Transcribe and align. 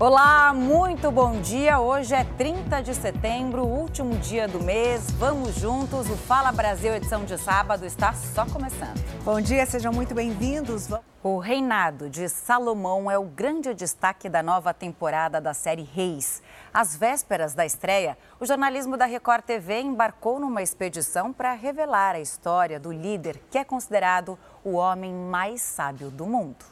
Olá, 0.00 0.54
muito 0.54 1.10
bom 1.10 1.40
dia. 1.40 1.80
Hoje 1.80 2.14
é 2.14 2.22
30 2.22 2.80
de 2.82 2.94
setembro, 2.94 3.66
último 3.66 4.16
dia 4.18 4.46
do 4.46 4.62
mês. 4.62 5.10
Vamos 5.10 5.56
juntos. 5.56 6.08
O 6.08 6.16
Fala 6.16 6.52
Brasil, 6.52 6.94
edição 6.94 7.24
de 7.24 7.36
sábado, 7.36 7.84
está 7.84 8.12
só 8.12 8.46
começando. 8.46 8.96
Bom 9.24 9.40
dia, 9.40 9.66
sejam 9.66 9.92
muito 9.92 10.14
bem-vindos. 10.14 10.88
O 11.20 11.38
reinado 11.38 12.08
de 12.08 12.28
Salomão 12.28 13.10
é 13.10 13.18
o 13.18 13.24
grande 13.24 13.74
destaque 13.74 14.28
da 14.28 14.40
nova 14.40 14.72
temporada 14.72 15.40
da 15.40 15.52
série 15.52 15.82
Reis. 15.82 16.44
Às 16.72 16.94
vésperas 16.94 17.52
da 17.52 17.66
estreia, 17.66 18.16
o 18.38 18.46
jornalismo 18.46 18.96
da 18.96 19.04
Record 19.04 19.42
TV 19.42 19.80
embarcou 19.80 20.38
numa 20.38 20.62
expedição 20.62 21.32
para 21.32 21.54
revelar 21.54 22.14
a 22.14 22.20
história 22.20 22.78
do 22.78 22.92
líder 22.92 23.42
que 23.50 23.58
é 23.58 23.64
considerado 23.64 24.38
o 24.62 24.74
homem 24.74 25.12
mais 25.12 25.60
sábio 25.60 26.08
do 26.08 26.24
mundo. 26.24 26.64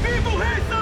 Viva 0.00 0.30
o 0.30 0.38
rei 0.38 0.75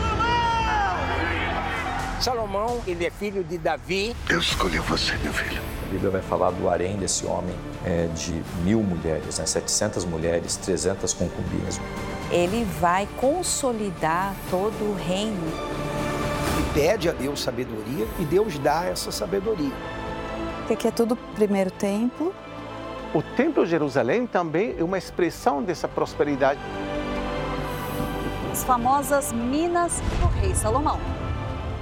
Salomão! 2.24 2.80
Ele 2.86 3.04
é 3.04 3.10
filho 3.10 3.44
de 3.44 3.58
Davi. 3.58 4.16
Deus 4.26 4.46
escolheu 4.46 4.82
você, 4.84 5.14
meu 5.18 5.30
filho. 5.30 5.60
A 5.60 5.90
Bíblia 5.90 6.10
vai 6.10 6.22
falar 6.22 6.52
do 6.52 6.70
harém 6.70 6.96
desse 6.96 7.26
homem 7.26 7.54
é, 7.84 8.06
de 8.14 8.42
mil 8.62 8.82
mulheres, 8.82 9.38
né? 9.38 9.44
700 9.44 10.06
mulheres, 10.06 10.56
300 10.56 11.12
concubinas. 11.12 11.78
Ele 12.30 12.64
vai 12.80 13.06
consolidar 13.20 14.34
todo 14.50 14.72
o 14.72 14.96
reino. 15.06 15.52
E 16.58 16.72
pede 16.72 17.10
a 17.10 17.12
Deus 17.12 17.42
sabedoria 17.42 18.06
e 18.18 18.24
Deus 18.24 18.58
dá 18.58 18.86
essa 18.86 19.12
sabedoria. 19.12 19.74
Porque 20.60 20.72
aqui 20.72 20.88
é 20.88 20.92
tudo 20.92 21.16
primeiro 21.34 21.70
templo. 21.70 22.34
O 23.12 23.20
Templo 23.20 23.64
de 23.64 23.70
Jerusalém 23.70 24.26
também 24.26 24.74
é 24.78 24.82
uma 24.82 24.96
expressão 24.96 25.62
dessa 25.62 25.86
prosperidade. 25.86 26.58
As 28.50 28.64
famosas 28.64 29.30
Minas 29.30 30.00
do 30.18 30.40
Rei 30.40 30.54
Salomão 30.54 30.98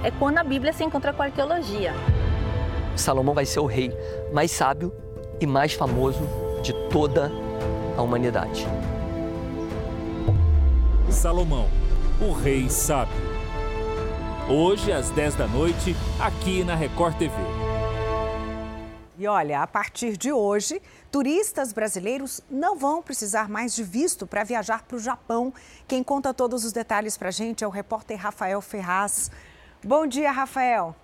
é 0.03 0.11
quando 0.11 0.37
a 0.37 0.43
Bíblia 0.43 0.73
se 0.73 0.83
encontra 0.83 1.13
com 1.13 1.21
a 1.21 1.25
arqueologia. 1.25 1.93
Salomão 2.95 3.33
vai 3.33 3.45
ser 3.45 3.61
o 3.61 3.65
rei 3.65 3.91
mais 4.33 4.51
sábio 4.51 4.93
e 5.39 5.47
mais 5.47 5.73
famoso 5.73 6.21
de 6.61 6.73
toda 6.89 7.31
a 7.97 8.01
humanidade. 8.01 8.67
Salomão, 11.09 11.67
o 12.21 12.33
rei 12.33 12.69
sábio. 12.69 13.15
Hoje 14.49 14.91
às 14.91 15.09
10 15.09 15.35
da 15.35 15.47
noite, 15.47 15.95
aqui 16.19 16.63
na 16.63 16.75
Record 16.75 17.15
TV. 17.17 17.33
E 19.17 19.27
olha, 19.27 19.61
a 19.61 19.67
partir 19.67 20.17
de 20.17 20.33
hoje, 20.33 20.81
turistas 21.09 21.71
brasileiros 21.71 22.41
não 22.49 22.77
vão 22.77 23.01
precisar 23.01 23.47
mais 23.47 23.73
de 23.73 23.83
visto 23.83 24.27
para 24.27 24.43
viajar 24.43 24.83
para 24.83 24.97
o 24.97 24.99
Japão. 24.99 25.53
Quem 25.87 26.03
conta 26.03 26.33
todos 26.33 26.65
os 26.65 26.73
detalhes 26.73 27.15
para 27.15 27.29
a 27.29 27.31
gente 27.31 27.63
é 27.63 27.67
o 27.67 27.69
repórter 27.69 28.19
Rafael 28.19 28.59
Ferraz. 28.59 29.31
Bom 29.83 30.07
dia, 30.07 30.31
Rafael. 30.31 30.95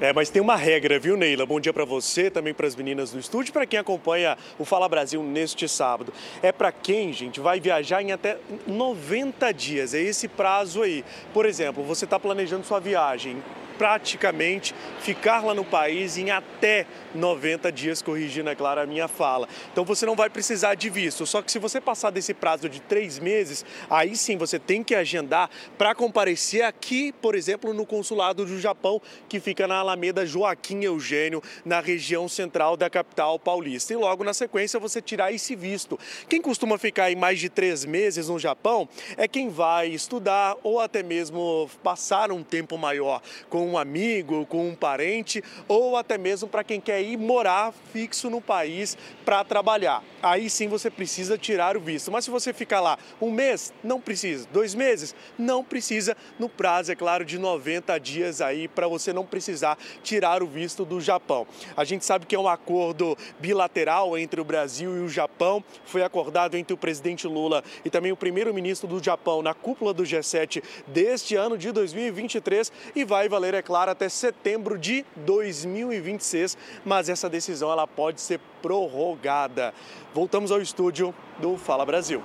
É, 0.00 0.10
mas 0.10 0.30
tem 0.30 0.40
uma 0.40 0.56
regra, 0.56 0.98
viu, 0.98 1.18
Neila? 1.18 1.44
Bom 1.44 1.60
dia 1.60 1.72
para 1.72 1.84
você, 1.84 2.30
também 2.30 2.54
para 2.54 2.66
as 2.66 2.74
meninas 2.74 3.12
do 3.12 3.18
estúdio, 3.18 3.52
para 3.52 3.66
quem 3.66 3.78
acompanha 3.78 4.38
o 4.58 4.64
Fala 4.64 4.88
Brasil 4.88 5.22
neste 5.22 5.68
sábado. 5.68 6.10
É 6.42 6.50
para 6.50 6.72
quem, 6.72 7.12
gente, 7.12 7.40
vai 7.40 7.60
viajar 7.60 8.00
em 8.00 8.10
até 8.10 8.38
90 8.66 9.52
dias. 9.52 9.92
É 9.92 10.00
esse 10.00 10.28
prazo 10.28 10.82
aí. 10.82 11.04
Por 11.34 11.44
exemplo, 11.44 11.84
você 11.84 12.06
está 12.06 12.18
planejando 12.18 12.64
sua 12.64 12.80
viagem 12.80 13.42
praticamente 13.76 14.74
ficar 15.00 15.44
lá 15.44 15.54
no 15.54 15.64
país 15.64 16.16
em 16.16 16.30
até 16.30 16.86
90 17.14 17.70
dias, 17.72 18.02
corrigindo, 18.02 18.50
é 18.50 18.54
claro, 18.54 18.80
a 18.80 18.86
minha 18.86 19.08
fala. 19.08 19.48
Então 19.72 19.84
você 19.84 20.06
não 20.06 20.16
vai 20.16 20.30
precisar 20.30 20.74
de 20.74 20.88
visto. 20.88 21.26
Só 21.26 21.42
que 21.42 21.50
se 21.50 21.58
você 21.58 21.80
passar 21.80 22.10
desse 22.10 22.34
prazo 22.34 22.68
de 22.68 22.80
três 22.80 23.18
meses, 23.18 23.64
aí 23.90 24.16
sim 24.16 24.36
você 24.36 24.58
tem 24.58 24.82
que 24.82 24.94
agendar 24.94 25.50
para 25.76 25.94
comparecer 25.94 26.64
aqui, 26.64 27.12
por 27.12 27.34
exemplo, 27.34 27.72
no 27.74 27.84
consulado 27.84 28.44
do 28.44 28.60
Japão, 28.60 29.00
que 29.28 29.40
fica 29.40 29.66
na 29.66 29.76
Alameda 29.76 30.24
Joaquim 30.24 30.82
Eugênio, 30.82 31.42
na 31.64 31.80
região 31.80 32.28
central 32.28 32.76
da 32.76 32.88
capital 32.88 33.38
paulista. 33.38 33.92
E 33.92 33.96
logo 33.96 34.24
na 34.24 34.34
sequência 34.34 34.80
você 34.80 35.00
tirar 35.00 35.32
esse 35.32 35.54
visto. 35.54 35.98
Quem 36.28 36.40
costuma 36.40 36.78
ficar 36.78 37.10
em 37.10 37.16
mais 37.16 37.38
de 37.38 37.48
três 37.48 37.84
meses 37.84 38.28
no 38.28 38.38
Japão 38.38 38.88
é 39.16 39.28
quem 39.28 39.48
vai 39.48 39.88
estudar 39.88 40.56
ou 40.62 40.80
até 40.80 41.02
mesmo 41.02 41.68
passar 41.82 42.30
um 42.32 42.42
tempo 42.42 42.78
maior 42.78 43.20
com 43.48 43.66
um 43.66 43.78
amigo, 43.78 44.46
com 44.46 44.68
um 44.68 44.74
parente, 44.74 45.42
ou 45.68 45.96
até 45.96 46.16
mesmo 46.16 46.48
para 46.48 46.64
quem 46.64 46.80
quer 46.80 47.01
ir 47.02 47.16
morar 47.16 47.72
fixo 47.92 48.30
no 48.30 48.40
país 48.40 48.96
para 49.24 49.44
trabalhar. 49.44 50.02
Aí 50.22 50.48
sim 50.48 50.68
você 50.68 50.88
precisa 50.90 51.36
tirar 51.36 51.76
o 51.76 51.80
visto. 51.80 52.10
Mas 52.10 52.24
se 52.24 52.30
você 52.30 52.52
ficar 52.52 52.80
lá 52.80 52.98
um 53.20 53.30
mês, 53.30 53.72
não 53.82 54.00
precisa. 54.00 54.46
Dois 54.52 54.74
meses, 54.74 55.14
não 55.38 55.64
precisa. 55.64 56.16
No 56.38 56.48
prazo, 56.48 56.92
é 56.92 56.94
claro, 56.94 57.24
de 57.24 57.38
90 57.38 57.98
dias 57.98 58.40
aí 58.40 58.68
para 58.68 58.86
você 58.86 59.12
não 59.12 59.26
precisar 59.26 59.76
tirar 60.02 60.42
o 60.42 60.46
visto 60.46 60.84
do 60.84 61.00
Japão. 61.00 61.46
A 61.76 61.84
gente 61.84 62.04
sabe 62.04 62.26
que 62.26 62.34
é 62.34 62.38
um 62.38 62.48
acordo 62.48 63.16
bilateral 63.40 64.16
entre 64.16 64.40
o 64.40 64.44
Brasil 64.44 64.96
e 64.96 65.00
o 65.00 65.08
Japão. 65.08 65.62
Foi 65.84 66.02
acordado 66.02 66.56
entre 66.56 66.72
o 66.72 66.76
presidente 66.76 67.26
Lula 67.26 67.64
e 67.84 67.90
também 67.90 68.12
o 68.12 68.16
primeiro-ministro 68.16 68.86
do 68.86 69.02
Japão 69.02 69.42
na 69.42 69.54
cúpula 69.54 69.92
do 69.92 70.04
G7 70.04 70.62
deste 70.86 71.34
ano 71.34 71.58
de 71.58 71.72
2023 71.72 72.70
e 72.94 73.04
vai 73.04 73.28
valer, 73.28 73.54
é 73.54 73.62
claro, 73.62 73.90
até 73.90 74.08
setembro 74.08 74.78
de 74.78 75.04
2026. 75.16 76.56
Mas 76.92 77.08
essa 77.08 77.26
decisão 77.26 77.72
ela 77.72 77.86
pode 77.86 78.20
ser 78.20 78.38
prorrogada. 78.60 79.72
Voltamos 80.12 80.52
ao 80.52 80.60
estúdio 80.60 81.14
do 81.38 81.56
Fala 81.56 81.86
Brasil. 81.86 82.22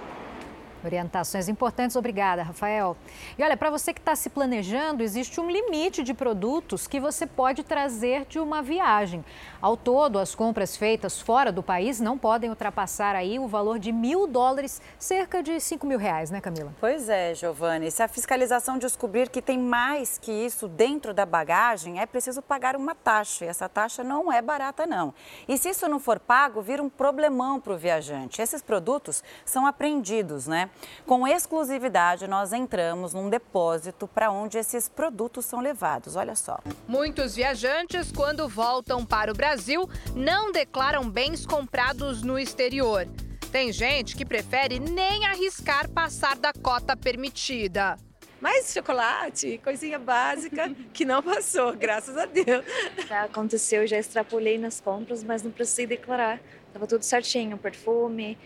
Orientações 0.87 1.49
importantes, 1.49 1.97
obrigada, 1.97 2.43
Rafael. 2.43 2.95
E 3.37 3.43
olha, 3.43 3.57
para 3.57 3.69
você 3.69 3.93
que 3.93 3.99
está 3.99 4.15
se 4.15 4.29
planejando, 4.29 5.03
existe 5.03 5.39
um 5.41 5.51
limite 5.51 6.01
de 6.01 6.13
produtos 6.13 6.87
que 6.87 6.97
você 6.99 7.27
pode 7.27 7.61
trazer 7.61 8.25
de 8.25 8.39
uma 8.39 8.61
viagem. 8.61 9.23
Ao 9.61 9.75
todo, 9.75 10.17
as 10.17 10.33
compras 10.33 10.77
feitas 10.77 11.19
fora 11.19 11.51
do 11.51 11.61
país 11.61 11.99
não 11.99 12.17
podem 12.17 12.49
ultrapassar 12.49 13.15
aí 13.15 13.37
o 13.37 13.47
valor 13.47 13.79
de 13.79 13.91
mil 13.91 14.25
dólares, 14.27 14.81
cerca 14.97 15.43
de 15.43 15.59
cinco 15.59 15.85
mil 15.85 15.99
reais, 15.99 16.31
né, 16.31 16.39
Camila? 16.39 16.73
Pois 16.79 17.09
é, 17.09 17.35
Giovanni. 17.35 17.91
Se 17.91 18.01
a 18.01 18.07
fiscalização 18.07 18.77
descobrir 18.77 19.29
que 19.29 19.41
tem 19.41 19.57
mais 19.57 20.17
que 20.17 20.31
isso 20.31 20.67
dentro 20.67 21.13
da 21.13 21.25
bagagem, 21.25 21.99
é 21.99 22.05
preciso 22.05 22.41
pagar 22.41 22.75
uma 22.75 22.95
taxa. 22.95 23.43
E 23.43 23.47
essa 23.49 23.67
taxa 23.67 24.03
não 24.03 24.31
é 24.31 24.41
barata, 24.41 24.85
não. 24.85 25.13
E 25.47 25.57
se 25.57 25.69
isso 25.69 25.87
não 25.89 25.99
for 25.99 26.17
pago, 26.17 26.61
vira 26.61 26.81
um 26.81 26.89
problemão 26.89 27.59
para 27.59 27.73
o 27.73 27.77
viajante. 27.77 28.41
Esses 28.41 28.61
produtos 28.61 29.23
são 29.43 29.65
apreendidos, 29.65 30.47
né? 30.47 30.69
Com 31.05 31.27
exclusividade, 31.27 32.27
nós 32.27 32.53
entramos 32.53 33.13
num 33.13 33.29
depósito 33.29 34.07
para 34.07 34.31
onde 34.31 34.57
esses 34.57 34.89
produtos 34.89 35.45
são 35.45 35.59
levados. 35.59 36.15
Olha 36.15 36.35
só. 36.35 36.59
Muitos 36.87 37.35
viajantes, 37.35 38.11
quando 38.11 38.47
voltam 38.47 39.05
para 39.05 39.31
o 39.31 39.35
Brasil, 39.35 39.89
não 40.15 40.51
declaram 40.51 41.09
bens 41.09 41.45
comprados 41.45 42.21
no 42.21 42.37
exterior. 42.37 43.07
Tem 43.51 43.71
gente 43.71 44.15
que 44.15 44.25
prefere 44.25 44.79
nem 44.79 45.25
arriscar 45.25 45.89
passar 45.89 46.35
da 46.35 46.51
cota 46.53 46.95
permitida. 46.95 47.97
Mais 48.39 48.71
chocolate, 48.71 49.59
coisinha 49.63 49.97
básica, 49.97 50.69
que 50.93 51.03
não 51.03 51.23
passou, 51.23 51.73
graças 51.75 52.15
a 52.15 52.25
Deus. 52.25 52.63
Já 53.07 53.23
aconteceu, 53.23 53.87
já 53.87 53.97
extrapolei 53.97 54.59
nas 54.59 54.79
compras, 54.79 55.23
mas 55.23 55.41
não 55.41 55.49
precisei 55.49 55.87
declarar. 55.87 56.39
Tava 56.71 56.85
tudo 56.85 57.01
certinho, 57.01 57.57
perfume, 57.57 58.37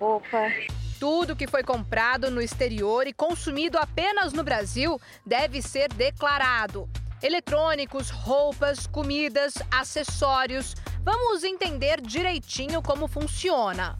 roupa. 0.00 0.50
Tudo 0.98 1.36
que 1.36 1.46
foi 1.46 1.62
comprado 1.62 2.30
no 2.30 2.40
exterior 2.40 3.06
e 3.06 3.12
consumido 3.12 3.78
apenas 3.78 4.32
no 4.32 4.42
Brasil 4.42 5.00
deve 5.24 5.62
ser 5.62 5.92
declarado. 5.92 6.88
Eletrônicos, 7.22 8.10
roupas, 8.10 8.86
comidas, 8.86 9.54
acessórios. 9.70 10.74
Vamos 11.02 11.44
entender 11.44 12.00
direitinho 12.00 12.82
como 12.82 13.06
funciona. 13.06 13.96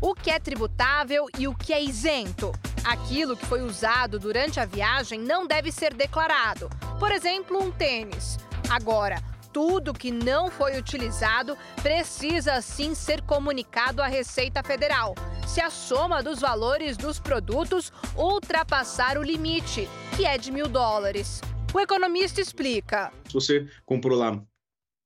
O 0.00 0.14
que 0.14 0.30
é 0.30 0.38
tributável 0.38 1.26
e 1.38 1.46
o 1.46 1.54
que 1.54 1.72
é 1.72 1.82
isento. 1.82 2.52
Aquilo 2.84 3.36
que 3.36 3.46
foi 3.46 3.62
usado 3.62 4.18
durante 4.18 4.58
a 4.58 4.64
viagem 4.64 5.20
não 5.20 5.46
deve 5.46 5.70
ser 5.70 5.94
declarado. 5.94 6.68
Por 6.98 7.12
exemplo, 7.12 7.62
um 7.62 7.70
tênis. 7.70 8.38
Agora, 8.68 9.22
tudo 9.52 9.92
que 9.92 10.10
não 10.10 10.50
foi 10.50 10.78
utilizado 10.78 11.56
precisa 11.82 12.60
sim 12.60 12.94
ser 12.94 13.20
comunicado 13.22 14.00
à 14.00 14.06
Receita 14.06 14.62
Federal, 14.62 15.14
se 15.46 15.60
a 15.60 15.70
soma 15.70 16.22
dos 16.22 16.40
valores 16.40 16.96
dos 16.96 17.20
produtos 17.20 17.92
ultrapassar 18.16 19.18
o 19.18 19.22
limite, 19.22 19.88
que 20.16 20.24
é 20.24 20.38
de 20.38 20.50
mil 20.50 20.68
dólares. 20.68 21.40
O 21.74 21.80
economista 21.80 22.40
explica. 22.40 23.12
Se 23.26 23.34
você 23.34 23.68
comprou 23.84 24.18
lá 24.18 24.42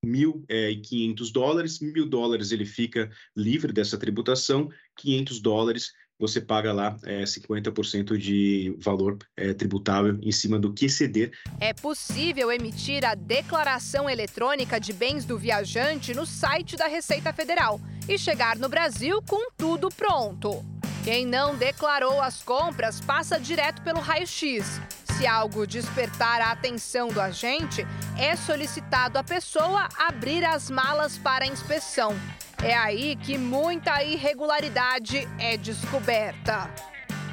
1.500 0.04 1.32
dólares, 1.32 1.80
mil 1.80 2.08
dólares 2.08 2.52
ele 2.52 2.64
fica 2.64 3.10
livre 3.36 3.72
dessa 3.72 3.98
tributação, 3.98 4.68
500 4.96 5.40
dólares 5.40 5.92
você 6.18 6.40
paga 6.40 6.72
lá 6.72 6.96
é, 7.04 7.24
50% 7.24 8.16
de 8.16 8.74
valor 8.78 9.18
é, 9.36 9.52
tributável 9.52 10.18
em 10.22 10.32
cima 10.32 10.58
do 10.58 10.72
que 10.72 10.86
exceder. 10.86 11.32
É 11.60 11.72
possível 11.72 12.50
emitir 12.50 13.04
a 13.04 13.14
declaração 13.14 14.08
eletrônica 14.08 14.80
de 14.80 14.92
bens 14.92 15.24
do 15.24 15.38
viajante 15.38 16.14
no 16.14 16.26
site 16.26 16.76
da 16.76 16.86
Receita 16.86 17.32
Federal 17.32 17.80
e 18.08 18.18
chegar 18.18 18.56
no 18.56 18.68
Brasil 18.68 19.22
com 19.22 19.50
tudo 19.56 19.88
pronto. 19.88 20.64
Quem 21.04 21.24
não 21.24 21.56
declarou 21.56 22.20
as 22.20 22.42
compras 22.42 23.00
passa 23.00 23.38
direto 23.38 23.82
pelo 23.82 24.00
raio-x. 24.00 24.80
Se 25.16 25.26
algo 25.26 25.66
despertar 25.66 26.40
a 26.40 26.50
atenção 26.50 27.08
do 27.08 27.20
agente, 27.20 27.86
é 28.18 28.36
solicitado 28.36 29.18
à 29.18 29.24
pessoa 29.24 29.88
abrir 29.96 30.44
as 30.44 30.68
malas 30.68 31.16
para 31.16 31.46
inspeção. 31.46 32.14
É 32.64 32.74
aí 32.74 33.16
que 33.16 33.36
muita 33.36 34.02
irregularidade 34.02 35.28
é 35.38 35.56
descoberta. 35.56 36.70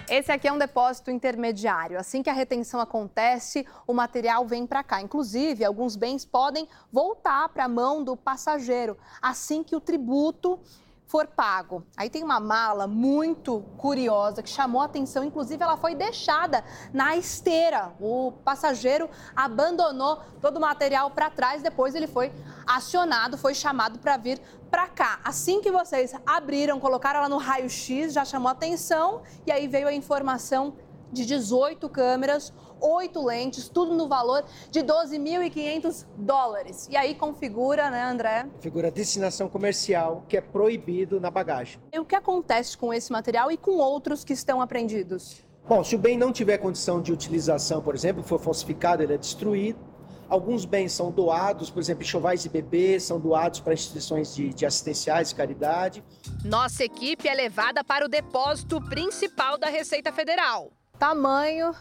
Esse 0.10 0.32
aqui 0.32 0.48
é 0.48 0.52
um 0.52 0.58
depósito 0.58 1.10
intermediário. 1.10 1.98
Assim 1.98 2.22
que 2.22 2.30
a 2.30 2.34
retenção 2.34 2.80
acontece, 2.80 3.66
o 3.88 3.94
material 3.94 4.46
vem 4.46 4.68
para 4.68 4.84
cá. 4.84 5.02
Inclusive, 5.02 5.64
alguns 5.64 5.96
bens 5.96 6.26
podem 6.26 6.68
voltar 6.92 7.48
para 7.50 7.66
a 7.66 7.70
mão 7.70 8.04
do 8.04 8.18
passageiro 8.18 8.98
assim 9.22 9.64
que 9.64 9.76
o 9.76 9.80
tributo 9.80 10.60
for 11.06 11.28
pago. 11.28 11.86
Aí 11.96 12.10
tem 12.10 12.24
uma 12.24 12.40
mala 12.40 12.88
muito 12.88 13.62
curiosa 13.78 14.42
que 14.42 14.50
chamou 14.50 14.82
atenção, 14.82 15.24
inclusive 15.24 15.64
ela 15.64 15.78
foi 15.78 15.96
deixada 15.96 16.64
na 16.92 17.16
esteira. 17.16 17.94
O 18.00 18.32
passageiro 18.44 19.10
abandonou 19.36 20.20
todo 20.42 20.58
o 20.58 20.62
material 20.62 21.12
para 21.12 21.30
trás, 21.30 21.62
depois 21.62 21.96
ele 21.96 22.08
foi 22.08 22.32
acionado, 22.66 23.38
foi 23.38 23.54
chamado 23.54 24.00
para 24.00 24.18
vir 24.18 24.40
para 24.72 24.88
cá. 24.88 25.20
Assim 25.24 25.62
que 25.62 25.72
vocês 25.72 26.16
abriram, 26.26 26.80
colocaram 26.80 27.20
ela 27.20 27.30
no 27.30 27.38
raio-x, 27.38 28.14
já 28.14 28.26
chamou 28.26 28.50
atenção 28.50 29.22
e 29.46 29.52
aí 29.52 29.68
veio 29.68 29.88
a 29.88 29.94
informação 29.94 30.76
de 31.12 31.26
18 31.28 31.88
câmeras, 31.90 32.52
oito 32.84 33.24
lentes, 33.24 33.70
tudo 33.70 33.96
no 33.96 34.08
valor 34.08 34.44
de 34.70 34.82
12.500 34.82 36.06
dólares. 36.18 36.88
E 36.92 36.98
aí 36.98 37.16
configura, 37.16 37.90
né, 37.90 38.04
André? 38.04 38.48
Figura 38.60 38.92
destinação 38.92 39.48
comercial, 39.48 40.26
que 40.28 40.38
é 40.38 40.42
proibido 40.42 41.20
na 41.20 41.32
bagagem. 41.32 41.80
E 41.92 42.00
o 42.00 42.06
que 42.06 42.16
acontece 42.16 42.78
com 42.78 42.94
esse 42.94 43.12
material 43.12 43.52
e 43.52 43.58
com 43.58 43.78
outros 43.78 44.24
que 44.24 44.34
estão 44.34 44.62
apreendidos? 44.62 45.44
Bom, 45.68 45.82
se 45.84 45.96
o 45.96 46.00
bem 46.00 46.18
não 46.18 46.32
tiver 46.34 46.58
condição 46.58 47.02
de 47.02 47.14
utilização, 47.14 47.82
por 47.82 47.96
exemplo, 47.96 48.22
for 48.22 48.38
falsificado, 48.38 49.02
ele 49.02 49.14
é 49.14 49.18
destruído. 49.18 49.80
Alguns 50.28 50.66
bens 50.66 50.92
são 50.92 51.12
doados, 51.12 51.70
por 51.70 51.80
exemplo, 51.80 52.04
enxovais 52.04 52.42
de 52.42 52.50
bebês 52.50 53.04
são 53.04 53.20
doados 53.20 53.60
para 53.60 53.74
instituições 53.74 54.34
de, 54.34 54.50
de 54.50 54.66
assistenciais 54.66 55.30
de 55.30 55.36
caridade. 55.36 56.04
Nossa 56.44 56.84
equipe 56.84 57.28
é 57.30 57.34
levada 57.34 57.84
para 57.84 58.04
o 58.06 58.10
depósito 58.10 58.82
principal 58.82 59.58
da 59.58 59.68
Receita 59.68 60.12
Federal. 60.12 60.72
Tamanho 60.98 61.74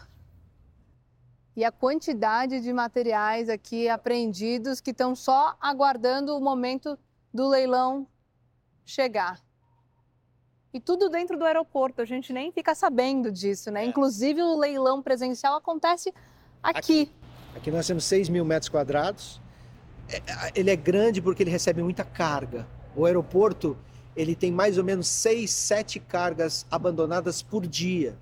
e 1.55 1.63
a 1.63 1.71
quantidade 1.71 2.59
de 2.59 2.73
materiais 2.73 3.47
aqui 3.47 3.87
apreendidos 3.87 4.81
que 4.81 4.91
estão 4.91 5.15
só 5.15 5.55
aguardando 5.61 6.35
o 6.35 6.41
momento 6.41 6.97
do 7.33 7.47
leilão 7.47 8.07
chegar. 8.85 9.39
E 10.73 10.79
tudo 10.79 11.07
dentro 11.09 11.37
do 11.37 11.45
aeroporto, 11.45 12.01
a 12.01 12.05
gente 12.05 12.33
nem 12.33 12.51
fica 12.51 12.73
sabendo 12.73 13.31
disso, 13.31 13.69
né? 13.69 13.83
É. 13.83 13.85
Inclusive 13.85 14.41
o 14.41 14.57
leilão 14.57 15.03
presencial 15.03 15.55
acontece 15.55 16.11
aqui. 16.63 16.79
Aqui, 16.79 17.11
aqui 17.55 17.71
nós 17.71 17.85
temos 17.85 18.03
6 18.05 18.29
mil 18.29 18.43
metros 18.43 18.69
quadrados. 18.69 19.39
É, 20.09 20.51
ele 20.55 20.71
é 20.71 20.75
grande 20.75 21.21
porque 21.21 21.43
ele 21.43 21.51
recebe 21.51 21.83
muita 21.83 22.03
carga. 22.03 22.67
O 22.95 23.05
aeroporto 23.05 23.77
ele 24.15 24.35
tem 24.35 24.51
mais 24.51 24.77
ou 24.77 24.83
menos 24.83 25.07
6, 25.07 25.49
7 25.49 25.99
cargas 25.99 26.65
abandonadas 26.71 27.43
por 27.43 27.67
dia. 27.67 28.17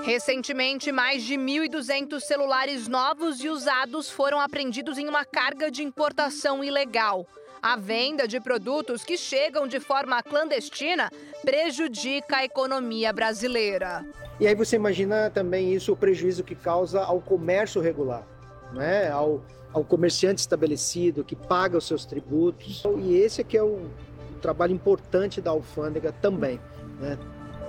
Recentemente, 0.00 0.90
mais 0.90 1.22
de 1.22 1.34
1.200 1.34 2.18
celulares 2.20 2.88
novos 2.88 3.44
e 3.44 3.48
usados 3.48 4.08
foram 4.10 4.40
apreendidos 4.40 4.96
em 4.96 5.06
uma 5.06 5.24
carga 5.24 5.70
de 5.70 5.82
importação 5.82 6.64
ilegal. 6.64 7.26
A 7.62 7.76
venda 7.76 8.26
de 8.26 8.40
produtos 8.40 9.04
que 9.04 9.16
chegam 9.16 9.68
de 9.68 9.78
forma 9.78 10.20
clandestina 10.22 11.10
prejudica 11.44 12.38
a 12.38 12.44
economia 12.44 13.12
brasileira. 13.12 14.04
E 14.40 14.46
aí 14.48 14.54
você 14.54 14.76
imagina 14.76 15.30
também 15.30 15.72
isso, 15.72 15.92
o 15.92 15.96
prejuízo 15.96 16.42
que 16.42 16.56
causa 16.56 17.02
ao 17.02 17.20
comércio 17.20 17.80
regular, 17.80 18.26
né? 18.72 19.08
ao, 19.10 19.44
ao 19.72 19.84
comerciante 19.84 20.40
estabelecido 20.40 21.22
que 21.22 21.36
paga 21.36 21.78
os 21.78 21.86
seus 21.86 22.04
tributos. 22.04 22.82
E 22.98 23.14
esse 23.16 23.42
aqui 23.42 23.56
é 23.56 23.62
o, 23.62 23.76
o 23.76 24.38
trabalho 24.40 24.72
importante 24.72 25.40
da 25.40 25.52
alfândega 25.52 26.10
também. 26.10 26.58
Né? 26.98 27.16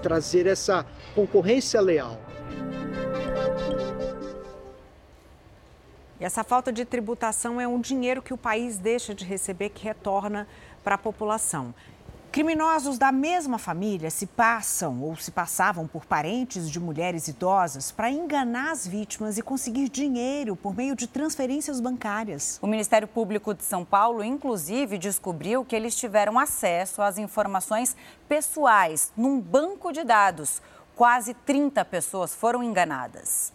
Trazer 0.04 0.46
essa 0.46 0.86
concorrência 1.16 1.80
leal. 1.82 2.20
E 6.20 6.26
essa 6.26 6.44
falta 6.44 6.72
de 6.72 6.86
tributação 6.86 7.60
é 7.60 7.68
um 7.68 7.80
dinheiro 7.80 8.22
que 8.22 8.34
o 8.34 8.38
país 8.38 8.78
deixa 8.78 9.16
de 9.16 9.26
receber 9.26 9.70
que 9.70 9.84
retorna 9.84 10.48
para 10.84 10.96
a 10.96 10.98
população. 10.98 11.74
Criminosos 12.34 12.98
da 12.98 13.12
mesma 13.12 13.60
família 13.60 14.10
se 14.10 14.26
passam 14.26 15.04
ou 15.04 15.16
se 15.16 15.30
passavam 15.30 15.88
por 15.88 16.04
parentes 16.04 16.68
de 16.68 16.80
mulheres 16.80 17.28
idosas 17.28 17.92
para 17.92 18.10
enganar 18.10 18.72
as 18.72 18.88
vítimas 18.88 19.38
e 19.38 19.44
conseguir 19.44 19.88
dinheiro 19.88 20.56
por 20.56 20.76
meio 20.76 20.96
de 20.96 21.06
transferências 21.06 21.80
bancárias. 21.80 22.58
O 22.60 22.66
Ministério 22.66 23.08
Público 23.08 23.54
de 23.54 23.64
São 23.64 23.86
Paulo, 23.86 24.24
inclusive, 24.24 24.98
descobriu 24.98 25.64
que 25.64 25.76
eles 25.76 25.96
tiveram 25.96 26.40
acesso 26.40 27.04
às 27.04 27.20
informações 27.20 27.96
pessoais 28.28 29.14
num 29.16 29.40
banco 29.40 29.92
de 29.92 30.04
dados. 30.04 30.60
Quase 30.96 31.36
30 31.36 31.86
pessoas 31.86 32.34
foram 32.34 32.64
enganadas. 32.64 33.54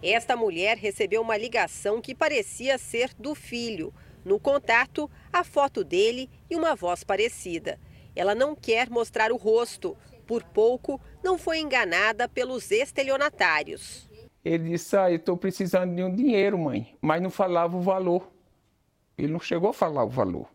Esta 0.00 0.36
mulher 0.36 0.76
recebeu 0.76 1.22
uma 1.22 1.36
ligação 1.36 2.00
que 2.00 2.14
parecia 2.14 2.78
ser 2.78 3.10
do 3.18 3.34
filho. 3.34 3.92
No 4.24 4.38
contato, 4.38 5.10
a 5.32 5.42
foto 5.42 5.82
dele 5.82 6.30
e 6.48 6.54
uma 6.54 6.76
voz 6.76 7.02
parecida. 7.02 7.80
Ela 8.16 8.34
não 8.34 8.56
quer 8.56 8.88
mostrar 8.90 9.30
o 9.30 9.36
rosto. 9.36 9.96
Por 10.26 10.42
pouco, 10.42 11.00
não 11.22 11.38
foi 11.38 11.60
enganada 11.60 12.28
pelos 12.28 12.70
estelionatários. 12.72 14.08
Ele 14.44 14.70
disse: 14.70 14.96
Ah, 14.96 15.10
eu 15.10 15.16
estou 15.16 15.36
precisando 15.36 15.94
de 15.94 16.02
um 16.02 16.12
dinheiro, 16.12 16.58
mãe. 16.58 16.96
Mas 17.00 17.22
não 17.22 17.30
falava 17.30 17.76
o 17.76 17.80
valor. 17.80 18.28
Ele 19.18 19.32
não 19.32 19.40
chegou 19.40 19.70
a 19.70 19.74
falar 19.74 20.04
o 20.04 20.08
valor. 20.08 20.48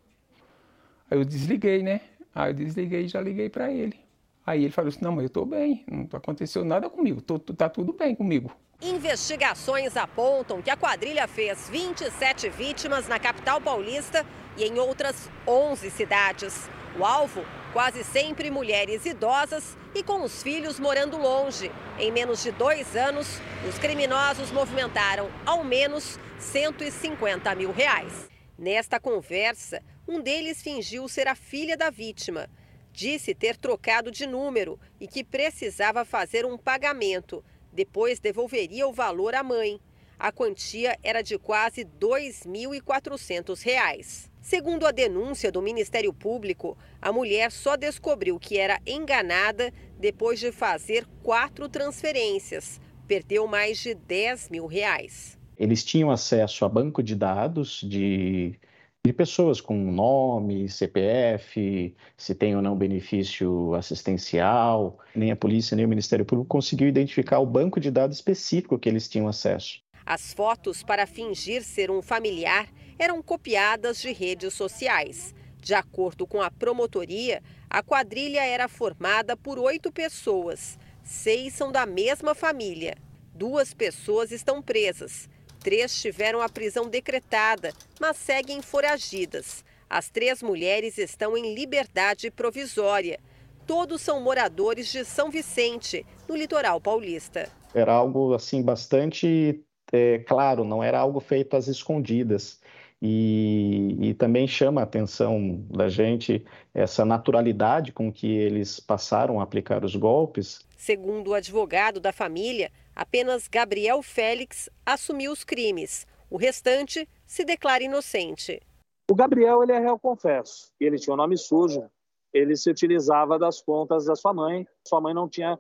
Aí 1.10 1.18
eu 1.18 1.24
desliguei, 1.24 1.84
né? 1.84 2.02
Aí 2.34 2.50
eu 2.50 2.54
desliguei 2.54 3.04
e 3.04 3.08
já 3.08 3.22
liguei 3.22 3.50
para 3.50 3.72
ele. 3.72 4.01
Aí 4.46 4.64
ele 4.64 4.72
falou 4.72 4.90
assim: 4.90 5.00
Não, 5.02 5.12
mas 5.12 5.24
eu 5.24 5.28
estou 5.28 5.46
bem. 5.46 5.84
Não 5.90 6.08
aconteceu 6.12 6.66
nada 6.66 6.90
comigo. 6.90 7.22
Tô, 7.22 7.40
tá 7.40 7.70
tudo 7.70 7.94
bem 7.94 8.16
comigo. 8.16 8.52
Investigações 8.82 9.96
apontam 9.96 10.62
que 10.62 10.70
a 10.70 10.76
quadrilha 10.76 11.28
fez 11.28 11.70
27 11.70 12.50
vítimas 12.50 13.08
na 13.08 13.20
capital 13.20 13.62
paulista 13.62 14.26
e 14.58 14.64
em 14.64 14.80
outras 14.80 15.30
11 15.48 15.92
cidades. 15.92 16.68
O 16.98 17.06
alvo, 17.06 17.46
quase 17.74 18.04
sempre 18.04 18.50
mulheres 18.50 19.06
idosas 19.06 19.78
e 19.94 20.02
com 20.02 20.24
os 20.24 20.42
filhos 20.42 20.80
morando 20.80 21.18
longe. 21.18 21.72
Em 22.00 22.12
menos 22.12 22.42
de 22.42 22.52
dois 22.52 22.96
anos, 22.96 23.40
os 23.70 23.78
criminosos 23.78 24.52
movimentaram 24.52 25.30
ao 25.46 25.64
menos 25.64 26.20
150 26.40 27.54
mil 27.54 27.72
reais. 27.72 28.30
Nesta 28.58 29.00
conversa, 29.00 29.82
um 30.08 30.20
deles 30.20 30.62
fingiu 30.62 31.08
ser 31.08 31.28
a 31.28 31.36
filha 31.36 31.78
da 31.78 31.90
vítima. 31.92 32.50
Disse 32.94 33.34
ter 33.34 33.58
trocado 33.58 34.12
de 34.12 34.28
número 34.28 34.78
e 35.00 35.08
que 35.08 35.24
precisava 35.24 36.04
fazer 36.04 36.46
um 36.46 36.58
pagamento. 36.58 37.42
Depois 37.72 38.20
devolveria 38.20 38.86
o 38.88 38.94
valor 38.94 39.34
à 39.34 39.42
mãe. 39.44 39.80
A 40.20 40.32
quantia 40.32 41.00
era 41.02 41.22
de 41.22 41.40
quase 41.40 41.82
R$ 41.82 41.90
2.400. 42.00 44.30
Segundo 44.42 44.86
a 44.86 44.92
denúncia 44.92 45.52
do 45.52 45.62
Ministério 45.62 46.14
Público, 46.14 46.78
a 47.02 47.12
mulher 47.12 47.52
só 47.52 47.78
descobriu 47.78 48.40
que 48.40 48.58
era 48.58 48.80
enganada 48.86 49.74
depois 50.00 50.40
de 50.40 50.52
fazer 50.52 51.06
quatro 51.24 51.70
transferências. 51.70 52.82
Perdeu 53.08 53.48
mais 53.48 53.80
de 53.80 53.94
10 53.94 54.50
mil 54.50 54.66
reais. 54.66 55.38
Eles 55.58 55.84
tinham 55.84 56.10
acesso 56.10 56.66
a 56.66 56.70
banco 56.70 57.04
de 57.04 57.16
dados 57.16 57.82
de, 57.88 58.56
de 59.04 59.12
pessoas 59.12 59.60
com 59.60 59.76
nome, 59.76 60.70
CPF, 60.70 61.96
se 62.16 62.36
tem 62.36 62.56
ou 62.56 62.62
não 62.62 62.76
benefício 62.76 63.74
assistencial. 63.74 65.00
Nem 65.16 65.32
a 65.32 65.36
polícia, 65.36 65.76
nem 65.76 65.86
o 65.86 65.90
Ministério 65.90 66.24
Público 66.24 66.48
conseguiu 66.48 66.88
identificar 66.88 67.40
o 67.40 67.46
banco 67.46 67.80
de 67.80 67.90
dados 67.90 68.18
específico 68.18 68.78
que 68.78 68.88
eles 68.88 69.10
tinham 69.10 69.28
acesso. 69.28 69.82
As 70.06 70.34
fotos 70.34 70.84
para 70.84 71.08
fingir 71.08 71.64
ser 71.64 71.90
um 71.90 72.02
familiar 72.02 72.68
eram 73.00 73.24
copiadas 73.24 74.00
de 74.00 74.12
redes 74.12 74.54
sociais. 74.54 75.34
De 75.60 75.74
acordo 75.74 76.28
com 76.28 76.40
a 76.40 76.52
promotoria, 76.52 77.42
a 77.68 77.82
quadrilha 77.82 78.44
era 78.44 78.68
formada 78.68 79.36
por 79.36 79.58
oito 79.58 79.92
pessoas. 79.92 80.78
Seis 81.04 81.54
são 81.54 81.72
da 81.72 81.88
mesma 81.88 82.36
família. 82.36 82.96
Duas 83.34 83.74
pessoas 83.74 84.32
estão 84.32 84.62
presas. 84.62 85.28
Três 85.64 86.02
tiveram 86.02 86.42
a 86.42 86.50
prisão 86.50 86.90
decretada, 86.90 87.72
mas 88.00 88.18
seguem 88.18 88.62
foragidas. 88.62 89.64
As 89.88 90.10
três 90.10 90.42
mulheres 90.42 90.98
estão 90.98 91.38
em 91.38 91.54
liberdade 91.54 92.32
provisória. 92.32 93.20
Todos 93.68 94.02
são 94.02 94.20
moradores 94.20 94.92
de 94.92 95.06
São 95.06 95.30
Vicente, 95.30 96.06
no 96.28 96.36
litoral 96.36 96.82
paulista. 96.82 97.48
Era 97.76 97.94
algo 97.94 98.34
assim 98.34 98.64
bastante 98.64 99.64
é, 99.92 100.20
claro, 100.20 100.64
não 100.64 100.84
era 100.84 100.98
algo 100.98 101.20
feito 101.20 101.56
às 101.56 101.68
escondidas. 101.68 102.60
E, 103.04 103.98
e, 104.00 104.14
também 104.14 104.48
chama 104.48 104.82
a 104.82 104.84
atenção 104.84 105.66
da 105.72 105.90
gente 105.90 106.46
essa 106.72 107.04
naturalidade 107.04 107.92
com 107.92 108.14
que 108.14 108.28
eles 108.32 108.80
passaram 108.80 109.40
a 109.40 109.44
aplicar 109.44 109.84
os 109.84 109.96
golpes. 109.96 110.60
Segundo 110.78 111.30
o 111.30 111.34
advogado 111.34 112.00
da 112.00 112.14
família, 112.14 112.72
apenas 112.96 113.48
Gabriel 113.48 114.02
Félix 114.02 114.70
assumiu 114.86 115.32
os 115.32 115.44
crimes. 115.44 116.06
O 116.30 116.38
restante 116.38 117.08
se 117.26 117.44
declara 117.44 117.84
inocente. 117.84 118.62
O 119.10 119.16
Gabriel 119.16 119.64
ele 119.64 119.74
é 119.74 119.80
réu 119.80 120.00
confesso. 120.00 120.72
Ele 120.80 120.98
tinha 120.98 121.14
um 121.14 121.18
nome 121.18 121.38
sujo. 121.38 121.90
Ele 122.34 122.56
se 122.56 122.70
utilizava 122.70 123.38
das 123.38 123.62
contas 123.62 124.06
da 124.06 124.16
sua 124.16 124.34
mãe. 124.34 124.66
Sua 124.88 125.02
mãe 125.02 125.14
não 125.14 125.28
tinha 125.28 125.60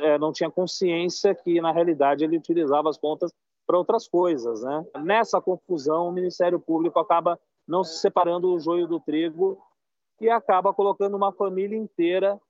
é, 0.00 0.18
não 0.18 0.32
tinha 0.32 0.50
consciência 0.50 1.34
que 1.34 1.60
na 1.60 1.72
realidade 1.72 2.24
ele 2.24 2.36
utilizava 2.36 2.90
as 2.90 2.98
contas 2.98 3.32
para 3.66 3.78
outras 3.78 4.06
coisas, 4.06 4.62
né? 4.62 4.84
Nessa 5.02 5.40
confusão, 5.40 6.08
o 6.08 6.12
Ministério 6.12 6.60
Público 6.60 6.98
acaba 6.98 7.38
não 7.66 7.82
se 7.82 8.00
separando 8.00 8.52
o 8.52 8.60
joio 8.60 8.86
do 8.86 9.00
trigo 9.00 9.58
e 10.20 10.28
acaba 10.28 10.74
colocando 10.74 11.16
uma 11.16 11.32
família 11.32 11.76
inteira 11.76 12.40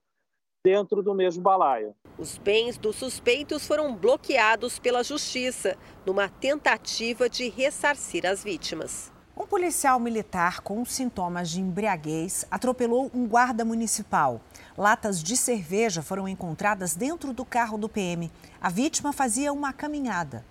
dentro 0.65 1.03
do 1.03 1.13
mesmo 1.13 1.43
balaio. 1.43 1.93
Os 2.17 2.39
bens 2.39 2.79
dos 2.79 2.95
suspeitos 2.95 3.67
foram 3.67 3.97
bloqueados 3.97 4.79
pela 4.79 5.03
justiça 5.03 5.77
numa 6.07 6.29
tentativa 6.29 7.29
de 7.29 7.49
ressarcir 7.49 8.25
as 8.25 8.45
vítimas. 8.45 9.11
Um 9.37 9.45
policial 9.45 9.99
militar 9.99 10.61
com 10.61 10.85
sintomas 10.85 11.51
de 11.51 11.61
embriaguez 11.61 12.45
atropelou 12.49 13.11
um 13.13 13.27
guarda 13.27 13.65
municipal. 13.65 14.41
Latas 14.79 15.21
de 15.21 15.37
cerveja 15.37 16.01
foram 16.01 16.29
encontradas 16.29 16.95
dentro 16.95 17.33
do 17.33 17.45
carro 17.45 17.77
do 17.77 17.89
PM. 17.89 18.31
A 18.61 18.69
vítima 18.69 19.13
fazia 19.13 19.53
uma 19.53 19.73
caminhada. 19.73 20.45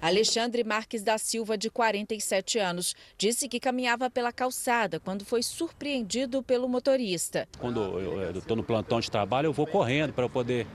Alexandre 0.00 0.64
Marques 0.64 1.02
da 1.02 1.18
Silva, 1.18 1.56
de 1.56 1.70
47 1.70 2.58
anos, 2.58 2.94
disse 3.16 3.48
que 3.48 3.60
caminhava 3.60 4.10
pela 4.10 4.32
calçada 4.32 5.00
quando 5.00 5.24
foi 5.24 5.42
surpreendido 5.42 6.42
pelo 6.42 6.68
motorista. 6.68 7.48
Quando 7.58 7.80
eu 7.80 8.38
estou 8.38 8.56
no 8.56 8.62
plantão 8.62 9.00
de 9.00 9.10
trabalho, 9.10 9.46
eu 9.46 9.52
vou 9.52 9.66
correndo 9.66 10.12
para 10.12 10.28
poder 10.28 10.66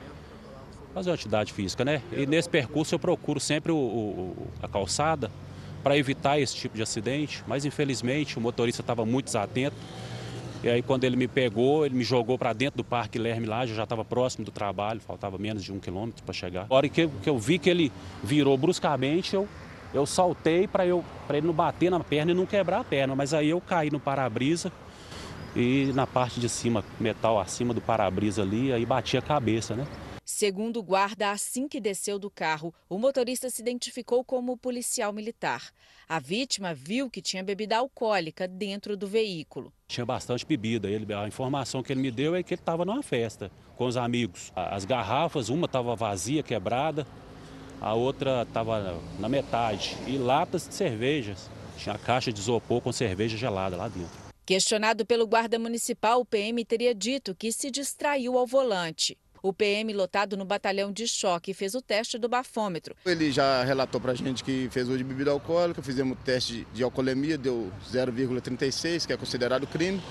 fazer 0.94 1.10
uma 1.10 1.16
atividade 1.16 1.54
física, 1.54 1.86
né? 1.86 2.02
E 2.12 2.26
nesse 2.26 2.50
percurso 2.50 2.96
eu 2.96 3.00
procuro 3.00 3.40
sempre 3.40 3.72
o, 3.72 3.78
o, 3.78 4.48
a 4.62 4.68
calçada 4.68 5.32
para 5.84 5.98
evitar 5.98 6.40
esse 6.40 6.56
tipo 6.56 6.76
de 6.76 6.84
acidente, 6.84 7.44
mas 7.48 7.66
infelizmente 7.66 8.38
o 8.38 8.42
motorista 8.42 8.82
estava 8.82 9.06
muito 9.06 9.26
desatento 9.26 9.76
e 10.64 10.70
aí 10.70 10.82
quando 10.82 11.04
ele 11.06 11.16
me 11.16 11.28
pegou, 11.28 11.86
ele 11.86 11.96
me 11.96 12.04
jogou 12.04 12.38
para 12.38 12.52
dentro 12.52 12.78
do 12.78 12.84
Parque 12.84 13.18
Lerme 13.18 13.46
lá, 13.46 13.64
eu 13.64 13.76
já 13.76 13.84
estava 13.84 14.04
próximo 14.04 14.44
do 14.44 14.52
trabalho, 14.52 15.00
faltava 15.00 15.38
menos 15.38 15.64
de 15.64 15.72
um 15.72 15.80
quilômetro 15.80 16.24
para 16.24 16.34
chegar. 16.34 16.68
A 16.70 16.76
hora 16.76 16.90
que 16.90 17.02
eu, 17.02 17.12
que 17.24 17.30
eu 17.30 17.38
vi 17.38 17.58
que 17.58 17.70
ele 17.70 17.92
virou 18.24 18.58
bruscamente, 18.58 19.36
eu, 19.36 19.48
eu 19.94 20.06
saltei 20.06 20.68
para 20.68 20.86
ele 20.86 21.48
não 21.48 21.54
bater 21.54 21.90
na 21.90 22.00
perna 22.02 22.32
e 22.32 22.36
não 22.36 22.46
quebrar 22.46 22.82
a 22.82 22.84
perna, 22.84 23.16
mas 23.16 23.34
aí 23.34 23.50
eu 23.50 23.62
caí 23.62 23.90
no 23.90 24.00
para-brisa 24.00 24.72
e 25.56 25.92
na 25.94 26.06
parte 26.06 26.40
de 26.40 26.50
cima, 26.50 26.84
metal 27.00 27.40
acima 27.40 27.74
do 27.74 27.82
para-brisa 27.82 28.42
ali, 28.42 28.72
aí 28.72 28.86
bati 28.86 29.18
a 29.18 29.22
cabeça, 29.22 29.76
né? 29.76 29.88
Segundo 30.26 30.78
o 30.78 30.84
guarda, 30.84 31.32
assim 31.32 31.68
que 31.68 31.82
desceu 31.82 32.20
do 32.20 32.30
carro, 32.30 32.74
o 32.88 33.00
motorista 33.00 33.50
se 33.50 33.62
identificou 33.62 34.24
como 34.24 34.56
policial 34.56 35.12
militar. 35.12 35.72
A 36.08 36.20
vítima 36.20 36.74
viu 36.74 37.10
que 37.10 37.22
tinha 37.22 37.44
bebida 37.44 37.78
alcoólica 37.78 38.48
dentro 38.48 38.96
do 38.96 39.08
veículo. 39.08 39.74
Tinha 39.90 40.06
bastante 40.06 40.46
bebida. 40.46 40.88
Ele, 40.88 41.12
a 41.16 41.28
informação 41.28 41.82
que 41.82 41.92
ele 41.92 42.00
me 42.00 42.12
deu 42.12 42.36
é 42.36 42.44
que 42.44 42.54
ele 42.54 42.62
estava 42.62 42.86
numa 42.86 43.02
festa 43.02 43.52
com 43.76 43.88
os 43.88 43.98
amigos. 43.98 44.54
As 44.56 44.86
garrafas, 44.86 45.50
uma 45.50 45.66
estava 45.66 45.96
vazia, 45.96 46.44
quebrada, 46.44 47.08
a 47.82 47.96
outra 47.96 48.44
estava 48.44 49.02
na 49.18 49.28
metade. 49.28 49.98
E 50.06 50.16
latas 50.16 50.68
de 50.68 50.76
cervejas. 50.76 51.50
Tinha 51.76 51.98
caixa 51.98 52.32
de 52.32 52.40
isopor 52.40 52.82
com 52.82 52.92
cerveja 52.92 53.36
gelada 53.36 53.76
lá 53.76 53.88
dentro. 53.88 54.30
Questionado 54.46 55.06
pelo 55.08 55.26
guarda 55.26 55.58
municipal, 55.58 56.22
o 56.22 56.26
PM 56.26 56.64
teria 56.64 56.94
dito 56.94 57.34
que 57.34 57.52
se 57.52 57.72
distraiu 57.72 58.38
ao 58.38 58.46
volante. 58.46 59.18
O 59.42 59.54
PM 59.54 59.94
lotado 59.94 60.36
no 60.36 60.46
batalhão 60.46 60.92
de 60.92 61.08
choque 61.08 61.54
fez 61.54 61.74
o 61.76 61.82
teste 61.82 62.18
do 62.18 62.28
bafômetro. 62.28 62.96
Ele 63.06 63.32
já 63.32 63.64
relatou 63.64 64.02
para 64.02 64.12
a 64.12 64.16
gente 64.16 64.44
que 64.44 64.68
fez 64.72 64.88
uso 64.88 64.98
de 64.98 65.04
bebida 65.04 65.32
alcoólica, 65.32 65.82
fizemos 65.82 66.18
o 66.18 66.22
teste 66.22 66.68
de 66.74 66.84
alcoolemia, 66.84 67.38
deu 67.38 67.72
0,36, 67.92 69.06
que 69.06 69.14
é 69.14 69.18
considerado 69.18 69.66
crime. 69.68 70.02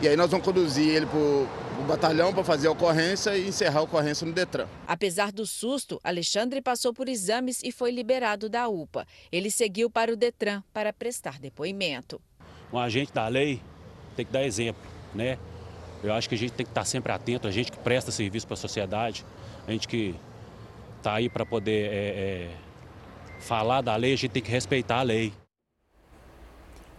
E 0.00 0.08
aí 0.08 0.16
nós 0.16 0.30
vamos 0.30 0.44
conduzir 0.44 0.88
ele 0.88 1.06
para 1.06 1.18
o 1.18 1.84
batalhão 1.86 2.32
para 2.32 2.42
fazer 2.42 2.66
a 2.66 2.72
ocorrência 2.72 3.36
e 3.36 3.46
encerrar 3.46 3.80
a 3.80 3.82
ocorrência 3.82 4.26
no 4.26 4.32
Detran. 4.32 4.66
Apesar 4.86 5.30
do 5.30 5.46
susto, 5.46 6.00
Alexandre 6.02 6.60
passou 6.60 6.92
por 6.92 7.08
exames 7.08 7.60
e 7.62 7.70
foi 7.70 7.92
liberado 7.92 8.48
da 8.48 8.68
UPA. 8.68 9.06
Ele 9.30 9.50
seguiu 9.50 9.88
para 9.88 10.12
o 10.12 10.16
Detran 10.16 10.62
para 10.72 10.92
prestar 10.92 11.38
depoimento. 11.38 12.20
Um 12.72 12.78
agente 12.78 13.12
da 13.12 13.28
lei 13.28 13.62
tem 14.16 14.26
que 14.26 14.32
dar 14.32 14.44
exemplo, 14.44 14.82
né? 15.14 15.38
Eu 16.02 16.12
acho 16.12 16.28
que 16.28 16.34
a 16.34 16.38
gente 16.38 16.52
tem 16.52 16.66
que 16.66 16.70
estar 16.70 16.84
sempre 16.84 17.12
atento, 17.12 17.46
a 17.46 17.50
gente 17.50 17.70
que 17.70 17.78
presta 17.78 18.10
serviço 18.10 18.46
para 18.46 18.54
a 18.54 18.56
sociedade, 18.56 19.24
a 19.66 19.70
gente 19.70 19.86
que 19.86 20.14
está 20.98 21.14
aí 21.14 21.28
para 21.28 21.46
poder 21.46 21.90
é, 21.92 21.96
é, 21.96 22.50
falar 23.40 23.80
da 23.80 23.94
lei, 23.94 24.12
a 24.12 24.16
gente 24.16 24.30
tem 24.32 24.42
que 24.42 24.50
respeitar 24.50 24.98
a 24.98 25.02
lei. 25.02 25.32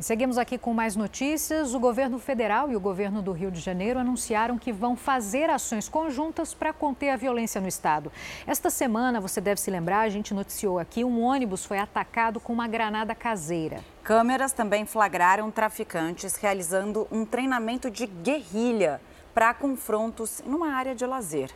Seguimos 0.03 0.37
aqui 0.37 0.57
com 0.57 0.73
mais 0.73 0.97
notícias. 0.97 1.73
O 1.73 1.79
governo 1.79 2.19
federal 2.19 2.69
e 2.69 2.75
o 2.75 2.79
governo 2.79 3.21
do 3.21 3.31
Rio 3.31 3.49
de 3.49 3.61
Janeiro 3.61 3.97
anunciaram 3.97 4.57
que 4.57 4.69
vão 4.69 4.97
fazer 4.97 5.49
ações 5.49 5.87
conjuntas 5.87 6.53
para 6.53 6.73
conter 6.73 7.09
a 7.09 7.15
violência 7.15 7.61
no 7.61 7.69
estado. 7.69 8.11
Esta 8.45 8.69
semana, 8.69 9.21
você 9.21 9.39
deve 9.39 9.61
se 9.61 9.71
lembrar, 9.71 10.01
a 10.01 10.09
gente 10.09 10.33
noticiou 10.33 10.77
aqui, 10.77 11.05
um 11.05 11.21
ônibus 11.21 11.65
foi 11.65 11.79
atacado 11.79 12.41
com 12.41 12.51
uma 12.51 12.67
granada 12.67 13.15
caseira. 13.15 13.79
Câmeras 14.03 14.51
também 14.51 14.85
flagraram 14.85 15.49
traficantes 15.49 16.35
realizando 16.35 17.07
um 17.09 17.25
treinamento 17.25 17.89
de 17.89 18.05
guerrilha 18.05 18.99
para 19.33 19.53
confrontos 19.53 20.43
numa 20.45 20.73
área 20.73 20.93
de 20.93 21.05
lazer. 21.05 21.49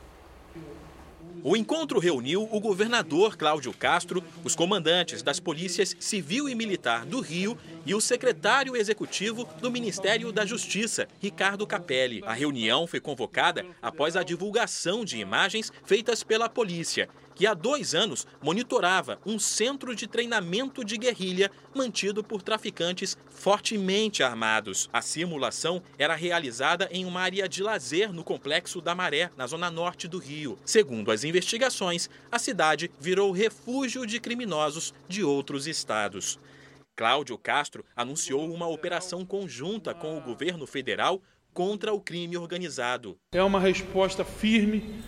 O 1.44 1.56
encontro 1.56 2.00
reuniu 2.00 2.48
o 2.52 2.60
governador 2.60 3.38
Cláudio 3.38 3.72
Castro, 3.72 4.24
os 4.44 4.56
comandantes 4.56 5.22
das 5.22 5.40
polícias 5.40 5.96
civil 6.00 6.50
e 6.50 6.56
militar 6.56 7.06
do 7.06 7.22
Rio 7.22 7.58
e 7.86 7.94
o 7.94 8.02
secretário 8.02 8.76
executivo 8.76 9.48
do 9.62 9.72
Ministério 9.72 10.32
da 10.32 10.46
Justiça, 10.46 11.08
Ricardo 11.20 11.66
Capelli. 11.66 12.22
A 12.26 12.34
reunião 12.34 12.88
foi 12.88 13.00
convocada 13.00 13.66
após 13.82 14.16
a 14.16 14.24
divulgação 14.24 15.06
de 15.06 15.18
imagens 15.18 15.72
feitas 15.86 16.24
pela 16.24 16.50
polícia 16.50 17.08
que 17.38 17.46
há 17.46 17.54
dois 17.54 17.94
anos 17.94 18.26
monitorava 18.42 19.20
um 19.24 19.38
centro 19.38 19.96
de 19.96 20.08
treinamento 20.08 20.84
de 20.84 20.98
guerrilha 20.98 21.52
mantido 21.74 22.24
por 22.24 22.42
traficantes 22.42 23.16
fortemente 23.30 24.24
armados. 24.24 24.90
A 24.92 25.04
simulação 25.04 25.84
era 26.00 26.16
realizada 26.16 26.90
em 26.92 27.06
uma 27.06 27.22
área 27.22 27.48
de 27.48 27.62
lazer 27.62 28.12
no 28.12 28.24
Complexo 28.24 28.82
da 28.82 28.96
Maré, 28.96 29.30
na 29.38 29.46
zona 29.46 29.70
norte 29.70 30.08
do 30.08 30.18
Rio. 30.18 30.58
Segundo 30.66 31.12
as 31.12 31.24
investigações, 31.24 32.10
a 32.32 32.40
cidade 32.40 32.90
virou 33.00 33.32
refúgio 33.32 34.08
de 34.08 34.20
criminosos 34.20 34.92
de 35.08 35.24
outros 35.24 35.68
estados. 35.68 36.40
Cláudio 36.96 37.38
Castro 37.38 37.86
anunciou 37.96 38.52
uma 38.52 38.68
operação 38.68 39.24
conjunta 39.24 39.94
com 39.94 40.18
o 40.18 40.22
governo 40.22 40.66
federal 40.66 41.22
contra 41.54 41.94
o 41.94 42.02
crime 42.02 42.36
organizado. 42.36 43.16
É 43.32 43.44
uma 43.44 43.60
resposta 43.60 44.26
firme 44.26 45.04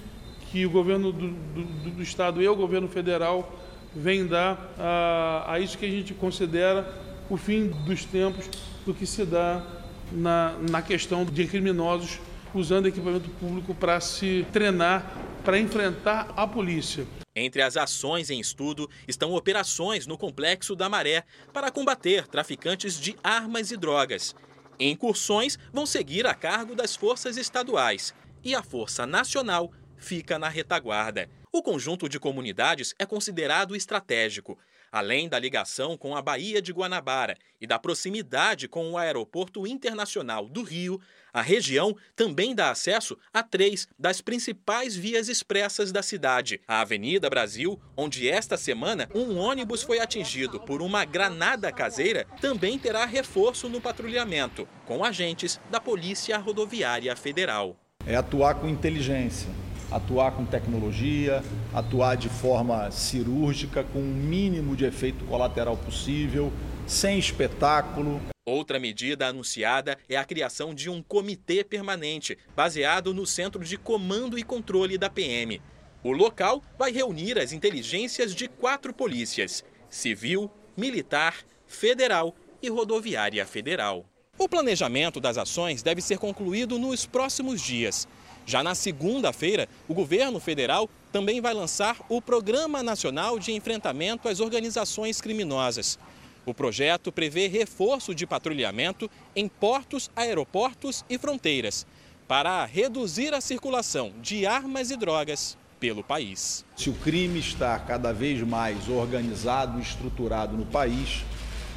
que 0.51 0.65
o 0.65 0.69
governo 0.69 1.11
do, 1.11 1.29
do, 1.29 1.91
do 1.91 2.03
Estado 2.03 2.41
e 2.41 2.47
o 2.47 2.55
governo 2.55 2.87
federal 2.87 3.53
vem 3.95 4.25
dar 4.25 4.73
a, 4.77 5.53
a, 5.53 5.59
isso 5.59 5.77
que 5.77 5.85
a 5.85 5.89
gente 5.89 6.13
considera 6.13 6.91
o 7.29 7.37
fim 7.37 7.67
dos 7.85 8.05
tempos 8.05 8.49
do 8.85 8.93
que 8.93 9.05
se 9.05 9.25
dá 9.25 9.63
na, 10.11 10.55
na 10.69 10.81
questão 10.81 11.23
de 11.23 11.45
criminosos 11.45 12.19
usando 12.53 12.87
equipamento 12.87 13.29
público 13.31 13.75
para 13.75 13.99
se 13.99 14.45
treinar, 14.51 15.11
para 15.43 15.59
enfrentar 15.59 16.33
a 16.35 16.47
polícia. 16.47 17.05
Entre 17.35 17.61
as 17.61 17.77
ações 17.77 18.29
em 18.29 18.39
estudo 18.39 18.89
estão 19.07 19.33
operações 19.33 20.07
no 20.07 20.17
Complexo 20.17 20.75
da 20.75 20.89
Maré 20.89 21.23
para 21.53 21.71
combater 21.71 22.27
traficantes 22.27 22.99
de 22.99 23.15
armas 23.23 23.71
e 23.71 23.77
drogas. 23.77 24.35
Incursões 24.79 25.59
vão 25.71 25.85
seguir 25.85 26.25
a 26.25 26.33
cargo 26.33 26.73
das 26.73 26.95
forças 26.95 27.37
estaduais 27.37 28.13
e 28.43 28.55
a 28.55 28.63
Força 28.63 29.05
Nacional 29.05 29.71
fica 29.99 30.39
na 30.39 30.49
retaguarda. 30.49 31.29
O 31.51 31.61
conjunto 31.61 32.07
de 32.07 32.19
comunidades 32.19 32.93
é 32.97 33.05
considerado 33.05 33.75
estratégico. 33.75 34.57
Além 34.91 35.29
da 35.29 35.37
ligação 35.37 35.95
com 35.95 36.15
a 36.15 36.21
Baía 36.21 36.61
de 36.61 36.71
Guanabara 36.71 37.37
e 37.61 37.67
da 37.67 37.77
proximidade 37.77 38.67
com 38.67 38.91
o 38.91 38.97
Aeroporto 38.97 39.67
Internacional 39.67 40.47
do 40.47 40.63
Rio, 40.63 40.99
a 41.31 41.41
região 41.41 41.95
também 42.15 42.55
dá 42.55 42.71
acesso 42.71 43.15
a 43.31 43.43
três 43.43 43.87
das 43.99 44.19
principais 44.19 44.95
vias 44.95 45.29
expressas 45.29 45.91
da 45.91 46.01
cidade. 46.01 46.59
A 46.67 46.81
Avenida 46.81 47.29
Brasil, 47.29 47.79
onde 47.95 48.27
esta 48.27 48.57
semana 48.57 49.07
um 49.13 49.37
ônibus 49.37 49.83
foi 49.83 49.99
atingido 49.99 50.59
por 50.59 50.81
uma 50.81 51.05
granada 51.05 51.71
caseira, 51.71 52.25
também 52.41 52.79
terá 52.79 53.05
reforço 53.05 53.69
no 53.69 53.79
patrulhamento, 53.79 54.67
com 54.87 55.05
agentes 55.05 55.59
da 55.69 55.79
Polícia 55.79 56.37
Rodoviária 56.39 57.15
Federal. 57.15 57.75
É 58.07 58.15
atuar 58.15 58.55
com 58.55 58.67
inteligência 58.67 59.49
atuar 59.91 60.31
com 60.31 60.45
tecnologia, 60.45 61.43
atuar 61.73 62.15
de 62.15 62.29
forma 62.29 62.89
cirúrgica, 62.91 63.83
com 63.83 63.99
o 63.99 64.03
mínimo 64.03 64.75
de 64.75 64.85
efeito 64.85 65.25
colateral 65.25 65.77
possível, 65.77 66.51
sem 66.87 67.19
espetáculo. 67.19 68.21
Outra 68.45 68.79
medida 68.79 69.27
anunciada 69.27 69.97
é 70.07 70.17
a 70.17 70.25
criação 70.25 70.73
de 70.73 70.89
um 70.89 71.03
comitê 71.03 71.63
permanente, 71.63 72.37
baseado 72.55 73.13
no 73.13 73.25
Centro 73.25 73.63
de 73.63 73.77
Comando 73.77 74.39
e 74.39 74.43
Controle 74.43 74.97
da 74.97 75.09
PM. 75.09 75.61
O 76.03 76.11
local 76.11 76.63
vai 76.77 76.91
reunir 76.91 77.37
as 77.37 77.51
inteligências 77.51 78.33
de 78.33 78.47
quatro 78.47 78.93
polícias: 78.93 79.63
civil, 79.89 80.49
militar, 80.75 81.35
federal 81.67 82.33
e 82.61 82.69
rodoviária 82.69 83.45
federal. 83.45 84.05
O 84.37 84.47
planejamento 84.47 85.19
das 85.19 85.37
ações 85.37 85.83
deve 85.83 86.01
ser 86.01 86.17
concluído 86.17 86.79
nos 86.79 87.05
próximos 87.05 87.61
dias. 87.61 88.07
Já 88.49 88.63
na 88.63 88.73
segunda-feira, 88.73 89.69
o 89.87 89.93
governo 89.93 90.39
federal 90.39 90.89
também 91.11 91.39
vai 91.39 91.53
lançar 91.53 91.97
o 92.09 92.19
Programa 92.19 92.81
Nacional 92.81 93.37
de 93.37 93.51
Enfrentamento 93.51 94.27
às 94.27 94.39
Organizações 94.39 95.21
Criminosas. 95.21 95.99
O 96.47 96.51
projeto 96.51 97.11
prevê 97.11 97.45
reforço 97.45 98.15
de 98.15 98.25
patrulhamento 98.25 99.07
em 99.35 99.47
portos, 99.47 100.09
aeroportos 100.15 101.05
e 101.07 101.15
fronteiras, 101.19 101.85
para 102.27 102.65
reduzir 102.65 103.35
a 103.35 103.39
circulação 103.39 104.13
de 104.19 104.47
armas 104.47 104.89
e 104.89 104.97
drogas 104.97 105.55
pelo 105.79 106.03
país. 106.03 106.65
Se 106.75 106.89
o 106.89 106.93
crime 106.93 107.37
está 107.37 107.77
cada 107.77 108.11
vez 108.11 108.41
mais 108.41 108.89
organizado 108.89 109.77
e 109.77 109.83
estruturado 109.83 110.57
no 110.57 110.65
país, 110.65 111.23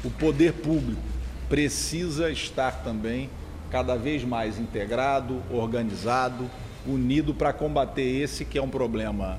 o 0.03 0.09
poder 0.09 0.53
público 0.53 1.03
precisa 1.47 2.31
estar 2.31 2.83
também 2.83 3.29
cada 3.69 3.95
vez 3.95 4.23
mais 4.23 4.59
integrado, 4.59 5.41
organizado, 5.51 6.49
unido 6.85 7.33
para 7.33 7.53
combater 7.53 8.03
esse 8.03 8.45
que 8.45 8.57
é 8.57 8.61
um 8.61 8.69
problema 8.69 9.37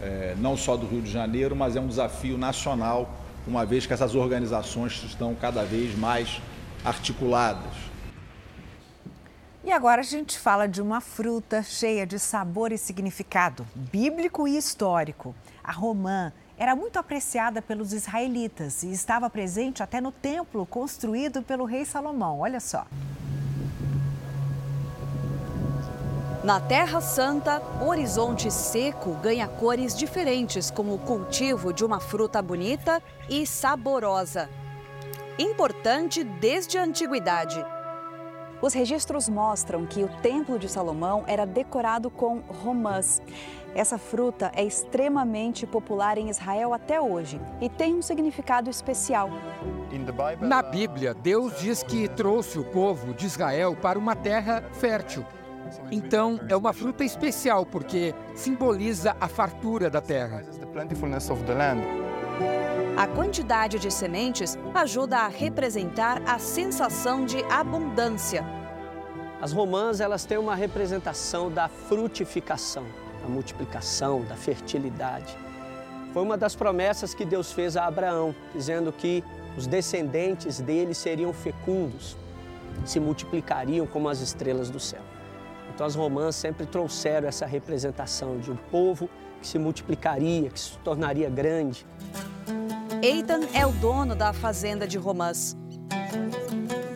é, 0.00 0.34
não 0.38 0.56
só 0.56 0.76
do 0.76 0.86
Rio 0.86 1.02
de 1.02 1.10
Janeiro, 1.10 1.56
mas 1.56 1.76
é 1.76 1.80
um 1.80 1.88
desafio 1.88 2.38
nacional, 2.38 3.10
uma 3.46 3.64
vez 3.64 3.86
que 3.86 3.92
essas 3.92 4.14
organizações 4.14 5.02
estão 5.04 5.34
cada 5.34 5.64
vez 5.64 5.96
mais 5.96 6.40
articuladas. 6.84 7.72
E 9.64 9.72
agora 9.72 10.00
a 10.00 10.04
gente 10.04 10.38
fala 10.38 10.66
de 10.66 10.80
uma 10.80 11.00
fruta 11.00 11.62
cheia 11.62 12.06
de 12.06 12.18
sabor 12.18 12.72
e 12.72 12.78
significado 12.78 13.66
bíblico 13.74 14.46
e 14.46 14.56
histórico. 14.56 15.34
A 15.62 15.72
romã 15.72 16.32
era 16.56 16.74
muito 16.74 16.98
apreciada 16.98 17.60
pelos 17.60 17.92
israelitas 17.92 18.82
e 18.82 18.90
estava 18.90 19.28
presente 19.28 19.82
até 19.82 20.00
no 20.00 20.10
templo 20.10 20.64
construído 20.64 21.42
pelo 21.42 21.64
rei 21.64 21.84
Salomão. 21.84 22.40
Olha 22.40 22.60
só. 22.60 22.86
Na 26.48 26.58
Terra 26.58 27.02
Santa, 27.02 27.60
o 27.78 27.88
horizonte 27.88 28.50
seco 28.50 29.12
ganha 29.16 29.46
cores 29.46 29.94
diferentes 29.94 30.70
como 30.70 30.94
o 30.94 30.98
cultivo 30.98 31.74
de 31.74 31.84
uma 31.84 32.00
fruta 32.00 32.40
bonita 32.40 33.02
e 33.28 33.46
saborosa. 33.46 34.48
Importante 35.38 36.24
desde 36.24 36.78
a 36.78 36.84
antiguidade. 36.84 37.62
Os 38.62 38.72
registros 38.72 39.28
mostram 39.28 39.84
que 39.84 40.02
o 40.02 40.08
Templo 40.22 40.58
de 40.58 40.70
Salomão 40.70 41.22
era 41.26 41.44
decorado 41.44 42.08
com 42.08 42.38
romãs. 42.38 43.20
Essa 43.74 43.98
fruta 43.98 44.50
é 44.54 44.64
extremamente 44.64 45.66
popular 45.66 46.16
em 46.16 46.30
Israel 46.30 46.72
até 46.72 46.98
hoje 46.98 47.38
e 47.60 47.68
tem 47.68 47.94
um 47.94 48.00
significado 48.00 48.70
especial. 48.70 49.28
Na 50.40 50.62
Bíblia, 50.62 51.12
Deus 51.12 51.58
diz 51.60 51.82
que 51.82 52.08
trouxe 52.08 52.58
o 52.58 52.64
povo 52.64 53.12
de 53.12 53.26
Israel 53.26 53.76
para 53.76 53.98
uma 53.98 54.16
terra 54.16 54.64
fértil. 54.72 55.26
Então, 55.90 56.40
é 56.48 56.56
uma 56.56 56.72
fruta 56.72 57.04
especial 57.04 57.64
porque 57.66 58.14
simboliza 58.34 59.16
a 59.20 59.28
fartura 59.28 59.90
da 59.90 60.00
terra. 60.00 60.42
A 62.96 63.06
quantidade 63.06 63.78
de 63.78 63.90
sementes 63.90 64.58
ajuda 64.74 65.18
a 65.18 65.28
representar 65.28 66.20
a 66.26 66.38
sensação 66.38 67.24
de 67.24 67.42
abundância. 67.44 68.44
As 69.40 69.52
romãs 69.52 70.00
elas 70.00 70.24
têm 70.24 70.36
uma 70.36 70.56
representação 70.56 71.48
da 71.48 71.68
frutificação, 71.68 72.84
da 73.22 73.28
multiplicação, 73.28 74.24
da 74.24 74.34
fertilidade. 74.34 75.36
Foi 76.12 76.22
uma 76.22 76.36
das 76.36 76.56
promessas 76.56 77.14
que 77.14 77.24
Deus 77.24 77.52
fez 77.52 77.76
a 77.76 77.86
Abraão, 77.86 78.34
dizendo 78.52 78.92
que 78.92 79.22
os 79.56 79.66
descendentes 79.66 80.60
dele 80.60 80.92
seriam 80.92 81.32
fecundos, 81.32 82.16
se 82.84 82.98
multiplicariam 82.98 83.86
como 83.86 84.08
as 84.08 84.20
estrelas 84.20 84.70
do 84.70 84.80
céu. 84.80 85.02
Então 85.78 85.86
as 85.86 85.94
romãs 85.94 86.34
sempre 86.34 86.66
trouxeram 86.66 87.28
essa 87.28 87.46
representação 87.46 88.40
de 88.40 88.50
um 88.50 88.56
povo 88.56 89.08
que 89.40 89.46
se 89.46 89.60
multiplicaria, 89.60 90.50
que 90.50 90.58
se 90.58 90.76
tornaria 90.78 91.30
grande. 91.30 91.86
Eitan 93.00 93.42
é 93.54 93.64
o 93.64 93.70
dono 93.70 94.16
da 94.16 94.32
fazenda 94.32 94.88
de 94.88 94.98
romãs. 94.98 95.56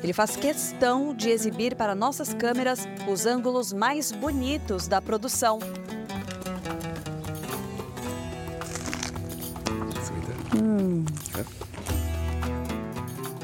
Ele 0.03 0.12
faz 0.12 0.35
questão 0.35 1.14
de 1.14 1.31
exibir 1.31 1.77
para 1.77 1.95
nossas 1.95 2.35
câmeras 2.35 2.81
os 3.09 3.25
ângulos 3.25 3.73
mais 3.73 4.11
bonitos 4.11 4.88
da 4.88 5.01
produção. 5.01 5.61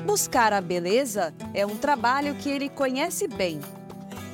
Buscar 0.05 0.53
a 0.53 0.61
beleza 0.61 1.33
é 1.55 1.65
um 1.65 1.77
trabalho 1.77 2.35
que 2.35 2.51
ele 2.51 2.69
conhece 2.69 3.29
bem. 3.29 3.61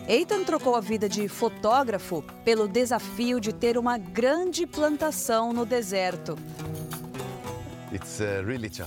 Eitan 0.07 0.45
trocou 0.45 0.77
a 0.77 0.81
vida 0.81 1.09
de 1.09 1.29
fotógrafo 1.29 2.23
pelo 2.45 2.69
desafio 2.69 3.41
de 3.41 3.55
ter 3.55 3.79
uma 3.79 3.97
grande 3.97 4.67
plantação 4.67 5.53
no 5.53 5.65
deserto. 5.65 6.39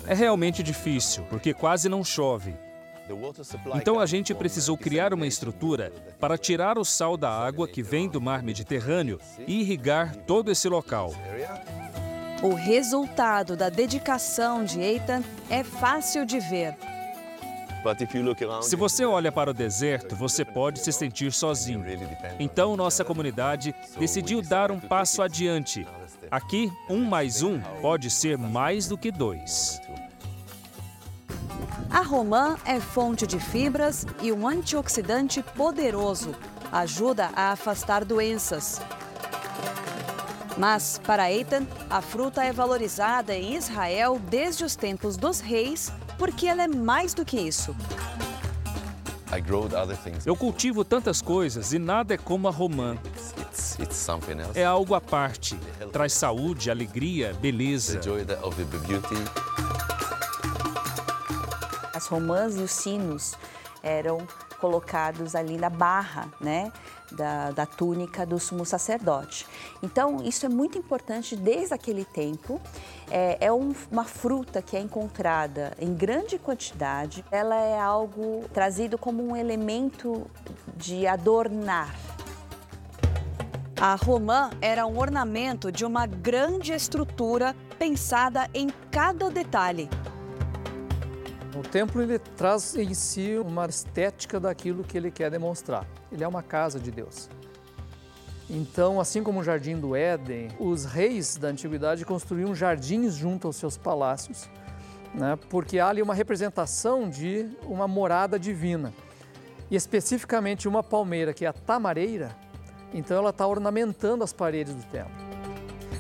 É 0.06 0.13
realmente 0.13 0.62
difícil, 0.62 1.23
porque 1.30 1.53
quase 1.53 1.89
não 1.89 2.03
chove. 2.03 2.56
Então 3.75 3.99
a 3.99 4.06
gente 4.06 4.34
precisou 4.36 4.77
criar 4.77 5.13
uma 5.13 5.25
estrutura 5.25 5.91
para 6.19 6.38
tirar 6.38 6.77
o 6.77 6.84
sal 6.84 7.15
da 7.15 7.32
água 7.32 7.67
que 7.67 7.82
vem 7.82 8.08
do 8.08 8.19
mar 8.19 8.43
Mediterrâneo 8.43 9.19
e 9.47 9.62
irrigar 9.62 10.15
todo 10.15 10.51
esse 10.51 10.67
local. 10.67 11.13
O 12.43 12.53
resultado 12.53 13.56
da 13.56 13.69
dedicação 13.69 14.63
de 14.63 14.80
Eitan 14.82 15.23
é 15.49 15.63
fácil 15.63 16.25
de 16.25 16.39
ver. 16.39 16.75
Se 18.61 18.75
você 18.75 19.05
olha 19.05 19.31
para 19.31 19.51
o 19.51 19.53
deserto, 19.53 20.15
você 20.15 20.43
pode 20.43 20.79
se 20.79 20.91
sentir 20.91 21.31
sozinho. 21.31 21.85
Então, 22.39 22.75
nossa 22.75 23.03
comunidade 23.03 23.73
decidiu 23.97 24.41
dar 24.41 24.71
um 24.71 24.79
passo 24.79 25.21
adiante. 25.21 25.87
Aqui, 26.29 26.71
um 26.89 27.05
mais 27.05 27.41
um 27.41 27.59
pode 27.81 28.09
ser 28.09 28.37
mais 28.37 28.87
do 28.87 28.97
que 28.97 29.11
dois. 29.11 29.79
A 31.89 32.01
romã 32.01 32.57
é 32.65 32.79
fonte 32.79 33.25
de 33.25 33.39
fibras 33.39 34.05
e 34.21 34.31
um 34.31 34.47
antioxidante 34.47 35.41
poderoso. 35.41 36.35
Ajuda 36.71 37.29
a 37.35 37.51
afastar 37.53 38.03
doenças. 38.03 38.81
Mas, 40.57 40.99
para 41.05 41.31
Eitan, 41.31 41.65
a 41.89 42.01
fruta 42.01 42.43
é 42.43 42.51
valorizada 42.51 43.33
em 43.35 43.55
Israel 43.55 44.19
desde 44.19 44.65
os 44.65 44.75
tempos 44.75 45.15
dos 45.15 45.39
reis 45.39 45.91
porque 46.17 46.47
ela 46.47 46.63
é 46.63 46.67
mais 46.67 47.13
do 47.13 47.23
que 47.23 47.39
isso. 47.39 47.75
Eu 50.25 50.36
cultivo 50.36 50.86
tantas 50.86 51.21
coisas 51.21 51.73
e 51.73 51.80
nada 51.80 52.13
é 52.13 52.17
como 52.17 52.47
a 52.47 52.51
romã. 52.51 52.97
É 54.56 54.63
algo 54.65 54.95
à 54.95 55.01
parte. 55.01 55.60
Traz 55.91 56.13
saúde, 56.13 56.71
alegria, 56.71 57.34
beleza. 57.34 57.99
As 61.93 62.08
romãs 62.08 62.56
e 62.56 62.62
os 62.62 62.71
sinos 62.71 63.36
eram 63.84 64.19
colocados 64.60 65.36
ali 65.36 65.58
na 65.58 65.69
barra, 65.69 66.27
né? 66.39 66.71
Da, 67.11 67.51
da, 67.51 67.65
túnica 67.65 68.25
do 68.25 68.37
sumo 68.37 68.65
sacerdote. 68.65 69.47
Então, 69.81 70.21
isso 70.25 70.45
é 70.45 70.49
muito 70.49 70.77
importante 70.77 71.37
desde 71.37 71.73
aquele 71.73 72.03
tempo. 72.03 72.59
É, 73.09 73.37
é 73.45 73.51
um, 73.51 73.73
uma 73.89 74.03
fruta 74.03 74.61
que 74.61 74.75
é 74.75 74.81
encontrada 74.81 75.71
em 75.79 75.93
grande 75.93 76.37
quantidade. 76.37 77.23
Ela 77.31 77.55
é 77.55 77.79
algo 77.79 78.43
trazido 78.53 78.97
como 78.97 79.25
um 79.25 79.37
elemento 79.37 80.29
de 80.75 81.07
adornar. 81.07 81.95
A 83.79 83.93
romã 83.93 84.49
era 84.59 84.87
um 84.87 84.97
ornamento 84.97 85.71
de 85.71 85.85
uma 85.85 86.07
grande 86.07 86.73
estrutura 86.73 87.55
pensada 87.77 88.49
em 88.51 88.69
cada 88.89 89.29
detalhe. 89.29 89.87
O 91.57 91.63
templo 91.63 92.03
ele 92.03 92.19
traz 92.19 92.75
em 92.75 92.93
si 92.93 93.35
uma 93.43 93.65
estética 93.65 94.39
daquilo 94.39 94.83
que 94.83 94.95
ele 94.95 95.09
quer 95.09 95.31
demonstrar. 95.31 95.87
Ele 96.11 96.23
é 96.23 96.27
uma 96.27 96.43
casa 96.43 96.79
de 96.79 96.91
Deus. 96.91 97.27
Então, 98.47 99.01
assim 99.01 99.23
como 99.23 99.39
o 99.39 99.43
jardim 99.43 99.75
do 99.75 99.95
Éden, 99.95 100.49
os 100.59 100.85
reis 100.85 101.35
da 101.35 101.47
antiguidade 101.47 102.05
construíam 102.05 102.53
jardins 102.53 103.15
junto 103.15 103.47
aos 103.47 103.55
seus 103.55 103.75
palácios, 103.75 104.47
né, 105.15 105.35
porque 105.49 105.79
há 105.79 105.89
ali 105.89 106.01
uma 106.01 106.13
representação 106.13 107.09
de 107.09 107.49
uma 107.63 107.87
morada 107.87 108.37
divina. 108.37 108.93
E 109.71 109.75
especificamente 109.75 110.67
uma 110.67 110.83
palmeira, 110.83 111.33
que 111.33 111.43
é 111.43 111.47
a 111.47 111.53
tamareira, 111.53 112.35
Então 112.93 113.17
ela 113.17 113.31
está 113.31 113.45
ornamentando 113.45 114.23
as 114.23 114.31
paredes 114.31 114.73
do 114.73 114.83
templo. 114.83 115.11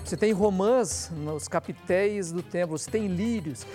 Você 0.03 0.15
tem 0.15 0.31
romãs 0.31 1.11
nos 1.13 1.47
capitéis 1.49 2.31
do 2.31 2.41
templo, 2.41 2.77
você 2.77 2.89
tem 2.89 3.07
lírios. 3.07 3.65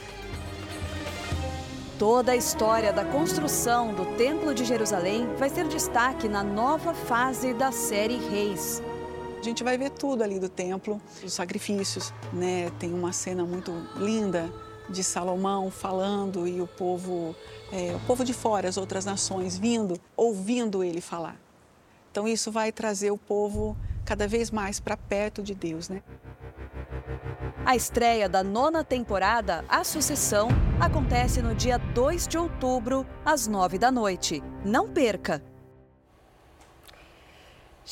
Toda 1.99 2.33
a 2.33 2.37
história 2.37 2.93
da 2.93 3.05
construção 3.05 3.95
do 3.95 4.17
Templo 4.17 4.55
de 4.55 4.65
Jerusalém 4.65 5.27
vai 5.37 5.49
ser 5.49 5.69
destaque 5.69 6.29
na 6.29 6.43
nova 6.43 6.95
fase 6.95 7.55
da 7.55 7.71
série 7.71 8.17
Reis. 8.17 8.83
A 9.39 9.43
gente 9.43 9.63
vai 9.63 9.77
ver 9.77 9.91
tudo 9.91 10.23
ali 10.23 10.39
do 10.39 10.49
templo, 10.49 11.01
os 11.23 11.33
sacrifícios, 11.33 12.13
né? 12.33 12.71
Tem 12.79 12.93
uma 12.93 13.13
cena 13.13 13.45
muito 13.45 13.73
linda 13.97 14.53
de 14.89 15.05
Salomão 15.05 15.71
falando 15.71 16.47
e 16.47 16.61
o 16.61 16.67
povo, 16.67 17.37
é, 17.73 17.95
o 17.95 18.01
povo 18.01 18.25
de 18.25 18.33
fora, 18.33 18.69
as 18.69 18.77
outras 18.77 19.05
nações, 19.05 19.59
vindo, 19.59 20.01
ouvindo 20.17 20.83
ele 20.83 21.01
falar. 21.01 21.37
Então 22.11 22.27
isso 22.27 22.51
vai 22.51 22.73
trazer 22.73 23.11
o 23.11 23.19
povo 23.19 23.77
cada 24.05 24.27
vez 24.27 24.51
mais 24.51 24.81
para 24.81 24.97
perto 24.97 25.43
de 25.43 25.55
Deus, 25.55 25.89
né? 25.89 26.03
A 27.65 27.77
estreia 27.77 28.29
da 28.29 28.43
nona 28.43 28.83
temporada, 28.83 29.65
A 29.69 29.85
Sucessão, 29.85 30.49
acontece 30.81 31.41
no 31.41 31.55
dia 31.55 31.79
2 31.79 32.27
de 32.27 32.37
outubro, 32.37 33.07
às 33.25 33.47
9 33.47 33.79
da 33.79 33.91
noite. 33.91 34.43
Não 34.65 34.89
perca! 34.89 35.52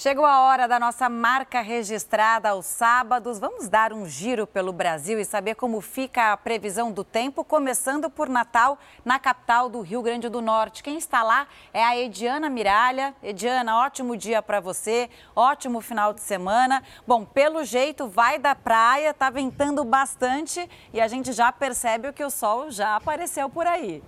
Chegou 0.03 0.25
a 0.25 0.41
hora 0.41 0.67
da 0.67 0.81
nossa 0.81 1.11
marca 1.11 1.61
registrada 1.61 2.49
aos 2.49 2.65
sábados. 2.65 3.39
Vamos 3.39 3.69
dar 3.69 3.93
um 3.93 4.07
giro 4.07 4.47
pelo 4.47 4.73
Brasil 4.73 5.21
e 5.21 5.27
saber 5.27 5.57
como 5.57 5.79
fica 5.83 6.33
a 6.33 6.39
previsão 6.39 6.91
do 6.91 7.05
tempo, 7.05 7.45
começando 7.45 8.09
por 8.09 8.27
Natal, 8.27 8.79
na 9.05 9.19
capital 9.19 9.69
do 9.69 9.83
Rio 9.83 10.01
Grande 10.01 10.31
do 10.31 10.41
Norte. 10.41 10.83
Quem 10.83 10.97
está 10.97 11.23
lá 11.23 11.47
é 11.71 11.85
a 11.85 11.99
Ediana 11.99 12.49
Miralha. 12.49 13.15
Ediana, 13.23 13.77
ótimo 13.77 14.17
dia 14.17 14.41
para 14.41 14.59
você, 14.59 15.11
ótimo 15.37 15.83
final 15.83 16.15
de 16.15 16.23
semana. 16.23 16.83
Bom, 17.07 17.27
pelo 17.27 17.63
jeito 17.63 18.09
vai 18.09 18.39
da 18.39 18.55
praia, 18.55 19.13
tá 19.13 19.29
ventando 19.29 19.85
bastante 19.85 20.67
e 20.95 20.99
a 20.99 21.09
gente 21.09 21.31
já 21.35 21.53
percebe 21.53 22.11
que 22.15 22.25
o 22.25 22.31
sol 22.31 22.71
já 22.71 22.97
apareceu 22.97 23.51
por 23.51 23.67
aí. 23.67 24.03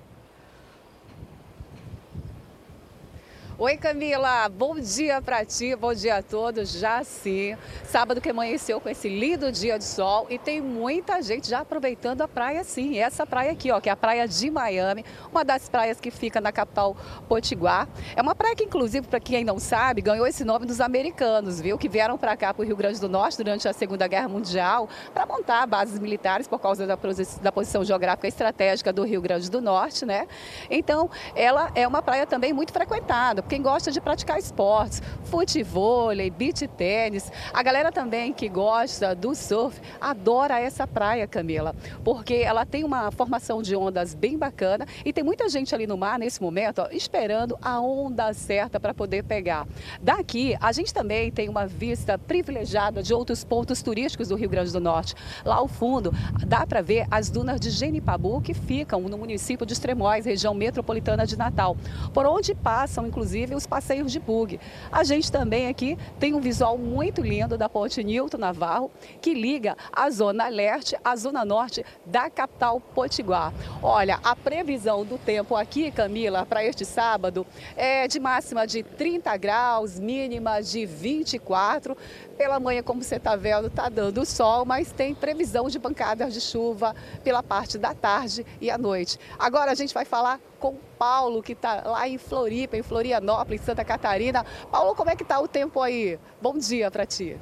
Oi 3.64 3.76
Camila, 3.76 4.48
bom 4.48 4.74
dia 4.74 5.22
para 5.22 5.44
ti, 5.44 5.76
bom 5.76 5.94
dia 5.94 6.16
a 6.16 6.22
todos. 6.22 6.72
Já 6.72 7.04
sim, 7.04 7.56
sábado 7.84 8.20
que 8.20 8.28
amanheceu 8.28 8.80
com 8.80 8.88
esse 8.88 9.08
lindo 9.08 9.52
dia 9.52 9.78
de 9.78 9.84
sol 9.84 10.26
e 10.28 10.36
tem 10.36 10.60
muita 10.60 11.22
gente 11.22 11.48
já 11.48 11.60
aproveitando 11.60 12.22
a 12.22 12.26
praia 12.26 12.64
sim. 12.64 12.98
Essa 12.98 13.24
praia 13.24 13.52
aqui, 13.52 13.70
ó, 13.70 13.80
que 13.80 13.88
é 13.88 13.92
a 13.92 13.96
praia 13.96 14.26
de 14.26 14.50
Miami, 14.50 15.04
uma 15.30 15.44
das 15.44 15.68
praias 15.68 16.00
que 16.00 16.10
fica 16.10 16.40
na 16.40 16.50
capital 16.50 16.96
Potiguar. 17.28 17.88
É 18.16 18.20
uma 18.20 18.34
praia 18.34 18.56
que 18.56 18.64
inclusive, 18.64 19.06
para 19.06 19.20
quem 19.20 19.44
não 19.44 19.60
sabe, 19.60 20.02
ganhou 20.02 20.26
esse 20.26 20.44
nome 20.44 20.66
dos 20.66 20.80
americanos, 20.80 21.60
viu? 21.60 21.78
Que 21.78 21.88
vieram 21.88 22.18
para 22.18 22.36
cá 22.36 22.52
para 22.52 22.64
o 22.64 22.66
Rio 22.66 22.74
Grande 22.76 23.00
do 23.00 23.08
Norte 23.08 23.36
durante 23.36 23.68
a 23.68 23.72
Segunda 23.72 24.08
Guerra 24.08 24.26
Mundial 24.28 24.88
para 25.14 25.24
montar 25.24 25.68
bases 25.68 26.00
militares 26.00 26.48
por 26.48 26.58
causa 26.58 26.84
da, 26.84 26.98
da 27.40 27.52
posição 27.52 27.84
geográfica 27.84 28.26
estratégica 28.26 28.92
do 28.92 29.04
Rio 29.04 29.22
Grande 29.22 29.48
do 29.48 29.60
Norte, 29.60 30.04
né? 30.04 30.26
Então, 30.68 31.08
ela 31.36 31.70
é 31.76 31.86
uma 31.86 32.02
praia 32.02 32.26
também 32.26 32.52
muito 32.52 32.72
frequentada 32.72 33.51
quem 33.52 33.60
gosta 33.60 33.92
de 33.92 34.00
praticar 34.00 34.38
esportes, 34.38 35.02
futebol, 35.24 36.08
beach 36.34 36.66
tênis. 36.68 37.30
A 37.52 37.62
galera 37.62 37.92
também 37.92 38.32
que 38.32 38.48
gosta 38.48 39.14
do 39.14 39.34
surf 39.34 39.78
adora 40.00 40.58
essa 40.58 40.86
praia, 40.86 41.26
Camila, 41.26 41.76
porque 42.02 42.32
ela 42.32 42.64
tem 42.64 42.82
uma 42.82 43.10
formação 43.10 43.60
de 43.60 43.76
ondas 43.76 44.14
bem 44.14 44.38
bacana 44.38 44.86
e 45.04 45.12
tem 45.12 45.22
muita 45.22 45.50
gente 45.50 45.74
ali 45.74 45.86
no 45.86 45.98
mar 45.98 46.18
nesse 46.18 46.40
momento 46.40 46.80
ó, 46.80 46.88
esperando 46.92 47.58
a 47.60 47.78
onda 47.78 48.32
certa 48.32 48.80
para 48.80 48.94
poder 48.94 49.22
pegar. 49.22 49.66
Daqui, 50.00 50.56
a 50.58 50.72
gente 50.72 50.94
também 50.94 51.30
tem 51.30 51.50
uma 51.50 51.66
vista 51.66 52.16
privilegiada 52.16 53.02
de 53.02 53.12
outros 53.12 53.44
pontos 53.44 53.82
turísticos 53.82 54.28
do 54.28 54.34
Rio 54.34 54.48
Grande 54.48 54.72
do 54.72 54.80
Norte. 54.80 55.14
Lá 55.44 55.56
ao 55.56 55.68
fundo, 55.68 56.10
dá 56.46 56.66
para 56.66 56.80
ver 56.80 57.06
as 57.10 57.28
dunas 57.28 57.60
de 57.60 57.68
Genipabu 57.68 58.40
que 58.40 58.54
ficam 58.54 59.02
no 59.02 59.18
município 59.18 59.66
de 59.66 59.74
Extremóis, 59.74 60.24
região 60.24 60.54
metropolitana 60.54 61.26
de 61.26 61.36
Natal, 61.36 61.76
por 62.14 62.24
onde 62.24 62.54
passam, 62.54 63.06
inclusive, 63.06 63.41
inclusive 63.42 63.54
os 63.54 63.66
passeios 63.66 64.12
de 64.12 64.20
bug. 64.20 64.58
A 64.90 65.04
gente 65.04 65.30
também 65.30 65.66
aqui 65.66 65.98
tem 66.18 66.34
um 66.34 66.40
visual 66.40 66.78
muito 66.78 67.20
lindo 67.20 67.58
da 67.58 67.68
Ponte 67.68 68.02
Nilton 68.02 68.38
Navarro, 68.38 68.90
que 69.20 69.34
liga 69.34 69.76
a 69.92 70.10
Zona 70.10 70.48
Leste 70.48 70.96
à 71.04 71.16
Zona 71.16 71.44
Norte 71.44 71.84
da 72.06 72.30
capital 72.30 72.80
Potiguar. 72.80 73.52
Olha, 73.82 74.20
a 74.22 74.36
previsão 74.36 75.04
do 75.04 75.18
tempo 75.18 75.56
aqui, 75.56 75.90
Camila, 75.90 76.46
para 76.46 76.64
este 76.64 76.84
sábado 76.84 77.46
é 77.76 78.06
de 78.06 78.20
máxima 78.20 78.66
de 78.66 78.82
30 78.82 79.36
graus, 79.36 79.98
mínima 79.98 80.62
de 80.62 80.86
24. 80.86 81.96
Pela 82.42 82.58
manhã, 82.58 82.82
como 82.82 83.00
você 83.00 83.18
está 83.18 83.36
vendo, 83.36 83.68
está 83.68 83.88
dando 83.88 84.26
sol, 84.26 84.64
mas 84.64 84.90
tem 84.90 85.14
previsão 85.14 85.68
de 85.68 85.78
pancadas 85.78 86.34
de 86.34 86.40
chuva 86.40 86.92
pela 87.22 87.40
parte 87.40 87.78
da 87.78 87.94
tarde 87.94 88.44
e 88.60 88.68
à 88.68 88.76
noite. 88.76 89.16
Agora 89.38 89.70
a 89.70 89.76
gente 89.76 89.94
vai 89.94 90.04
falar 90.04 90.40
com 90.58 90.74
Paulo, 90.98 91.40
que 91.40 91.52
está 91.52 91.82
lá 91.88 92.08
em 92.08 92.18
Floripa, 92.18 92.76
em 92.76 92.82
Florianópolis, 92.82 93.60
Santa 93.60 93.84
Catarina. 93.84 94.44
Paulo, 94.72 94.96
como 94.96 95.10
é 95.10 95.14
que 95.14 95.22
está 95.22 95.38
o 95.38 95.46
tempo 95.46 95.80
aí? 95.80 96.18
Bom 96.40 96.58
dia 96.58 96.90
para 96.90 97.06
ti. 97.06 97.38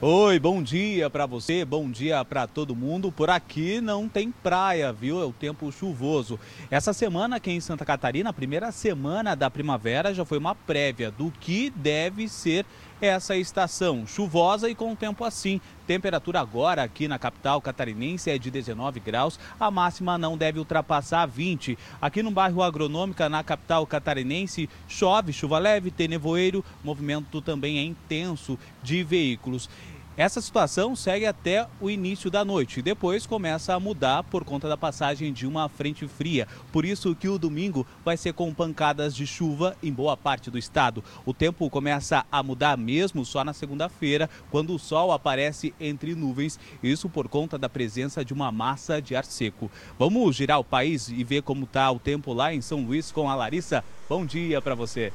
Oi, 0.00 0.38
bom 0.38 0.62
dia 0.62 1.10
para 1.10 1.26
você, 1.26 1.64
bom 1.64 1.90
dia 1.90 2.24
para 2.24 2.46
todo 2.46 2.76
mundo. 2.76 3.10
Por 3.10 3.28
aqui 3.28 3.80
não 3.80 4.08
tem 4.08 4.30
praia, 4.30 4.92
viu? 4.92 5.20
É 5.20 5.24
o 5.24 5.32
tempo 5.32 5.72
chuvoso. 5.72 6.38
Essa 6.70 6.92
semana 6.92 7.34
aqui 7.34 7.50
em 7.50 7.58
Santa 7.58 7.84
Catarina, 7.84 8.30
a 8.30 8.32
primeira 8.32 8.70
semana 8.70 9.34
da 9.34 9.50
primavera, 9.50 10.14
já 10.14 10.24
foi 10.24 10.38
uma 10.38 10.54
prévia 10.54 11.10
do 11.10 11.32
que 11.40 11.68
deve 11.70 12.28
ser 12.28 12.64
essa 13.00 13.36
estação 13.36 14.06
chuvosa 14.06 14.68
e 14.68 14.74
com 14.74 14.92
o 14.92 14.96
tempo 14.96 15.24
assim. 15.24 15.60
Temperatura 15.86 16.40
agora 16.40 16.82
aqui 16.82 17.08
na 17.08 17.18
capital 17.18 17.60
catarinense 17.62 18.30
é 18.30 18.36
de 18.36 18.50
19 18.50 19.00
graus, 19.00 19.38
a 19.58 19.70
máxima 19.70 20.18
não 20.18 20.36
deve 20.36 20.58
ultrapassar 20.58 21.24
20. 21.26 21.78
Aqui 22.00 22.22
no 22.22 22.30
bairro 22.30 22.62
Agronômica, 22.62 23.28
na 23.28 23.42
capital 23.42 23.86
catarinense, 23.86 24.68
chove, 24.86 25.32
chuva 25.32 25.58
leve, 25.58 25.90
tem 25.90 26.08
nevoeiro, 26.08 26.64
movimento 26.84 27.40
também 27.40 27.78
é 27.78 27.82
intenso 27.82 28.58
de 28.82 29.02
veículos. 29.02 29.70
Essa 30.18 30.40
situação 30.40 30.96
segue 30.96 31.26
até 31.26 31.64
o 31.80 31.88
início 31.88 32.28
da 32.28 32.44
noite. 32.44 32.82
Depois 32.82 33.24
começa 33.24 33.72
a 33.72 33.78
mudar 33.78 34.24
por 34.24 34.42
conta 34.42 34.68
da 34.68 34.76
passagem 34.76 35.32
de 35.32 35.46
uma 35.46 35.68
frente 35.68 36.08
fria. 36.08 36.48
Por 36.72 36.84
isso 36.84 37.14
que 37.14 37.28
o 37.28 37.38
domingo 37.38 37.86
vai 38.04 38.16
ser 38.16 38.32
com 38.32 38.52
pancadas 38.52 39.14
de 39.14 39.24
chuva 39.24 39.76
em 39.80 39.92
boa 39.92 40.16
parte 40.16 40.50
do 40.50 40.58
estado. 40.58 41.04
O 41.24 41.32
tempo 41.32 41.70
começa 41.70 42.26
a 42.32 42.42
mudar 42.42 42.76
mesmo 42.76 43.24
só 43.24 43.44
na 43.44 43.52
segunda-feira, 43.52 44.28
quando 44.50 44.74
o 44.74 44.78
sol 44.78 45.12
aparece 45.12 45.72
entre 45.78 46.16
nuvens. 46.16 46.58
Isso 46.82 47.08
por 47.08 47.28
conta 47.28 47.56
da 47.56 47.68
presença 47.68 48.24
de 48.24 48.32
uma 48.32 48.50
massa 48.50 49.00
de 49.00 49.14
ar 49.14 49.24
seco. 49.24 49.70
Vamos 49.96 50.34
girar 50.34 50.58
o 50.58 50.64
país 50.64 51.08
e 51.08 51.22
ver 51.22 51.42
como 51.42 51.62
está 51.62 51.88
o 51.92 52.00
tempo 52.00 52.32
lá 52.32 52.52
em 52.52 52.60
São 52.60 52.80
Luís 52.84 53.12
com 53.12 53.30
a 53.30 53.36
Larissa. 53.36 53.84
Bom 54.08 54.26
dia 54.26 54.60
para 54.60 54.74
você. 54.74 55.12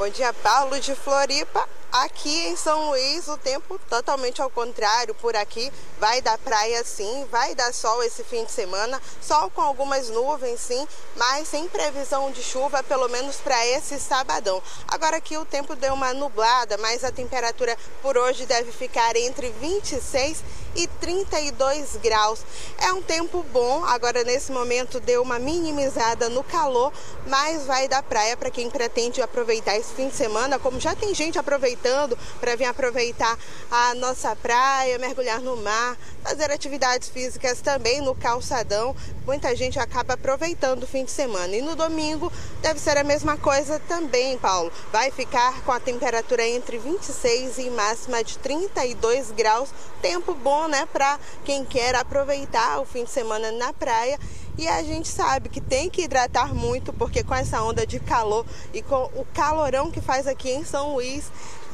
Bom 0.00 0.08
dia, 0.08 0.32
Paulo 0.32 0.80
de 0.80 0.94
Floripa. 0.94 1.68
Aqui 1.92 2.46
em 2.46 2.56
São 2.56 2.90
Luís, 2.90 3.26
o 3.26 3.36
tempo 3.36 3.76
totalmente 3.88 4.40
ao 4.40 4.48
contrário. 4.48 5.12
Por 5.12 5.34
aqui 5.34 5.72
vai 5.98 6.22
dar 6.22 6.38
praia 6.38 6.84
sim, 6.84 7.26
vai 7.32 7.52
dar 7.52 7.74
sol 7.74 8.00
esse 8.04 8.22
fim 8.22 8.44
de 8.44 8.52
semana, 8.52 9.02
sol 9.20 9.50
com 9.50 9.60
algumas 9.60 10.08
nuvens 10.08 10.60
sim, 10.60 10.86
mas 11.16 11.48
sem 11.48 11.68
previsão 11.68 12.30
de 12.30 12.44
chuva, 12.44 12.80
pelo 12.84 13.08
menos 13.08 13.36
para 13.38 13.66
esse 13.66 13.98
sabadão. 13.98 14.62
Agora 14.86 15.16
aqui 15.16 15.36
o 15.36 15.44
tempo 15.44 15.74
deu 15.74 15.92
uma 15.92 16.14
nublada, 16.14 16.78
mas 16.78 17.02
a 17.02 17.10
temperatura 17.10 17.76
por 18.00 18.16
hoje 18.16 18.46
deve 18.46 18.70
ficar 18.70 19.16
entre 19.16 19.50
26 19.60 20.44
e 20.76 20.86
32 20.86 21.96
graus. 21.96 22.40
É 22.78 22.92
um 22.92 23.02
tempo 23.02 23.44
bom, 23.52 23.84
agora 23.84 24.22
nesse 24.22 24.52
momento 24.52 25.00
deu 25.00 25.22
uma 25.22 25.40
minimizada 25.40 26.28
no 26.28 26.44
calor, 26.44 26.92
mas 27.26 27.66
vai 27.66 27.88
dar 27.88 28.04
praia 28.04 28.36
para 28.36 28.48
quem 28.48 28.70
pretende 28.70 29.20
aproveitar 29.20 29.76
esse 29.76 29.92
fim 29.92 30.08
de 30.08 30.14
semana, 30.14 30.56
como 30.56 30.78
já 30.78 30.94
tem 30.94 31.12
gente 31.12 31.36
aproveitando 31.36 31.79
aproveitando 31.80 32.18
para 32.38 32.56
vir 32.56 32.66
aproveitar 32.66 33.38
a 33.70 33.94
nossa 33.94 34.36
praia, 34.36 34.98
mergulhar 34.98 35.40
no 35.40 35.56
mar, 35.56 35.96
fazer 36.22 36.50
atividades 36.50 37.08
físicas 37.08 37.60
também 37.60 38.00
no 38.00 38.14
calçadão. 38.14 38.94
Muita 39.26 39.54
gente 39.56 39.78
acaba 39.78 40.14
aproveitando 40.14 40.82
o 40.82 40.86
fim 40.86 41.04
de 41.04 41.10
semana. 41.10 41.56
E 41.56 41.62
no 41.62 41.74
domingo 41.74 42.30
deve 42.60 42.78
ser 42.78 42.98
a 42.98 43.04
mesma 43.04 43.36
coisa 43.36 43.80
também, 43.88 44.36
Paulo. 44.38 44.70
Vai 44.92 45.10
ficar 45.10 45.62
com 45.62 45.72
a 45.72 45.80
temperatura 45.80 46.46
entre 46.46 46.78
26 46.78 47.58
e 47.58 47.70
máxima 47.70 48.22
de 48.22 48.38
32 48.38 49.30
graus. 49.32 49.70
Tempo 50.02 50.34
bom, 50.34 50.68
né, 50.68 50.86
para 50.92 51.18
quem 51.44 51.64
quer 51.64 51.94
aproveitar 51.94 52.80
o 52.80 52.84
fim 52.84 53.04
de 53.04 53.10
semana 53.10 53.50
na 53.52 53.72
praia. 53.72 54.18
E 54.60 54.68
a 54.68 54.82
gente 54.82 55.08
sabe 55.08 55.48
que 55.48 55.60
tem 55.60 55.88
que 55.88 56.02
hidratar 56.02 56.54
muito, 56.54 56.92
porque 56.92 57.24
com 57.24 57.34
essa 57.34 57.62
onda 57.62 57.86
de 57.86 57.98
calor 57.98 58.44
e 58.74 58.82
com 58.82 59.04
o 59.14 59.24
calorão 59.32 59.90
que 59.90 60.02
faz 60.02 60.26
aqui 60.26 60.50
em 60.50 60.64
São 60.64 60.92
Luís, 60.92 61.30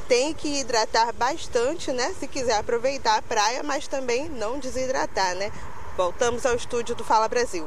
tem 0.09 0.33
que 0.33 0.61
hidratar 0.61 1.13
bastante, 1.13 1.93
né? 1.93 2.15
Se 2.19 2.27
quiser 2.27 2.59
aproveitar 2.59 3.17
a 3.19 3.23
praia, 3.23 3.63
mas 3.63 3.89
também 3.89 4.29
não 4.29 4.59
desidratar, 4.59 5.35
né? 5.35 5.51
Voltamos 5.97 6.45
ao 6.45 6.55
estúdio 6.55 6.95
do 6.95 7.05
Fala 7.05 7.29
Brasil. 7.29 7.67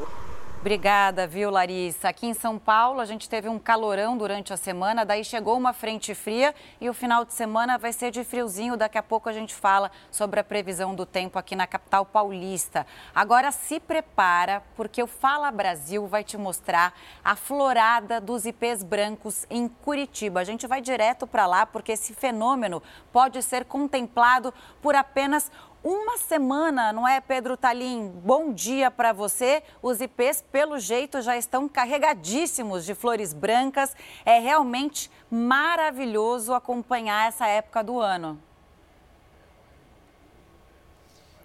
Obrigada, 0.61 1.25
viu, 1.25 1.49
Larissa? 1.49 2.09
Aqui 2.09 2.27
em 2.27 2.33
São 2.33 2.59
Paulo, 2.59 2.99
a 2.99 3.05
gente 3.05 3.29
teve 3.29 3.47
um 3.47 3.57
calorão 3.57 4.17
durante 4.17 4.51
a 4.51 4.57
semana, 4.57 5.05
daí 5.05 5.23
chegou 5.23 5.55
uma 5.55 5.71
frente 5.71 6.13
fria 6.13 6.53
e 6.81 6.89
o 6.89 6.93
final 6.93 7.23
de 7.23 7.33
semana 7.33 7.77
vai 7.77 7.93
ser 7.93 8.11
de 8.11 8.25
friozinho. 8.25 8.75
Daqui 8.75 8.97
a 8.97 9.01
pouco 9.01 9.29
a 9.29 9.31
gente 9.31 9.55
fala 9.55 9.89
sobre 10.11 10.37
a 10.37 10.43
previsão 10.43 10.93
do 10.93 11.05
tempo 11.05 11.39
aqui 11.39 11.55
na 11.55 11.65
capital 11.65 12.05
paulista. 12.05 12.85
Agora 13.15 13.53
se 13.53 13.79
prepara, 13.79 14.61
porque 14.75 15.01
o 15.01 15.07
Fala 15.07 15.49
Brasil 15.49 16.05
vai 16.07 16.25
te 16.25 16.37
mostrar 16.37 16.93
a 17.23 17.37
florada 17.37 18.19
dos 18.19 18.45
ipês 18.45 18.83
brancos 18.83 19.45
em 19.49 19.65
Curitiba. 19.69 20.41
A 20.41 20.43
gente 20.43 20.67
vai 20.67 20.81
direto 20.81 21.25
para 21.25 21.47
lá, 21.47 21.65
porque 21.65 21.93
esse 21.93 22.13
fenômeno 22.13 22.83
pode 23.13 23.41
ser 23.43 23.63
contemplado 23.63 24.53
por 24.81 24.93
apenas 24.93 25.49
uma 25.89 26.19
semana, 26.19 26.93
não 26.93 27.07
é, 27.07 27.19
Pedro 27.19 27.57
Talim? 27.57 28.09
Bom 28.23 28.53
dia 28.53 28.91
para 28.91 29.11
você. 29.11 29.63
Os 29.81 29.99
IPs, 29.99 30.43
pelo 30.51 30.77
jeito, 30.77 31.19
já 31.19 31.35
estão 31.35 31.67
carregadíssimos 31.67 32.85
de 32.85 32.93
flores 32.93 33.33
brancas. 33.33 33.95
É 34.23 34.37
realmente 34.37 35.09
maravilhoso 35.31 36.53
acompanhar 36.53 37.27
essa 37.27 37.47
época 37.47 37.83
do 37.83 37.99
ano. 37.99 38.39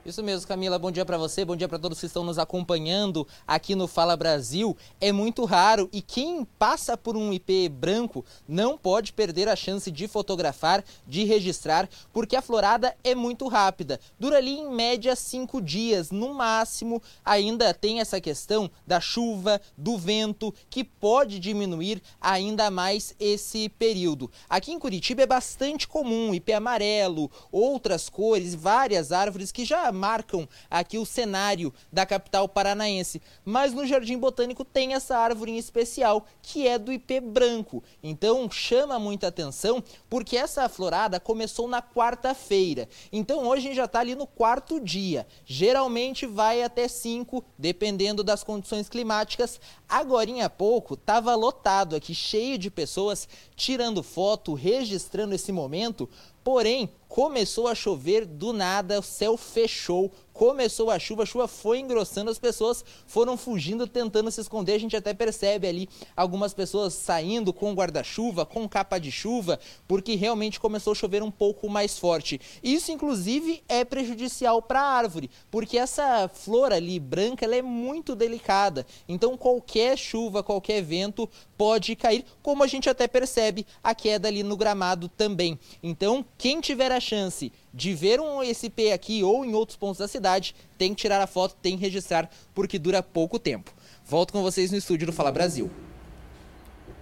Isso 0.04 0.22
mesmo, 0.22 0.46
Camila. 0.46 0.78
Bom 0.78 0.90
dia 0.90 1.02
para 1.02 1.16
você, 1.16 1.46
bom 1.46 1.56
dia 1.56 1.66
para 1.66 1.78
todos 1.78 1.98
que 1.98 2.04
estão 2.04 2.22
nos 2.22 2.38
acompanhando 2.38 3.26
aqui 3.46 3.74
no 3.74 3.88
Fala 3.88 4.14
Brasil. 4.14 4.76
É 5.00 5.10
muito 5.10 5.46
raro 5.46 5.88
e 5.90 6.02
quem 6.02 6.44
passa 6.58 6.94
por 6.94 7.16
um 7.16 7.32
IP 7.32 7.70
branco 7.70 8.22
não 8.46 8.76
pode 8.76 9.14
perder 9.14 9.48
a 9.48 9.56
chance 9.56 9.90
de 9.90 10.06
fotografar, 10.06 10.84
de 11.06 11.24
registrar, 11.24 11.88
porque 12.12 12.36
a 12.36 12.42
florada 12.42 12.94
é 13.02 13.14
muito 13.14 13.48
rápida. 13.48 13.98
Dura 14.20 14.36
ali 14.36 14.58
em 14.58 14.70
média 14.70 15.16
cinco 15.16 15.58
dias, 15.58 16.10
no 16.10 16.34
máximo. 16.34 17.02
Ainda 17.24 17.72
tem 17.72 18.00
essa 18.00 18.20
questão 18.20 18.70
da 18.86 19.00
chuva, 19.00 19.58
do 19.74 19.96
vento, 19.96 20.54
que 20.68 20.84
pode 20.84 21.38
diminuir 21.38 22.02
ainda 22.20 22.70
mais 22.70 23.14
esse 23.18 23.70
período. 23.70 24.30
Aqui 24.50 24.70
em 24.70 24.78
Curitiba 24.78 25.22
é 25.22 25.26
bastante 25.26 25.88
comum 25.88 26.34
IP 26.34 26.52
amarelo, 26.52 27.30
outras 27.50 28.10
cores, 28.10 28.54
várias 28.54 29.10
árvores 29.10 29.50
que 29.50 29.64
já 29.64 29.93
marcam 29.94 30.48
aqui 30.68 30.98
o 30.98 31.06
cenário 31.06 31.72
da 31.92 32.04
capital 32.04 32.48
paranaense. 32.48 33.22
Mas 33.44 33.72
no 33.72 33.86
Jardim 33.86 34.18
Botânico 34.18 34.64
tem 34.64 34.94
essa 34.94 35.16
árvore 35.16 35.52
em 35.52 35.58
especial, 35.58 36.26
que 36.42 36.66
é 36.66 36.78
do 36.78 36.92
IP 36.92 37.20
branco. 37.20 37.82
Então 38.02 38.50
chama 38.50 38.98
muita 38.98 39.28
atenção 39.28 39.82
porque 40.10 40.36
essa 40.36 40.68
florada 40.68 41.20
começou 41.20 41.68
na 41.68 41.80
quarta-feira. 41.80 42.88
Então 43.12 43.46
hoje 43.46 43.66
a 43.66 43.68
gente 43.68 43.76
já 43.76 43.84
está 43.84 44.00
ali 44.00 44.16
no 44.16 44.26
quarto 44.26 44.80
dia. 44.80 45.26
Geralmente 45.46 46.26
vai 46.26 46.62
até 46.62 46.88
cinco, 46.88 47.44
dependendo 47.56 48.24
das 48.24 48.42
condições 48.42 48.88
climáticas. 48.88 49.60
Agora 49.88 50.24
há 50.42 50.48
pouco 50.48 50.94
estava 50.94 51.34
lotado 51.34 51.94
aqui, 51.94 52.14
cheio 52.14 52.56
de 52.56 52.70
pessoas 52.70 53.28
tirando 53.54 54.02
foto, 54.02 54.54
registrando 54.54 55.34
esse 55.34 55.52
momento. 55.52 56.08
Porém, 56.44 56.90
começou 57.08 57.66
a 57.66 57.74
chover 57.74 58.26
do 58.26 58.52
nada, 58.52 59.00
o 59.00 59.02
céu 59.02 59.34
fechou, 59.34 60.12
começou 60.34 60.90
a 60.90 60.98
chuva, 60.98 61.22
a 61.22 61.26
chuva 61.26 61.46
foi 61.46 61.78
engrossando, 61.78 62.30
as 62.30 62.38
pessoas 62.38 62.84
foram 63.06 63.36
fugindo, 63.36 63.86
tentando 63.86 64.30
se 64.30 64.40
esconder. 64.40 64.74
A 64.74 64.78
gente 64.78 64.96
até 64.96 65.14
percebe 65.14 65.68
ali 65.68 65.88
algumas 66.16 66.52
pessoas 66.52 66.92
saindo 66.92 67.52
com 67.52 67.72
guarda-chuva, 67.72 68.44
com 68.44 68.68
capa 68.68 68.98
de 68.98 69.12
chuva, 69.12 69.60
porque 69.86 70.16
realmente 70.16 70.58
começou 70.58 70.90
a 70.90 70.96
chover 70.96 71.22
um 71.22 71.30
pouco 71.30 71.70
mais 71.70 71.96
forte. 71.98 72.40
Isso, 72.62 72.90
inclusive, 72.90 73.62
é 73.68 73.84
prejudicial 73.84 74.60
para 74.60 74.80
a 74.80 74.90
árvore, 74.90 75.30
porque 75.50 75.78
essa 75.78 76.28
flor 76.28 76.72
ali 76.72 76.98
branca 76.98 77.44
ela 77.44 77.54
é 77.54 77.62
muito 77.62 78.16
delicada. 78.16 78.84
Então, 79.08 79.36
qualquer 79.36 79.96
chuva, 79.96 80.42
qualquer 80.42 80.82
vento 80.82 81.30
pode 81.56 81.94
cair, 81.94 82.24
como 82.42 82.64
a 82.64 82.66
gente 82.66 82.90
até 82.90 83.06
percebe 83.06 83.64
a 83.82 83.94
queda 83.94 84.26
ali 84.26 84.42
no 84.42 84.56
gramado 84.56 85.08
também. 85.08 85.56
Então, 85.80 86.24
quem 86.36 86.60
tiver 86.60 86.90
a 86.90 86.98
chance 86.98 87.52
de 87.74 87.92
ver 87.92 88.20
um 88.20 88.40
SP 88.46 88.94
aqui 88.94 89.24
ou 89.24 89.44
em 89.44 89.52
outros 89.52 89.76
pontos 89.76 89.98
da 89.98 90.06
cidade, 90.06 90.54
tem 90.78 90.94
que 90.94 91.02
tirar 91.02 91.20
a 91.20 91.26
foto, 91.26 91.56
tem 91.60 91.76
que 91.76 91.82
registrar, 91.82 92.30
porque 92.54 92.78
dura 92.78 93.02
pouco 93.02 93.36
tempo. 93.36 93.72
Volto 94.04 94.32
com 94.32 94.42
vocês 94.42 94.70
no 94.70 94.78
estúdio 94.78 95.08
do 95.08 95.12
Fala 95.12 95.32
Brasil. 95.32 95.68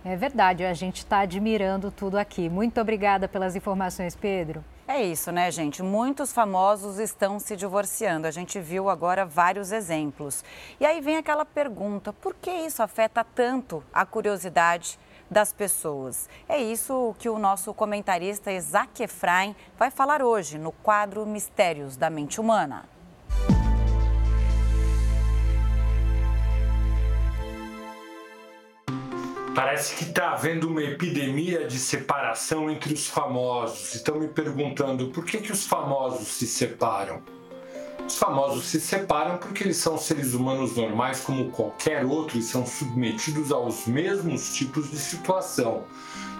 É 0.03 0.17
verdade, 0.17 0.65
a 0.65 0.73
gente 0.73 0.99
está 0.99 1.21
admirando 1.21 1.91
tudo 1.91 2.17
aqui. 2.17 2.49
Muito 2.49 2.81
obrigada 2.81 3.29
pelas 3.29 3.55
informações, 3.55 4.17
Pedro. 4.17 4.65
É 4.89 5.01
isso, 5.01 5.31
né, 5.31 5.51
gente? 5.51 5.83
Muitos 5.83 6.33
famosos 6.33 6.99
estão 6.99 7.39
se 7.39 7.55
divorciando. 7.55 8.27
A 8.27 8.31
gente 8.31 8.59
viu 8.59 8.89
agora 8.89 9.25
vários 9.25 9.71
exemplos. 9.71 10.43
E 10.81 10.87
aí 10.87 11.01
vem 11.01 11.17
aquela 11.17 11.45
pergunta: 11.45 12.13
por 12.13 12.35
que 12.35 12.51
isso 12.51 12.83
afeta 12.83 13.23
tanto 13.23 13.85
a 13.93 14.05
curiosidade 14.05 14.99
das 15.33 15.53
pessoas. 15.53 16.29
É 16.49 16.59
isso 16.59 17.17
que 17.19 17.29
o 17.29 17.39
nosso 17.39 17.75
comentarista 17.75 18.53
Isaac 18.53 19.03
Efraim 19.03 19.57
vai 19.79 19.91
falar 19.91 20.23
hoje 20.23 20.59
no 20.59 20.71
quadro 20.71 21.27
Mistérios 21.27 21.97
da 21.97 22.09
Mente 22.11 22.41
Humana. 22.41 22.85
Parece 29.55 29.97
que 29.97 30.05
está 30.05 30.31
havendo 30.31 30.69
uma 30.69 30.83
epidemia 30.83 31.67
de 31.67 31.79
separação 31.79 32.71
entre 32.71 32.95
os 32.95 33.07
famosos. 33.07 33.95
Estão 33.95 34.19
me 34.19 34.29
perguntando 34.29 35.09
por 35.09 35.25
que, 35.27 35.39
que 35.39 35.53
os 35.53 35.67
famosos 35.67 36.29
se 36.29 36.47
separam. 36.47 37.23
Os 38.07 38.17
famosos 38.17 38.65
se 38.65 38.81
separam 38.81 39.39
porque 39.39 39.63
eles 39.63 39.77
são 39.77 39.97
seres 39.97 40.35
humanos 40.35 40.77
normais 40.77 41.21
como 41.21 41.51
qualquer 41.51 42.05
outro 42.05 42.39
e 42.39 42.43
são 42.43 42.67
submetidos 42.67 43.51
aos 43.53 43.87
mesmos 43.87 44.55
tipos 44.55 44.91
de 44.91 44.99
situação. 44.99 45.85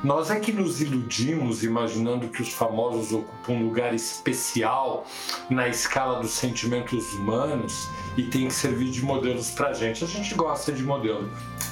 Nós 0.03 0.33
é 0.33 0.41
que 0.41 0.51
nos 0.51 0.81
iludimos 0.81 1.63
imaginando 1.63 2.29
que 2.29 2.43
os 2.43 2.53
famosos 2.53 3.13
ocupam 3.13 3.53
um 3.53 3.67
lugar 3.67 3.95
especial 3.95 5.07
na 5.49 5.69
escala 5.69 6.21
dos 6.21 6.33
sentimentos 6.33 7.13
humanos 7.15 7.89
e 8.17 8.25
tem 8.25 8.49
que 8.49 8.55
servir 8.55 8.91
de 8.91 9.01
modelos 9.01 9.53
pra 9.53 9.73
gente. 9.73 10.03
A 10.03 10.07
gente 10.09 10.35
gosta 10.35 10.73
de 10.73 10.83
modelo. 10.83 11.31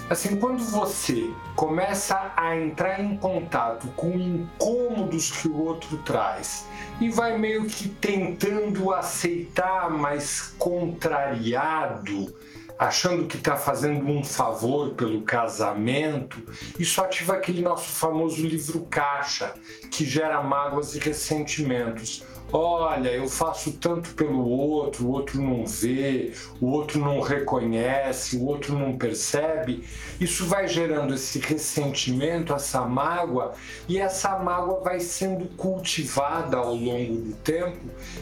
Assim, 0.08 0.36
quando 0.36 0.62
você 0.62 1.28
começa 1.56 2.32
a 2.36 2.56
entrar 2.56 3.00
em 3.00 3.16
contato 3.16 3.88
com 3.96 4.12
incômodos 4.12 5.32
que 5.32 5.48
o 5.48 5.56
outro 5.64 5.98
traz 5.98 6.68
e 7.00 7.08
vai 7.08 7.36
meio 7.36 7.64
que 7.66 7.88
tentando 7.88 8.92
aceitar, 8.92 9.90
mas 9.90 10.54
contrariado, 10.56 12.32
achando 12.80 13.26
que 13.26 13.36
está 13.36 13.58
fazendo 13.58 14.08
um 14.08 14.24
favor 14.24 14.94
pelo 14.94 15.20
casamento, 15.20 16.42
isso 16.78 17.02
ativa 17.02 17.34
aquele 17.34 17.60
nosso 17.60 17.90
famoso 17.90 18.40
livro 18.40 18.86
caixa, 18.88 19.52
que 19.90 20.02
gera 20.02 20.42
mágoas 20.42 20.94
e 20.94 20.98
ressentimentos. 20.98 22.24
Olha, 22.52 23.10
eu 23.10 23.28
faço 23.28 23.72
tanto 23.72 24.12
pelo 24.14 24.44
outro, 24.44 25.06
o 25.06 25.10
outro 25.10 25.40
não 25.40 25.64
vê, 25.64 26.32
o 26.60 26.66
outro 26.66 26.98
não 26.98 27.20
reconhece, 27.20 28.38
o 28.38 28.44
outro 28.46 28.76
não 28.76 28.96
percebe. 28.96 29.84
Isso 30.18 30.46
vai 30.46 30.66
gerando 30.66 31.14
esse 31.14 31.38
ressentimento, 31.38 32.52
essa 32.52 32.80
mágoa, 32.80 33.52
e 33.88 33.98
essa 33.98 34.36
mágoa 34.38 34.80
vai 34.80 34.98
sendo 34.98 35.44
cultivada 35.56 36.56
ao 36.56 36.74
longo 36.74 37.20
do 37.20 37.34
tempo 37.36 37.78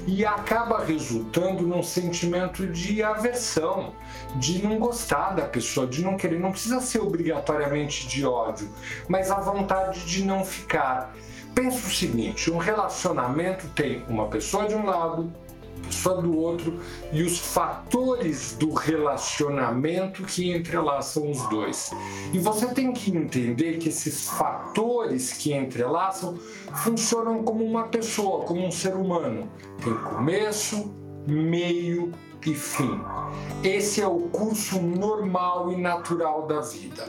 e 0.07 0.27
acaba 0.27 0.85
resultando 0.85 1.63
num 1.63 1.83
sentimento 1.83 2.67
de 2.67 3.03
aversão, 3.03 3.95
de 4.37 4.63
não 4.63 4.79
gostar 4.79 5.35
da 5.35 5.43
pessoa, 5.43 5.87
de 5.87 6.03
não 6.03 6.17
querer. 6.17 6.39
Não 6.39 6.53
precisa 6.53 6.81
ser 6.81 7.01
obrigatoriamente 7.01 8.07
de 8.07 8.25
ódio, 8.25 8.69
mas 9.09 9.31
a 9.31 9.41
vontade 9.41 10.05
de 10.05 10.25
não 10.25 10.45
ficar. 10.45 11.15
Pensa 11.55 11.87
o 11.87 11.91
seguinte: 11.91 12.51
um 12.51 12.59
relacionamento 12.59 13.67
tem 13.69 14.05
uma 14.09 14.27
pessoa 14.29 14.67
de 14.67 14.75
um 14.75 14.85
lado, 14.85 15.33
pessoa 15.89 16.21
do 16.21 16.37
outro 16.37 16.79
e 17.13 17.23
os 17.23 17.39
fatores 17.39 18.57
do 18.59 18.73
relacionamento 18.73 20.23
que 20.25 20.51
entrelaçam 20.51 21.31
os 21.31 21.43
dois. 21.49 21.91
E 22.33 22.39
você 22.39 22.67
tem 22.69 22.93
que 22.93 23.11
entender 23.11 23.79
que 23.79 23.89
esses 23.89 24.29
fatores 24.29 25.33
que 25.33 25.53
entrelaçam 25.53 26.39
funcionam 26.85 27.43
como 27.43 27.65
uma 27.65 27.85
pessoa, 27.85 28.45
como 28.45 28.65
um 28.65 28.71
ser 28.71 28.95
humano. 28.95 29.49
Tem 29.83 29.95
começo, 29.95 30.95
meio 31.27 32.13
e 32.47 32.55
fim. 32.55 33.01
Esse 33.63 34.01
é 34.01 34.07
o 34.07 34.21
curso 34.21 34.81
normal 34.81 35.73
e 35.73 35.77
natural 35.77 36.47
da 36.47 36.61
vida. 36.61 37.09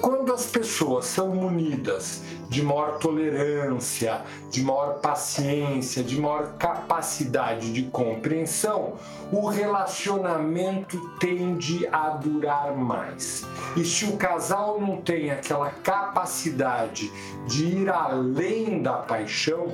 Quando 0.00 0.32
as 0.32 0.46
pessoas 0.46 1.04
são 1.04 1.34
munidas 1.34 2.22
de 2.52 2.62
maior 2.62 2.98
tolerância, 2.98 4.20
de 4.50 4.62
maior 4.62 5.00
paciência, 5.00 6.04
de 6.04 6.20
maior 6.20 6.52
capacidade 6.58 7.72
de 7.72 7.84
compreensão, 7.84 8.98
o 9.32 9.48
relacionamento 9.48 11.00
tende 11.18 11.88
a 11.90 12.10
durar 12.10 12.76
mais. 12.76 13.46
E 13.74 13.82
se 13.86 14.04
o 14.04 14.18
casal 14.18 14.78
não 14.78 14.98
tem 14.98 15.30
aquela 15.30 15.70
capacidade 15.70 17.10
de 17.46 17.64
ir 17.64 17.88
além 17.88 18.82
da 18.82 18.98
paixão, 18.98 19.68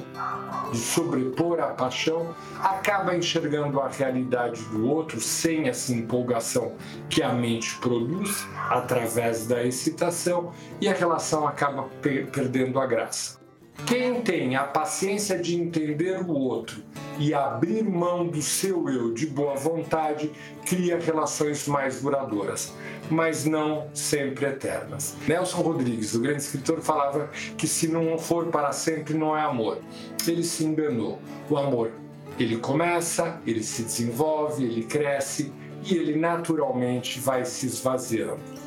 de 0.71 0.79
sobrepor 0.79 1.59
a 1.59 1.69
paixão, 1.69 2.33
acaba 2.63 3.17
enxergando 3.17 3.81
a 3.81 3.89
realidade 3.89 4.63
do 4.67 4.89
outro 4.89 5.21
sem 5.21 5.69
essa 5.69 5.93
empolgação 5.93 6.75
que 7.11 7.25
a 7.25 7.33
mente 7.33 7.77
produz 7.79 8.47
através 8.71 9.49
da 9.49 9.65
excitação 9.65 10.53
e 10.81 10.89
a 10.89 10.93
relação 10.93 11.47
acaba 11.47 11.85
per 12.01 12.29
perdendo 12.29 12.68
a 12.77 12.87
graça. 12.87 13.39
Quem 13.87 14.21
tem 14.21 14.57
a 14.57 14.65
paciência 14.65 15.39
de 15.39 15.55
entender 15.55 16.21
o 16.21 16.33
outro 16.33 16.83
e 17.19 17.33
abrir 17.33 17.83
mão 17.83 18.27
do 18.27 18.43
seu 18.43 18.89
eu 18.89 19.15
de 19.15 19.27
boa 19.27 19.55
vontade 19.55 20.31
cria 20.67 20.99
relações 20.99 21.67
mais 21.67 22.03
duradouras, 22.03 22.75
mas 23.09 23.45
não 23.45 23.89
sempre 23.95 24.47
eternas. 24.47 25.17
Nelson 25.27 25.63
Rodrigues, 25.63 26.15
o 26.15 26.21
grande 26.21 26.43
escritor, 26.43 26.81
falava 26.81 27.31
que 27.57 27.67
se 27.67 27.89
não 27.89 28.19
for 28.19 28.47
para 28.47 28.73
sempre 28.73 29.15
não 29.15 29.37
é 29.37 29.43
amor. 29.43 29.79
Ele 30.27 30.43
se 30.43 30.65
enganou. 30.65 31.19
O 31.49 31.57
amor, 31.57 31.93
ele 32.39 32.59
começa, 32.59 33.41
ele 33.47 33.63
se 33.63 33.83
desenvolve, 33.83 34.65
ele 34.65 34.85
cresce 34.85 35.53
e 35.85 35.95
ele 35.95 36.17
naturalmente 36.17 37.21
vai 37.21 37.45
se 37.45 37.65
esvaziando. 37.65 38.58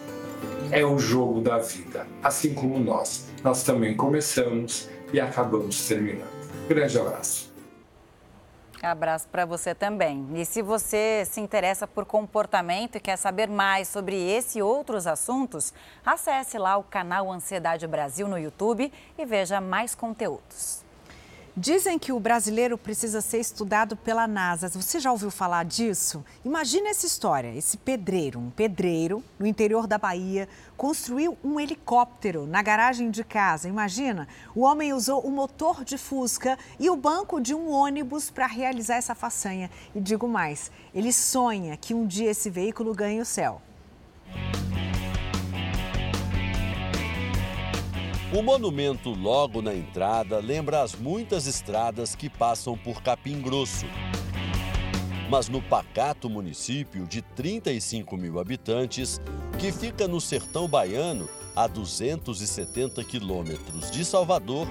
É 0.72 0.86
o 0.86 0.98
jogo 0.98 1.42
da 1.42 1.58
vida, 1.58 2.08
assim 2.24 2.54
como 2.54 2.80
nós. 2.80 3.28
Nós 3.44 3.64
também 3.64 3.96
começamos 3.96 4.90
e 5.12 5.20
acabamos 5.20 5.88
terminando. 5.88 6.30
Grande 6.68 6.98
abraço. 6.98 7.52
Abraço 8.82 9.28
para 9.28 9.46
você 9.46 9.76
também. 9.76 10.28
E 10.34 10.44
se 10.44 10.62
você 10.62 11.24
se 11.26 11.40
interessa 11.40 11.86
por 11.86 12.04
comportamento 12.04 12.96
e 12.96 13.00
quer 13.00 13.16
saber 13.16 13.48
mais 13.48 13.88
sobre 13.88 14.16
esse 14.16 14.58
e 14.58 14.64
outros 14.64 15.06
assuntos, 15.06 15.72
acesse 16.04 16.58
lá 16.58 16.78
o 16.78 16.84
canal 16.84 17.32
Ansiedade 17.32 17.86
Brasil 17.86 18.28
no 18.28 18.40
YouTube 18.40 18.92
e 19.18 19.26
veja 19.26 19.62
mais 19.62 19.94
conteúdos. 19.94 20.81
Dizem 21.56 22.00
que 22.00 22.14
o 22.14 22.20
brasileiro 22.20 22.78
precisa 22.78 23.20
ser 23.20 23.40
estudado 23.40 23.98
pela 23.98 24.26
NASA. 24.26 24.70
Você 24.70 25.02
já 25.02 25.12
ouviu 25.12 25.30
falar 25.30 25.66
disso? 25.66 26.24
Imagina 26.46 26.88
essa 26.88 27.06
história. 27.06 27.54
Esse 27.54 27.76
pedreiro, 27.76 28.40
um 28.40 28.50
pedreiro 28.50 29.22
no 29.38 29.46
interior 29.46 29.86
da 29.86 29.98
Bahia, 29.98 30.48
construiu 30.78 31.38
um 31.44 31.60
helicóptero 31.60 32.48
na 32.48 32.62
garagem 32.62 33.12
de 33.12 33.26
casa. 33.26 33.68
Imagina, 33.68 34.30
o 34.56 34.62
homem 34.62 34.94
usou 34.94 35.20
o 35.20 35.30
motor 35.30 35.84
de 35.84 35.98
Fusca 35.98 36.58
e 36.80 36.90
o 36.90 36.96
banco 36.96 37.42
de 37.42 37.54
um 37.54 37.70
ônibus 37.70 38.30
para 38.30 38.48
realizar 38.48 38.96
essa 38.96 39.14
façanha. 39.14 39.70
E 39.94 40.00
digo 40.00 40.30
mais, 40.30 40.72
ele 40.96 41.12
sonha 41.12 41.76
que 41.76 41.94
um 41.94 42.08
dia 42.08 42.32
esse 42.32 42.50
veículo 42.50 42.94
ganhe 42.94 43.20
o 43.20 43.26
céu. 43.26 43.62
O 48.34 48.42
monumento 48.42 49.10
logo 49.10 49.62
na 49.62 49.76
entrada 49.76 50.40
lembra 50.40 50.82
as 50.82 50.96
muitas 50.96 51.48
estradas 51.48 52.16
que 52.16 52.30
passam 52.30 52.78
por 52.78 53.04
Capim 53.04 53.42
Grosso. 53.42 53.86
Mas 55.30 55.50
no 55.50 55.62
pacato 55.62 56.30
município 56.30 57.06
de 57.06 57.22
35 57.22 58.16
mil 58.16 58.40
habitantes, 58.40 59.20
que 59.60 59.70
fica 59.70 60.08
no 60.08 60.22
sertão 60.22 60.66
baiano, 60.66 61.28
a 61.54 61.68
270 61.68 63.04
quilômetros 63.04 63.92
de 63.92 64.06
Salvador, 64.06 64.66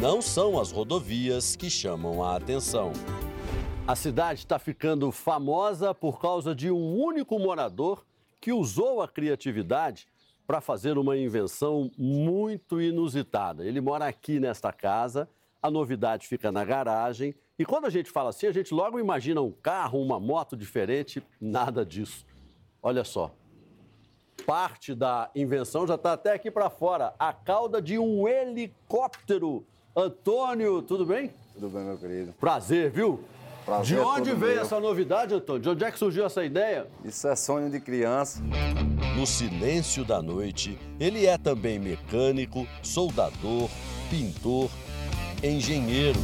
não 0.00 0.22
são 0.22 0.58
as 0.58 0.72
rodovias 0.72 1.56
que 1.56 1.68
chamam 1.68 2.24
a 2.24 2.36
atenção. 2.36 2.94
A 3.86 3.94
cidade 3.94 4.40
está 4.40 4.58
ficando 4.58 5.12
famosa 5.12 5.94
por 5.94 6.18
causa 6.18 6.54
de 6.54 6.70
um 6.70 6.96
único 6.98 7.38
morador 7.38 8.02
que 8.40 8.50
usou 8.50 9.02
a 9.02 9.08
criatividade 9.08 10.06
para 10.48 10.62
fazer 10.62 10.96
uma 10.96 11.14
invenção 11.14 11.90
muito 11.98 12.80
inusitada. 12.80 13.66
Ele 13.66 13.82
mora 13.82 14.06
aqui 14.06 14.40
nesta 14.40 14.72
casa, 14.72 15.28
a 15.62 15.70
novidade 15.70 16.26
fica 16.26 16.50
na 16.50 16.64
garagem. 16.64 17.34
E 17.58 17.66
quando 17.66 17.84
a 17.84 17.90
gente 17.90 18.10
fala 18.10 18.30
assim, 18.30 18.46
a 18.46 18.52
gente 18.52 18.72
logo 18.72 18.98
imagina 18.98 19.42
um 19.42 19.52
carro, 19.52 20.00
uma 20.00 20.18
moto 20.18 20.56
diferente, 20.56 21.22
nada 21.38 21.84
disso. 21.84 22.24
Olha 22.82 23.04
só. 23.04 23.30
Parte 24.46 24.94
da 24.94 25.30
invenção 25.34 25.86
já 25.86 25.96
está 25.96 26.14
até 26.14 26.32
aqui 26.32 26.50
para 26.50 26.70
fora. 26.70 27.12
A 27.18 27.30
cauda 27.30 27.82
de 27.82 27.98
um 27.98 28.26
helicóptero. 28.26 29.66
Antônio, 29.94 30.80
tudo 30.80 31.04
bem? 31.04 31.30
Tudo 31.52 31.68
bem, 31.68 31.84
meu 31.84 31.98
querido. 31.98 32.32
Prazer, 32.40 32.90
viu? 32.90 33.22
Prazer 33.68 33.98
de 33.98 34.02
onde 34.02 34.32
veio 34.32 34.54
meu. 34.54 34.62
essa 34.62 34.80
novidade, 34.80 35.34
Antônio? 35.34 35.60
De 35.60 35.68
onde 35.68 35.84
é 35.84 35.90
que 35.90 35.98
surgiu 35.98 36.24
essa 36.24 36.42
ideia? 36.42 36.86
Isso 37.04 37.28
é 37.28 37.36
sonho 37.36 37.68
de 37.68 37.78
criança. 37.78 38.42
No 39.14 39.26
silêncio 39.26 40.06
da 40.06 40.22
noite, 40.22 40.78
ele 40.98 41.26
é 41.26 41.36
também 41.36 41.78
mecânico, 41.78 42.66
soldador, 42.82 43.68
pintor, 44.08 44.70
engenheiro. 45.44 46.18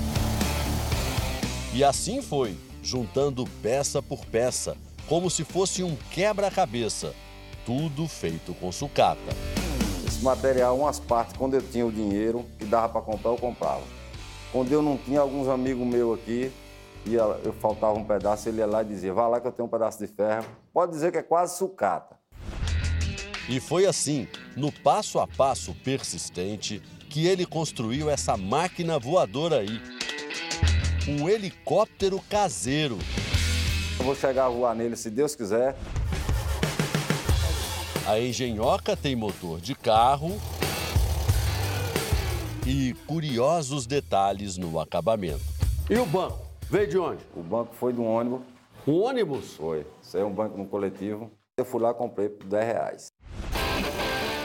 E 1.75 1.85
assim 1.85 2.23
foi, 2.23 2.57
juntando 2.83 3.45
peça 3.63 4.01
por 4.01 4.25
peça, 4.25 4.75
como 5.07 5.29
se 5.29 5.45
fosse 5.45 5.83
um 5.83 5.95
quebra-cabeça, 6.13 7.15
tudo 7.67 8.09
feito 8.09 8.55
com 8.55 8.73
sucata. 8.73 9.21
Esse 10.07 10.25
material, 10.25 10.79
umas 10.79 10.99
partes, 10.99 11.37
quando 11.37 11.53
eu 11.53 11.61
tinha 11.61 11.85
o 11.85 11.93
dinheiro 11.93 12.47
que 12.59 12.65
dava 12.65 12.89
para 12.89 13.03
comprar, 13.03 13.33
eu 13.33 13.37
comprava. 13.37 13.83
Quando 14.51 14.73
eu 14.73 14.81
não 14.81 14.97
tinha, 14.97 15.21
alguns 15.21 15.47
amigos 15.47 15.87
meus 15.87 16.19
aqui 16.19 16.51
e 17.07 17.15
eu 17.15 17.53
faltava 17.61 17.93
um 17.99 18.05
pedaço, 18.05 18.49
ele 18.49 18.59
ia 18.59 18.67
lá 18.67 18.83
e 18.83 18.87
dizia: 18.87 19.13
Vá 19.13 19.29
lá 19.29 19.41
que 19.41 19.47
eu 19.47 19.53
tenho 19.53 19.67
um 19.67 19.71
pedaço 19.71 19.99
de 19.99 20.07
ferro. 20.07 20.47
Pode 20.73 20.93
dizer 20.93 21.13
que 21.13 21.19
é 21.19 21.23
quase 21.23 21.59
sucata. 21.59 22.17
E 23.49 23.61
foi 23.61 23.85
assim, 23.85 24.27
no 24.57 24.73
passo 24.73 25.19
a 25.19 25.27
passo 25.27 25.75
persistente, 25.85 26.81
que 27.11 27.27
ele 27.27 27.45
construiu 27.45 28.09
essa 28.09 28.37
máquina 28.37 28.99
voadora 28.99 29.59
aí. 29.59 29.83
Um 31.07 31.29
helicóptero 31.29 32.19
caseiro. 32.31 32.99
Eu 33.99 34.05
vou 34.07 34.15
chegar 34.15 34.47
a 34.47 34.49
voar 34.49 34.75
nele 34.75 34.97
se 34.97 35.11
Deus 35.11 35.35
quiser. 35.35 35.77
A 38.07 38.19
engenhoca 38.19 38.97
tem 38.97 39.15
motor 39.15 39.61
de 39.61 39.75
carro 39.75 40.41
e 42.67 42.95
curiosos 43.07 43.87
detalhes 43.87 44.57
no 44.57 44.81
acabamento. 44.81 45.45
E 45.91 45.97
o 45.97 46.07
banco? 46.07 46.54
Veio 46.71 46.87
de 46.87 46.99
onde? 46.99 47.25
O 47.37 47.43
banco 47.43 47.75
foi 47.75 47.93
de 47.93 48.01
um 48.01 48.07
ônibus. 48.07 48.41
Um 48.87 49.03
ônibus? 49.03 49.57
Foi. 49.57 49.87
Isso 50.03 50.17
aí 50.17 50.23
é 50.23 50.27
um 50.27 50.33
banco 50.33 50.57
no 50.57 50.67
coletivo. 50.67 51.31
Eu 51.57 51.65
fui 51.65 51.81
lá 51.81 51.91
e 51.91 51.95
comprei 51.95 52.29
por 52.29 52.47
10 52.47 52.67
reais. 52.67 53.13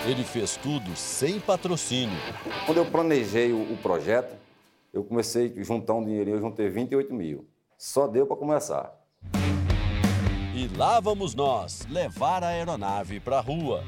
Ele 0.06 0.24
fez 0.24 0.58
tudo 0.58 0.96
sem 0.96 1.40
patrocínio. 1.40 2.18
Quando 2.66 2.78
eu 2.78 2.86
planejei 2.86 3.52
o, 3.52 3.74
o 3.74 3.78
projeto, 3.78 4.36
eu 4.94 5.04
comecei 5.04 5.54
a 5.58 5.64
juntar 5.64 5.94
um 5.94 6.04
dinheirinho, 6.04 6.38
eu 6.38 6.42
juntei 6.42 6.70
28 6.70 7.14
mil. 7.14 7.48
Só 7.78 8.08
deu 8.08 8.28
para 8.28 8.36
começar. 8.36 8.94
E 10.54 10.68
lá 10.78 11.00
vamos 11.00 11.34
nós 11.34 11.88
levar 11.90 12.44
a 12.44 12.48
aeronave 12.48 13.20
para 13.20 13.38
a 13.38 13.42
rua. 13.42 13.84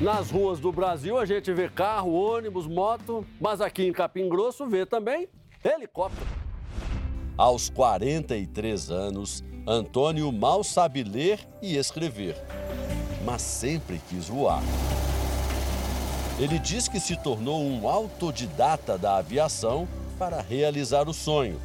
Nas 0.00 0.30
ruas 0.30 0.60
do 0.60 0.72
Brasil 0.72 1.18
a 1.18 1.24
gente 1.24 1.52
vê 1.52 1.68
carro, 1.68 2.12
ônibus, 2.12 2.66
moto, 2.66 3.24
mas 3.40 3.60
aqui 3.60 3.84
em 3.84 3.92
Capim 3.92 4.28
Grosso 4.28 4.66
vê 4.66 4.84
também 4.84 5.28
helicóptero. 5.64 6.47
Aos 7.38 7.70
43 7.70 8.90
anos, 8.90 9.44
Antônio 9.64 10.32
mal 10.32 10.64
sabe 10.64 11.04
ler 11.04 11.38
e 11.62 11.76
escrever, 11.76 12.34
mas 13.24 13.42
sempre 13.42 14.00
quis 14.08 14.26
voar. 14.28 14.60
Ele 16.36 16.58
diz 16.58 16.88
que 16.88 16.98
se 16.98 17.16
tornou 17.16 17.62
um 17.62 17.88
autodidata 17.88 18.98
da 18.98 19.18
aviação 19.18 19.86
para 20.18 20.40
realizar 20.40 21.08
o 21.08 21.14
sonho. 21.14 21.60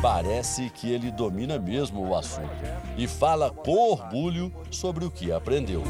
Parece 0.00 0.70
que 0.70 0.90
ele 0.90 1.10
domina 1.10 1.58
mesmo 1.58 2.08
o 2.08 2.16
assunto 2.16 2.48
e 2.96 3.06
fala 3.06 3.50
com 3.50 3.90
orgulho 3.90 4.50
sobre 4.70 5.04
o 5.04 5.10
que 5.10 5.30
aprendeu. 5.30 5.82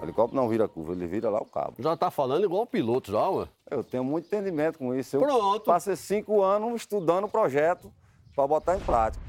O 0.00 0.04
helicóptero 0.04 0.40
não 0.40 0.48
vira 0.48 0.66
curva, 0.66 0.94
ele 0.94 1.06
vira 1.06 1.28
lá 1.28 1.42
o 1.42 1.44
cabo. 1.44 1.74
Já 1.80 1.94
tá 1.98 2.10
falando 2.10 2.44
igual 2.44 2.62
o 2.62 2.66
piloto, 2.66 3.12
já, 3.12 3.28
ué? 3.28 3.46
Eu 3.70 3.82
tenho 3.82 4.04
muito 4.04 4.26
entendimento 4.26 4.78
com 4.78 4.94
isso. 4.94 5.16
Eu 5.16 5.20
Pronto. 5.20 5.64
passei 5.64 5.96
cinco 5.96 6.42
anos 6.42 6.82
estudando 6.82 7.24
o 7.24 7.28
projeto 7.28 7.92
para 8.34 8.46
botar 8.46 8.76
em 8.76 8.80
prática. 8.80 9.24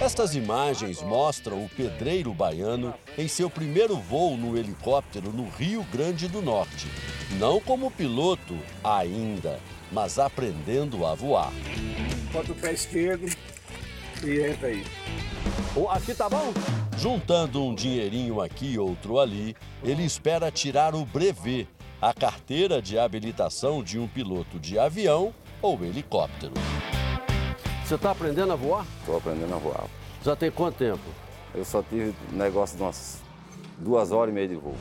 Estas 0.00 0.34
imagens 0.34 1.00
mostram 1.02 1.64
o 1.64 1.68
pedreiro 1.68 2.34
baiano 2.34 2.92
em 3.16 3.28
seu 3.28 3.48
primeiro 3.48 3.96
voo 3.96 4.36
no 4.36 4.58
helicóptero 4.58 5.30
no 5.32 5.48
Rio 5.48 5.84
Grande 5.92 6.26
do 6.26 6.42
Norte. 6.42 6.88
Não 7.38 7.60
como 7.60 7.92
piloto 7.92 8.58
ainda, 8.82 9.60
mas 9.92 10.18
aprendendo 10.18 11.06
a 11.06 11.14
voar. 11.14 11.52
Bota 12.32 12.50
o 12.50 12.54
pé 12.56 12.72
esquerdo 12.72 13.32
e 14.24 14.40
entra 14.40 14.68
aí. 14.68 14.84
Aqui 15.90 16.12
tá 16.12 16.28
bom? 16.28 16.52
Juntando 16.98 17.62
um 17.62 17.74
dinheirinho 17.74 18.40
aqui 18.40 18.72
e 18.72 18.78
outro 18.78 19.20
ali, 19.20 19.56
ele 19.82 20.04
espera 20.04 20.50
tirar 20.50 20.94
o 20.94 21.04
brevet, 21.04 21.68
a 22.00 22.12
carteira 22.12 22.82
de 22.82 22.98
habilitação 22.98 23.82
de 23.82 23.98
um 23.98 24.06
piloto 24.06 24.58
de 24.58 24.78
avião 24.78 25.34
ou 25.62 25.82
helicóptero. 25.84 26.52
Você 27.84 27.94
está 27.94 28.10
aprendendo 28.10 28.52
a 28.52 28.56
voar? 28.56 28.86
Estou 29.00 29.16
aprendendo 29.16 29.54
a 29.54 29.58
voar. 29.58 29.84
Já 30.22 30.34
tem 30.34 30.50
quanto 30.50 30.76
tempo? 30.76 31.02
Eu 31.54 31.64
só 31.64 31.82
tive 31.82 32.14
negócio 32.32 32.76
de 32.76 32.82
umas 32.82 33.22
duas 33.78 34.10
horas 34.10 34.32
e 34.32 34.34
meia 34.34 34.48
de 34.48 34.56
voo. 34.56 34.74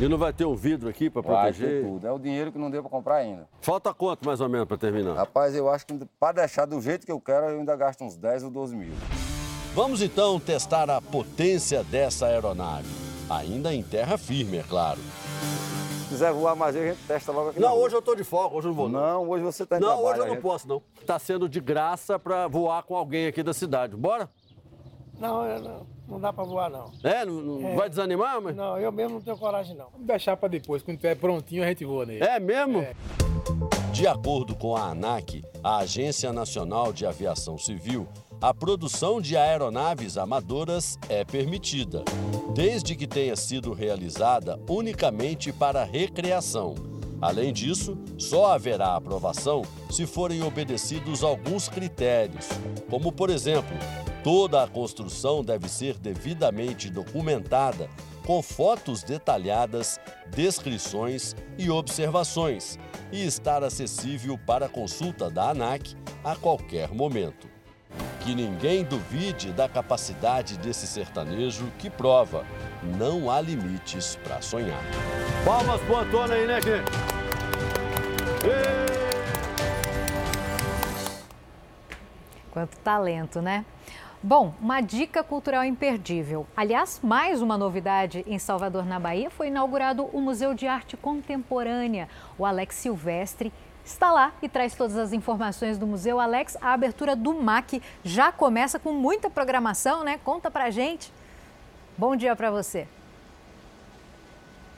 E 0.00 0.08
não 0.08 0.16
vai 0.16 0.32
ter 0.32 0.44
um 0.44 0.54
vidro 0.54 0.88
aqui 0.88 1.10
para 1.10 1.22
proteger? 1.22 1.68
Vai 1.68 1.80
ter 1.80 1.86
tudo. 1.86 2.06
É 2.06 2.12
o 2.12 2.18
dinheiro 2.18 2.50
que 2.50 2.58
não 2.58 2.70
deu 2.70 2.82
para 2.82 2.90
comprar 2.90 3.16
ainda. 3.16 3.46
Falta 3.60 3.92
quanto 3.92 4.24
mais 4.26 4.40
ou 4.40 4.48
menos 4.48 4.66
para 4.66 4.76
terminar? 4.76 5.14
Rapaz, 5.14 5.54
eu 5.54 5.68
acho 5.68 5.86
que 5.86 5.94
para 6.18 6.32
deixar 6.40 6.64
do 6.64 6.80
jeito 6.80 7.04
que 7.04 7.12
eu 7.12 7.20
quero, 7.20 7.46
eu 7.46 7.58
ainda 7.58 7.76
gasto 7.76 8.02
uns 8.02 8.16
10 8.16 8.44
ou 8.44 8.50
12 8.50 8.74
mil. 8.74 8.92
Vamos 9.74 10.02
então 10.02 10.40
testar 10.40 10.90
a 10.90 11.00
potência 11.00 11.84
dessa 11.84 12.26
aeronave. 12.26 12.88
Ainda 13.28 13.74
em 13.74 13.82
terra 13.82 14.18
firme, 14.18 14.58
é 14.58 14.62
claro. 14.62 15.00
Se 16.12 16.18
quiser 16.18 16.32
voar 16.34 16.54
mais, 16.54 16.76
a 16.76 16.78
gente 16.78 16.98
testa 17.06 17.32
logo 17.32 17.50
aqui. 17.50 17.60
Não, 17.60 17.74
hoje 17.74 17.94
eu 17.94 18.00
estou 18.00 18.14
de 18.14 18.22
folga, 18.22 18.54
hoje 18.54 18.66
eu 18.66 18.70
não 18.70 18.76
vou. 18.76 18.88
Não, 18.88 19.00
não 19.00 19.30
hoje 19.30 19.42
você 19.42 19.62
está 19.62 19.78
em 19.78 19.80
Não, 19.80 19.88
trabalho, 19.88 20.08
hoje 20.08 20.18
eu 20.20 20.26
não 20.26 20.34
gente... 20.34 20.42
posso, 20.42 20.68
não. 20.68 20.82
Está 21.00 21.18
sendo 21.18 21.48
de 21.48 21.58
graça 21.58 22.18
para 22.18 22.46
voar 22.48 22.82
com 22.82 22.94
alguém 22.94 23.26
aqui 23.26 23.42
da 23.42 23.54
cidade. 23.54 23.96
Bora? 23.96 24.28
Não, 25.18 25.58
não, 25.58 25.86
não 26.06 26.20
dá 26.20 26.30
para 26.30 26.44
voar, 26.44 26.68
não. 26.68 26.92
É? 27.02 27.24
Não, 27.24 27.34
não 27.34 27.68
é. 27.68 27.74
vai 27.76 27.88
desanimar, 27.88 28.42
mas? 28.42 28.54
Não, 28.54 28.78
eu 28.78 28.92
mesmo 28.92 29.14
não 29.14 29.20
tenho 29.22 29.38
coragem, 29.38 29.74
não. 29.74 29.86
Vamos 29.90 30.06
deixar 30.06 30.36
para 30.36 30.48
depois, 30.50 30.82
quando 30.82 30.96
estiver 30.96 31.14
prontinho, 31.16 31.62
a 31.62 31.66
gente 31.66 31.84
voa 31.84 32.04
nele. 32.04 32.22
É 32.22 32.38
mesmo? 32.38 32.80
É. 32.80 32.94
De 33.92 34.06
acordo 34.06 34.54
com 34.54 34.76
a 34.76 34.90
ANAC, 34.90 35.42
a 35.64 35.78
Agência 35.78 36.30
Nacional 36.30 36.92
de 36.92 37.06
Aviação 37.06 37.56
Civil, 37.56 38.06
a 38.42 38.52
produção 38.52 39.20
de 39.20 39.36
aeronaves 39.36 40.18
amadoras 40.18 40.98
é 41.08 41.24
permitida, 41.24 42.02
desde 42.52 42.96
que 42.96 43.06
tenha 43.06 43.36
sido 43.36 43.72
realizada 43.72 44.58
unicamente 44.68 45.52
para 45.52 45.84
recreação. 45.84 46.74
Além 47.20 47.52
disso, 47.52 47.96
só 48.18 48.52
haverá 48.52 48.96
aprovação 48.96 49.62
se 49.88 50.06
forem 50.08 50.42
obedecidos 50.42 51.22
alguns 51.22 51.68
critérios, 51.68 52.48
como, 52.90 53.12
por 53.12 53.30
exemplo, 53.30 53.76
toda 54.24 54.60
a 54.60 54.66
construção 54.66 55.44
deve 55.44 55.68
ser 55.68 55.96
devidamente 55.96 56.90
documentada, 56.90 57.88
com 58.26 58.42
fotos 58.42 59.04
detalhadas, 59.04 60.00
descrições 60.34 61.36
e 61.56 61.70
observações, 61.70 62.76
e 63.12 63.24
estar 63.24 63.62
acessível 63.62 64.36
para 64.36 64.68
consulta 64.68 65.30
da 65.30 65.50
ANAC 65.50 65.94
a 66.24 66.34
qualquer 66.34 66.92
momento. 66.92 67.51
Que 68.20 68.34
ninguém 68.34 68.84
duvide 68.84 69.52
da 69.52 69.68
capacidade 69.68 70.56
desse 70.56 70.86
sertanejo 70.86 71.70
que 71.78 71.90
prova, 71.90 72.44
não 72.98 73.30
há 73.30 73.40
limites 73.40 74.16
para 74.16 74.40
sonhar. 74.40 74.82
Palmas 75.44 75.80
pro 75.82 75.96
Antônio 75.96 76.34
aí, 76.34 76.46
né, 76.46 76.60
gente? 76.60 76.90
Quanto 82.50 82.76
talento, 82.78 83.40
né? 83.40 83.64
Bom, 84.22 84.54
uma 84.60 84.80
dica 84.80 85.24
cultural 85.24 85.64
imperdível. 85.64 86.46
Aliás, 86.56 87.00
mais 87.02 87.42
uma 87.42 87.58
novidade 87.58 88.22
em 88.24 88.38
Salvador, 88.38 88.84
na 88.84 89.00
Bahia, 89.00 89.28
foi 89.30 89.48
inaugurado 89.48 90.04
o 90.12 90.20
Museu 90.20 90.54
de 90.54 90.68
Arte 90.68 90.96
Contemporânea. 90.96 92.08
O 92.38 92.46
Alex 92.46 92.76
Silvestre 92.76 93.52
está 93.84 94.12
lá 94.12 94.32
e 94.40 94.48
traz 94.48 94.74
todas 94.74 94.96
as 94.96 95.12
informações 95.12 95.78
do 95.78 95.86
museu. 95.86 96.20
Alex, 96.20 96.56
a 96.60 96.72
abertura 96.72 97.16
do 97.16 97.34
MAC 97.34 97.82
já 98.04 98.30
começa 98.30 98.78
com 98.78 98.92
muita 98.92 99.28
programação, 99.28 100.04
né? 100.04 100.18
Conta 100.24 100.50
pra 100.50 100.70
gente. 100.70 101.12
Bom 101.96 102.16
dia 102.16 102.34
para 102.34 102.50
você. 102.50 102.86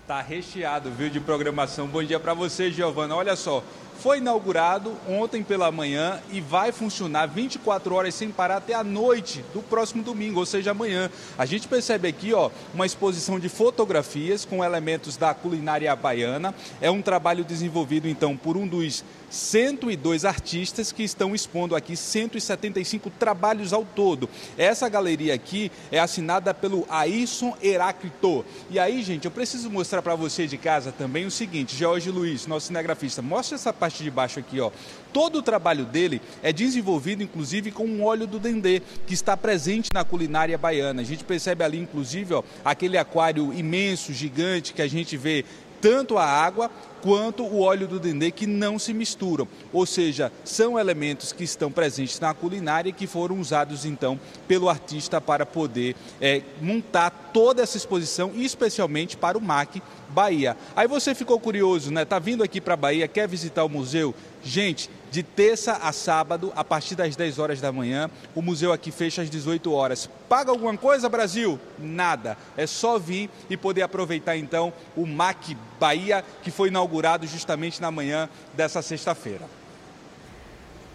Tá 0.07 0.21
recheado, 0.21 0.91
viu, 0.91 1.09
de 1.09 1.19
programação. 1.19 1.87
Bom 1.87 2.03
dia 2.03 2.21
para 2.21 2.35
você, 2.35 2.71
Giovana. 2.71 3.17
Olha 3.17 3.37
só, 3.37 3.63
foi 4.01 4.19
inaugurado 4.19 4.93
ontem 5.09 5.43
pela 5.43 5.71
manhã 5.71 6.21
e 6.31 6.41
vai 6.41 6.73
funcionar 6.73 7.27
24 7.27 7.95
horas 7.95 8.15
sem 8.15 8.31
parar 8.31 8.59
até 8.59 8.75
a 8.75 8.85
noite 8.85 9.45
do 9.53 9.63
próximo 9.63 10.03
domingo, 10.03 10.41
ou 10.41 10.47
seja, 10.47 10.73
amanhã. 10.73 11.11
A 11.39 11.47
gente 11.47 11.69
percebe 11.69 12.09
aqui, 12.09 12.33
ó, 12.33 12.51
uma 12.73 12.87
exposição 12.87 13.39
de 13.39 13.49
fotografias 13.49 14.45
com 14.45 14.65
elementos 14.65 15.17
da 15.17 15.33
culinária 15.35 15.95
baiana. 15.95 16.55
É 16.81 16.91
um 16.91 17.03
trabalho 17.03 17.45
desenvolvido 17.45 18.09
então 18.09 18.37
por 18.37 18.57
um 18.57 18.67
dos 18.67 19.05
102 19.35 20.25
artistas 20.25 20.93
que 20.93 21.03
estão 21.03 21.35
expondo 21.35 21.75
aqui 21.75 21.97
175 21.97 23.11
trabalhos 23.11 23.73
ao 23.73 23.85
todo. 23.85 24.29
Essa 24.57 24.89
galeria 24.89 25.35
aqui 25.35 25.71
é 25.91 25.99
assinada 25.99 26.55
pelo 26.55 26.87
Aisson 26.89 27.57
Heráclito. 27.63 28.45
E 28.71 28.79
aí, 28.79 29.03
gente, 29.03 29.25
eu 29.25 29.31
preciso 29.31 29.71
mostrar 29.71 30.03
para 30.03 30.15
você 30.15 30.47
de 30.47 30.57
casa 30.57 30.93
também 30.93 31.27
o 31.27 31.31
seguinte, 31.31 31.77
Jorge 31.77 32.11
Luiz, 32.11 32.47
nosso 32.47 32.69
cinegrafista, 32.69 33.21
mostra 33.21 33.57
essa 33.57 33.73
parte 33.73 33.94
de 34.03 34.11
baixo 34.11 34.41
aqui, 34.41 34.61
ó. 34.61 34.71
Todo 35.13 35.39
o 35.39 35.43
trabalho 35.43 35.85
dele 35.85 36.21
é 36.43 36.53
desenvolvido, 36.53 37.23
inclusive, 37.23 37.71
com 37.71 37.85
um 37.85 38.03
óleo 38.05 38.27
do 38.27 38.41
dendê, 38.41 38.83
que 39.07 39.15
está 39.15 39.37
presente 39.37 39.91
na 39.95 40.03
culinária 40.03 40.59
baiana. 40.59 41.03
A 41.03 41.05
gente 41.05 41.23
percebe 41.23 41.63
ali, 41.63 41.79
inclusive, 41.79 42.35
ó, 42.35 42.43
aquele 42.65 42.99
aquário 42.99 43.53
imenso, 43.55 44.13
gigante, 44.13 44.73
que 44.73 44.83
a 44.83 44.89
gente 44.89 45.17
vê 45.17 45.45
tanto 45.85 46.17
a 46.17 46.25
água 46.25 46.71
quanto 47.03 47.45
o 47.45 47.61
óleo 47.61 47.87
do 47.87 48.01
dendê 48.01 48.31
que 48.31 48.47
não 48.47 48.79
se 48.79 48.95
misturam, 48.95 49.47
ou 49.71 49.85
seja, 49.85 50.33
são 50.43 50.79
elementos 50.79 51.31
que 51.31 51.45
estão 51.45 51.71
presentes 51.71 52.19
na 52.19 52.33
culinária 52.33 52.89
e 52.89 52.93
que 52.95 53.07
foram 53.07 53.39
usados 53.39 53.85
então 53.85 54.19
pelo 54.49 54.71
artista 54.71 55.21
para 55.21 55.45
poder 55.45 55.95
é, 56.23 56.41
montar 56.63 57.11
toda 57.35 57.63
essa 57.63 57.77
exposição, 57.77 58.33
especialmente 58.35 59.15
para 59.15 59.37
o 59.37 59.43
MAC 59.43 59.83
Bahia. 60.09 60.57
Aí 60.75 60.89
você 60.89 61.15
ficou 61.15 61.39
curioso, 61.39 61.91
né? 61.93 62.07
Tá 62.07 62.19
vindo 62.19 62.43
aqui 62.43 62.63
para 62.63 62.77
Bahia, 62.77 63.07
quer 63.07 63.29
visitar 63.29 63.63
o 63.63 63.69
museu? 63.69 64.15
Gente, 64.43 64.89
de 65.15 65.23
terça 65.23 65.75
a 65.75 65.93
sábado, 65.93 66.53
a 66.57 66.65
partir 66.65 66.97
das 66.97 67.15
10 67.15 67.39
horas 67.39 67.61
da 67.61 67.71
manhã, 67.71 68.11
o 68.35 68.43
museu 68.43 68.73
aqui 68.73 68.91
fecha 68.91 69.23
às 69.23 69.31
18 69.31 69.73
horas. 69.73 70.11
Paga 70.29 70.51
alguma 70.51 70.77
coisa, 70.77 71.09
Brasil? 71.09 71.57
Nada. 71.79 72.37
É 72.57 72.67
só 72.67 72.99
vir 72.99 73.31
e 73.49 73.57
poder 73.57 73.83
aproveitar 73.83 74.37
então 74.37 74.73
o 74.97 75.07
MAC 75.07 75.57
Bahia, 75.79 76.25
que 76.43 76.51
foi 76.51 76.67
inaugurado 76.67 77.29
justamente 77.29 77.81
na 77.81 77.93
manhã 77.93 78.29
dessa 78.55 78.83
sexta-feira. 78.83 79.47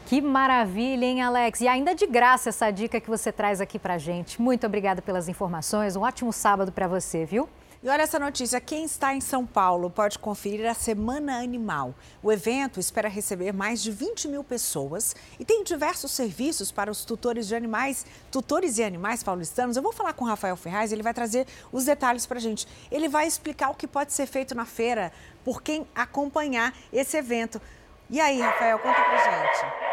Que 0.05 0.19
maravilha, 0.19 1.05
hein, 1.05 1.21
Alex? 1.21 1.61
E 1.61 1.69
ainda 1.69 1.95
de 1.95 2.05
graça 2.05 2.49
essa 2.49 2.69
dica 2.71 2.99
que 2.99 3.09
você 3.09 3.31
traz 3.31 3.61
aqui 3.61 3.79
pra 3.79 3.97
gente. 3.97 4.41
Muito 4.41 4.67
obrigada 4.67 5.01
pelas 5.01 5.29
informações. 5.29 5.95
Um 5.95 6.01
ótimo 6.01 6.33
sábado 6.33 6.73
para 6.73 6.89
você, 6.89 7.23
viu? 7.23 7.47
E 7.81 7.87
olha 7.87 8.01
essa 8.01 8.19
notícia: 8.19 8.59
quem 8.59 8.83
está 8.83 9.15
em 9.15 9.21
São 9.21 9.45
Paulo 9.45 9.89
pode 9.89 10.19
conferir 10.19 10.69
a 10.69 10.73
Semana 10.73 11.41
Animal. 11.41 11.95
O 12.21 12.29
evento 12.29 12.77
espera 12.77 13.07
receber 13.07 13.53
mais 13.53 13.81
de 13.81 13.89
20 13.89 14.27
mil 14.27 14.43
pessoas 14.43 15.15
e 15.39 15.45
tem 15.45 15.63
diversos 15.63 16.11
serviços 16.11 16.73
para 16.73 16.91
os 16.91 17.05
tutores 17.05 17.47
de 17.47 17.55
animais, 17.55 18.05
tutores 18.29 18.77
e 18.77 18.83
animais 18.83 19.23
paulistanos. 19.23 19.77
Eu 19.77 19.83
vou 19.83 19.93
falar 19.93 20.11
com 20.11 20.25
o 20.25 20.27
Rafael 20.27 20.57
Ferraz, 20.57 20.91
ele 20.91 21.03
vai 21.03 21.13
trazer 21.13 21.47
os 21.71 21.85
detalhes 21.85 22.25
para 22.25 22.37
a 22.37 22.41
gente. 22.41 22.67
Ele 22.91 23.07
vai 23.07 23.25
explicar 23.25 23.69
o 23.69 23.75
que 23.75 23.87
pode 23.87 24.11
ser 24.11 24.25
feito 24.25 24.53
na 24.53 24.65
feira 24.65 25.13
por 25.45 25.61
quem 25.61 25.87
acompanhar 25.95 26.75
esse 26.91 27.15
evento. 27.15 27.61
E 28.09 28.19
aí, 28.19 28.41
Rafael, 28.41 28.77
conta 28.79 29.01
pra 29.01 29.17
gente. 29.17 29.88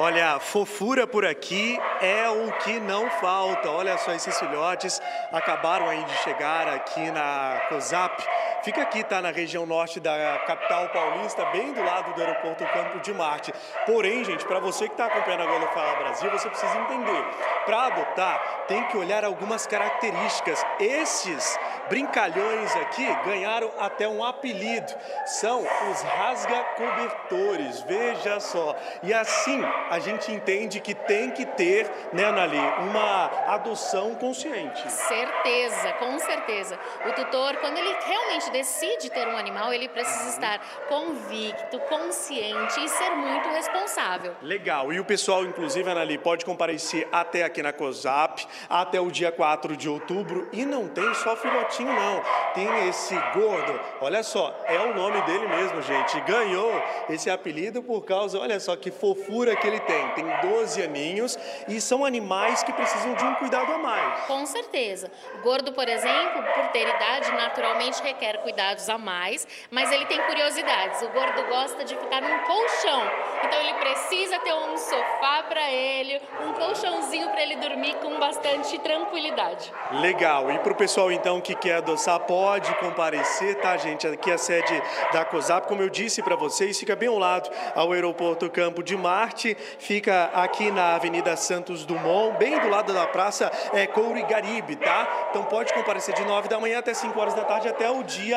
Olha, 0.00 0.38
fofura 0.38 1.08
por 1.08 1.26
aqui 1.26 1.76
é 2.00 2.30
o 2.30 2.52
que 2.62 2.78
não 2.78 3.10
falta. 3.10 3.68
Olha 3.68 3.98
só, 3.98 4.12
esses 4.12 4.38
filhotes 4.38 5.02
acabaram 5.32 5.88
aí 5.88 6.04
de 6.04 6.16
chegar 6.18 6.68
aqui 6.68 7.10
na 7.10 7.62
COSAP. 7.68 8.24
Fica 8.62 8.82
aqui, 8.82 9.04
tá? 9.04 9.22
Na 9.22 9.30
região 9.30 9.64
norte 9.64 10.00
da 10.00 10.38
capital 10.46 10.88
paulista, 10.88 11.44
bem 11.46 11.72
do 11.72 11.82
lado 11.82 12.12
do 12.12 12.20
aeroporto 12.20 12.64
Campo 12.66 12.98
de 13.00 13.14
Marte. 13.14 13.52
Porém, 13.86 14.24
gente, 14.24 14.44
para 14.44 14.58
você 14.58 14.86
que 14.86 14.94
está 14.94 15.06
acompanhando 15.06 15.42
agora 15.42 15.64
o 15.64 15.68
Fala 15.68 15.96
Brasil, 15.96 16.30
você 16.30 16.48
precisa 16.48 16.76
entender. 16.78 17.24
Para 17.64 17.86
adotar, 17.86 18.64
tem 18.66 18.82
que 18.84 18.96
olhar 18.96 19.24
algumas 19.24 19.66
características. 19.66 20.64
Esses 20.80 21.58
brincalhões 21.88 22.74
aqui 22.76 23.06
ganharam 23.24 23.70
até 23.78 24.08
um 24.08 24.24
apelido. 24.24 24.92
São 25.26 25.60
os 25.60 26.02
rasga-cobertores. 26.02 27.82
Veja 27.82 28.40
só. 28.40 28.74
E 29.02 29.14
assim 29.14 29.62
a 29.90 29.98
gente 29.98 30.32
entende 30.32 30.80
que 30.80 30.94
tem 30.94 31.30
que 31.30 31.46
ter, 31.46 31.90
né, 32.12 32.24
Anali, 32.24 32.58
uma 32.58 33.30
adoção 33.46 34.14
consciente. 34.16 34.90
Certeza, 34.90 35.92
com 35.94 36.18
certeza. 36.18 36.78
O 37.06 37.12
tutor, 37.12 37.56
quando 37.56 37.78
ele 37.78 37.96
realmente 38.04 38.47
decide 38.50 39.10
ter 39.10 39.26
um 39.26 39.36
animal, 39.36 39.72
ele 39.72 39.88
precisa 39.88 40.24
uhum. 40.24 40.28
estar 40.28 40.60
convicto, 40.88 41.78
consciente 41.80 42.84
e 42.84 42.88
ser 42.88 43.10
muito 43.10 43.48
responsável. 43.48 44.34
Legal. 44.42 44.92
E 44.92 45.00
o 45.00 45.04
pessoal, 45.04 45.44
inclusive, 45.44 45.90
Anali, 45.90 46.18
pode 46.18 46.44
comparecer 46.44 47.08
até 47.10 47.44
aqui 47.44 47.62
na 47.62 47.72
COSAP, 47.72 48.46
até 48.68 49.00
o 49.00 49.10
dia 49.10 49.32
4 49.32 49.76
de 49.76 49.88
outubro. 49.88 50.48
E 50.52 50.66
não 50.66 50.86
tem 50.88 51.14
só 51.14 51.34
filhotinho, 51.34 51.92
não. 51.92 52.22
Tem 52.54 52.88
esse 52.88 53.14
gordo. 53.32 53.80
Olha 54.00 54.22
só, 54.22 54.54
é 54.66 54.78
o 54.80 54.94
nome 54.94 55.20
dele 55.22 55.48
mesmo, 55.48 55.80
gente. 55.80 56.20
Ganhou 56.20 56.70
esse 57.08 57.30
apelido 57.30 57.82
por 57.82 58.02
causa, 58.02 58.38
olha 58.38 58.60
só 58.60 58.76
que 58.76 58.90
fofura 58.90 59.56
que 59.56 59.66
ele 59.66 59.78
ele 59.78 59.80
tem? 59.80 60.08
Tem 60.10 60.50
12 60.50 60.82
aninhos 60.82 61.38
e 61.68 61.80
são 61.80 62.04
animais 62.04 62.62
que 62.62 62.72
precisam 62.72 63.14
de 63.14 63.24
um 63.24 63.34
cuidado 63.34 63.72
a 63.72 63.78
mais. 63.78 64.26
Com 64.26 64.44
certeza. 64.46 65.10
O 65.36 65.42
gordo, 65.42 65.72
por 65.72 65.88
exemplo, 65.88 66.42
por 66.54 66.68
ter 66.68 66.88
idade, 66.88 67.30
naturalmente 67.32 68.02
requer 68.02 68.37
cuidados 68.38 68.88
a 68.88 68.98
mais, 68.98 69.46
mas 69.70 69.90
ele 69.92 70.06
tem 70.06 70.20
curiosidades. 70.22 71.02
O 71.02 71.08
gordo 71.08 71.42
gosta 71.48 71.84
de 71.84 71.94
ficar 71.96 72.20
num 72.20 72.38
colchão, 72.40 73.02
então 73.44 73.60
ele 73.60 73.74
precisa 73.74 74.38
ter 74.40 74.52
um 74.52 74.76
sofá 74.76 75.44
para 75.48 75.70
ele, 75.70 76.20
um 76.46 76.52
colchãozinho 76.52 77.28
para 77.30 77.42
ele 77.42 77.56
dormir 77.56 77.94
com 77.96 78.18
bastante 78.18 78.78
tranquilidade. 78.78 79.72
Legal. 79.92 80.50
E 80.50 80.58
para 80.58 80.72
o 80.72 80.76
pessoal 80.76 81.10
então 81.10 81.40
que 81.40 81.54
quer 81.54 81.76
adoçar 81.76 82.20
pode 82.20 82.74
comparecer, 82.76 83.56
tá, 83.56 83.76
gente? 83.76 84.06
Aqui 84.06 84.30
é 84.30 84.34
a 84.34 84.38
sede 84.38 84.82
da 85.12 85.24
COSAP, 85.24 85.66
como 85.66 85.82
eu 85.82 85.88
disse 85.88 86.22
para 86.22 86.36
vocês, 86.36 86.78
fica 86.78 86.94
bem 86.94 87.08
ao 87.08 87.18
lado 87.18 87.50
ao 87.74 87.92
aeroporto 87.92 88.50
Campo 88.50 88.82
de 88.82 88.96
Marte, 88.96 89.56
fica 89.78 90.30
aqui 90.34 90.70
na 90.70 90.94
Avenida 90.94 91.36
Santos 91.36 91.84
Dumont, 91.84 92.36
bem 92.38 92.58
do 92.58 92.68
lado 92.68 92.92
da 92.92 93.06
praça 93.06 93.50
é, 93.72 93.86
Couro 93.86 94.18
e 94.18 94.22
Garibe, 94.22 94.76
tá? 94.76 95.28
Então 95.30 95.44
pode 95.44 95.72
comparecer 95.72 96.14
de 96.14 96.24
9 96.24 96.48
da 96.48 96.58
manhã 96.60 96.78
até 96.78 96.94
5 96.94 97.18
horas 97.18 97.34
da 97.34 97.44
tarde 97.44 97.68
até 97.68 97.90
o 97.90 98.02
dia 98.02 98.27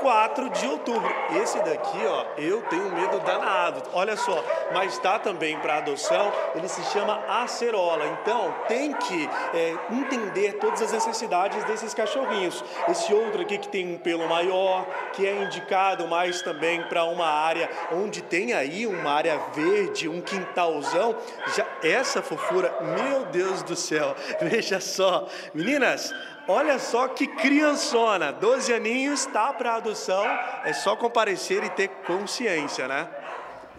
4 0.00 0.50
de 0.50 0.66
outubro. 0.66 1.10
Esse 1.42 1.58
daqui, 1.62 1.98
ó, 2.06 2.24
eu 2.38 2.62
tenho 2.62 2.90
medo 2.92 3.18
danado. 3.20 3.82
Olha 3.92 4.16
só, 4.16 4.42
mas 4.72 4.94
está 4.94 5.18
também 5.18 5.58
para 5.58 5.78
adoção, 5.78 6.32
ele 6.54 6.68
se 6.68 6.82
chama 6.84 7.22
acerola. 7.28 8.06
Então 8.06 8.54
tem 8.68 8.92
que 8.92 9.28
é, 9.54 9.74
entender 9.90 10.54
todas 10.54 10.82
as 10.82 10.92
necessidades 10.92 11.62
desses 11.64 11.94
cachorrinhos. 11.94 12.64
Esse 12.88 13.12
outro 13.12 13.42
aqui 13.42 13.58
que 13.58 13.68
tem 13.68 13.94
um 13.94 13.98
pelo 13.98 14.28
maior, 14.28 14.86
que 15.12 15.26
é 15.26 15.42
indicado 15.42 16.06
mais 16.08 16.42
também 16.42 16.82
para 16.84 17.04
uma 17.04 17.26
área 17.26 17.68
onde 17.92 18.22
tem 18.22 18.52
aí 18.52 18.86
uma 18.86 19.10
área 19.10 19.38
verde, 19.54 20.08
um 20.08 20.20
quintalzão. 20.20 21.16
Já 21.54 21.66
essa 21.82 22.22
fofura, 22.22 22.72
meu 22.80 23.26
Deus 23.26 23.62
do 23.62 23.76
céu, 23.76 24.14
veja 24.40 24.80
só, 24.80 25.26
meninas. 25.54 26.14
Olha 26.48 26.78
só 26.78 27.08
que 27.08 27.26
criançona, 27.26 28.32
12 28.32 28.72
aninhos, 28.72 29.26
tá 29.26 29.52
para 29.52 29.76
adoção, 29.76 30.24
é 30.64 30.72
só 30.72 30.96
comparecer 30.96 31.62
e 31.62 31.70
ter 31.70 31.88
consciência, 32.06 32.88
né? 32.88 33.08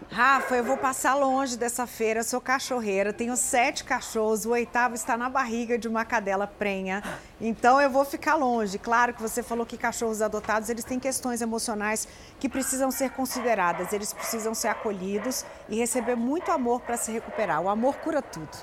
Rafa, 0.09 0.55
eu 0.55 0.64
vou 0.64 0.76
passar 0.76 1.16
longe 1.16 1.55
dessa 1.55 1.88
feira, 1.88 2.22
sou 2.22 2.41
cachorreira, 2.41 3.14
tenho 3.14 3.36
sete 3.38 3.84
cachorros, 3.84 4.45
o 4.45 4.49
oitavo 4.49 4.93
está 4.93 5.16
na 5.16 5.30
barriga 5.30 5.78
de 5.78 5.88
uma 5.88 6.03
cadela 6.03 6.45
prenha, 6.45 7.01
então 7.39 7.80
eu 7.80 7.89
vou 7.89 8.03
ficar 8.03 8.36
longe. 8.36 8.78
Claro 8.78 9.14
que 9.14 9.22
você 9.22 9.41
falou 9.41 9.66
que 9.66 9.78
cachorros 9.78 10.22
adotados, 10.22 10.70
eles 10.70 10.84
têm 10.84 10.99
questões 10.99 11.41
emocionais 11.41 12.07
que 12.39 12.49
precisam 12.49 12.91
ser 12.91 13.12
consideradas, 13.12 13.93
eles 13.93 14.12
precisam 14.12 14.53
ser 14.53 14.70
acolhidos 14.70 15.45
e 15.70 15.78
receber 15.78 16.16
muito 16.16 16.51
amor 16.51 16.82
para 16.82 16.97
se 16.97 17.12
recuperar. 17.12 17.62
O 17.62 17.70
amor 17.70 17.95
cura 17.95 18.22
tudo. 18.22 18.57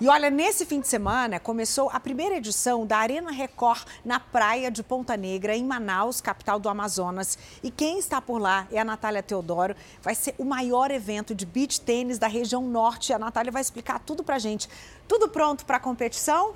E 0.00 0.08
olha, 0.08 0.30
nesse 0.30 0.64
fim 0.64 0.80
de 0.80 0.88
semana 0.88 1.38
começou 1.38 1.90
a 1.90 2.00
primeira 2.00 2.36
edição 2.36 2.86
da 2.86 2.96
Arena 2.96 3.30
Record 3.30 3.82
na 4.02 4.18
praia 4.18 4.70
de 4.70 4.82
Ponta 4.82 5.14
Negra, 5.14 5.54
em 5.54 5.62
Manaus, 5.62 6.22
capital 6.22 6.58
do 6.58 6.70
Amazonas. 6.70 7.36
E 7.62 7.70
quem 7.70 7.98
está 7.98 8.18
por 8.18 8.40
lá 8.40 8.66
é 8.72 8.78
a 8.78 8.84
Natália 8.84 9.22
Teodoro. 9.22 9.76
Vai 10.00 10.14
ser 10.14 10.34
o 10.38 10.44
maior 10.46 10.90
evento 10.90 11.34
de 11.34 11.44
beach 11.44 11.82
tênis 11.82 12.18
da 12.18 12.28
região 12.28 12.66
norte. 12.66 13.12
A 13.12 13.18
Natália 13.18 13.52
vai 13.52 13.60
explicar 13.60 13.98
tudo 13.98 14.24
pra 14.24 14.38
gente. 14.38 14.70
Tudo 15.06 15.28
pronto 15.28 15.66
para 15.66 15.76
a 15.76 15.80
competição? 15.80 16.54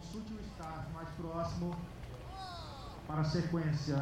Consulte 0.00 0.32
o 0.32 0.40
estágio 0.40 0.90
mais 0.94 1.10
próximo 1.10 1.76
para 3.06 3.20
a 3.20 3.24
sequência 3.24 3.96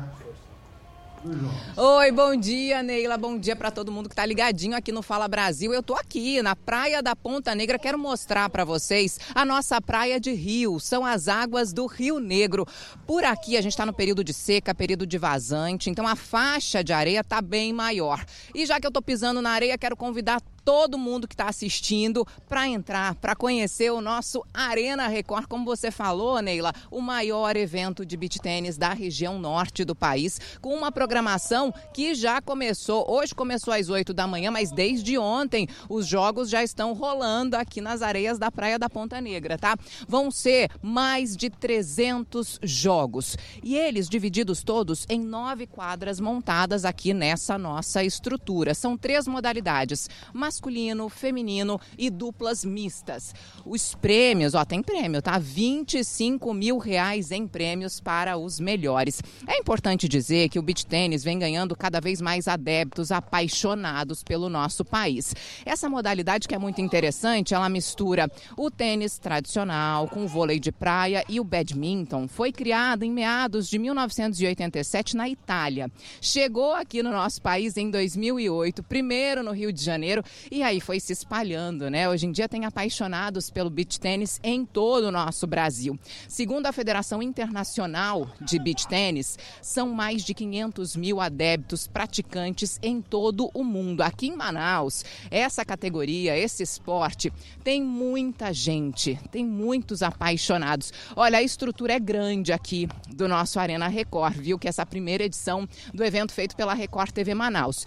Oi, 1.77 2.13
bom 2.13 2.37
dia, 2.37 2.83
Neila. 2.83 3.17
Bom 3.17 3.39
dia 3.39 3.57
para 3.57 3.71
todo 3.71 3.91
mundo 3.91 4.09
que 4.09 4.13
está 4.13 4.25
ligadinho 4.25 4.77
aqui 4.77 4.93
no 4.93 5.03
Fala 5.03 5.27
Brasil. 5.27 5.73
Eu 5.73 5.83
tô 5.83 5.95
aqui 5.95 6.41
na 6.43 6.55
Praia 6.55 7.03
da 7.03 7.17
Ponta 7.17 7.55
Negra. 7.55 7.79
Quero 7.79 7.99
mostrar 7.99 8.49
para 8.51 8.65
vocês 8.65 9.19
a 9.35 9.45
nossa 9.45 9.81
praia 9.81 10.21
de 10.21 10.33
rio. 10.33 10.79
São 10.79 11.05
as 11.05 11.27
águas 11.27 11.73
do 11.73 11.87
Rio 11.87 12.21
Negro. 12.21 12.67
Por 13.07 13.25
aqui 13.25 13.57
a 13.57 13.61
gente 13.61 13.73
está 13.73 13.87
no 13.87 13.93
período 13.93 14.23
de 14.23 14.33
seca, 14.33 14.75
período 14.75 15.07
de 15.07 15.19
vazante, 15.19 15.91
então 15.91 16.07
a 16.07 16.15
faixa 16.15 16.85
de 16.85 16.93
areia 16.93 17.25
tá 17.25 17.41
bem 17.41 17.73
maior. 17.73 18.25
E 18.55 18.67
já 18.67 18.79
que 18.79 18.87
eu 18.87 18.93
tô 18.93 19.01
pisando 19.01 19.43
na 19.43 19.51
areia, 19.51 19.79
quero 19.79 19.97
convidar 19.97 20.41
todo 20.67 20.99
mundo 20.99 21.29
que 21.29 21.35
está 21.35 21.49
assistindo 21.49 22.27
para 22.49 22.67
entrar, 22.67 23.15
para 23.15 23.37
conhecer 23.37 23.93
o 23.93 24.01
nosso 24.01 24.45
Arena 24.53 25.07
Record, 25.07 25.47
como 25.47 25.65
você 25.65 25.93
falou, 25.93 26.43
Neila, 26.43 26.73
o 26.91 27.01
maior 27.01 27.57
evento 27.57 28.05
de 28.05 28.17
beach 28.17 28.41
tênis 28.41 28.77
da 28.77 28.93
região 28.93 29.39
norte 29.39 29.85
do 29.85 29.95
país, 29.95 30.41
com 30.61 30.75
uma 30.75 30.91
programação 30.91 31.73
que 31.95 32.17
já 32.17 32.43
começou, 32.43 33.09
hoje 33.09 33.33
começou 33.33 33.73
às 33.73 33.89
8 33.89 34.13
da 34.13 34.27
manhã, 34.27 34.51
mas 34.51 34.73
desde 34.73 35.17
ontem 35.17 35.69
os 35.89 36.05
jogos 36.05 36.51
já 36.51 36.65
estão 36.65 36.93
rolando 36.95 37.57
aqui 37.57 37.81
nas 37.81 38.03
areias 38.03 38.37
da 38.37 38.51
Praia 38.51 38.77
da 38.77 38.91
Ponta 38.91 39.21
Negra, 39.21 39.57
tá? 39.57 39.77
Vão 40.09 40.33
ser 40.33 40.69
mais 40.83 41.37
de 41.37 41.49
300 41.49 42.59
jogos 42.65 43.37
e 43.63 43.77
eles 43.77 44.09
divididos 44.09 44.65
todos 44.65 45.07
em 45.09 45.21
nove 45.21 45.69
quadras 45.69 46.19
montadas 46.19 46.85
aqui 46.85 47.15
nessa 47.15 47.57
nossa 47.57 48.03
estrutura. 48.03 48.75
São 48.75 48.99
três 48.99 49.29
modalidades, 49.29 50.11
mas 50.33 50.56
masculino, 50.57 51.09
feminino 51.11 51.79
e 51.99 52.09
duplas 52.09 52.65
mistas. 52.65 53.35
Os 53.65 53.95
prêmios, 53.95 54.55
ó, 54.55 54.65
tem 54.65 54.83
prêmio, 54.83 55.21
tá? 55.21 55.39
25 55.39 56.55
mil 56.55 56.79
reais 56.79 57.31
em 57.31 57.47
prêmios 57.47 58.01
para 58.01 58.39
os 58.39 58.59
melhores. 58.59 59.23
É 59.47 59.59
importante 59.59 60.09
dizer 60.09 60.49
que 60.49 60.59
o 60.59 60.63
beach 60.63 60.87
tênis 60.87 61.23
vem 61.23 61.39
ganhando 61.39 61.77
cada 61.77 62.01
vez 62.01 62.21
mais 62.23 62.49
adeptos 62.49 63.13
apaixonados 63.13 64.23
pelo 64.23 64.49
nosso 64.49 64.85
país. 64.85 65.35
Essa 65.65 65.91
modalidade 65.91 66.49
que 66.49 66.55
é 66.55 66.59
muito 66.59 66.81
interessante, 66.81 67.53
ela 67.53 67.69
mistura 67.69 68.31
o 68.57 68.71
tênis 68.71 69.19
tradicional 69.19 70.09
com 70.09 70.25
o 70.25 70.29
vôlei 70.29 70.59
de 70.59 70.73
praia 70.73 71.23
e 71.29 71.39
o 71.39 71.45
badminton. 71.45 72.29
Foi 72.29 72.51
criada 72.51 73.05
em 73.05 73.11
meados 73.11 73.69
de 73.69 73.79
1987 73.79 75.17
na 75.17 75.29
Itália. 75.29 75.91
Chegou 76.21 76.73
aqui 76.73 77.03
no 77.03 77.11
nosso 77.11 77.43
país 77.43 77.77
em 77.77 77.91
2008, 77.91 78.83
primeiro 78.83 79.43
no 79.43 79.53
Rio 79.53 79.73
de 79.73 79.83
Janeiro 79.83 80.23
e 80.51 80.63
aí 80.63 80.81
foi 80.81 81.01
se 81.01 81.13
espalhando, 81.13 81.91
né? 81.91 82.09
Hoje 82.09 82.27
em 82.27 82.33
dia 82.33 82.49
tem 82.49 82.65
apaixonados 82.65 83.51
pelo 83.51 83.71
beach 83.71 83.99
tênis 83.99 84.41
em 84.43 84.65
todo 84.65 85.05
o 85.05 85.13
nosso 85.13 85.47
Brasil. 85.47 85.99
Segundo 86.29 86.67
a 86.67 86.73
Federação 86.73 87.23
Internacional 87.23 88.31
de 88.41 88.59
Beach 88.59 88.87
Tênis, 88.87 89.39
são 89.61 89.91
mais 89.91 90.25
de 90.25 90.35
500 90.35 90.97
mil 90.97 91.21
adeptos 91.21 91.87
praticantes 91.87 92.79
em 92.83 93.01
todo 93.01 93.51
o 93.55 93.65
mundo. 93.65 94.03
Aqui 94.03 94.29
em 94.29 94.37
Manaus, 94.37 95.05
essa 95.31 95.65
categoria, 95.65 96.37
esse 96.37 96.63
esporte, 96.63 97.33
tem 97.65 97.83
muita 97.83 98.53
gente, 98.53 99.19
tem 99.31 99.45
muitos 99.45 100.03
apaixonados. 100.03 100.93
Olha, 101.15 101.39
a 101.39 101.43
estrutura 101.43 101.95
é 101.95 102.01
grande 102.01 102.53
aqui 102.53 102.89
do 103.09 103.29
nosso 103.29 103.59
Arena 103.59 103.89
Record, 103.89 104.37
viu? 104.37 104.59
Que 104.59 104.69
essa 104.69 104.87
primeira 104.87 105.25
edição 105.25 105.69
do 105.93 106.05
evento 106.05 106.33
feito 106.33 106.57
pela 106.57 106.75
Record 106.75 107.11
TV 107.11 107.35
Manaus. 107.35 107.87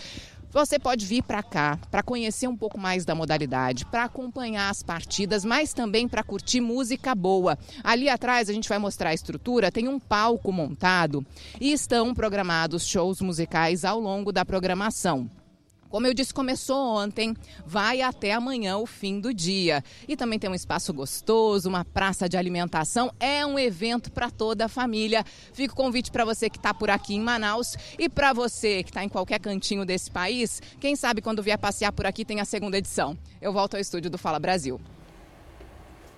Você 0.52 0.80
pode 0.80 1.06
vir 1.06 1.22
para 1.22 1.43
cá 1.43 1.78
para 1.91 2.02
conhecer 2.02 2.47
um 2.47 2.58
pouco 2.58 2.80
mais 2.80 3.06
da 3.06 3.14
modalidade, 3.14 3.86
para 3.86 4.06
acompanhar 4.06 4.70
as 4.70 4.82
partidas, 4.82 5.45
mas 5.45 5.74
também 5.74 6.08
para 6.08 6.24
curtir 6.24 6.60
música 6.60 7.14
boa. 7.14 7.56
Ali 7.84 8.10
atrás 8.10 8.50
a 8.50 8.54
gente 8.54 8.68
vai 8.68 8.80
mostrar 8.80 9.12
a 9.12 9.14
estrutura, 9.14 9.72
tem 9.72 9.88
um 9.88 10.00
palco 10.00 10.52
montado 10.52 11.24
e 11.62 11.72
estão 11.72 12.16
programados 12.16 12.88
shows 12.88 13.22
musicais 13.22 13.86
ao 13.86 14.00
longo 14.00 14.32
da 14.32 14.43
programação. 14.43 15.30
Como 15.89 16.05
eu 16.05 16.13
disse, 16.13 16.31
começou 16.33 16.77
ontem, 16.77 17.35
vai 17.65 18.01
até 18.01 18.31
amanhã 18.33 18.77
o 18.77 18.85
fim 18.85 19.19
do 19.19 19.33
dia. 19.33 19.83
E 20.07 20.15
também 20.15 20.37
tem 20.37 20.49
um 20.49 20.55
espaço 20.55 20.93
gostoso, 20.93 21.67
uma 21.67 21.83
praça 21.83 22.29
de 22.29 22.37
alimentação. 22.37 23.11
É 23.19 23.43
um 23.45 23.57
evento 23.57 24.11
para 24.11 24.29
toda 24.29 24.65
a 24.65 24.69
família. 24.69 25.25
Fica 25.51 25.73
o 25.73 25.75
convite 25.75 26.11
para 26.11 26.23
você 26.23 26.49
que 26.49 26.57
está 26.57 26.73
por 26.73 26.89
aqui 26.89 27.15
em 27.15 27.21
Manaus 27.21 27.75
e 27.97 28.07
para 28.07 28.33
você 28.33 28.83
que 28.83 28.91
está 28.91 29.03
em 29.03 29.09
qualquer 29.09 29.39
cantinho 29.39 29.83
desse 29.83 30.11
país. 30.11 30.61
Quem 30.79 30.95
sabe 30.95 31.21
quando 31.21 31.41
vier 31.41 31.57
passear 31.57 31.91
por 31.91 32.05
aqui 32.05 32.23
tem 32.23 32.39
a 32.39 32.45
segunda 32.45 32.77
edição. 32.77 33.17
Eu 33.41 33.51
volto 33.51 33.73
ao 33.73 33.81
estúdio 33.81 34.11
do 34.11 34.17
Fala 34.17 34.39
Brasil. 34.39 34.79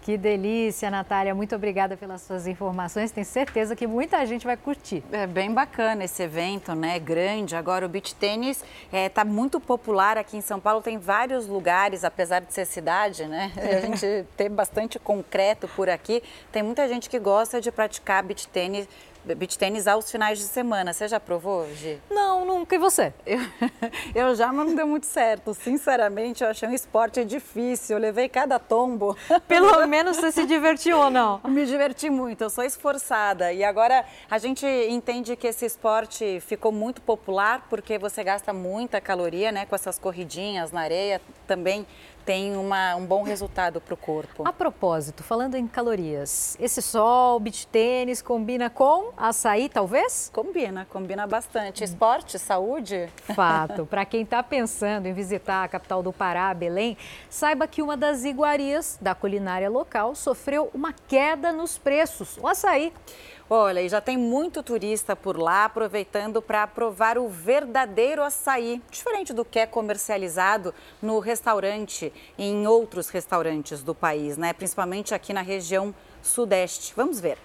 Que 0.02 0.18
delícia, 0.18 0.90
Natália. 0.90 1.36
Muito 1.36 1.56
obrigada 1.56 1.96
pelas 1.96 2.22
suas 2.22 2.48
informações. 2.48 3.12
Tenho 3.12 3.26
certeza 3.26 3.76
que 3.76 3.86
muita 3.86 4.26
gente 4.26 4.46
vai 4.46 4.58
curtir. 4.58 5.04
É 5.12 5.28
bem 5.28 5.54
bacana 5.54 6.04
esse 6.04 6.24
evento, 6.24 6.74
né? 6.74 6.98
Grande. 6.98 7.56
Agora 7.56 7.86
o 7.86 7.90
beach 7.90 8.16
tênis 8.16 8.64
está 8.86 8.98
é, 8.98 9.10
tá 9.10 9.24
muito 9.24 9.60
popular 9.60 10.18
aqui 10.18 10.36
em 10.36 10.42
São 10.42 10.60
Paulo. 10.60 10.82
Tem 10.82 10.98
vários 10.98 11.46
lugares, 11.46 12.04
apesar 12.04 12.40
de 12.40 12.52
ser 12.52 12.66
cidade, 12.66 13.28
né? 13.28 13.52
A 13.62 13.80
gente 13.86 14.26
tem 14.36 14.50
bastante 14.50 14.98
concreto 14.98 15.68
por 15.68 15.88
aqui. 15.88 16.24
Tem 16.52 16.64
muita 16.64 16.88
gente 16.88 17.08
que 17.08 17.20
gosta 17.20 17.62
de 17.62 17.72
praticar 17.72 18.24
beach 18.24 18.48
tênis 18.48 18.88
beach 19.24 19.58
tênis 19.58 19.88
aos 19.88 20.10
finais 20.10 20.40
de 20.40 20.46
semana. 20.46 20.94
Você 20.94 21.08
já 21.08 21.20
provou, 21.20 21.68
Gi? 21.76 22.00
Não, 22.10 22.46
nunca. 22.46 22.76
E 22.76 22.78
você? 22.78 23.14
Eu, 23.26 23.40
eu 24.14 24.36
já, 24.36 24.52
mas 24.52 24.68
não 24.68 24.76
deu 24.76 24.88
muito 24.88 25.06
certo. 25.06 25.54
Sinceramente, 25.54 26.44
eu 26.44 26.50
achei 26.50 26.68
um 26.68 26.74
esporte 26.74 27.24
difícil. 27.26 27.98
Eu 27.98 28.02
levei 28.02 28.28
cada 28.28 28.60
tombo. 28.60 29.16
Pelo 29.48 29.86
menos 29.88 30.18
você 30.18 30.32
se 30.32 30.46
divertiu 30.46 30.98
ou 30.98 31.10
não? 31.10 31.40
Me 31.46 31.66
diverti 31.66 32.10
muito. 32.10 32.44
Eu 32.44 32.50
sou 32.50 32.64
esforçada. 32.64 33.54
E 33.54 33.64
agora 33.64 34.06
a 34.30 34.38
gente 34.38 34.66
entende 34.66 35.36
que 35.36 35.48
esse 35.48 35.66
esporte 35.66 36.40
ficou 36.42 36.72
muito 36.72 37.02
popular 37.02 37.68
porque 37.70 37.98
você 37.98 38.24
gasta 38.24 38.52
muita 38.54 39.00
caloria, 39.00 39.52
né? 39.52 39.66
Com 39.66 39.76
essas 39.76 40.00
corridinhas 40.00 40.72
na 40.72 40.82
areia. 40.82 41.22
Também 41.48 41.86
tem 42.26 42.56
uma, 42.56 42.96
um 42.96 43.06
bom 43.06 43.24
resultado 43.24 43.82
para 43.82 43.94
o 43.94 43.98
corpo. 43.98 44.44
A 44.48 44.54
propósito, 44.54 45.24
falando 45.24 45.56
em 45.56 45.68
calorias, 45.68 46.56
esse 46.60 46.82
sol, 46.82 47.40
beach 47.40 47.68
tênis, 47.68 48.22
combina 48.22 48.70
com 48.70 49.12
açaí, 49.18 49.70
talvez? 49.70 50.30
Combina, 50.34 50.86
combina 50.90 51.28
bastante. 51.28 51.84
Esporte, 51.84 52.38
saúde? 52.40 53.10
Fato. 53.36 53.86
Para 53.86 54.06
quem 54.06 54.22
está 54.22 54.42
pensando 54.42 55.06
em 55.08 55.14
visitar 55.14 55.64
a 55.64 55.68
capital 55.68 56.02
do 56.04 56.14
Pará, 56.14 56.54
Belém, 56.54 56.98
saiba 57.30 57.68
que 57.68 57.82
uma 57.82 57.98
das 57.98 58.24
iguarias 58.24 58.98
da 59.02 59.14
culinária 59.16 59.70
local 59.70 60.16
sofreu 60.16 60.70
uma 60.74 60.94
queda 61.08 61.52
nos 61.52 61.78
preços, 61.78 62.38
o 62.38 62.48
açaí. 62.48 62.94
Olha, 63.54 63.82
e 63.82 63.90
já 63.90 64.00
tem 64.00 64.16
muito 64.16 64.64
turista 64.64 65.14
por 65.14 65.38
lá 65.38 65.66
aproveitando 65.66 66.42
para 66.42 66.66
provar 66.66 67.18
o 67.18 67.28
verdadeiro 67.28 68.24
açaí, 68.24 68.82
diferente 68.90 69.34
do 69.34 69.44
que 69.44 69.60
é 69.60 69.66
comercializado 69.66 70.74
no 71.02 71.20
restaurante 71.20 72.14
e 72.38 72.46
em 72.46 72.66
outros 72.66 73.10
restaurantes 73.10 73.84
do 73.84 73.94
país, 73.94 74.38
né? 74.38 74.54
Principalmente 74.54 75.14
aqui 75.14 75.34
na 75.34 75.42
região 75.42 75.94
sudeste. 76.22 76.94
Vamos 76.96 77.20
ver. 77.20 77.38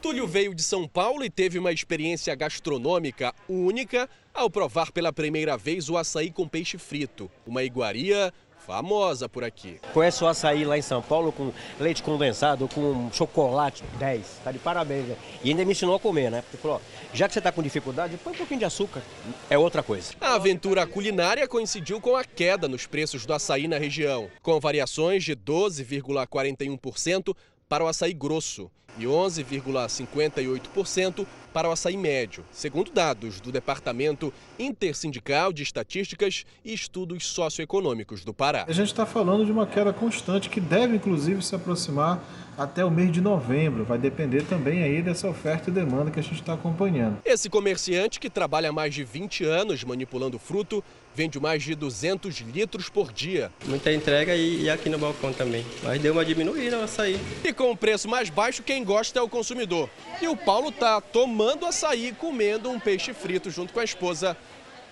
Túlio 0.00 0.26
veio 0.26 0.54
de 0.54 0.62
São 0.62 0.88
Paulo 0.88 1.22
e 1.22 1.28
teve 1.28 1.58
uma 1.58 1.70
experiência 1.70 2.34
gastronômica 2.34 3.34
única 3.46 4.08
ao 4.32 4.48
provar 4.48 4.90
pela 4.90 5.12
primeira 5.12 5.56
vez 5.56 5.88
o 5.88 5.98
açaí 5.98 6.30
com 6.30 6.48
peixe 6.48 6.76
frito, 6.76 7.30
uma 7.46 7.62
iguaria 7.62 8.32
famosa 8.64 9.28
por 9.28 9.44
aqui. 9.44 9.78
Conhece 9.92 10.24
o 10.24 10.26
açaí 10.26 10.64
lá 10.64 10.78
em 10.78 10.82
São 10.82 11.02
Paulo 11.02 11.30
com 11.30 11.52
leite 11.78 12.02
condensado, 12.02 12.66
com 12.68 13.10
chocolate 13.12 13.84
10. 13.98 14.40
Tá 14.42 14.50
de 14.50 14.58
parabéns, 14.58 15.06
né? 15.06 15.16
E 15.42 15.50
ainda 15.50 15.62
me 15.64 15.72
ensinou 15.72 15.94
a 15.94 16.00
comer, 16.00 16.30
né? 16.30 16.40
Porque 16.42 16.56
falou, 16.56 16.78
ó, 16.78 16.80
já 17.12 17.28
que 17.28 17.34
você 17.34 17.40
tá 17.40 17.52
com 17.52 17.62
dificuldade, 17.62 18.16
põe 18.16 18.32
um 18.32 18.36
pouquinho 18.36 18.58
de 18.60 18.64
açúcar. 18.64 19.02
É 19.50 19.58
outra 19.58 19.82
coisa. 19.82 20.14
A 20.20 20.34
aventura 20.34 20.86
culinária 20.86 21.46
coincidiu 21.46 22.00
com 22.00 22.16
a 22.16 22.24
queda 22.24 22.66
nos 22.66 22.86
preços 22.86 23.26
do 23.26 23.34
açaí 23.34 23.68
na 23.68 23.76
região, 23.78 24.30
com 24.42 24.58
variações 24.58 25.22
de 25.22 25.36
12,41% 25.36 27.36
para 27.68 27.84
o 27.84 27.88
açaí 27.88 28.14
grosso 28.14 28.70
e 28.98 29.04
11,58% 29.04 31.26
para 31.54 31.68
o 31.68 31.72
açaí 31.72 31.96
médio, 31.96 32.44
segundo 32.50 32.90
dados 32.90 33.40
do 33.40 33.52
Departamento 33.52 34.34
Intersindical 34.58 35.52
de 35.52 35.62
Estatísticas 35.62 36.44
e 36.64 36.74
Estudos 36.74 37.24
Socioeconômicos 37.28 38.24
do 38.24 38.34
Pará. 38.34 38.64
A 38.66 38.72
gente 38.72 38.88
está 38.88 39.06
falando 39.06 39.46
de 39.46 39.52
uma 39.52 39.64
queda 39.64 39.92
constante 39.92 40.50
que 40.50 40.60
deve, 40.60 40.96
inclusive, 40.96 41.40
se 41.42 41.54
aproximar 41.54 42.20
até 42.58 42.84
o 42.84 42.90
mês 42.90 43.12
de 43.12 43.20
novembro. 43.20 43.84
Vai 43.84 43.98
depender 43.98 44.42
também 44.42 44.82
aí 44.82 45.00
dessa 45.00 45.28
oferta 45.28 45.70
e 45.70 45.72
demanda 45.72 46.10
que 46.10 46.18
a 46.18 46.22
gente 46.22 46.40
está 46.40 46.54
acompanhando. 46.54 47.18
Esse 47.24 47.48
comerciante, 47.48 48.18
que 48.18 48.28
trabalha 48.28 48.70
há 48.70 48.72
mais 48.72 48.92
de 48.92 49.04
20 49.04 49.44
anos 49.44 49.84
manipulando 49.84 50.38
fruto, 50.38 50.82
vende 51.14 51.38
mais 51.38 51.62
de 51.62 51.74
200 51.74 52.40
litros 52.40 52.88
por 52.88 53.12
dia. 53.12 53.50
Muita 53.66 53.92
entrega 53.92 54.34
e, 54.34 54.62
e 54.62 54.70
aqui 54.70 54.88
no 54.88 54.98
balcão 54.98 55.32
também. 55.32 55.64
Mas 55.82 56.00
deu 56.00 56.12
uma 56.12 56.24
diminuída 56.24 56.78
no 56.78 56.84
açaí. 56.84 57.18
E 57.44 57.52
com 57.52 57.70
o 57.70 57.76
preço 57.76 58.08
mais 58.08 58.28
baixo, 58.28 58.62
quem 58.62 58.84
gosta 58.84 59.18
é 59.18 59.22
o 59.22 59.28
consumidor. 59.28 59.88
E 60.20 60.26
o 60.26 60.36
Paulo 60.36 60.72
tá 60.72 61.00
tomando 61.00 61.43
açaí 61.66 62.12
comendo 62.12 62.70
um 62.70 62.78
peixe 62.78 63.12
frito 63.12 63.50
junto 63.50 63.72
com 63.72 63.80
a 63.80 63.84
esposa 63.84 64.36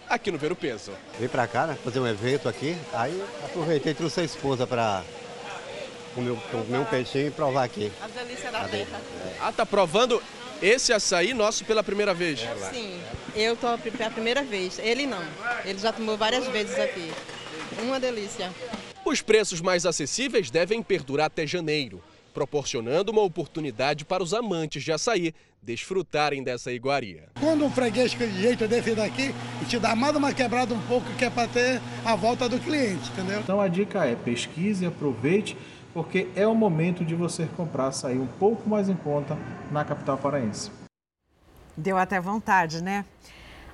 aqui 0.09 0.31
no 0.31 0.39
Ver 0.39 0.53
o 0.53 0.57
Peso. 0.57 0.93
Vim 1.19 1.29
pra 1.29 1.47
cá, 1.47 1.67
né, 1.67 1.79
fazer 1.83 2.01
um 2.01 2.07
evento 2.07 2.49
aqui, 2.49 2.77
aí 2.93 3.23
aproveitei 3.45 3.93
e 3.93 3.95
trouxe 3.95 4.21
a 4.21 4.25
esposa 4.25 4.67
para 4.67 5.03
comer, 6.15 6.37
comer 6.51 6.79
um 6.79 6.85
peixinho 6.85 7.29
e 7.29 7.31
provar 7.31 7.65
aqui. 7.65 7.91
A 8.01 8.09
delícia 8.09 8.51
da 8.51 8.69
terra. 8.69 9.01
Ah, 9.41 9.53
tá 9.53 9.65
provando 9.65 10.23
esse 10.61 10.93
açaí 10.93 11.35
nosso 11.35 11.65
pela 11.65 11.83
primeira 11.83 12.15
vez? 12.15 12.41
Sim, 12.73 13.01
eu 13.35 13.57
tô 13.57 13.77
pela 13.79 14.11
primeira 14.11 14.43
vez. 14.43 14.79
Ele 14.79 15.07
não. 15.07 15.23
Ele 15.65 15.79
já 15.79 15.93
tomou 15.93 16.17
várias 16.17 16.47
vezes 16.49 16.79
aqui. 16.79 17.13
Uma 17.83 17.99
delícia. 17.99 18.53
Os 19.05 19.21
preços 19.23 19.61
mais 19.61 19.85
acessíveis 19.85 20.51
devem 20.51 20.83
perdurar 20.83 21.27
até 21.27 21.47
janeiro, 21.47 22.03
proporcionando 22.33 23.11
uma 23.11 23.23
oportunidade 23.23 24.05
para 24.05 24.23
os 24.23 24.33
amantes 24.33 24.85
de 24.85 24.93
açaí 24.93 25.35
desfrutarem 25.63 26.43
dessa 26.43 26.73
iguaria. 26.73 27.29
Quando 27.39 27.65
um 27.65 27.71
freguês 27.71 28.13
que 28.13 28.27
jeito 28.29 28.67
desse 28.67 28.95
daqui, 28.95 29.33
te 29.69 29.79
dá 29.79 29.95
mais 29.95 30.17
uma 30.17 30.35
quebrada 30.35 30.75
um 30.75 30.81
pouco 30.83 31.09
que 31.15 31.25
é 31.25 31.31
para 31.31 31.47
ter 31.49 31.81
a 32.05 32.17
volta 32.17 32.49
do 32.49 32.59
cliente, 32.59 33.11
entendeu? 33.13 33.41
Então 33.41 33.61
a 33.61 33.69
dica 33.69 34.05
é 34.05 34.17
pesquise, 34.17 34.85
aproveite, 34.85 35.57
porque 35.95 36.29
é 36.35 36.47
o 36.47 36.55
momento 36.55 37.05
de 37.05 37.15
você 37.15 37.47
comprar 37.57 37.89
açaí 37.89 38.19
um 38.19 38.27
pouco 38.27 38.69
mais 38.69 38.89
em 38.89 38.97
conta 38.97 39.39
na 39.71 39.85
capital 39.85 40.19
paraense. 40.19 40.71
Deu 41.77 41.97
até 41.97 42.21
vontade, 42.21 42.83
né? 42.83 43.05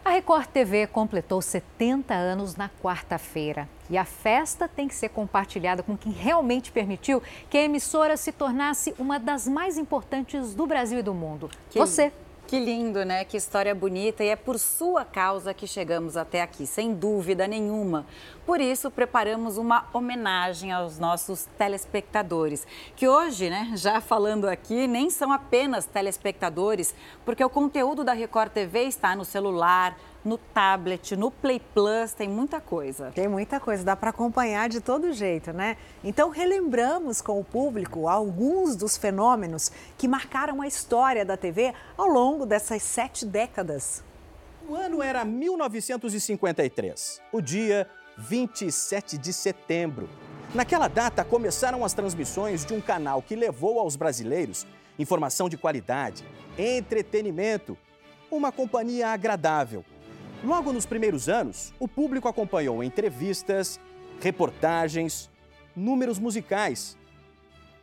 A 0.04 0.10
Record 0.10 0.46
TV 0.46 0.86
completou 0.86 1.40
70 1.42 2.14
anos 2.14 2.54
na 2.54 2.68
quarta-feira. 2.68 3.68
E 3.90 3.96
a 3.96 4.04
festa 4.04 4.68
tem 4.68 4.86
que 4.86 4.94
ser 4.94 5.08
compartilhada 5.08 5.82
com 5.82 5.96
quem 5.96 6.12
realmente 6.12 6.70
permitiu 6.70 7.22
que 7.48 7.56
a 7.56 7.62
emissora 7.62 8.16
se 8.16 8.32
tornasse 8.32 8.94
uma 8.98 9.18
das 9.18 9.48
mais 9.48 9.78
importantes 9.78 10.54
do 10.54 10.66
Brasil 10.66 10.98
e 10.98 11.02
do 11.02 11.14
mundo. 11.14 11.50
Que, 11.70 11.78
Você. 11.78 12.12
Que 12.48 12.58
lindo, 12.58 13.04
né? 13.04 13.26
Que 13.26 13.36
história 13.36 13.74
bonita. 13.74 14.24
E 14.24 14.28
é 14.28 14.36
por 14.36 14.58
sua 14.58 15.04
causa 15.04 15.52
que 15.52 15.66
chegamos 15.66 16.16
até 16.16 16.40
aqui, 16.40 16.66
sem 16.66 16.94
dúvida 16.94 17.46
nenhuma. 17.46 18.06
Por 18.46 18.58
isso, 18.58 18.90
preparamos 18.90 19.58
uma 19.58 19.86
homenagem 19.92 20.72
aos 20.72 20.98
nossos 20.98 21.46
telespectadores, 21.58 22.66
que 22.96 23.06
hoje, 23.06 23.50
né, 23.50 23.72
já 23.74 24.00
falando 24.00 24.46
aqui, 24.48 24.86
nem 24.86 25.10
são 25.10 25.30
apenas 25.30 25.84
telespectadores, 25.84 26.94
porque 27.22 27.44
o 27.44 27.50
conteúdo 27.50 28.02
da 28.02 28.14
Record 28.14 28.50
TV 28.50 28.84
está 28.84 29.14
no 29.14 29.26
celular, 29.26 29.98
no 30.24 30.36
tablet, 30.38 31.16
no 31.16 31.30
Play 31.30 31.60
Plus, 31.74 32.12
tem 32.12 32.28
muita 32.28 32.60
coisa. 32.60 33.10
Tem 33.14 33.28
muita 33.28 33.60
coisa, 33.60 33.84
dá 33.84 33.96
para 33.96 34.10
acompanhar 34.10 34.68
de 34.68 34.80
todo 34.80 35.12
jeito, 35.12 35.52
né? 35.52 35.76
Então, 36.02 36.28
relembramos 36.30 37.20
com 37.20 37.38
o 37.40 37.44
público 37.44 38.08
alguns 38.08 38.76
dos 38.76 38.96
fenômenos 38.96 39.70
que 39.96 40.08
marcaram 40.08 40.60
a 40.60 40.66
história 40.66 41.24
da 41.24 41.36
TV 41.36 41.72
ao 41.96 42.08
longo 42.08 42.44
dessas 42.44 42.82
sete 42.82 43.24
décadas. 43.24 44.02
O 44.68 44.74
ano 44.74 45.02
era 45.02 45.24
1953, 45.24 47.22
o 47.32 47.40
dia 47.40 47.88
27 48.18 49.16
de 49.16 49.32
setembro. 49.32 50.08
Naquela 50.54 50.88
data, 50.88 51.24
começaram 51.24 51.84
as 51.84 51.94
transmissões 51.94 52.64
de 52.64 52.74
um 52.74 52.80
canal 52.80 53.22
que 53.22 53.36
levou 53.36 53.78
aos 53.78 53.96
brasileiros 53.96 54.66
informação 54.98 55.48
de 55.48 55.56
qualidade, 55.56 56.24
entretenimento, 56.58 57.78
uma 58.30 58.50
companhia 58.50 59.08
agradável. 59.08 59.84
Logo 60.42 60.72
nos 60.72 60.86
primeiros 60.86 61.28
anos, 61.28 61.72
o 61.80 61.86
público 61.88 62.28
acompanhou 62.28 62.84
entrevistas, 62.84 63.80
reportagens, 64.20 65.28
números 65.74 66.16
musicais 66.18 66.98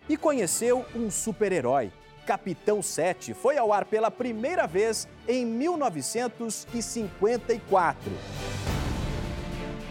e 0.08 0.16
conheceu 0.16 0.86
um 0.95 1.10
super-herói. 1.12 1.91
Capitão 2.26 2.82
7 2.82 3.34
foi 3.34 3.58
ao 3.58 3.74
ar 3.74 3.84
pela 3.86 4.10
primeira 4.10 4.66
vez 4.66 5.06
em 5.28 5.45
1954. 5.45 8.10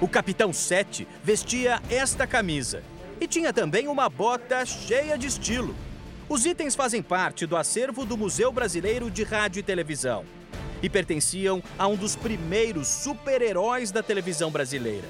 O 0.01 0.09
Capitão 0.09 0.51
7 0.53 1.07
vestia 1.23 1.81
esta 1.91 2.27
camisa 2.27 2.83
e 3.21 3.29
tinha 3.29 3.53
também 3.53 3.87
uma 3.89 4.09
bota 4.09 4.65
cheia 4.65 5.19
de 5.19 5.27
estilo. 5.27 5.77
Os 6.29 6.45
itens 6.47 6.75
fazem 6.75 7.03
parte 7.03 7.47
do 7.47 7.59
acervo 7.59 8.07
do 8.07 8.17
Museu 8.17 8.51
Brasileiro 8.51 9.11
de 9.11 9.23
Rádio 9.23 9.61
e 9.61 9.63
Televisão 9.63 10.25
e 10.85 10.89
pertenciam 10.91 11.63
a 11.79 11.89
um 11.89 11.97
dos 11.97 12.15
primeiros 12.15 12.89
super-heróis 12.89 13.91
da 13.91 14.03
televisão 14.03 14.51
brasileira. 14.51 15.09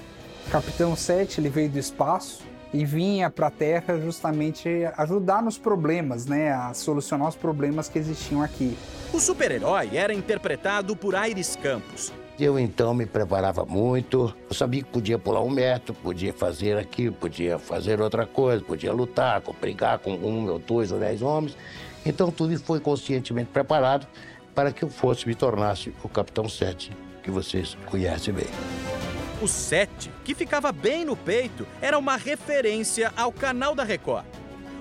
Capitão 0.49 0.95
7 0.95 1.41
ele 1.41 1.49
veio 1.49 1.69
do 1.69 1.81
espaço 1.81 2.43
e 2.73 2.85
vinha 2.85 3.29
para 3.29 3.49
a 3.49 3.51
Terra 3.51 3.99
justamente 3.99 4.69
ajudar 4.97 5.43
nos 5.43 5.59
problemas, 5.59 6.27
né, 6.27 6.53
a 6.53 6.73
solucionar 6.73 7.29
os 7.29 7.35
problemas 7.35 7.89
que 7.89 7.99
existiam 7.99 8.41
aqui. 8.41 8.77
O 9.13 9.19
super-herói 9.19 9.97
era 9.97 10.15
interpretado 10.15 10.95
por 10.95 11.17
Aires 11.17 11.57
Campos. 11.61 12.13
Eu 12.39 12.57
então 12.57 12.95
me 12.95 13.07
preparava 13.07 13.65
muito, 13.65 14.33
eu 14.49 14.55
sabia 14.55 14.83
que 14.83 14.91
podia 14.91 15.19
pular 15.19 15.43
um 15.43 15.51
metro, 15.51 15.93
podia 15.93 16.33
fazer 16.33 16.79
aquilo, 16.79 17.17
podia 17.17 17.59
fazer 17.59 18.01
outra 18.01 18.25
coisa, 18.25 18.63
podia 18.63 18.93
lutar, 18.93 19.43
brigar 19.61 19.99
com 19.99 20.13
um 20.15 20.49
ou 20.49 20.59
dois 20.61 20.93
ou 20.93 21.01
dez 21.01 21.21
homens. 21.21 21.57
Então 22.07 22.31
tudo 22.31 22.53
isso 22.53 22.65
foi 22.65 22.79
conscientemente 22.79 23.51
preparado 23.51 24.07
para 24.55 24.73
que 24.73 24.85
eu 24.85 24.89
fosse, 24.89 25.27
me 25.27 25.35
tornasse 25.35 25.93
o 26.03 26.09
Capitão 26.09 26.49
7, 26.49 26.93
que 27.23 27.31
vocês 27.31 27.77
conhecem 27.87 28.33
bem. 28.33 28.47
O 29.43 29.49
7, 29.49 30.11
que 30.25 30.35
ficava 30.35 30.71
bem 30.71 31.05
no 31.05 31.17
peito, 31.17 31.67
era 31.83 31.99
uma 31.99 32.17
referência 32.17 33.13
ao 33.17 33.33
canal 33.33 33.75
da 33.75 33.83
Record. 33.83 34.25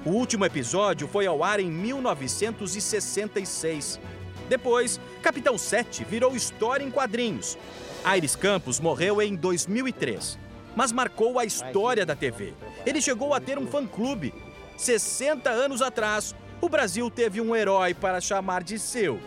O 0.06 0.12
último 0.12 0.46
episódio 0.46 1.08
foi 1.08 1.26
ao 1.26 1.44
ar 1.44 1.60
em 1.60 1.72
1966. 1.72 4.00
Depois, 4.48 5.00
Capitão 5.22 5.58
7 5.58 6.04
virou 6.04 6.36
história 6.36 6.84
em 6.84 6.92
quadrinhos. 6.92 7.58
Aires 8.04 8.36
Campos 8.36 8.80
morreu 8.80 9.20
em 9.22 9.36
2003, 9.36 10.38
mas 10.76 10.92
marcou 10.92 11.40
a 11.40 11.46
história 11.46 12.06
da 12.06 12.16
TV. 12.16 12.54
Ele 12.86 13.02
chegou 13.02 13.34
a 13.34 13.40
ter 13.40 13.58
um 13.58 13.66
fã-clube. 13.66 14.34
60 14.78 15.50
anos 15.50 15.82
atrás, 15.82 16.36
o 16.60 16.68
Brasil 16.68 17.10
teve 17.10 17.40
um 17.40 17.56
herói 17.56 17.94
para 17.94 18.20
chamar 18.20 18.62
de 18.62 18.78
seu. 18.78 19.18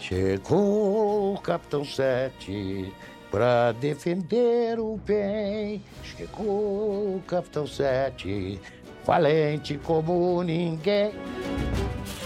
Chegou 0.00 1.34
o 1.34 1.40
Capitão 1.40 1.84
7 1.84 2.90
para 3.30 3.72
defender 3.72 4.80
o 4.80 4.96
bem. 4.96 5.82
Chegou 6.02 7.16
o 7.16 7.22
Capitão 7.26 7.66
7, 7.66 8.58
valente 9.04 9.78
como 9.78 10.42
ninguém. 10.42 11.12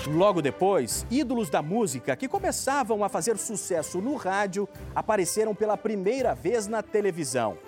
Logo 0.07 0.41
depois, 0.41 1.05
ídolos 1.11 1.51
da 1.51 1.61
música 1.62 2.14
que 2.14 2.29
começavam 2.29 3.03
a 3.03 3.09
fazer 3.09 3.37
sucesso 3.37 4.01
no 4.01 4.14
rádio 4.14 4.68
apareceram 4.95 5.53
pela 5.53 5.77
primeira 5.77 6.33
vez 6.33 6.68
na 6.68 6.81
televisão. 6.81 7.59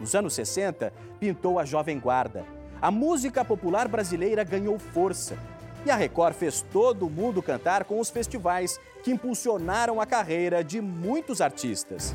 Nos 0.00 0.12
anos 0.14 0.34
60, 0.34 0.92
pintou 1.20 1.60
a 1.60 1.64
Jovem 1.64 2.00
Guarda. 2.00 2.44
A 2.80 2.90
música 2.90 3.44
popular 3.44 3.86
brasileira 3.86 4.42
ganhou 4.42 4.76
força. 4.76 5.38
E 5.84 5.90
a 5.90 5.96
Record 5.96 6.34
fez 6.34 6.64
todo 6.72 7.10
mundo 7.10 7.42
cantar 7.42 7.82
com 7.84 7.98
os 7.98 8.08
festivais 8.08 8.78
que 9.02 9.10
impulsionaram 9.10 10.00
a 10.00 10.06
carreira 10.06 10.62
de 10.62 10.80
muitos 10.80 11.40
artistas. 11.40 12.14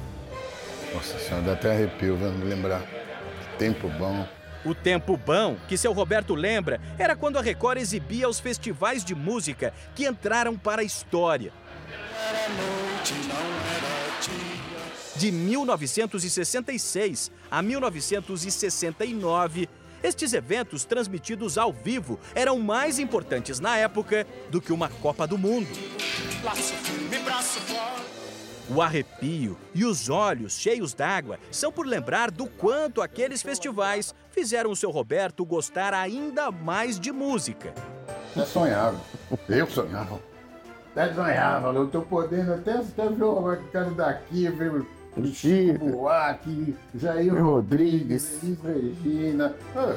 Nossa 0.94 1.20
senhora, 1.20 1.44
dá 1.44 1.52
até 1.54 1.72
arrepio 1.72 2.16
vendo 2.16 2.38
me 2.38 2.46
lembrar. 2.46 2.82
Tempo 3.60 3.90
bom. 3.90 4.26
O 4.64 4.74
tempo 4.74 5.18
bom 5.18 5.58
que 5.68 5.78
seu 5.78 5.92
Roberto 5.92 6.34
lembra 6.34 6.80
era 6.98 7.14
quando 7.16 7.38
a 7.38 7.42
Record 7.42 7.78
exibia 7.78 8.30
os 8.30 8.40
festivais 8.40 9.04
de 9.04 9.14
música 9.14 9.74
que 9.94 10.08
entraram 10.08 10.58
para 10.58 10.82
a 10.82 10.86
história. 10.86 11.52
De 15.16 15.32
1966 15.32 17.32
a 17.50 17.62
1969, 17.62 19.70
estes 20.04 20.34
eventos 20.34 20.86
transmitidos 20.86 21.58
ao 21.58 21.72
vivo 21.72 22.20
eram 22.36 22.60
mais 22.60 23.00
importantes 23.00 23.60
na 23.60 23.78
época 23.78 24.26
do 24.50 24.62
que 24.62 24.74
uma 24.74 24.90
Copa 24.90 25.28
do 25.28 25.38
Mundo. 25.38 25.70
O 28.70 28.82
arrepio 28.82 29.58
e 29.74 29.86
os 29.86 30.10
olhos 30.10 30.58
cheios 30.58 30.94
d'água 30.94 31.40
são 31.50 31.72
por 31.72 31.86
lembrar 31.86 32.30
do 32.30 32.48
quanto 32.48 33.02
aqueles 33.02 33.42
festivais 33.42 34.14
fizeram 34.30 34.72
o 34.72 34.76
seu 34.76 34.92
Roberto 34.92 35.46
gostar 35.46 35.94
ainda 35.94 36.52
mais 36.52 37.00
de 37.00 37.12
música. 37.14 37.74
Eu 38.36 38.46
sonhava, 38.46 39.00
eu 39.48 39.68
sonhava. 39.68 40.20
Até 40.92 41.14
sonhava, 41.14 41.70
eu 41.70 41.88
tô 41.88 42.02
podendo 42.02 42.54
até, 42.54 42.74
até 42.74 43.08
ver 43.08 43.24
o 43.24 43.34
Roberto 43.34 43.96
daqui, 43.96 44.50
ver 44.50 44.86
Chico 45.26 45.90
Buarque, 45.90 46.76
Jair 46.96 47.44
Rodrigues, 47.44 48.44
Elis 48.44 48.60
Regina. 48.62 49.56
Ah. 49.76 49.96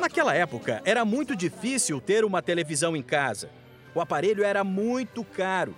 Naquela 0.00 0.34
época, 0.34 0.80
era 0.84 1.04
muito 1.04 1.34
difícil 1.34 2.00
ter 2.00 2.24
uma 2.24 2.40
televisão 2.40 2.96
em 2.96 3.02
casa. 3.02 3.50
O 3.94 4.00
aparelho 4.00 4.44
era 4.44 4.62
muito 4.62 5.24
caro. 5.24 5.74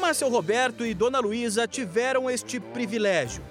Mas 0.00 0.16
seu 0.16 0.28
Roberto 0.28 0.84
e 0.84 0.94
Dona 0.94 1.20
Luísa 1.20 1.68
tiveram 1.68 2.28
este 2.28 2.58
privilégio. 2.58 3.42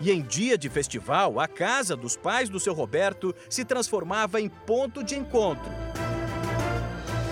E 0.00 0.10
em 0.10 0.22
dia 0.22 0.56
de 0.56 0.68
festival, 0.68 1.38
a 1.38 1.46
casa 1.46 1.94
dos 1.94 2.16
pais 2.16 2.48
do 2.48 2.58
seu 2.60 2.72
Roberto 2.72 3.34
se 3.48 3.64
transformava 3.64 4.40
em 4.40 4.48
ponto 4.48 5.04
de 5.04 5.16
encontro. 5.16 5.70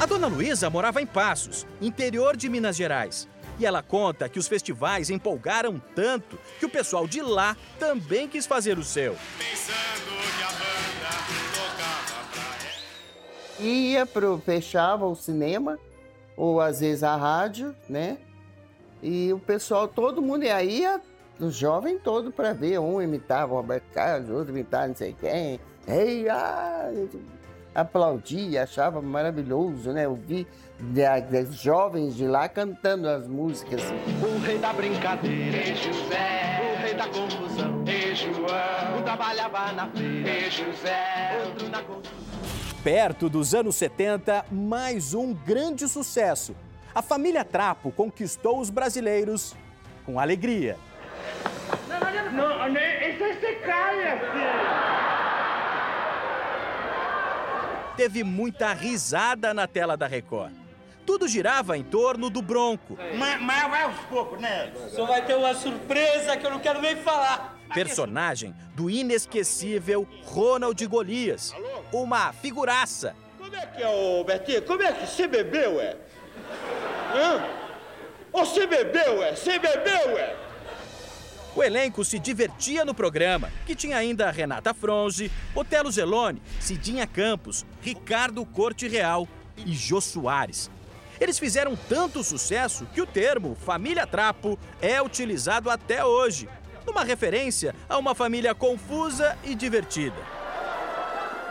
A 0.01 0.07
Dona 0.07 0.27
Luísa 0.27 0.69
morava 0.69 1.01
em 1.01 1.07
Passos, 1.07 1.67
interior 1.81 2.37
de 2.37 2.49
Minas 2.49 2.77
Gerais. 2.77 3.29
E 3.59 3.67
ela 3.67 3.83
conta 3.83 4.29
que 4.29 4.39
os 4.39 4.47
festivais 4.47 5.11
empolgaram 5.11 5.83
tanto 5.95 6.39
que 6.59 6.67
o 6.67 6.71
pessoal 6.71 7.07
de 7.07 7.21
lá 7.21 7.57
também 7.79 8.29
quis 8.29 8.47
fazer 8.47 8.79
o 8.79 8.85
seu. 8.85 9.17
Ia 13.59 14.07
pro 14.07 14.39
fechava 14.39 15.05
o 15.05 15.17
cinema 15.17 15.79
ou 16.37 16.61
às 16.61 16.79
vezes 16.79 17.03
a 17.03 17.17
rádio, 17.17 17.75
né? 17.89 18.19
E 19.03 19.33
o 19.33 19.39
pessoal, 19.41 19.89
todo 19.89 20.23
mundo 20.23 20.45
ia 20.45 20.55
aí, 20.55 20.85
os 21.41 21.55
jovens 21.55 22.01
todos 22.03 22.33
para 22.33 22.53
ver. 22.53 22.79
Um 22.79 23.03
imitava 23.03 23.53
o 23.53 23.57
Roberto 23.57 23.91
Carlos, 23.93 24.31
outro 24.31 24.53
imitava 24.53 24.89
não 24.89 24.97
sei 24.97 25.17
quem. 25.19 25.59
Ei, 25.89 26.29
ah, 26.29 26.91
aplaudia, 27.75 28.63
achava 28.63 29.03
maravilhoso, 29.03 29.91
né? 29.93 30.07
Ouvir 30.07 30.47
os 30.81 31.57
jovens 31.57 32.17
de 32.17 32.27
lá 32.27 32.49
cantando 32.49 33.09
as 33.09 33.27
músicas. 33.27 33.83
O 34.23 34.39
rei 34.39 34.59
da 34.59 34.73
brincadeira, 34.73 35.57
e 35.57 35.75
José. 35.75 36.61
O 36.63 36.83
rei 36.83 36.95
da 36.95 37.09
confusão, 37.09 37.85
e 37.87 38.15
João. 38.15 38.99
Um 38.99 39.03
trabalhava 39.03 39.73
na 39.73 39.89
feira, 39.89 40.31
e 40.31 40.51
José. 40.51 41.43
Outro 41.45 41.69
na 41.69 41.83
confusão. 41.83 42.29
Perto 42.85 43.29
dos 43.29 43.55
anos 43.55 43.77
70, 43.77 44.47
mais 44.51 45.15
um 45.15 45.35
grande 45.35 45.89
sucesso. 45.89 46.55
A 46.95 47.03
família 47.03 47.45
Trapo 47.45 47.91
conquistou 47.91 48.61
os 48.61 48.71
brasileiros 48.71 49.55
com 50.07 50.19
alegria. 50.19 50.77
Não, 51.89 52.01
não, 52.01 52.33
não, 52.33 52.59
não 52.59 52.81
isso 52.81 53.25
é 53.25 54.19
filho. 54.31 54.89
Teve 57.97 58.23
muita 58.23 58.73
risada 58.73 59.53
na 59.53 59.67
tela 59.67 59.97
da 59.97 60.07
Record. 60.07 60.53
Tudo 61.09 61.27
girava 61.27 61.79
em 61.79 61.83
torno 61.83 62.29
do 62.29 62.43
Bronco. 62.43 62.99
Mas, 63.17 63.41
mas 63.41 63.71
vai 63.71 63.83
aos 63.85 63.97
poucos, 64.11 64.39
né? 64.39 64.71
Só 64.95 65.07
vai 65.07 65.25
ter 65.25 65.37
uma 65.37 65.55
surpresa 65.55 66.37
que 66.37 66.45
eu 66.45 66.51
não 66.51 66.59
quero 66.59 66.83
nem 66.83 66.97
falar. 66.97 67.59
Personagem 67.73 68.55
do 68.75 68.91
inesquecível 68.91 70.07
Ronald 70.27 70.87
Golias. 70.87 71.55
Uma 71.91 72.31
figuraça. 72.35 73.17
Como 73.39 73.57
é 73.57 73.65
que 73.65 73.83
é, 73.83 73.89
ô 73.89 74.23
Betinho? 74.23 74.61
Como 74.61 74.83
é 74.83 74.93
que 74.93 75.07
você 75.07 75.27
bebeu, 75.27 75.81
é? 75.81 75.97
Hã? 77.15 77.43
Você 78.31 78.67
bebeu, 78.67 79.23
é? 79.23 79.35
Você 79.35 79.59
bebeu, 79.59 80.19
é? 80.19 80.37
O 81.57 81.63
elenco 81.63 82.05
se 82.05 82.19
divertia 82.19 82.85
no 82.85 82.93
programa, 82.93 83.51
que 83.65 83.75
tinha 83.75 83.97
ainda 83.97 84.31
Renata 84.31 84.75
Fronze, 84.75 85.33
Otelo 85.55 85.91
Zelone, 85.91 86.43
Cidinha 86.61 87.07
Campos, 87.07 87.65
Ricardo 87.81 88.45
Corte 88.45 88.87
Real 88.87 89.27
e 89.65 89.73
Jô 89.73 90.03
Soares. 90.03 90.71
Eles 91.21 91.39
fizeram 91.39 91.77
tanto 91.89 92.23
sucesso 92.23 92.87
que 92.95 93.01
o 93.01 93.07
termo 93.07 93.57
família 93.57 94.07
trapo 94.07 94.59
é 94.81 95.01
utilizado 95.03 95.69
até 95.69 96.05
hoje, 96.05 96.49
numa 96.87 97.05
referência 97.05 97.75
a 97.89 97.99
uma 97.99 98.15
família 98.15 98.55
confusa 98.55 99.37
e 99.45 99.55
divertida. 99.55 100.17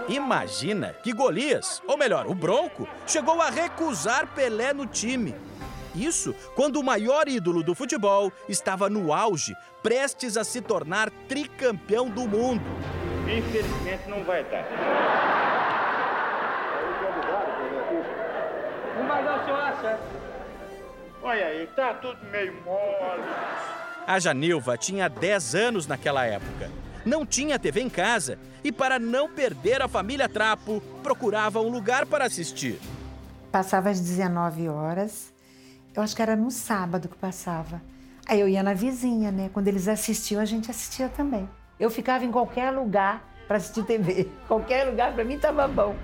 Imagina 0.08 0.94
que 1.04 1.14
Golias, 1.14 1.82
ou 1.86 1.98
melhor, 1.98 2.28
o 2.28 2.34
Bronco, 2.34 2.88
chegou 3.06 3.42
a 3.42 3.50
recusar 3.50 4.28
Pelé 4.34 4.72
no 4.72 4.86
time. 4.86 5.36
Isso 5.94 6.34
quando 6.56 6.78
o 6.78 6.84
maior 6.84 7.28
ídolo 7.28 7.62
do 7.62 7.76
futebol 7.76 8.32
estava 8.48 8.90
no 8.90 9.12
auge, 9.14 9.54
prestes 9.84 10.38
a 10.38 10.44
se 10.46 10.62
tornar 10.62 11.10
tricampeão 11.28 12.10
do 12.10 12.22
mundo. 12.22 12.64
Infelizmente 13.26 14.08
não 14.08 14.24
vai 14.24 14.44
dar. 14.46 15.47
Não 19.08 19.16
vai 19.16 19.24
dar, 19.24 19.42
o 19.42 19.46
senhor 19.46 19.60
acha? 19.60 20.00
Olha 21.24 21.46
aí, 21.46 21.68
tá 21.68 21.94
tudo 21.94 22.18
meio 22.30 22.54
mole. 22.66 23.24
A 24.06 24.20
Janilva 24.20 24.78
tinha 24.78 25.08
10 25.08 25.56
anos 25.56 25.88
naquela 25.88 26.26
época. 26.26 26.70
Não 27.06 27.26
tinha 27.26 27.58
TV 27.58 27.80
em 27.80 27.90
casa 27.90 28.38
e, 28.62 28.70
para 28.70 29.00
não 29.00 29.30
perder 29.30 29.82
a 29.82 29.88
família 29.88 30.28
Trapo, 30.28 30.82
procurava 31.02 31.62
um 31.62 31.70
lugar 31.70 32.06
para 32.06 32.26
assistir. 32.26 32.82
Passava 33.50 33.90
às 33.90 34.02
19 34.02 34.68
horas, 34.68 35.34
eu 35.96 36.04
acho 36.04 36.14
que 36.14 36.22
era 36.22 36.36
no 36.36 36.52
sábado 36.52 37.08
que 37.08 37.18
passava. 37.18 37.82
Aí 38.28 38.42
eu 38.42 38.50
ia 38.50 38.62
na 38.62 38.74
vizinha, 38.74 39.32
né? 39.32 39.50
Quando 39.54 39.70
eles 39.70 39.88
assistiam, 39.88 40.42
a 40.42 40.46
gente 40.46 40.70
assistia 40.70 41.08
também. 41.08 41.50
Eu 41.80 41.90
ficava 41.90 42.26
em 42.26 42.32
qualquer 42.32 42.72
lugar 42.72 43.26
para 43.48 43.56
assistir 43.56 43.84
TV. 43.86 44.30
Qualquer 44.50 44.84
lugar 44.84 45.14
para 45.14 45.24
mim 45.24 45.36
estava 45.36 45.66
bom. 45.66 45.96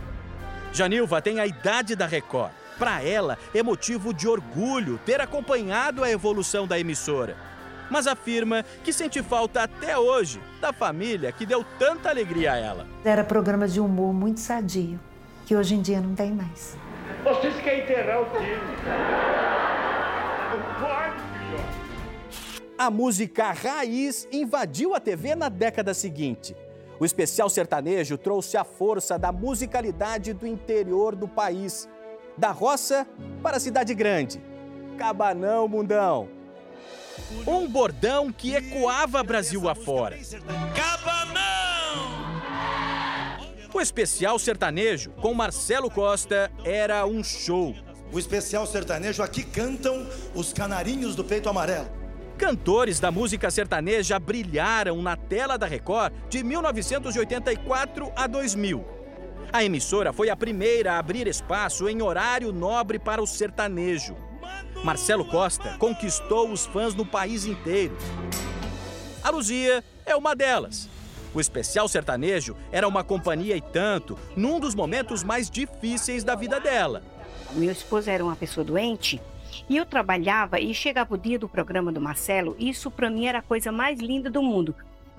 Janilva 0.72 1.22
tem 1.22 1.41
a 1.41 1.45
idade 1.45 1.97
da 1.97 2.06
Record. 2.06 2.62
Para 2.78 3.03
ela, 3.03 3.38
é 3.53 3.61
motivo 3.61 4.13
de 4.13 4.28
orgulho 4.28 4.99
ter 5.05 5.21
acompanhado 5.21 6.03
a 6.03 6.09
evolução 6.09 6.67
da 6.67 6.80
emissora. 6.80 7.36
Mas 7.89 8.07
afirma 8.07 8.63
que 8.84 8.91
sente 8.91 9.21
falta 9.21 9.63
até 9.63 9.97
hoje 9.97 10.41
da 10.59 10.74
família 10.74 11.32
que 11.32 11.45
deu 11.45 11.63
tanta 11.78 12.09
alegria 12.09 12.53
a 12.53 12.57
ela. 12.57 12.88
Era 13.03 13.24
programa 13.24 13.67
de 13.67 13.80
humor 13.80 14.13
muito 14.13 14.39
sadio, 14.39 14.99
que 15.45 15.55
hoje 15.55 15.76
em 15.76 15.82
dia 15.82 16.01
não 16.01 16.15
tem 16.15 16.32
mais. 16.32 16.76
Vocês 17.24 17.55
querem 17.61 17.84
enterrar 17.84 18.21
o 18.21 18.26
time. 18.26 18.55
Não 20.51 20.88
pode. 20.88 21.24
A 22.78 22.89
música 22.89 23.51
raiz 23.51 24.28
invadiu 24.32 24.95
a 24.95 24.99
TV 24.99 25.36
na 25.36 25.47
década 25.47 25.93
seguinte. 25.93 26.55
O 26.99 27.05
especial 27.05 27.49
sertanejo 27.49 28.17
trouxe 28.17 28.57
a 28.57 28.63
força 28.63 29.17
da 29.17 29.32
musicalidade 29.32 30.34
do 30.34 30.47
interior 30.47 31.15
do 31.15 31.28
país, 31.28 31.88
da 32.38 32.51
roça 32.51 33.07
para 33.41 33.57
a 33.57 33.59
cidade 33.59 33.93
grande. 33.93 34.41
Cabanão, 34.97 35.67
mundão. 35.67 36.29
Um 37.45 37.67
bordão 37.67 38.31
que 38.31 38.55
ecoava 38.55 39.23
Brasil 39.23 39.69
afora. 39.69 40.17
O 43.73 43.81
especial 43.81 44.38
sertanejo 44.38 45.11
com 45.11 45.34
Marcelo 45.34 45.89
Costa 45.89 46.51
era 46.63 47.05
um 47.05 47.23
show. 47.23 47.75
O 48.11 48.19
especial 48.19 48.67
sertanejo 48.67 49.23
aqui 49.23 49.43
cantam 49.43 50.07
os 50.36 50.53
canarinhos 50.53 51.15
do 51.15 51.23
peito 51.23 51.49
amarelo. 51.49 51.89
Cantores 52.38 52.99
da 52.99 53.11
música 53.11 53.49
sertaneja 53.49 54.19
brilharam 54.19 55.01
na 55.01 55.15
tela 55.15 55.57
da 55.57 55.65
Record 55.65 56.13
de 56.29 56.43
1984 56.43 58.11
a 58.15 58.27
2000. 58.27 58.93
A 59.54 59.64
emissora 59.64 60.12
foi 60.12 60.32
a 60.32 60.36
primeira 60.36 60.93
a 60.93 60.97
abrir 60.97 61.28
espaço 61.28 61.88
em 61.88 62.01
horário 62.01 62.51
nobre 62.51 62.97
para 62.97 63.22
o 63.22 63.28
sertanejo. 63.28 64.18
Marcelo 64.84 65.24
Costa 65.24 65.78
conquistou 65.78 66.49
os 66.49 66.66
fãs 66.66 66.95
no 66.95 67.06
país 67.06 67.45
inteiro. 67.45 67.95
A 69.24 69.30
Luzia 69.30 69.84
é 70.08 70.16
uma 70.16 70.36
delas. 70.36 70.89
O 71.36 71.39
especial 71.39 71.88
sertanejo 71.88 72.58
era 72.72 72.88
uma 72.88 73.04
companhia 73.04 73.56
e 73.56 73.62
tanto, 73.62 74.18
num 74.36 74.60
dos 74.60 74.74
momentos 74.74 75.24
mais 75.24 75.51
difíceis 75.51 76.24
da 76.24 76.34
vida 76.34 76.60
dela. 76.60 77.04
Meu 77.51 77.72
esposo 77.72 78.10
era 78.10 78.26
uma 78.26 78.36
pessoa 78.36 78.64
doente 78.64 79.22
e 79.70 79.78
eu 79.78 79.86
trabalhava 79.86 80.60
e 80.60 80.74
chegava 80.74 81.14
o 81.14 81.18
dia 81.18 81.38
do 81.38 81.47
programa 81.47 81.91
do 81.91 82.01
Marcelo, 82.01 82.56
isso 82.58 82.89
para 82.89 83.08
mim 83.08 83.28
era 83.28 83.38
a 83.38 83.43
coisa 83.43 83.72
mais 83.72 83.99
linda 83.99 84.32
do 84.32 84.41
mundo. 84.41 84.74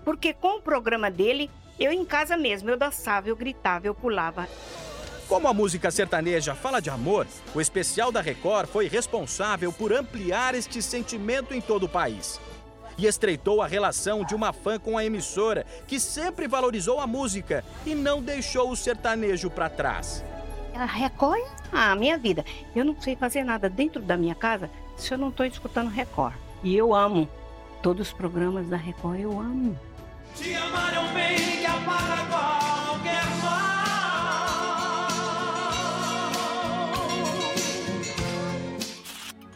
Porque 0.05 0.35
com 0.35 0.59
o 0.59 0.61
programa 0.61 1.09
dele, 1.09 1.49
eu 1.79 1.93
em 1.93 2.05
casa 2.05 2.37
mesmo, 2.37 2.71
eu 2.71 2.77
dançava, 2.77 3.29
eu 3.29 3.37
gritava, 3.37 3.87
eu 3.87 3.95
pulava. 3.95 4.49
Como 5.29 5.49
a 5.49 5.55
música 5.55 5.91
sertaneja 5.91 6.55
fala 6.55 6.81
de 6.81 6.91
amor, 6.91 7.27
o 7.55 7.61
especial 7.61 8.13
da 8.13 8.21
Record 8.21 8.69
foi 8.69 8.89
responsável 8.89 9.73
por 9.73 9.93
ampliar 9.93 10.55
este 10.55 10.83
sentimento 10.83 11.55
em 11.55 11.61
todo 11.61 11.85
o 11.85 11.89
país. 11.89 12.39
E 12.97 13.07
estreitou 13.07 13.61
a 13.61 13.67
relação 13.67 14.25
de 14.25 14.35
uma 14.35 14.53
fã 14.53 14.79
com 14.79 14.97
a 14.97 15.05
emissora, 15.05 15.67
que 15.87 15.99
sempre 15.99 16.47
valorizou 16.47 17.01
a 17.01 17.07
música 17.07 17.65
e 17.85 17.95
não 17.95 18.23
deixou 18.23 18.71
o 18.71 18.77
sertanejo 18.77 19.51
para 19.51 19.69
trás. 19.69 20.23
A 20.75 20.85
Record 20.85 21.43
é 21.73 21.77
a 21.77 21.97
minha 21.97 22.19
vida. 22.19 22.45
Eu 22.75 22.85
não 22.85 23.01
sei 23.01 23.17
fazer 23.17 23.43
nada 23.45 23.69
dentro 23.69 24.03
da 24.03 24.17
minha 24.17 24.35
casa 24.35 24.71
se 24.97 25.13
eu 25.13 25.19
não 25.19 25.31
estou 25.31 25.47
escutando 25.47 25.89
Record. 25.89 26.35
E 26.63 26.77
eu 26.77 26.95
amo. 26.95 27.29
Todos 27.83 28.09
os 28.09 28.13
programas 28.13 28.69
da 28.69 28.77
Record 28.77 29.21
eu 29.21 29.41
amo. 29.41 29.79
Te 30.37 30.53
amar 30.53 30.93
é 30.95 30.99
um 30.99 31.15
bem 31.15 31.37
que 31.61 31.67
apaga 31.67 32.27
qualquer 32.27 33.25
mal. 33.41 33.75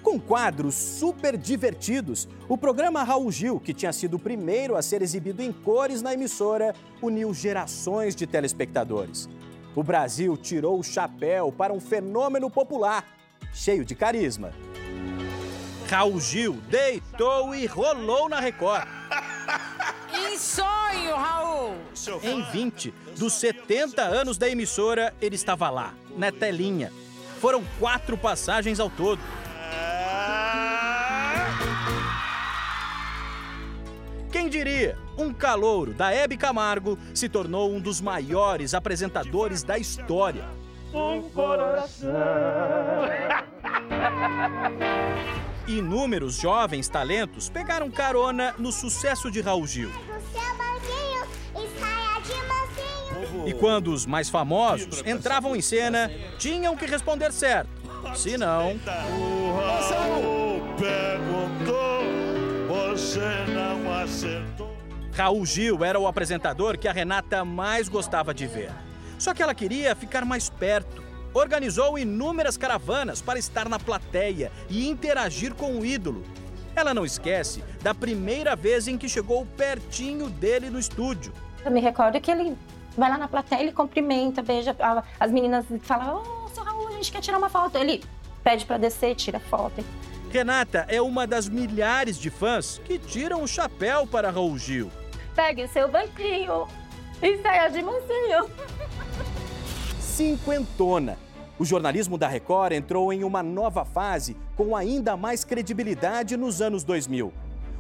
Com 0.01 0.21
quadros 0.21 0.77
super 0.77 1.37
divertidos, 1.37 2.29
o 2.49 2.57
programa 2.57 3.03
Raul 3.03 3.31
Gil, 3.33 3.59
que 3.59 3.75
tinha 3.75 3.93
sido 3.93 4.15
o 4.15 4.19
primeiro 4.21 4.77
a 4.77 4.83
ser 4.83 5.03
exibido 5.03 5.43
em 5.43 5.53
cores 5.53 6.01
na 6.01 6.15
emissora, 6.15 6.73
uniu 7.03 7.35
gerações 7.35 8.15
de 8.15 8.25
telespectadores. 8.25 9.29
O 9.75 9.83
Brasil 9.83 10.37
tirou 10.37 10.79
o 10.79 10.85
chapéu 10.85 11.51
para 11.51 11.73
um 11.73 11.81
fenômeno 11.81 12.49
popular, 12.49 13.05
cheio 13.53 13.85
de 13.85 13.97
carisma. 13.97 14.53
Raul 15.89 16.21
Gil 16.21 16.55
deitou 16.71 17.53
e 17.53 17.67
rolou 17.67 18.29
na 18.29 18.39
Record. 18.39 18.87
Em 20.19 20.39
sonho, 20.39 21.15
Raul! 21.17 21.77
Em 22.23 22.43
20 22.43 22.95
dos 23.17 23.35
70 23.35 24.03
anos 24.03 24.39
da 24.39 24.49
emissora, 24.49 25.15
ele 25.21 25.37
estava 25.37 25.71
lá, 25.71 25.95
na 26.17 26.33
telinha. 26.33 26.93
Foram 27.41 27.63
quatro 27.79 28.17
passagens 28.17 28.81
ao 28.81 28.91
todo. 28.91 29.21
Quem 34.31 34.49
diria? 34.49 34.99
Um 35.17 35.33
calouro 35.33 35.93
da 35.93 36.13
Hebe 36.13 36.37
Camargo 36.37 36.99
se 37.15 37.29
tornou 37.29 37.73
um 37.73 37.81
dos 37.81 38.01
maiores 38.01 38.75
apresentadores 38.75 39.63
da 39.63 39.79
história. 39.79 40.45
Um 40.93 41.23
coração. 41.31 42.09
Inúmeros 45.69 46.37
jovens 46.37 46.89
talentos 46.89 47.51
pegaram 47.51 47.91
carona 47.91 48.55
no 48.59 48.73
sucesso 48.73 49.31
de 49.31 49.43
Raul 49.43 49.67
Gil. 49.67 49.91
E 53.45 53.53
quando 53.53 53.93
os 53.93 54.07
mais 54.07 54.31
famosos 54.31 55.03
entravam 55.05 55.55
em 55.55 55.61
cena, 55.61 56.11
tinham 56.39 56.75
que 56.75 56.87
responder 56.87 57.31
certo. 57.33 57.69
Se 58.17 58.39
não. 58.39 58.73
O 58.73 59.57
Raul 59.59 60.63
perguntou, 60.79 62.03
você 62.69 63.45
não 63.53 63.93
acertou. 64.01 64.75
Raul 65.13 65.45
Gil 65.45 65.85
era 65.85 66.01
o 66.01 66.07
apresentador 66.07 66.79
que 66.79 66.89
a 66.89 66.93
Renata 66.93 67.45
mais 67.45 67.91
gostava 67.91 68.33
de 68.33 68.47
ver. 68.47 68.73
Só 69.19 69.35
que 69.35 69.43
ela 69.43 69.55
queria 69.55 69.95
ficar 69.95 70.25
mais 70.25 70.49
perto. 70.49 71.08
Organizou 71.35 71.99
inúmeras 71.99 72.57
caravanas 72.57 73.21
para 73.21 73.39
estar 73.39 73.69
na 73.69 73.79
plateia 73.79 74.51
e 74.69 74.89
interagir 74.89 75.55
com 75.55 75.79
o 75.79 75.85
ídolo. 75.85 76.25
Ela 76.75 76.95
não 76.95 77.05
esquece 77.05 77.63
da 77.83 77.95
primeira 77.95 78.55
vez 78.55 78.89
em 78.89 78.97
que 78.97 79.09
chegou 79.09 79.45
pertinho 79.57 80.31
dele 80.31 80.71
no 80.71 80.79
estúdio. 80.79 81.33
Eu 81.65 81.71
me 81.71 81.81
recordo 81.81 82.21
que 82.21 82.31
ele 82.31 82.57
vai 82.97 83.11
lá 83.11 83.19
na 83.19 83.29
plateia, 83.29 83.61
ele 83.61 83.73
cumprimenta, 83.73 84.43
beija. 84.43 84.77
As 85.19 85.31
meninas 85.31 85.67
falam: 85.83 86.23
Ô, 86.23 86.49
seu 86.49 86.63
Raul, 86.63 86.89
a 86.89 86.93
gente 86.93 87.11
quer 87.13 87.21
tirar 87.21 87.39
uma 87.39 87.49
foto. 87.49 87.77
Ele 87.77 88.03
pede 88.43 88.65
pra 88.65 88.79
descer, 88.79 89.15
tira 89.15 89.41
foto. 89.41 89.85
Renata 90.31 90.85
é 90.89 91.01
uma 91.01 91.27
das 91.27 91.49
milhares 91.49 92.19
de 92.19 92.31
fãs 92.31 92.81
que 92.85 92.99
tiram 92.99 93.43
o 93.43 93.49
chapéu 93.49 94.07
para 94.07 94.31
Raul 94.31 94.59
Gil. 94.59 94.91
Pegue 95.35 95.67
seu 95.69 95.89
banquinho 95.89 96.67
e 97.23 97.39
saia 97.39 97.69
de 97.69 97.83
mansinho. 97.83 98.51
Cinquentona. 100.19 101.17
O 101.61 101.65
jornalismo 101.65 102.19
da 102.19 102.27
Record 102.27 102.73
entrou 102.73 103.13
em 103.13 103.23
uma 103.23 103.41
nova 103.41 103.85
fase 103.85 104.37
com 104.57 104.75
ainda 104.75 105.17
mais 105.17 105.45
credibilidade 105.45 106.37
nos 106.37 106.61
anos 106.61 106.83
2000. 106.83 107.33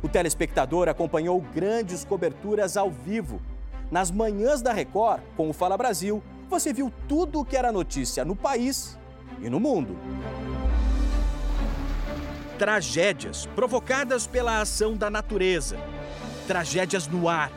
O 0.04 0.08
telespectador 0.08 0.88
acompanhou 0.88 1.40
grandes 1.40 2.04
coberturas 2.04 2.76
ao 2.76 2.92
vivo. 2.92 3.42
Nas 3.90 4.12
manhãs 4.12 4.62
da 4.62 4.72
Record, 4.72 5.20
com 5.36 5.50
o 5.50 5.52
Fala 5.52 5.76
Brasil, 5.76 6.22
você 6.48 6.72
viu 6.72 6.92
tudo 7.08 7.40
o 7.40 7.44
que 7.44 7.56
era 7.56 7.72
notícia 7.72 8.24
no 8.24 8.36
país 8.36 8.96
e 9.42 9.50
no 9.50 9.58
mundo. 9.58 9.98
Tragédias 12.56 13.46
provocadas 13.46 14.28
pela 14.28 14.60
ação 14.60 14.96
da 14.96 15.10
natureza. 15.10 15.76
Tragédias 16.46 17.08
no 17.08 17.28
ar. 17.28 17.50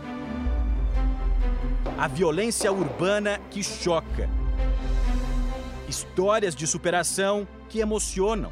A 2.00 2.08
violência 2.08 2.72
urbana 2.72 3.40
que 3.52 3.62
choca. 3.62 4.41
Histórias 5.92 6.56
de 6.56 6.66
superação 6.66 7.46
que 7.68 7.82
emocionam. 7.82 8.50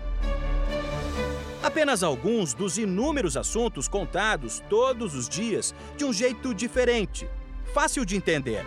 Apenas 1.63 2.03
alguns 2.03 2.53
dos 2.53 2.77
inúmeros 2.77 3.37
assuntos 3.37 3.87
contados 3.87 4.61
todos 4.69 5.15
os 5.15 5.29
dias 5.29 5.73
de 5.95 6.03
um 6.03 6.11
jeito 6.11 6.53
diferente, 6.53 7.29
fácil 7.73 8.03
de 8.03 8.17
entender. 8.17 8.65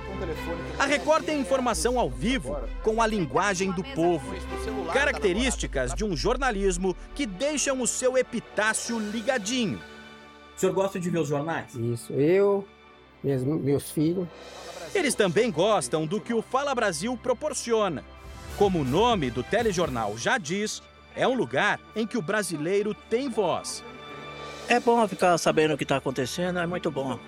A 0.79 0.87
Record 0.87 1.23
tem 1.23 1.39
informação 1.39 1.99
ao 1.99 2.09
vivo 2.09 2.57
com 2.83 3.03
a 3.03 3.07
linguagem 3.07 3.71
do 3.73 3.85
povo. 3.85 4.35
Características 4.91 5.93
de 5.93 6.03
um 6.03 6.17
jornalismo 6.17 6.97
que 7.15 7.27
deixam 7.27 7.83
o 7.83 7.87
seu 7.87 8.17
epitácio 8.17 8.99
ligadinho. 8.99 9.83
O 10.57 10.59
senhor 10.59 10.73
gosta 10.73 10.99
de 10.99 11.11
ver 11.11 11.19
os 11.19 11.29
jornais? 11.29 11.75
Isso, 11.75 12.11
eu, 12.15 12.67
meus, 13.23 13.43
meus 13.43 13.91
filhos. 13.91 14.27
Eles 14.95 15.15
também 15.15 15.51
gostam 15.51 16.07
do 16.07 16.19
que 16.19 16.33
o 16.33 16.41
Fala 16.41 16.75
Brasil 16.75 17.19
proporciona. 17.23 18.03
Como 18.59 18.81
o 18.81 18.85
nome 18.85 19.31
do 19.31 19.43
telejornal 19.43 20.17
já 20.17 20.39
diz, 20.39 20.83
é 21.17 21.27
um 21.27 21.35
lugar 21.35 21.81
em 21.97 22.07
que 22.07 22.19
o 22.19 22.23
brasileiro 22.23 22.95
tem 22.95 23.29
voz. 23.29 23.83
É 24.69 24.79
bom 24.79 25.07
ficar 25.09 25.37
sabendo 25.39 25.75
o 25.75 25.79
que 25.79 25.85
está 25.85 25.97
acontecendo, 25.97 26.59
é 26.59 26.67
muito 26.67 26.91
bom. 26.91 27.19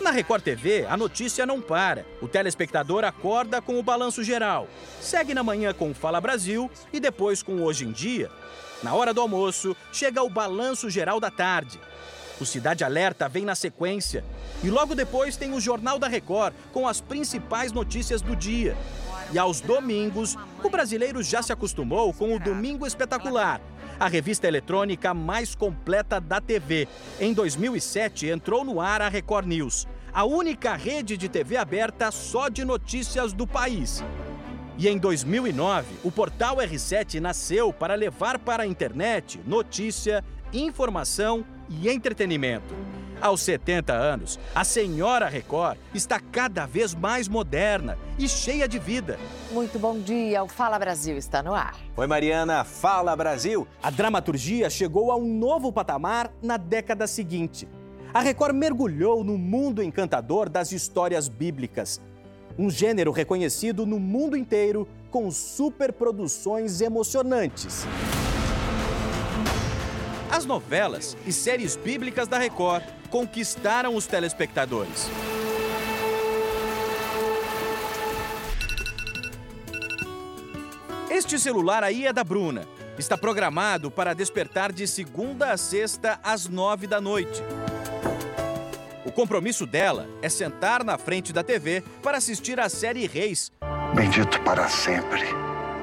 Na 0.00 0.10
Record 0.10 0.42
TV, 0.42 0.84
a 0.86 0.96
notícia 0.96 1.46
não 1.46 1.60
para. 1.60 2.04
O 2.20 2.28
telespectador 2.28 3.04
acorda 3.04 3.62
com 3.62 3.78
o 3.78 3.82
balanço 3.82 4.22
geral. 4.22 4.68
Segue 5.00 5.32
na 5.32 5.42
manhã 5.42 5.72
com 5.72 5.90
o 5.90 5.94
Fala 5.94 6.20
Brasil 6.20 6.70
e 6.92 6.98
depois 6.98 7.42
com 7.42 7.52
o 7.52 7.62
Hoje 7.62 7.86
em 7.86 7.92
Dia. 7.92 8.30
Na 8.82 8.94
hora 8.94 9.14
do 9.14 9.20
almoço, 9.20 9.74
chega 9.92 10.22
o 10.22 10.28
balanço 10.28 10.90
geral 10.90 11.20
da 11.20 11.30
tarde. 11.30 11.80
O 12.40 12.44
Cidade 12.44 12.82
Alerta 12.82 13.28
vem 13.28 13.44
na 13.44 13.54
sequência. 13.54 14.24
E 14.62 14.68
logo 14.68 14.94
depois 14.94 15.36
tem 15.36 15.54
o 15.54 15.60
Jornal 15.60 15.98
da 15.98 16.08
Record 16.08 16.52
com 16.72 16.86
as 16.88 17.00
principais 17.00 17.72
notícias 17.72 18.20
do 18.20 18.34
dia. 18.34 18.76
E 19.34 19.38
aos 19.38 19.60
domingos, 19.60 20.38
o 20.62 20.70
brasileiro 20.70 21.20
já 21.20 21.42
se 21.42 21.52
acostumou 21.52 22.12
com 22.12 22.36
o 22.36 22.38
Domingo 22.38 22.86
Espetacular, 22.86 23.60
a 23.98 24.06
revista 24.06 24.46
eletrônica 24.46 25.12
mais 25.12 25.56
completa 25.56 26.20
da 26.20 26.40
TV. 26.40 26.86
Em 27.18 27.32
2007, 27.32 28.28
entrou 28.28 28.64
no 28.64 28.80
ar 28.80 29.02
a 29.02 29.08
Record 29.08 29.48
News, 29.48 29.88
a 30.12 30.24
única 30.24 30.76
rede 30.76 31.16
de 31.16 31.28
TV 31.28 31.56
aberta 31.56 32.12
só 32.12 32.48
de 32.48 32.64
notícias 32.64 33.32
do 33.32 33.44
país. 33.44 34.04
E 34.78 34.86
em 34.86 34.96
2009, 34.98 35.96
o 36.04 36.12
portal 36.12 36.58
R7 36.58 37.18
nasceu 37.18 37.72
para 37.72 37.96
levar 37.96 38.38
para 38.38 38.62
a 38.62 38.66
internet 38.68 39.40
notícia, 39.44 40.24
informação 40.52 41.44
e 41.68 41.88
entretenimento. 41.88 42.72
Aos 43.24 43.40
70 43.40 43.90
anos, 43.90 44.38
a 44.54 44.64
senhora 44.64 45.30
Record 45.30 45.78
está 45.94 46.20
cada 46.20 46.66
vez 46.66 46.94
mais 46.94 47.26
moderna 47.26 47.96
e 48.18 48.28
cheia 48.28 48.68
de 48.68 48.78
vida. 48.78 49.18
Muito 49.50 49.78
bom 49.78 49.98
dia, 49.98 50.44
o 50.44 50.46
Fala 50.46 50.78
Brasil 50.78 51.16
está 51.16 51.42
no 51.42 51.54
ar. 51.54 51.74
Oi, 51.96 52.06
Mariana. 52.06 52.64
Fala, 52.64 53.16
Brasil. 53.16 53.66
A 53.82 53.88
dramaturgia 53.88 54.68
chegou 54.68 55.10
a 55.10 55.16
um 55.16 55.24
novo 55.24 55.72
patamar 55.72 56.30
na 56.42 56.58
década 56.58 57.06
seguinte. 57.06 57.66
A 58.12 58.20
Record 58.20 58.54
mergulhou 58.54 59.24
no 59.24 59.38
mundo 59.38 59.82
encantador 59.82 60.50
das 60.50 60.70
histórias 60.70 61.26
bíblicas. 61.26 62.02
Um 62.58 62.68
gênero 62.68 63.10
reconhecido 63.10 63.86
no 63.86 63.98
mundo 63.98 64.36
inteiro 64.36 64.86
com 65.10 65.30
superproduções 65.30 66.82
emocionantes. 66.82 67.86
As 70.34 70.44
novelas 70.44 71.16
e 71.24 71.32
séries 71.32 71.76
bíblicas 71.76 72.26
da 72.26 72.36
Record 72.36 72.82
conquistaram 73.08 73.94
os 73.94 74.04
telespectadores. 74.04 75.08
Este 81.08 81.38
celular 81.38 81.84
aí 81.84 82.04
é 82.04 82.12
da 82.12 82.24
Bruna. 82.24 82.66
Está 82.98 83.16
programado 83.16 83.92
para 83.92 84.12
despertar 84.12 84.72
de 84.72 84.88
segunda 84.88 85.52
a 85.52 85.56
sexta 85.56 86.18
às 86.20 86.48
nove 86.48 86.88
da 86.88 87.00
noite. 87.00 87.40
O 89.06 89.12
compromisso 89.12 89.64
dela 89.64 90.08
é 90.20 90.28
sentar 90.28 90.82
na 90.82 90.98
frente 90.98 91.32
da 91.32 91.44
TV 91.44 91.80
para 92.02 92.18
assistir 92.18 92.58
a 92.58 92.68
série 92.68 93.06
Reis. 93.06 93.52
Bendito 93.94 94.40
para 94.40 94.68
sempre 94.68 95.22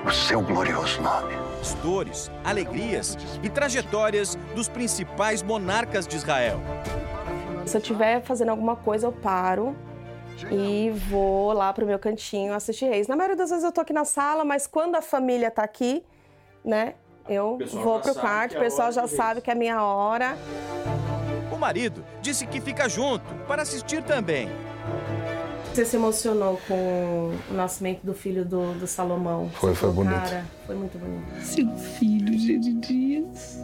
o 0.06 0.12
seu 0.12 0.42
glorioso 0.42 1.02
nome. 1.02 1.51
As 1.62 1.76
dores, 1.76 2.32
alegrias 2.44 3.16
e 3.44 3.50
trajetórias 3.50 4.36
dos 4.56 4.68
principais 4.68 5.44
monarcas 5.44 6.08
de 6.08 6.16
Israel. 6.16 6.60
Se 7.68 7.78
eu 7.78 7.82
estiver 7.82 8.22
fazendo 8.24 8.50
alguma 8.50 8.76
coisa, 8.76 9.06
eu 9.06 9.12
paro 9.12 9.76
e 10.50 10.90
vou 11.08 11.54
lá 11.54 11.72
pro 11.72 11.86
meu 11.86 12.00
cantinho 12.00 12.54
assistir 12.54 12.86
Reis. 12.86 13.08
Na 13.08 13.16
maioria 13.16 13.36
das 13.36 13.52
vezes 13.52 13.64
eu 13.64 13.72
tô 13.72 13.80
aqui 13.80 13.94
na 13.94 14.06
sala, 14.06 14.44
mas 14.44 14.66
quando 14.66 14.96
a 14.96 15.02
família 15.02 15.52
tá 15.52 15.64
aqui, 15.64 16.04
né, 16.66 16.96
eu 17.30 17.60
vou 17.72 18.00
pro 18.00 18.16
quarto, 18.16 18.58
o 18.58 18.60
pessoal 18.60 18.92
já 18.92 19.08
sabe 19.08 19.40
que 19.42 19.52
é 19.52 19.54
a 19.54 19.56
minha 19.56 19.84
hora. 19.84 20.36
O 21.52 21.58
marido 21.58 22.04
disse 22.22 22.48
que 22.48 22.60
fica 22.60 22.90
junto 22.90 23.24
para 23.48 23.62
assistir 23.62 24.02
também. 24.04 24.50
Você 25.74 25.86
se 25.86 25.96
emocionou 25.96 26.60
com 26.68 27.32
o 27.50 27.54
nascimento 27.54 28.02
do 28.04 28.14
filho 28.14 28.44
do, 28.44 28.74
do 28.74 28.86
Salomão? 28.88 29.50
Foi, 29.54 29.74
foi 29.74 29.90
bonito. 29.92 30.14
Cara, 30.16 30.46
foi 30.66 30.76
muito 30.76 30.98
bonito. 30.98 31.42
Seu 31.46 31.68
filho, 31.78 32.32
de 32.60 32.74
Dias. 32.74 33.60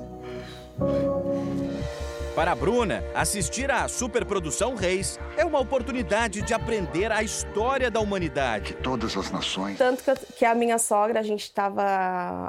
Para 2.33 2.51
a 2.51 2.55
Bruna, 2.55 3.03
assistir 3.13 3.69
à 3.71 3.87
superprodução 3.89 4.75
Reis 4.75 5.19
é 5.35 5.43
uma 5.43 5.59
oportunidade 5.59 6.41
de 6.43 6.53
aprender 6.53 7.11
a 7.11 7.21
história 7.23 7.91
da 7.91 7.99
humanidade. 7.99 8.73
Todas 8.75 9.17
as 9.17 9.29
nações. 9.31 9.77
Tanto 9.77 10.01
que, 10.03 10.09
eu- 10.11 10.17
que 10.37 10.45
a 10.45 10.55
minha 10.55 10.77
sogra, 10.77 11.19
a 11.19 11.23
gente 11.23 11.43
estava 11.43 11.83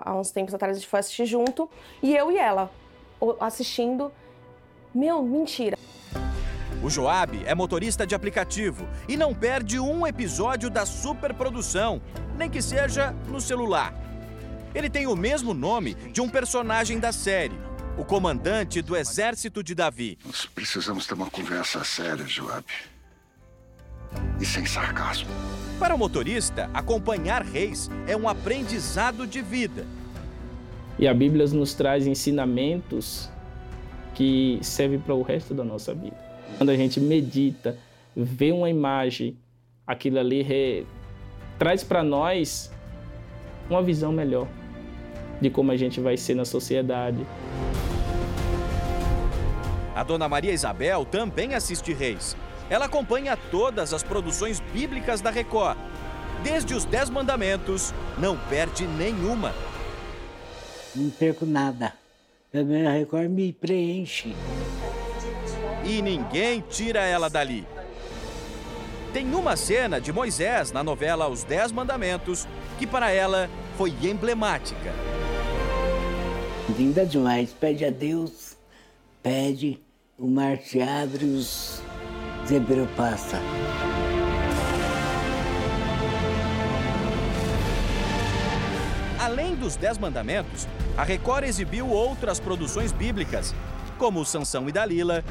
há 0.04 0.14
uns 0.14 0.30
tempos 0.30 0.54
atrás, 0.54 0.76
a 0.76 0.78
gente 0.80 0.88
foi 0.88 1.00
assistir 1.00 1.24
junto, 1.26 1.68
e 2.02 2.14
eu 2.14 2.30
e 2.30 2.36
ela 2.38 2.70
o- 3.20 3.34
assistindo. 3.40 4.12
Meu, 4.94 5.22
mentira. 5.22 5.76
O 6.80 6.88
Joab 6.88 7.42
é 7.44 7.54
motorista 7.56 8.06
de 8.06 8.14
aplicativo 8.14 8.86
e 9.08 9.16
não 9.16 9.34
perde 9.34 9.80
um 9.80 10.06
episódio 10.06 10.70
da 10.70 10.86
superprodução, 10.86 12.00
nem 12.36 12.48
que 12.48 12.62
seja 12.62 13.12
no 13.28 13.40
celular. 13.40 13.92
Ele 14.72 14.88
tem 14.88 15.06
o 15.06 15.16
mesmo 15.16 15.52
nome 15.52 15.94
de 15.94 16.20
um 16.20 16.28
personagem 16.28 17.00
da 17.00 17.10
série, 17.10 17.58
o 17.96 18.04
comandante 18.04 18.80
do 18.80 18.96
exército 18.96 19.60
de 19.60 19.74
Davi. 19.74 20.18
Nós 20.24 20.46
precisamos 20.46 21.04
ter 21.04 21.14
uma 21.14 21.28
conversa 21.28 21.82
séria, 21.82 22.24
Joab. 22.26 22.64
E 24.40 24.46
sem 24.46 24.64
sarcasmo. 24.64 25.30
Para 25.80 25.96
o 25.96 25.98
motorista, 25.98 26.70
acompanhar 26.72 27.42
reis 27.42 27.90
é 28.06 28.16
um 28.16 28.28
aprendizado 28.28 29.26
de 29.26 29.42
vida. 29.42 29.84
E 30.96 31.08
a 31.08 31.14
Bíblia 31.14 31.46
nos 31.48 31.74
traz 31.74 32.06
ensinamentos 32.06 33.28
que 34.14 34.60
servem 34.62 35.00
para 35.00 35.14
o 35.14 35.22
resto 35.22 35.54
da 35.54 35.64
nossa 35.64 35.92
vida. 35.92 36.27
Quando 36.58 36.70
a 36.70 36.76
gente 36.76 37.00
medita, 37.00 37.78
vê 38.14 38.50
uma 38.50 38.68
imagem, 38.68 39.38
aquilo 39.86 40.18
ali 40.18 40.42
re- 40.42 40.84
traz 41.58 41.84
para 41.84 42.02
nós 42.02 42.70
uma 43.70 43.80
visão 43.80 44.10
melhor 44.12 44.48
de 45.40 45.48
como 45.50 45.70
a 45.70 45.76
gente 45.76 46.00
vai 46.00 46.16
ser 46.16 46.34
na 46.34 46.44
sociedade. 46.44 47.24
A 49.94 50.02
dona 50.02 50.28
Maria 50.28 50.52
Isabel 50.52 51.04
também 51.04 51.54
assiste 51.54 51.92
Reis. 51.92 52.36
Ela 52.68 52.86
acompanha 52.86 53.36
todas 53.50 53.94
as 53.94 54.02
produções 54.02 54.60
bíblicas 54.72 55.20
da 55.20 55.30
Record. 55.30 55.78
Desde 56.42 56.74
os 56.74 56.84
Dez 56.84 57.08
Mandamentos, 57.08 57.94
não 58.18 58.36
perde 58.36 58.84
nenhuma. 58.86 59.54
Não 60.94 61.08
perco 61.10 61.46
nada. 61.46 61.92
Também 62.50 62.84
a 62.86 62.90
Record 62.90 63.28
me 63.30 63.52
preenche. 63.52 64.34
E 65.88 66.02
ninguém 66.02 66.62
tira 66.68 67.00
ela 67.00 67.30
dali. 67.30 67.66
Tem 69.10 69.34
uma 69.34 69.56
cena 69.56 69.98
de 69.98 70.12
Moisés 70.12 70.70
na 70.70 70.84
novela 70.84 71.26
Os 71.28 71.44
Dez 71.44 71.72
Mandamentos 71.72 72.46
que 72.78 72.86
para 72.86 73.10
ela 73.10 73.48
foi 73.78 73.94
emblemática. 74.02 74.92
Linda 76.76 77.06
demais. 77.06 77.54
Pede 77.54 77.86
a 77.86 77.90
Deus, 77.90 78.54
pede, 79.22 79.80
o 80.18 80.26
mar 80.26 80.58
se 80.58 80.82
abre, 80.82 81.24
os 81.24 81.80
passam. 82.94 83.40
Além 89.18 89.54
dos 89.54 89.74
Dez 89.76 89.96
Mandamentos, 89.96 90.68
a 90.96 91.02
Record 91.02 91.44
exibiu 91.44 91.88
outras 91.88 92.38
produções 92.38 92.92
bíblicas, 92.92 93.54
como 93.98 94.24
Sansão 94.24 94.68
e 94.68 94.72
Dalila, 94.72 95.24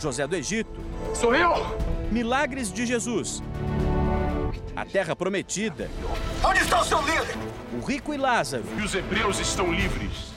José 0.00 0.26
do 0.26 0.36
Egito. 0.36 0.80
Sou 1.14 1.34
eu! 1.34 1.54
Milagres 2.10 2.72
de 2.72 2.86
Jesus. 2.86 3.42
A 4.74 4.84
Terra 4.84 5.14
Prometida. 5.16 5.90
Onde 6.44 6.60
está 6.60 6.80
o 6.80 6.84
seu 6.84 7.00
líder? 7.00 7.36
O 7.76 7.84
Rico 7.84 8.14
e 8.14 8.16
Lázaro. 8.16 8.64
E 8.78 8.82
os 8.82 8.94
hebreus 8.94 9.38
estão 9.40 9.72
livres. 9.72 10.32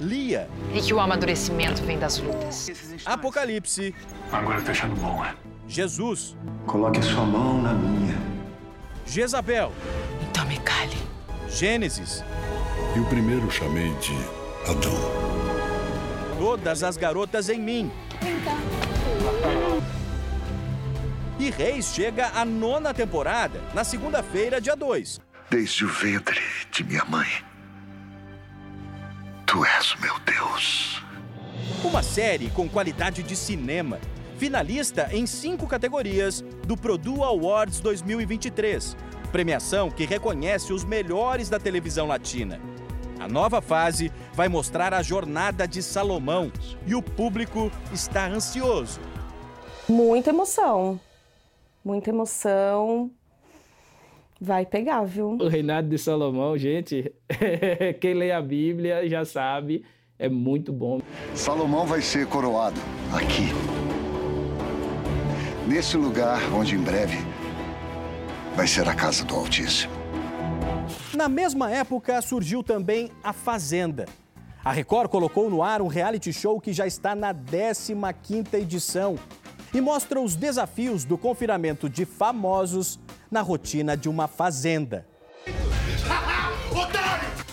Lia. 0.00 0.48
E 0.72 0.80
que 0.80 0.92
o 0.92 0.98
amadurecimento 0.98 1.82
vem 1.84 1.98
das 1.98 2.18
lutas. 2.18 2.70
Apocalipse. 3.06 3.94
Agora 4.32 4.60
tá 4.60 4.72
achando 4.72 4.96
bom, 4.96 5.24
é? 5.24 5.34
Jesus. 5.68 6.36
Coloque 6.66 6.98
a 6.98 7.02
sua 7.02 7.24
mão 7.24 7.62
na 7.62 7.72
minha. 7.72 8.16
Jezabel. 9.06 9.72
Então 10.22 10.44
me 10.46 10.58
cale. 10.58 10.96
Gênesis. 11.48 12.24
E 12.96 12.98
o 12.98 13.04
primeiro 13.06 13.48
chamei 13.50 13.94
de 13.94 14.16
Adão. 14.68 14.92
Todas 16.38 16.82
as 16.82 16.96
garotas 16.96 17.48
em 17.48 17.60
mim. 17.60 17.92
E 21.38 21.50
Reis 21.50 21.92
chega 21.94 22.28
à 22.34 22.44
nona 22.44 22.94
temporada, 22.94 23.60
na 23.74 23.84
segunda-feira, 23.84 24.60
dia 24.60 24.74
2. 24.74 25.20
Desde 25.50 25.84
o 25.84 25.88
ventre 25.88 26.40
de 26.70 26.82
minha 26.82 27.04
mãe. 27.04 27.28
Tu 29.44 29.64
és 29.64 29.92
o 29.92 30.00
meu 30.00 30.14
Deus. 30.20 31.02
Uma 31.84 32.02
série 32.02 32.50
com 32.50 32.68
qualidade 32.68 33.22
de 33.22 33.36
cinema. 33.36 34.00
Finalista 34.38 35.08
em 35.12 35.26
cinco 35.26 35.66
categorias 35.66 36.42
do 36.66 36.76
Produ 36.76 37.22
Awards 37.22 37.78
2023. 37.80 38.96
Premiação 39.30 39.90
que 39.90 40.06
reconhece 40.06 40.72
os 40.72 40.82
melhores 40.82 41.48
da 41.48 41.58
televisão 41.58 42.06
latina. 42.06 42.58
A 43.20 43.28
nova 43.28 43.60
fase 43.60 44.10
vai 44.32 44.48
mostrar 44.48 44.92
a 44.92 45.02
jornada 45.02 45.68
de 45.68 45.82
Salomão 45.82 46.50
e 46.86 46.94
o 46.94 47.02
público 47.02 47.70
está 47.92 48.26
ansioso. 48.26 49.00
Muita 49.88 50.30
emoção. 50.30 50.98
Muita 51.84 52.10
emoção. 52.10 53.10
Vai 54.40 54.64
pegar, 54.64 55.04
viu? 55.04 55.32
O 55.40 55.48
reinado 55.48 55.88
de 55.88 55.98
Salomão, 55.98 56.56
gente, 56.56 57.12
quem 58.00 58.14
lê 58.14 58.32
a 58.32 58.40
Bíblia 58.40 59.08
já 59.08 59.24
sabe, 59.24 59.84
é 60.18 60.28
muito 60.28 60.72
bom. 60.72 61.00
Salomão 61.34 61.86
vai 61.86 62.00
ser 62.00 62.26
coroado 62.26 62.80
aqui. 63.12 63.52
Nesse 65.68 65.96
lugar 65.96 66.40
onde 66.52 66.74
em 66.74 66.82
breve 66.82 67.16
vai 68.56 68.66
ser 68.66 68.88
a 68.88 68.94
casa 68.94 69.24
do 69.24 69.34
Altíssimo. 69.34 69.92
Na 71.14 71.28
mesma 71.28 71.70
época 71.70 72.20
surgiu 72.20 72.62
também 72.62 73.10
A 73.22 73.32
Fazenda. 73.32 74.06
A 74.64 74.72
Record 74.72 75.10
colocou 75.10 75.48
no 75.50 75.62
ar 75.62 75.82
um 75.82 75.88
reality 75.88 76.32
show 76.32 76.60
que 76.60 76.72
já 76.72 76.86
está 76.86 77.14
na 77.14 77.34
15ª 77.34 78.54
edição 78.54 79.16
e 79.74 79.80
mostra 79.80 80.20
os 80.20 80.36
desafios 80.36 81.04
do 81.04 81.18
confinamento 81.18 81.90
de 81.90 82.04
famosos 82.04 83.00
na 83.28 83.40
rotina 83.40 83.96
de 83.96 84.08
uma 84.08 84.28
fazenda. 84.28 85.06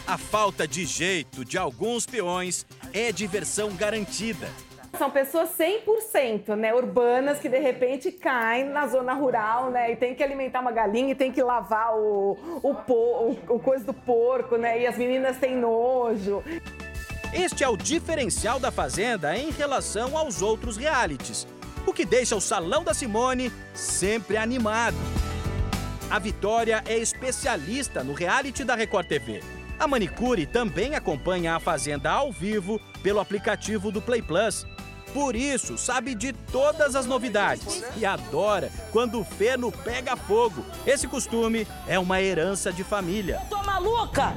A 0.08 0.18
falta 0.18 0.68
de 0.68 0.86
jeito 0.86 1.46
de 1.46 1.58
alguns 1.58 2.06
peões 2.06 2.66
é 2.94 3.14
diversão 3.14 3.74
garantida. 3.74 4.50
São 4.98 5.10
pessoas 5.10 5.52
100%, 5.58 6.54
né, 6.56 6.74
urbanas 6.74 7.40
que 7.40 7.48
de 7.48 7.58
repente 7.60 8.12
caem 8.12 8.66
na 8.66 8.88
zona 8.88 9.14
rural, 9.14 9.72
né, 9.72 9.94
e 9.94 9.96
tem 9.96 10.14
que 10.14 10.22
alimentar 10.22 10.60
uma 10.60 10.72
galinha 10.72 11.14
e 11.14 11.16
tem 11.16 11.32
que 11.32 11.42
lavar 11.42 11.96
o, 11.96 12.38
o, 12.62 12.76
po, 12.76 12.94
o, 12.94 13.56
o 13.56 13.60
coisa 13.60 13.86
do 13.86 13.94
porco, 13.94 14.58
né, 14.58 14.82
e 14.82 14.86
as 14.86 14.98
meninas 14.98 15.38
têm 15.38 15.56
nojo. 15.56 16.44
Este 17.34 17.64
é 17.64 17.70
o 17.70 17.78
diferencial 17.78 18.60
da 18.60 18.70
Fazenda 18.70 19.38
em 19.38 19.50
relação 19.50 20.18
aos 20.18 20.42
outros 20.42 20.76
realities, 20.76 21.48
o 21.90 21.94
que 21.94 22.06
deixa 22.06 22.36
o 22.36 22.42
Salão 22.42 22.84
da 22.84 22.94
Simone 22.94 23.52
sempre 23.74 24.38
animado. 24.38 24.98
A 26.10 26.20
Vitória 26.20 26.84
é 26.86 26.98
especialista 26.98 28.04
no 28.04 28.14
reality 28.14 28.64
da 28.64 28.76
Record 28.76 29.08
TV. 29.08 29.42
A 29.80 29.88
Manicure 29.88 30.46
também 30.46 30.94
acompanha 30.94 31.56
a 31.56 31.60
Fazenda 31.60 32.12
ao 32.12 32.32
vivo 32.32 32.80
pelo 33.02 33.20
aplicativo 33.20 33.92
do 33.92 34.02
Play 34.02 34.22
Plus. 34.22 34.66
Por 35.14 35.36
isso, 35.36 35.78
sabe 35.78 36.16
de 36.16 36.32
todas 36.32 36.96
as 36.96 37.06
novidades 37.06 37.84
e 37.98 38.06
adora 38.06 38.72
quando 38.92 39.20
o 39.20 39.26
feno 39.26 39.72
pega 39.72 40.16
fogo. 40.16 40.64
Esse 40.86 41.08
costume 41.08 41.68
é 41.88 41.98
uma 41.98 42.22
herança 42.22 42.72
de 42.72 42.84
família. 42.84 43.42
Tô 43.50 43.62
maluca! 43.64 44.34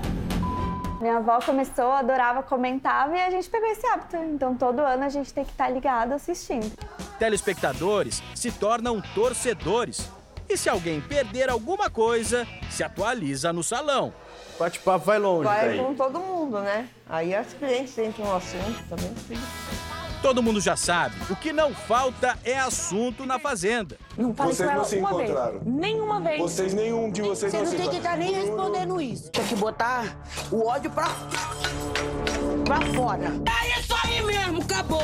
Minha 1.04 1.18
avó 1.18 1.38
começou, 1.38 1.92
adorava, 1.92 2.42
comentava 2.42 3.14
e 3.14 3.20
a 3.20 3.28
gente 3.28 3.50
pegou 3.50 3.68
esse 3.68 3.86
hábito. 3.86 4.16
Então 4.16 4.54
todo 4.54 4.78
ano 4.80 5.04
a 5.04 5.10
gente 5.10 5.34
tem 5.34 5.44
que 5.44 5.50
estar 5.50 5.68
ligado 5.68 6.12
assistindo. 6.14 6.72
Telespectadores 7.18 8.22
se 8.34 8.50
tornam 8.50 9.02
torcedores. 9.14 10.10
E 10.48 10.56
se 10.56 10.70
alguém 10.70 11.02
perder 11.02 11.50
alguma 11.50 11.90
coisa, 11.90 12.48
se 12.70 12.82
atualiza 12.82 13.52
no 13.52 13.62
salão. 13.62 14.14
Bate-papo 14.58 15.04
vai 15.04 15.18
longe 15.18 15.44
Vai 15.44 15.68
daí. 15.68 15.78
com 15.78 15.94
todo 15.94 16.18
mundo, 16.18 16.60
né? 16.60 16.88
Aí 17.06 17.34
as 17.34 17.52
clientes 17.52 17.98
entram 17.98 18.24
no 18.24 18.36
assunto 18.36 18.88
também. 18.88 19.12
Todo 20.24 20.42
mundo 20.42 20.58
já 20.58 20.74
sabe, 20.74 21.16
o 21.28 21.36
que 21.36 21.52
não 21.52 21.74
falta 21.74 22.38
é 22.46 22.58
assunto 22.58 23.26
na 23.26 23.38
fazenda. 23.38 23.98
Não 24.16 24.34
falei 24.34 24.54
Vocês 24.54 24.66
com 24.70 24.74
não 24.74 24.80
ela 24.80 24.88
se 24.88 24.96
uma 24.96 25.10
encontraram? 25.10 25.60
vez. 25.60 25.66
Nenhuma 25.66 26.20
vez. 26.22 26.40
Vocês, 26.40 26.72
nenhum 26.72 27.10
de 27.10 27.20
vocês 27.20 27.52
Você 27.52 27.58
não 27.58 27.64
não 27.66 27.70
se 27.70 27.76
tem 27.76 27.90
que 27.90 27.96
estar 27.98 28.16
nem 28.16 28.32
respondendo 28.32 28.98
isso. 29.02 29.30
Tem 29.30 29.44
que 29.46 29.54
botar 29.54 30.18
o 30.50 30.66
ódio 30.66 30.90
pra, 30.90 31.08
pra 32.64 32.80
fora. 32.94 33.26
É 33.26 33.78
isso 33.78 33.94
aí 34.02 34.22
mesmo, 34.22 34.62
acabou. 34.62 35.02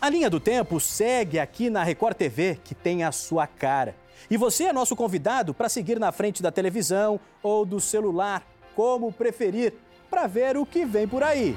A 0.00 0.08
linha 0.08 0.30
do 0.30 0.40
tempo 0.40 0.80
segue 0.80 1.38
aqui 1.38 1.68
na 1.68 1.82
Record 1.82 2.16
TV, 2.16 2.58
que 2.64 2.74
tem 2.74 3.04
a 3.04 3.12
sua 3.12 3.46
cara. 3.46 3.94
E 4.30 4.38
você 4.38 4.64
é 4.64 4.72
nosso 4.72 4.96
convidado 4.96 5.52
para 5.52 5.68
seguir 5.68 6.00
na 6.00 6.10
frente 6.10 6.42
da 6.42 6.50
televisão 6.50 7.20
ou 7.42 7.66
do 7.66 7.78
celular, 7.78 8.46
como 8.74 9.12
preferir, 9.12 9.74
para 10.08 10.26
ver 10.26 10.56
o 10.56 10.64
que 10.64 10.86
vem 10.86 11.06
por 11.06 11.22
aí. 11.22 11.54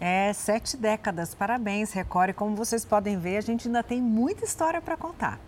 É, 0.00 0.32
sete 0.32 0.76
décadas, 0.76 1.34
parabéns, 1.34 1.92
Record. 1.92 2.30
E 2.30 2.32
como 2.32 2.54
vocês 2.54 2.84
podem 2.84 3.18
ver, 3.18 3.38
a 3.38 3.40
gente 3.40 3.66
ainda 3.66 3.82
tem 3.82 4.00
muita 4.00 4.44
história 4.44 4.80
para 4.80 4.96
contar. 4.96 5.40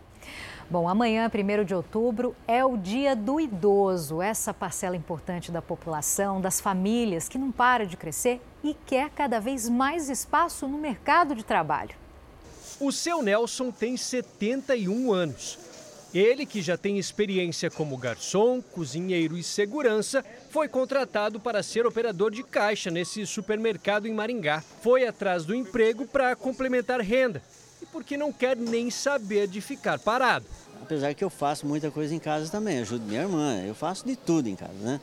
Bom, 0.69 0.89
amanhã, 0.89 1.29
1 1.29 1.65
de 1.65 1.75
outubro, 1.75 2.35
é 2.47 2.65
o 2.65 2.77
Dia 2.77 3.17
do 3.17 3.41
Idoso. 3.41 4.23
Essa 4.23 4.55
parcela 4.55 4.97
importante 4.97 5.51
da 5.51 5.61
população, 5.61 6.41
das 6.41 6.61
famílias, 6.61 7.29
que 7.29 7.39
não 7.39 7.51
para 7.51 7.87
de 7.87 7.97
crescer 7.97 8.41
e 8.63 8.75
quer 8.87 9.11
cada 9.11 9.41
vez 9.41 9.69
mais 9.69 10.09
espaço 10.09 10.69
no 10.69 10.79
mercado 10.79 11.35
de 11.35 11.45
trabalho. 11.45 11.95
O 12.81 12.91
seu 12.93 13.23
Nelson 13.23 13.71
tem 13.71 13.97
71 13.97 15.13
anos. 15.13 15.59
Ele, 16.13 16.45
que 16.45 16.61
já 16.61 16.77
tem 16.77 16.99
experiência 16.99 17.71
como 17.71 17.97
garçom, 17.97 18.61
cozinheiro 18.61 19.39
e 19.39 19.45
segurança, 19.45 20.25
foi 20.51 20.69
contratado 20.69 21.39
para 21.39 21.63
ser 21.63 21.87
operador 21.87 22.33
de 22.33 22.43
caixa 22.43 22.91
nesse 22.91 23.25
supermercado 23.25 24.07
em 24.07 24.13
Maringá. 24.13 24.63
Foi 24.83 25.07
atrás 25.07 25.45
do 25.45 25.55
emprego 25.55 26.05
para 26.07 26.35
complementar 26.35 27.01
renda 27.01 27.41
e 27.81 27.87
porque 27.87 28.17
não 28.17 28.33
quer 28.33 28.57
nem 28.57 28.91
saber 28.91 29.47
de 29.47 29.61
ficar 29.61 30.01
parado. 30.01 30.47
Apesar 30.83 31.15
que 31.15 31.23
eu 31.23 31.31
faço 31.31 31.65
muita 31.65 31.91
coisa 31.93 32.13
em 32.13 32.19
casa 32.19 32.51
também, 32.51 32.81
ajudo 32.81 33.05
minha 33.05 33.23
irmã, 33.23 33.63
eu 33.65 33.75
faço 33.75 34.05
de 34.05 34.17
tudo 34.17 34.49
em 34.49 34.57
casa, 34.57 34.73
né? 34.81 35.01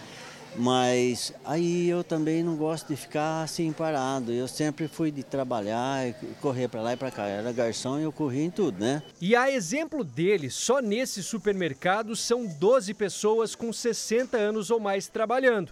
Mas 0.58 1.32
aí 1.46 1.88
eu 1.88 2.04
também 2.04 2.42
não 2.42 2.56
gosto 2.56 2.88
de 2.88 2.96
ficar 2.96 3.44
assim 3.44 3.72
parado. 3.72 4.32
Eu 4.34 4.48
sempre 4.48 4.88
fui 4.88 5.12
de 5.12 5.22
trabalhar, 5.22 6.14
correr 6.42 6.68
para 6.68 6.82
lá 6.82 6.94
e 6.94 6.98
para 6.98 7.12
cá. 7.12 7.30
Eu 7.30 7.36
era 7.36 7.52
garçom 7.52 8.00
e 8.00 8.04
eu 8.04 8.12
corria 8.12 8.44
em 8.44 8.50
tudo, 8.50 8.80
né? 8.80 9.04
E 9.22 9.36
a 9.36 9.52
exemplo 9.52 10.04
dele, 10.04 10.50
só 10.50 10.80
nesse 10.82 11.22
supermercado 11.22 12.16
são 12.16 12.48
12 12.48 12.94
pessoas 12.96 13.54
com 13.54 13.72
60 13.72 14.36
anos 14.36 14.72
ou 14.72 14.80
mais 14.80 15.08
trabalhando. 15.08 15.72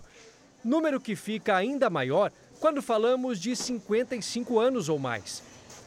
Número 0.64 1.02
que 1.02 1.16
fica 1.16 1.56
ainda 1.56 1.90
maior 1.90 2.32
quando 2.60 2.82
falamos 2.82 3.40
de 3.40 3.56
55 3.56 4.60
anos 4.60 4.88
ou 4.88 5.00
mais. 5.00 5.42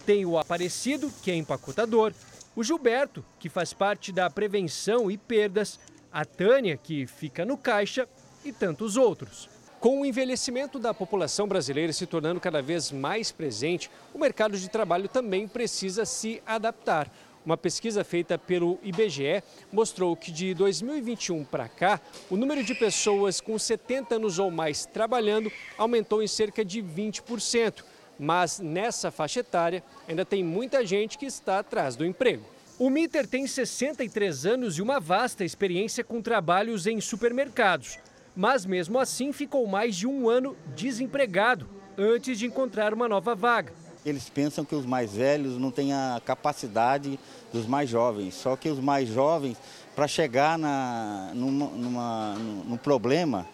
Tem 0.05 0.27
o 0.27 0.37
Aparecido, 0.37 1.13
que 1.23 1.31
é 1.31 1.35
empacotador, 1.35 2.13
o 2.57 2.65
Gilberto, 2.65 3.25
que 3.39 3.49
faz 3.49 3.73
parte 3.73 4.11
da 4.11 4.29
prevenção 4.29 5.09
e 5.09 5.17
perdas, 5.17 5.79
a 6.11 6.25
Tânia, 6.25 6.77
que 6.77 7.07
fica 7.07 7.45
no 7.45 7.57
caixa 7.57 8.09
e 8.49 8.53
tantos 8.53 8.97
outros. 8.97 9.49
Com 9.81 10.01
o 10.01 10.07
envelhecimento 10.07 10.77
da 10.77 10.93
população 10.93 11.47
brasileira 11.47 11.93
se 11.93 12.05
tornando 12.05 12.41
cada 12.41 12.61
vez 12.61 12.91
mais 12.91 13.31
presente, 13.31 13.89
o 14.13 14.19
mercado 14.19 14.59
de 14.59 14.69
trabalho 14.69 15.09
também 15.09 15.47
precisa 15.47 16.05
se 16.05 16.43
adaptar. 16.45 17.09
Uma 17.47 17.57
pesquisa 17.57 18.03
feita 18.03 18.37
pelo 18.37 18.81
IBGE 18.83 19.43
mostrou 19.73 20.17
que 20.17 20.33
de 20.33 20.53
2021 20.53 21.45
para 21.45 21.69
cá, 21.69 22.01
o 22.29 22.37
número 22.37 22.65
de 22.65 22.75
pessoas 22.75 23.41
com 23.41 23.57
70 23.57 24.17
anos 24.17 24.41
ou 24.41 24.51
mais 24.51 24.85
trabalhando 24.85 25.51
aumentou 25.77 26.23
em 26.23 26.27
cerca 26.27 26.65
de 26.65 26.83
20%. 26.83 27.85
Mas 28.19 28.59
nessa 28.59 29.13
faixa 29.13 29.41
etária 29.41 29.85
ainda 30.09 30.25
tem 30.25 30.43
muita 30.43 30.85
gente 30.85 31.17
que 31.17 31.27
está 31.27 31.61
atrás 31.61 31.95
do 31.95 32.05
emprego. 32.05 32.45
O 32.81 32.91
Mitter 32.91 33.29
tem 33.29 33.47
63 33.47 34.45
anos 34.45 34.77
e 34.77 34.83
uma 34.83 34.99
vasta 34.99 35.45
experiência 35.45 36.03
com 36.03 36.21
trabalhos 36.21 36.87
em 36.87 37.01
supermercados 37.01 37.99
mas 38.37 38.65
mesmo 38.65 38.99
assim 38.99 39.33
ficou 39.33 39.67
mais 39.67 39.97
de 39.97 40.07
um 40.07 40.29
ano 40.29 40.57
desempregado 40.75 41.69
antes 41.97 42.39
de 42.39 42.47
encontrar 42.47 42.95
uma 42.95 43.09
nova 43.09 43.35
vaga. 43.35 43.73
Eles 44.07 44.29
pensam 44.31 44.65
que 44.65 44.75
os 44.75 44.87
mais 44.87 45.15
velhos 45.15 45.59
não 45.59 45.71
têm 45.71 45.93
a 45.93 46.21
capacidade 46.25 47.19
dos 47.53 47.67
mais 47.67 47.91
jovens, 47.91 48.35
só 48.35 48.57
que 48.57 48.69
os 48.69 48.79
mais 48.79 49.09
jovens, 49.09 49.57
para 49.95 50.07
chegar 50.07 50.57
na, 50.57 51.33
numa, 51.35 51.67
numa, 51.67 52.35
num 52.65 52.77
problema 52.77 53.47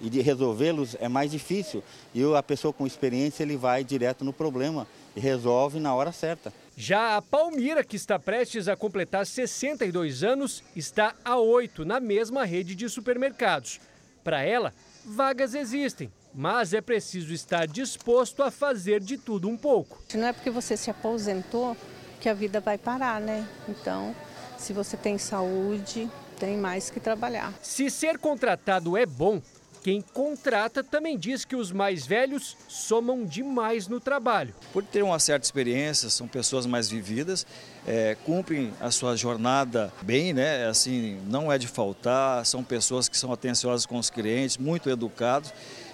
e 0.00 0.08
de 0.08 0.20
resolvê-los 0.20 0.96
é 0.98 1.08
mais 1.08 1.30
difícil. 1.30 1.82
E 2.14 2.22
a 2.34 2.42
pessoa 2.42 2.72
com 2.72 2.86
experiência 2.86 3.42
ele 3.42 3.56
vai 3.56 3.84
direto 3.84 4.24
no 4.24 4.32
problema 4.32 4.86
e 5.14 5.20
resolve 5.20 5.78
na 5.78 5.94
hora 5.94 6.12
certa. 6.12 6.52
Já 6.76 7.16
a 7.16 7.22
Palmira, 7.22 7.84
que 7.84 7.96
está 7.96 8.18
prestes 8.18 8.66
a 8.66 8.74
completar 8.74 9.24
62 9.24 10.24
anos, 10.24 10.62
está 10.74 11.14
a 11.24 11.36
8 11.38 11.84
na 11.84 12.00
mesma 12.00 12.44
rede 12.44 12.74
de 12.74 12.88
supermercados. 12.88 13.80
Para 14.24 14.42
ela, 14.42 14.72
vagas 15.04 15.54
existem, 15.54 16.10
mas 16.34 16.72
é 16.72 16.80
preciso 16.80 17.34
estar 17.34 17.66
disposto 17.66 18.42
a 18.42 18.50
fazer 18.50 19.00
de 19.00 19.18
tudo 19.18 19.50
um 19.50 19.56
pouco. 19.56 20.02
Não 20.14 20.26
é 20.26 20.32
porque 20.32 20.50
você 20.50 20.78
se 20.78 20.90
aposentou 20.90 21.76
que 22.22 22.28
a 22.28 22.32
vida 22.32 22.58
vai 22.58 22.78
parar, 22.78 23.20
né? 23.20 23.46
Então, 23.68 24.16
se 24.56 24.72
você 24.72 24.96
tem 24.96 25.18
saúde, 25.18 26.10
tem 26.40 26.56
mais 26.56 26.88
que 26.88 26.98
trabalhar. 26.98 27.52
Se 27.60 27.90
ser 27.90 28.16
contratado 28.16 28.96
é 28.96 29.04
bom, 29.04 29.42
quem 29.84 30.00
contrata 30.00 30.82
também 30.82 31.18
diz 31.18 31.44
que 31.44 31.54
os 31.54 31.70
mais 31.70 32.06
velhos 32.06 32.56
somam 32.66 33.22
demais 33.22 33.86
no 33.86 34.00
trabalho. 34.00 34.54
Por 34.72 34.82
ter 34.82 35.02
uma 35.02 35.18
certa 35.18 35.44
experiência, 35.44 36.08
são 36.08 36.26
pessoas 36.26 36.64
mais 36.64 36.88
vividas, 36.88 37.46
é, 37.86 38.16
cumprem 38.24 38.72
a 38.80 38.90
sua 38.90 39.14
jornada 39.14 39.92
bem, 40.00 40.32
né? 40.32 40.66
Assim, 40.66 41.20
não 41.26 41.52
é 41.52 41.58
de 41.58 41.68
faltar, 41.68 42.46
são 42.46 42.64
pessoas 42.64 43.10
que 43.10 43.18
são 43.18 43.30
atenciosas 43.30 43.84
com 43.84 43.98
os 43.98 44.08
clientes, 44.08 44.56
muito 44.56 44.88
educados 44.88 45.52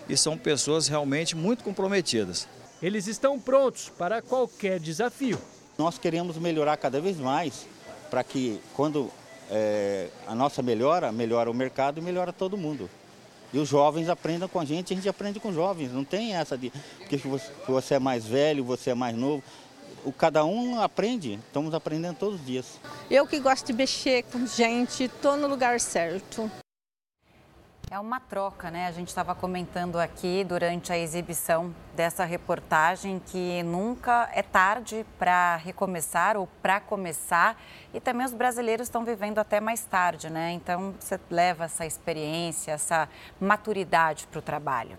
e 0.08 0.16
são 0.16 0.38
pessoas 0.38 0.86
realmente 0.86 1.34
muito 1.34 1.64
comprometidas. 1.64 2.46
Eles 2.80 3.08
estão 3.08 3.40
prontos 3.40 3.88
para 3.88 4.22
qualquer 4.22 4.78
desafio. 4.78 5.36
Nós 5.76 5.98
queremos 5.98 6.38
melhorar 6.38 6.76
cada 6.76 7.00
vez 7.00 7.16
mais 7.18 7.66
para 8.08 8.22
que 8.22 8.60
quando 8.72 9.10
é, 9.50 10.06
a 10.28 10.34
nossa 10.34 10.62
melhora, 10.62 11.10
melhora 11.10 11.50
o 11.50 11.54
mercado 11.54 11.98
e 11.98 12.00
melhora 12.00 12.32
todo 12.32 12.56
mundo. 12.56 12.88
E 13.52 13.58
os 13.58 13.68
jovens 13.68 14.08
aprendam 14.08 14.48
com 14.48 14.60
a 14.60 14.64
gente, 14.64 14.92
a 14.92 14.96
gente 14.96 15.08
aprende 15.08 15.40
com 15.40 15.48
os 15.48 15.54
jovens. 15.54 15.92
Não 15.92 16.04
tem 16.04 16.34
essa 16.34 16.56
de 16.56 16.72
porque 16.98 17.16
você 17.66 17.94
é 17.94 17.98
mais 17.98 18.24
velho, 18.24 18.64
você 18.64 18.90
é 18.90 18.94
mais 18.94 19.16
novo. 19.16 19.42
O 20.04 20.12
cada 20.12 20.44
um 20.44 20.80
aprende, 20.80 21.38
estamos 21.46 21.74
aprendendo 21.74 22.16
todos 22.16 22.40
os 22.40 22.46
dias. 22.46 22.80
Eu 23.10 23.26
que 23.26 23.38
gosto 23.38 23.66
de 23.66 23.72
mexer 23.72 24.22
com 24.24 24.46
gente, 24.46 25.04
estou 25.04 25.36
no 25.36 25.46
lugar 25.46 25.78
certo. 25.80 26.50
É 27.92 27.98
uma 27.98 28.20
troca, 28.20 28.70
né? 28.70 28.86
A 28.86 28.92
gente 28.92 29.08
estava 29.08 29.34
comentando 29.34 29.98
aqui 29.98 30.44
durante 30.44 30.92
a 30.92 30.96
exibição 30.96 31.74
dessa 31.96 32.24
reportagem 32.24 33.20
que 33.26 33.64
nunca 33.64 34.30
é 34.32 34.44
tarde 34.44 35.04
para 35.18 35.56
recomeçar 35.56 36.36
ou 36.36 36.46
para 36.62 36.78
começar. 36.78 37.60
E 37.92 37.98
também 37.98 38.24
os 38.24 38.32
brasileiros 38.32 38.86
estão 38.86 39.04
vivendo 39.04 39.40
até 39.40 39.58
mais 39.58 39.84
tarde, 39.84 40.30
né? 40.30 40.52
Então 40.52 40.94
você 41.00 41.18
leva 41.28 41.64
essa 41.64 41.84
experiência, 41.84 42.70
essa 42.70 43.08
maturidade 43.40 44.28
para 44.28 44.38
o 44.38 44.42
trabalho. 44.42 44.96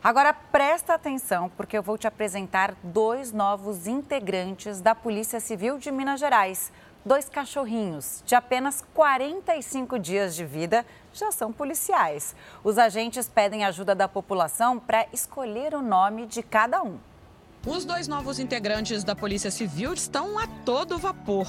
Agora 0.00 0.32
presta 0.32 0.94
atenção, 0.94 1.50
porque 1.56 1.76
eu 1.76 1.82
vou 1.82 1.98
te 1.98 2.06
apresentar 2.06 2.76
dois 2.84 3.32
novos 3.32 3.88
integrantes 3.88 4.80
da 4.80 4.94
Polícia 4.94 5.40
Civil 5.40 5.76
de 5.76 5.90
Minas 5.90 6.20
Gerais. 6.20 6.70
Dois 7.06 7.28
cachorrinhos 7.28 8.20
de 8.26 8.34
apenas 8.34 8.84
45 8.92 9.96
dias 9.96 10.34
de 10.34 10.44
vida 10.44 10.84
já 11.14 11.30
são 11.30 11.52
policiais. 11.52 12.34
Os 12.64 12.78
agentes 12.78 13.28
pedem 13.32 13.64
ajuda 13.64 13.94
da 13.94 14.08
população 14.08 14.76
para 14.76 15.06
escolher 15.12 15.72
o 15.72 15.80
nome 15.80 16.26
de 16.26 16.42
cada 16.42 16.82
um. 16.82 16.98
Os 17.64 17.84
dois 17.84 18.08
novos 18.08 18.40
integrantes 18.40 19.04
da 19.04 19.14
Polícia 19.14 19.52
Civil 19.52 19.94
estão 19.94 20.36
a 20.36 20.48
todo 20.64 20.98
vapor. 20.98 21.46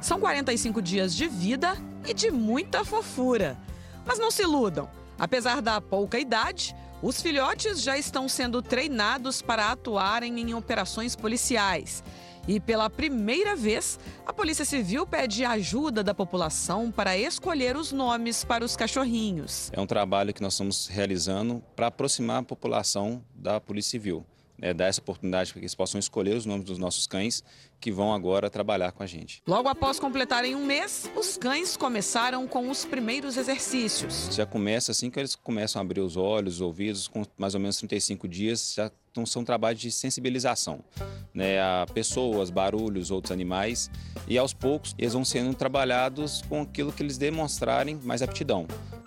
São 0.00 0.18
45 0.18 0.82
dias 0.82 1.14
de 1.14 1.28
vida 1.28 1.76
e 2.04 2.12
de 2.12 2.32
muita 2.32 2.84
fofura. 2.84 3.56
Mas 4.04 4.18
não 4.18 4.32
se 4.32 4.42
iludam. 4.42 4.90
Apesar 5.16 5.62
da 5.62 5.80
pouca 5.80 6.18
idade, 6.18 6.74
os 7.00 7.22
filhotes 7.22 7.80
já 7.80 7.96
estão 7.96 8.28
sendo 8.28 8.60
treinados 8.60 9.40
para 9.40 9.70
atuarem 9.70 10.40
em 10.40 10.52
operações 10.52 11.14
policiais. 11.14 12.02
E 12.48 12.60
pela 12.60 12.88
primeira 12.88 13.56
vez, 13.56 13.98
a 14.24 14.32
Polícia 14.32 14.64
Civil 14.64 15.04
pede 15.04 15.44
ajuda 15.44 16.04
da 16.04 16.14
população 16.14 16.92
para 16.92 17.18
escolher 17.18 17.76
os 17.76 17.90
nomes 17.90 18.44
para 18.44 18.64
os 18.64 18.76
cachorrinhos. 18.76 19.70
É 19.72 19.80
um 19.80 19.86
trabalho 19.86 20.32
que 20.32 20.40
nós 20.40 20.54
estamos 20.54 20.86
realizando 20.86 21.62
para 21.74 21.88
aproximar 21.88 22.38
a 22.38 22.42
população 22.44 23.22
da 23.34 23.60
Polícia 23.60 23.90
Civil. 23.92 24.24
É, 24.60 24.72
dar 24.72 24.86
essa 24.86 25.00
oportunidade 25.00 25.52
para 25.52 25.60
que 25.60 25.64
eles 25.64 25.74
possam 25.74 25.98
escolher 25.98 26.34
os 26.34 26.46
nomes 26.46 26.64
dos 26.64 26.78
nossos 26.78 27.06
cães 27.06 27.44
que 27.78 27.92
vão 27.92 28.12
agora 28.14 28.48
trabalhar 28.48 28.92
com 28.92 29.02
a 29.02 29.06
gente. 29.06 29.42
Logo 29.46 29.68
após 29.68 30.00
completarem 30.00 30.54
um 30.54 30.64
mês, 30.64 31.10
os 31.14 31.36
cães 31.36 31.76
começaram 31.76 32.46
com 32.48 32.70
os 32.70 32.84
primeiros 32.84 33.36
exercícios. 33.36 34.30
Já 34.32 34.46
começa 34.46 34.92
assim 34.92 35.10
que 35.10 35.18
eles 35.18 35.34
começam 35.34 35.80
a 35.80 35.84
abrir 35.84 36.00
os 36.00 36.16
olhos, 36.16 36.54
os 36.54 36.60
ouvidos, 36.60 37.06
com 37.06 37.24
mais 37.36 37.54
ou 37.54 37.60
menos 37.60 37.76
35 37.76 38.26
dias, 38.26 38.72
já 38.74 38.90
então, 39.16 39.24
são 39.24 39.42
trabalhos 39.42 39.80
de 39.80 39.90
sensibilização 39.90 40.84
né, 41.32 41.58
a 41.58 41.86
pessoas, 41.94 42.50
barulhos, 42.50 43.10
outros 43.10 43.32
animais. 43.32 43.90
E 44.28 44.36
aos 44.36 44.52
poucos 44.52 44.94
eles 44.98 45.14
vão 45.14 45.24
sendo 45.24 45.54
trabalhados 45.54 46.42
com 46.48 46.60
aquilo 46.60 46.92
que 46.92 47.02
eles 47.02 47.16
demonstrarem 47.16 47.98
mais 48.04 48.20
aptidão. 48.20 48.66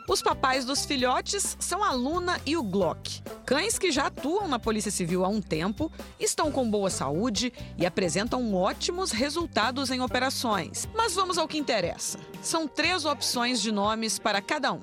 Os 0.10 0.24
papais 0.24 0.66
dos 0.66 0.86
filhotes 0.86 1.56
são 1.60 1.84
a 1.84 1.92
Luna 1.92 2.42
e 2.44 2.58
o 2.58 2.64
Glock. 2.64 3.22
Cães 3.46 3.78
que 3.78 3.92
já 3.92 4.08
atuam 4.08 4.48
na 4.48 4.58
Polícia 4.58 4.90
Civil 4.90 5.24
há 5.24 5.28
um 5.28 5.40
tempo, 5.40 5.92
estão 6.20 6.52
com 6.52 6.68
boa 6.68 6.90
saúde 6.90 7.54
e 7.78 7.86
apresentam 7.86 8.56
ótimos 8.56 9.12
resultados 9.12 9.92
em 9.92 10.02
operações. 10.02 10.90
Mas 10.96 11.14
vamos 11.14 11.38
ao 11.38 11.48
que 11.48 11.60
interessa. 11.60 12.18
São 12.42 12.68
três 12.68 13.06
opções 13.06 13.62
de 13.62 13.72
nomes 13.72 14.18
para 14.18 14.42
cada 14.42 14.74
um: 14.74 14.82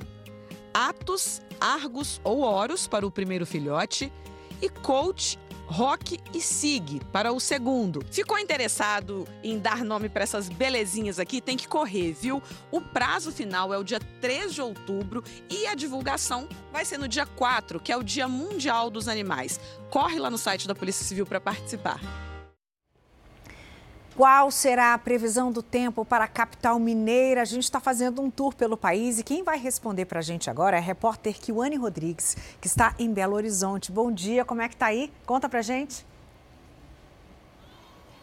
Atos, 0.73 1.43
Argos 1.61 2.21
ou 2.23 2.43
Horus 2.43 2.87
para 2.87 3.05
o 3.05 3.11
primeiro 3.11 3.45
filhote 3.45 4.13
e 4.63 4.69
Coach 4.69 5.41
Rock 5.67 6.19
e 6.33 6.41
Sig 6.41 7.01
para 7.13 7.33
o 7.33 7.41
segundo. 7.41 8.05
Ficou 8.11 8.39
interessado 8.39 9.27
em 9.43 9.59
dar 9.59 9.85
nome 9.85 10.09
para 10.09 10.23
essas 10.23 10.49
belezinhas 10.49 11.19
aqui? 11.19 11.41
Tem 11.41 11.57
que 11.57 11.69
correr, 11.69 12.13
viu? 12.13 12.43
O 12.71 12.81
prazo 12.81 13.33
final 13.33 13.75
é 13.75 13.79
o 13.79 13.85
dia 13.85 14.01
3 14.21 14.55
de 14.55 14.63
outubro 14.63 15.23
e 15.51 15.67
a 15.67 15.75
divulgação 15.75 16.49
vai 16.73 16.85
ser 16.85 16.99
no 16.99 17.09
dia 17.09 17.27
4, 17.27 17.81
que 17.81 17.93
é 17.93 17.97
o 17.97 18.03
Dia 18.03 18.29
Mundial 18.29 18.91
dos 18.91 19.09
Animais. 19.09 19.61
Corre 19.91 20.19
lá 20.19 20.31
no 20.31 20.39
site 20.39 20.69
da 20.69 20.75
Polícia 20.75 21.05
Civil 21.05 21.27
para 21.27 21.41
participar. 21.41 22.01
Qual 24.17 24.51
será 24.51 24.95
a 24.95 24.99
previsão 24.99 25.53
do 25.53 25.63
tempo 25.63 26.03
para 26.03 26.25
a 26.25 26.29
capital 26.29 26.79
mineira? 26.79 27.43
A 27.43 27.45
gente 27.45 27.65
está 27.65 27.79
fazendo 27.79 28.23
um 28.23 28.31
tour 28.31 28.55
pelo 28.55 28.75
país 28.75 29.19
e 29.19 29.23
quem 29.23 29.43
vai 29.43 29.59
responder 29.59 30.07
para 30.07 30.21
a 30.21 30.23
gente 30.23 30.49
agora 30.49 30.79
é 30.79 30.81
a 30.81 30.83
repórter 30.83 31.39
Kiwane 31.39 31.77
Rodrigues, 31.77 32.35
que 32.59 32.67
está 32.67 32.95
em 32.99 33.13
Belo 33.13 33.35
Horizonte. 33.37 33.93
Bom 33.93 34.11
dia, 34.11 34.43
como 34.43 34.63
é 34.63 34.69
que 34.69 34.75
está 34.75 34.87
aí? 34.87 35.13
Conta 35.27 35.51
para 35.51 35.61
gente. 35.61 36.07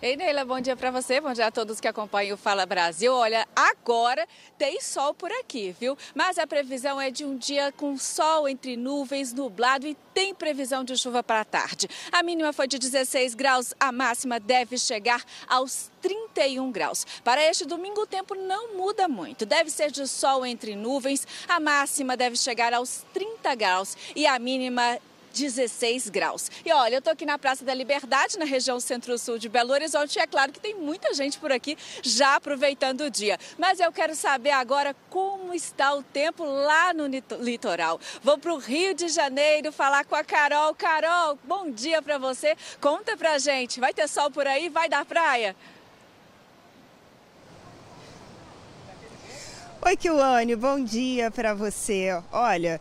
Ei, 0.03 0.17
Neila, 0.17 0.43
bom 0.43 0.59
dia 0.59 0.75
para 0.75 0.91
você, 0.91 1.21
bom 1.21 1.31
dia 1.31 1.47
a 1.47 1.51
todos 1.51 1.79
que 1.79 1.87
acompanham 1.87 2.35
o 2.35 2.37
Fala 2.37 2.65
Brasil. 2.65 3.13
Olha, 3.13 3.47
agora 3.55 4.27
tem 4.57 4.81
sol 4.81 5.13
por 5.13 5.31
aqui, 5.31 5.73
viu? 5.79 5.97
Mas 6.13 6.37
a 6.37 6.45
previsão 6.45 6.99
é 6.99 7.09
de 7.09 7.23
um 7.23 7.37
dia 7.37 7.71
com 7.71 7.97
sol 7.97 8.49
entre 8.49 8.75
nuvens, 8.75 9.31
nublado 9.31 9.87
e 9.87 9.95
tem 10.13 10.35
previsão 10.35 10.83
de 10.83 10.97
chuva 10.97 11.23
para 11.23 11.39
a 11.39 11.45
tarde. 11.45 11.87
A 12.11 12.21
mínima 12.21 12.51
foi 12.51 12.67
de 12.67 12.77
16 12.77 13.33
graus, 13.33 13.73
a 13.79 13.93
máxima 13.93 14.41
deve 14.41 14.77
chegar 14.77 15.23
aos 15.47 15.89
31 16.01 16.69
graus. 16.69 17.07
Para 17.23 17.41
este 17.41 17.63
domingo, 17.63 18.01
o 18.01 18.05
tempo 18.05 18.35
não 18.35 18.75
muda 18.75 19.07
muito. 19.07 19.45
Deve 19.45 19.69
ser 19.69 19.89
de 19.89 20.05
sol 20.05 20.45
entre 20.45 20.75
nuvens, 20.75 21.25
a 21.47 21.61
máxima 21.61 22.17
deve 22.17 22.35
chegar 22.35 22.73
aos 22.73 23.05
30 23.13 23.55
graus 23.55 23.95
e 24.13 24.27
a 24.27 24.37
mínima 24.37 24.99
16 25.33 26.09
graus. 26.09 26.49
E 26.63 26.71
olha, 26.71 26.95
eu 26.95 26.99
estou 26.99 27.11
aqui 27.11 27.25
na 27.25 27.37
Praça 27.37 27.65
da 27.65 27.73
Liberdade, 27.73 28.37
na 28.37 28.45
região 28.45 28.79
centro-sul 28.79 29.39
de 29.39 29.49
Belo 29.49 29.73
Horizonte, 29.73 30.17
e 30.17 30.21
é 30.21 30.27
claro 30.27 30.51
que 30.51 30.59
tem 30.59 30.75
muita 30.75 31.13
gente 31.13 31.39
por 31.39 31.51
aqui 31.51 31.75
já 32.03 32.35
aproveitando 32.35 33.01
o 33.01 33.09
dia. 33.09 33.39
Mas 33.57 33.79
eu 33.79 33.91
quero 33.91 34.15
saber 34.15 34.51
agora 34.51 34.95
como 35.09 35.53
está 35.53 35.93
o 35.93 36.03
tempo 36.03 36.45
lá 36.45 36.93
no 36.93 37.07
litoral. 37.41 37.99
Vou 38.21 38.37
para 38.37 38.53
o 38.53 38.57
Rio 38.57 38.93
de 38.93 39.09
Janeiro 39.09 39.71
falar 39.71 40.05
com 40.05 40.15
a 40.15 40.23
Carol. 40.23 40.75
Carol, 40.75 41.37
bom 41.43 41.71
dia 41.71 42.01
para 42.01 42.17
você. 42.17 42.55
Conta 42.79 43.17
pra 43.17 43.39
gente, 43.39 43.79
vai 43.79 43.93
ter 43.93 44.07
sol 44.07 44.29
por 44.29 44.45
aí? 44.45 44.69
Vai 44.69 44.87
dar 44.87 45.03
praia? 45.03 45.55
Oi, 49.85 49.97
Kiwane, 49.97 50.55
bom 50.55 50.81
dia 50.81 51.29
para 51.29 51.53
você. 51.53 52.07
Olha, 52.31 52.79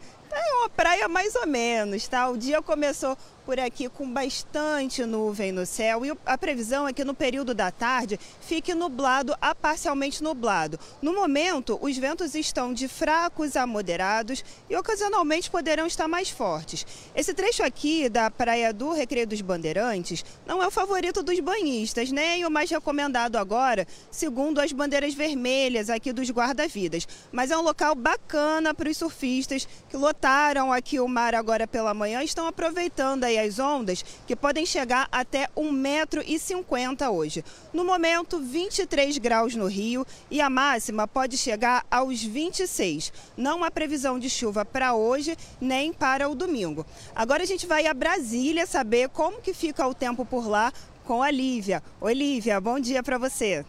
uma 0.63 0.69
praia 0.69 1.09
mais 1.09 1.35
ou 1.35 1.47
menos, 1.47 2.07
tá? 2.07 2.29
O 2.29 2.37
dia 2.37 2.63
começou 2.63 3.17
por 3.45 3.59
aqui 3.59 3.89
com 3.89 4.11
bastante 4.11 5.05
nuvem 5.05 5.53
no 5.53 5.67
céu 5.67 6.05
e 6.05 6.13
a 6.25 6.39
previsão 6.39 6.87
é 6.87 6.93
que 6.93 7.05
no 7.05 7.15
período 7.15 7.55
da 7.55 7.71
tarde 7.71 8.19
fique 8.41 8.75
nublado 8.75 9.35
a 9.41 9.55
parcialmente 9.55 10.23
nublado. 10.23 10.79
No 11.01 11.15
momento, 11.15 11.79
os 11.83 11.97
ventos 11.97 12.35
estão 12.35 12.73
de 12.73 12.89
fracos 12.89 13.57
a 13.57 13.67
moderados 13.67 14.45
e 14.71 14.77
ocasionalmente 14.77 15.51
poderão 15.51 15.87
estar 15.87 16.07
mais 16.07 16.31
fortes. 16.31 16.87
Esse 17.15 17.35
trecho 17.35 17.63
aqui 17.63 18.09
da 18.09 18.31
Praia 18.31 18.73
do 18.73 18.93
Recreio 18.93 19.27
dos 19.27 19.41
Bandeirantes 19.41 20.25
não 20.47 20.63
é 20.63 20.67
o 20.67 20.71
favorito 20.71 21.23
dos 21.23 21.39
banhistas, 21.41 22.11
nem 22.11 22.45
o 22.45 22.51
mais 22.51 22.71
recomendado 22.71 23.37
agora, 23.37 23.87
segundo 24.11 24.61
as 24.61 24.73
bandeiras 24.73 25.15
vermelhas 25.15 25.91
aqui 25.91 26.13
dos 26.13 26.31
guarda-vidas. 26.31 27.07
Mas 27.33 27.51
é 27.51 27.57
um 27.57 27.63
local 27.63 27.95
bacana 27.95 28.75
para 28.75 28.89
os 28.89 28.97
surfistas 28.97 29.67
que 29.89 29.97
lotaram 29.97 30.73
aqui 30.73 31.01
o 31.01 31.09
mar 31.09 31.35
agora 31.35 31.67
pela 31.67 31.95
manhã 31.95 32.23
e 32.23 32.25
estão 32.25 32.47
aproveitando 32.47 33.25
as 33.39 33.59
ondas 33.59 34.05
que 34.27 34.37
podem 34.37 34.65
chegar 34.67 35.09
até 35.11 35.49
1,50m 35.57 37.11
hoje. 37.11 37.45
No 37.73 37.85
momento, 37.85 38.39
23 38.39 39.19
graus 39.19 39.55
no 39.55 39.67
Rio 39.67 40.07
e 40.31 40.41
a 40.41 40.51
máxima 40.51 41.07
pode 41.07 41.37
chegar 41.37 41.85
aos 41.91 42.23
26. 42.23 43.13
Não 43.37 43.65
há 43.65 43.71
previsão 43.71 44.19
de 44.19 44.29
chuva 44.29 44.65
para 44.65 44.95
hoje 44.95 45.37
nem 45.61 45.93
para 45.93 46.29
o 46.29 46.35
domingo. 46.35 46.87
Agora 47.15 47.43
a 47.43 47.47
gente 47.47 47.67
vai 47.67 47.87
a 47.87 47.95
Brasília 47.95 48.67
saber 48.67 49.09
como 49.09 49.41
que 49.41 49.53
fica 49.53 49.87
o 49.87 49.95
tempo 49.95 50.25
por 50.25 50.49
lá 50.49 50.73
com 51.05 51.23
a 51.23 51.31
Lívia. 51.31 51.83
Oi, 52.01 52.15
Lívia, 52.15 52.61
bom 52.61 52.79
dia 52.79 53.03
para 53.03 53.19
você. 53.19 53.65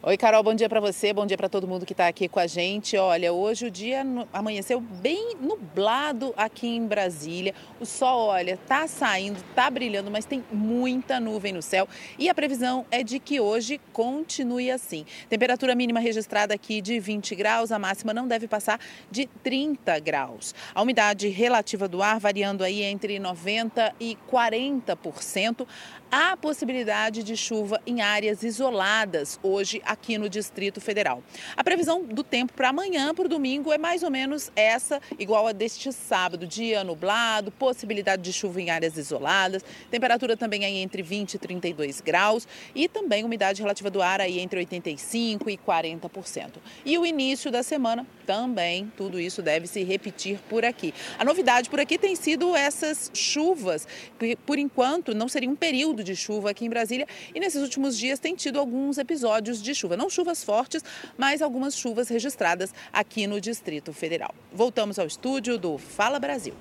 Oi, 0.00 0.16
Carol, 0.16 0.44
bom 0.44 0.54
dia 0.54 0.68
para 0.68 0.78
você, 0.78 1.12
bom 1.12 1.26
dia 1.26 1.36
para 1.36 1.48
todo 1.48 1.66
mundo 1.66 1.84
que 1.84 1.92
está 1.92 2.06
aqui 2.06 2.28
com 2.28 2.38
a 2.38 2.46
gente. 2.46 2.96
Olha, 2.96 3.32
hoje 3.32 3.66
o 3.66 3.70
dia 3.70 4.06
amanheceu 4.32 4.80
bem 4.80 5.34
nublado 5.40 6.32
aqui 6.36 6.68
em 6.68 6.86
Brasília. 6.86 7.52
O 7.80 7.84
sol, 7.84 8.28
olha, 8.28 8.56
tá 8.56 8.86
saindo, 8.86 9.42
tá 9.56 9.68
brilhando, 9.68 10.08
mas 10.08 10.24
tem 10.24 10.44
muita 10.52 11.18
nuvem 11.18 11.52
no 11.52 11.60
céu. 11.60 11.88
E 12.16 12.28
a 12.28 12.34
previsão 12.34 12.86
é 12.92 13.02
de 13.02 13.18
que 13.18 13.40
hoje 13.40 13.80
continue 13.92 14.70
assim. 14.70 15.04
Temperatura 15.28 15.74
mínima 15.74 15.98
registrada 15.98 16.54
aqui 16.54 16.80
de 16.80 17.00
20 17.00 17.34
graus, 17.34 17.72
a 17.72 17.78
máxima 17.78 18.14
não 18.14 18.28
deve 18.28 18.46
passar 18.46 18.78
de 19.10 19.26
30 19.42 19.98
graus. 19.98 20.54
A 20.76 20.80
umidade 20.80 21.26
relativa 21.26 21.88
do 21.88 22.04
ar 22.04 22.20
variando 22.20 22.62
aí 22.62 22.84
entre 22.84 23.18
90 23.18 23.92
e 23.98 24.16
40% 24.30 25.66
há 26.10 26.36
possibilidade 26.36 27.22
de 27.22 27.36
chuva 27.36 27.80
em 27.86 28.00
áreas 28.00 28.42
isoladas 28.42 29.38
hoje 29.42 29.82
aqui 29.84 30.16
no 30.18 30.28
Distrito 30.28 30.80
Federal. 30.80 31.22
A 31.56 31.62
previsão 31.62 32.02
do 32.02 32.22
tempo 32.22 32.52
para 32.52 32.70
amanhã, 32.70 33.14
para 33.14 33.26
o 33.26 33.28
domingo, 33.28 33.72
é 33.72 33.78
mais 33.78 34.02
ou 34.02 34.10
menos 34.10 34.50
essa, 34.56 35.00
igual 35.18 35.46
a 35.46 35.52
deste 35.52 35.92
sábado. 35.92 36.46
Dia 36.46 36.82
nublado, 36.82 37.50
possibilidade 37.50 38.22
de 38.22 38.32
chuva 38.32 38.60
em 38.60 38.70
áreas 38.70 38.96
isoladas, 38.96 39.64
temperatura 39.90 40.36
também 40.36 40.64
aí 40.64 40.78
entre 40.78 41.02
20 41.02 41.34
e 41.34 41.38
32 41.38 42.00
graus 42.00 42.46
e 42.74 42.88
também 42.88 43.24
umidade 43.24 43.60
relativa 43.60 43.90
do 43.90 44.02
ar 44.02 44.20
aí 44.20 44.38
entre 44.38 44.58
85 44.58 45.50
e 45.50 45.58
40%. 45.58 46.54
E 46.84 46.96
o 46.96 47.04
início 47.04 47.50
da 47.50 47.62
semana 47.62 48.06
também, 48.26 48.92
tudo 48.96 49.18
isso 49.20 49.42
deve 49.42 49.66
se 49.66 49.82
repetir 49.82 50.38
por 50.48 50.64
aqui. 50.64 50.92
A 51.18 51.24
novidade 51.24 51.70
por 51.70 51.80
aqui 51.80 51.98
tem 51.98 52.14
sido 52.14 52.54
essas 52.54 53.10
chuvas, 53.14 53.86
que 54.18 54.36
por 54.36 54.58
enquanto 54.58 55.14
não 55.14 55.28
seria 55.28 55.48
um 55.48 55.56
período 55.56 55.97
de 56.02 56.14
chuva 56.16 56.50
aqui 56.50 56.64
em 56.64 56.68
Brasília 56.68 57.06
e 57.34 57.40
nesses 57.40 57.62
últimos 57.62 57.96
dias 57.96 58.18
tem 58.18 58.34
tido 58.34 58.58
alguns 58.58 58.98
episódios 58.98 59.62
de 59.62 59.74
chuva. 59.74 59.96
Não 59.96 60.08
chuvas 60.10 60.42
fortes, 60.44 60.82
mas 61.16 61.42
algumas 61.42 61.76
chuvas 61.76 62.08
registradas 62.08 62.72
aqui 62.92 63.26
no 63.26 63.40
Distrito 63.40 63.92
Federal. 63.92 64.34
Voltamos 64.52 64.98
ao 64.98 65.06
estúdio 65.06 65.58
do 65.58 65.78
Fala 65.78 66.18
Brasil. 66.18 66.54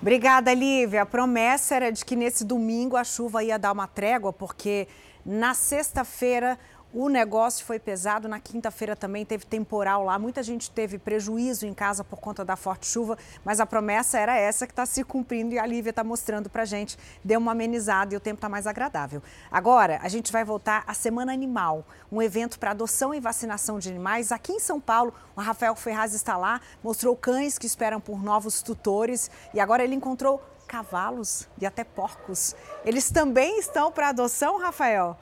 Obrigada, 0.00 0.52
Lívia. 0.52 1.02
A 1.02 1.06
promessa 1.06 1.76
era 1.76 1.92
de 1.92 2.04
que 2.04 2.16
nesse 2.16 2.44
domingo 2.44 2.96
a 2.96 3.04
chuva 3.04 3.44
ia 3.44 3.56
dar 3.56 3.70
uma 3.70 3.86
trégua, 3.86 4.32
porque 4.32 4.88
na 5.24 5.54
sexta-feira 5.54 6.58
o 6.94 7.08
negócio 7.08 7.64
foi 7.64 7.78
pesado. 7.78 8.28
Na 8.28 8.38
quinta-feira 8.38 8.94
também 8.94 9.24
teve 9.24 9.46
temporal 9.46 10.04
lá. 10.04 10.18
Muita 10.18 10.42
gente 10.42 10.70
teve 10.70 10.98
prejuízo 10.98 11.66
em 11.66 11.72
casa 11.72 12.04
por 12.04 12.20
conta 12.20 12.44
da 12.44 12.56
forte 12.56 12.86
chuva, 12.86 13.16
mas 13.44 13.60
a 13.60 13.66
promessa 13.66 14.18
era 14.18 14.36
essa 14.36 14.66
que 14.66 14.72
está 14.72 14.84
se 14.84 15.02
cumprindo 15.02 15.54
e 15.54 15.58
a 15.58 15.66
Lívia 15.66 15.90
está 15.90 16.04
mostrando 16.04 16.50
para 16.50 16.64
gente. 16.64 16.98
Deu 17.24 17.38
uma 17.38 17.52
amenizada 17.52 18.14
e 18.14 18.16
o 18.16 18.20
tempo 18.20 18.36
está 18.36 18.48
mais 18.48 18.66
agradável. 18.66 19.22
Agora, 19.50 19.98
a 20.02 20.08
gente 20.08 20.30
vai 20.30 20.44
voltar 20.44 20.84
à 20.86 20.94
Semana 20.94 21.32
Animal, 21.32 21.84
um 22.10 22.20
evento 22.20 22.58
para 22.58 22.72
adoção 22.72 23.14
e 23.14 23.20
vacinação 23.20 23.78
de 23.78 23.88
animais. 23.88 24.32
Aqui 24.32 24.52
em 24.52 24.60
São 24.60 24.80
Paulo, 24.80 25.14
o 25.34 25.40
Rafael 25.40 25.74
Ferraz 25.74 26.12
está 26.14 26.36
lá, 26.36 26.60
mostrou 26.82 27.16
cães 27.16 27.58
que 27.58 27.66
esperam 27.66 28.00
por 28.00 28.22
novos 28.22 28.62
tutores 28.62 29.30
e 29.54 29.60
agora 29.60 29.82
ele 29.82 29.94
encontrou 29.94 30.42
cavalos 30.66 31.48
e 31.60 31.66
até 31.66 31.84
porcos. 31.84 32.54
Eles 32.84 33.10
também 33.10 33.58
estão 33.58 33.92
para 33.92 34.08
adoção, 34.08 34.58
Rafael? 34.58 35.18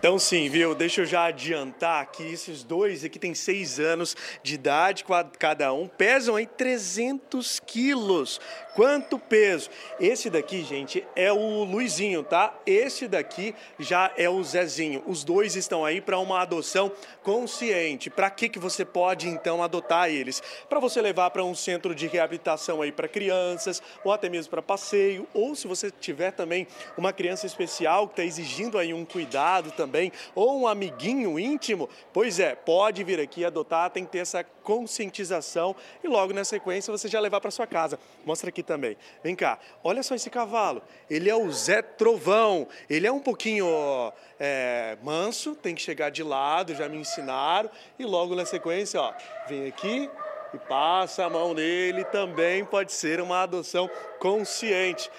Então 0.00 0.18
sim, 0.18 0.48
viu? 0.48 0.74
Deixa 0.74 1.02
eu 1.02 1.04
já 1.04 1.26
adiantar 1.26 2.06
que 2.10 2.22
esses 2.22 2.64
dois 2.64 3.04
aqui 3.04 3.18
têm 3.18 3.34
seis 3.34 3.78
anos 3.78 4.16
de 4.42 4.54
idade, 4.54 5.04
cada 5.38 5.74
um, 5.74 5.86
pesam 5.86 6.36
aí 6.36 6.46
300 6.46 7.60
quilos. 7.66 8.40
Quanto 8.74 9.18
peso? 9.18 9.68
Esse 9.98 10.30
daqui, 10.30 10.64
gente, 10.64 11.06
é 11.14 11.30
o 11.30 11.64
Luizinho, 11.64 12.22
tá? 12.22 12.58
Esse 12.64 13.06
daqui 13.06 13.54
já 13.78 14.10
é 14.16 14.26
o 14.26 14.42
Zezinho. 14.42 15.02
Os 15.06 15.22
dois 15.22 15.54
estão 15.54 15.84
aí 15.84 16.00
para 16.00 16.18
uma 16.18 16.40
adoção 16.40 16.90
consciente. 17.22 18.08
Para 18.08 18.30
que 18.30 18.48
que 18.48 18.58
você 18.58 18.86
pode 18.86 19.28
então 19.28 19.62
adotar 19.62 20.08
eles? 20.08 20.42
Para 20.66 20.80
você 20.80 21.02
levar 21.02 21.28
para 21.30 21.44
um 21.44 21.54
centro 21.54 21.94
de 21.94 22.06
reabilitação 22.06 22.80
aí 22.80 22.90
para 22.90 23.06
crianças, 23.06 23.82
ou 24.02 24.12
até 24.12 24.30
mesmo 24.30 24.50
para 24.50 24.62
passeio, 24.62 25.28
ou 25.34 25.54
se 25.54 25.68
você 25.68 25.90
tiver 25.90 26.30
também 26.30 26.66
uma 26.96 27.12
criança 27.12 27.44
especial 27.46 28.06
que 28.06 28.14
está 28.14 28.24
exigindo 28.24 28.78
aí 28.78 28.94
um 28.94 29.04
cuidado 29.04 29.72
também, 29.72 29.89
ou 30.34 30.60
um 30.60 30.66
amiguinho 30.66 31.38
íntimo, 31.38 31.88
pois 32.12 32.38
é, 32.38 32.54
pode 32.54 33.02
vir 33.04 33.20
aqui 33.20 33.44
adotar, 33.44 33.90
tem 33.90 34.04
que 34.04 34.12
ter 34.12 34.18
essa 34.18 34.44
conscientização 34.44 35.74
e 36.02 36.08
logo 36.08 36.32
na 36.32 36.44
sequência 36.44 36.92
você 36.92 37.08
já 37.08 37.18
levar 37.18 37.40
para 37.40 37.50
sua 37.50 37.66
casa. 37.66 37.98
Mostra 38.24 38.50
aqui 38.50 38.62
também. 38.62 38.96
Vem 39.22 39.34
cá, 39.34 39.58
olha 39.82 40.02
só 40.02 40.14
esse 40.14 40.30
cavalo. 40.30 40.82
Ele 41.08 41.28
é 41.28 41.34
o 41.34 41.50
Zé 41.50 41.82
Trovão. 41.82 42.68
Ele 42.88 43.06
é 43.06 43.12
um 43.12 43.20
pouquinho 43.20 43.66
é, 44.38 44.96
manso, 45.02 45.54
tem 45.54 45.74
que 45.74 45.82
chegar 45.82 46.10
de 46.10 46.22
lado, 46.22 46.74
já 46.74 46.88
me 46.88 46.98
ensinaram. 46.98 47.70
E 47.98 48.04
logo 48.04 48.34
na 48.34 48.44
sequência, 48.44 49.00
ó, 49.00 49.12
vem 49.48 49.66
aqui, 49.66 50.08
e 50.52 50.58
passa 50.58 51.24
a 51.24 51.30
mão 51.30 51.54
nele, 51.54 52.04
também 52.04 52.64
pode 52.64 52.92
ser 52.92 53.20
uma 53.20 53.42
adoção 53.42 53.88
consciente. 54.18 55.10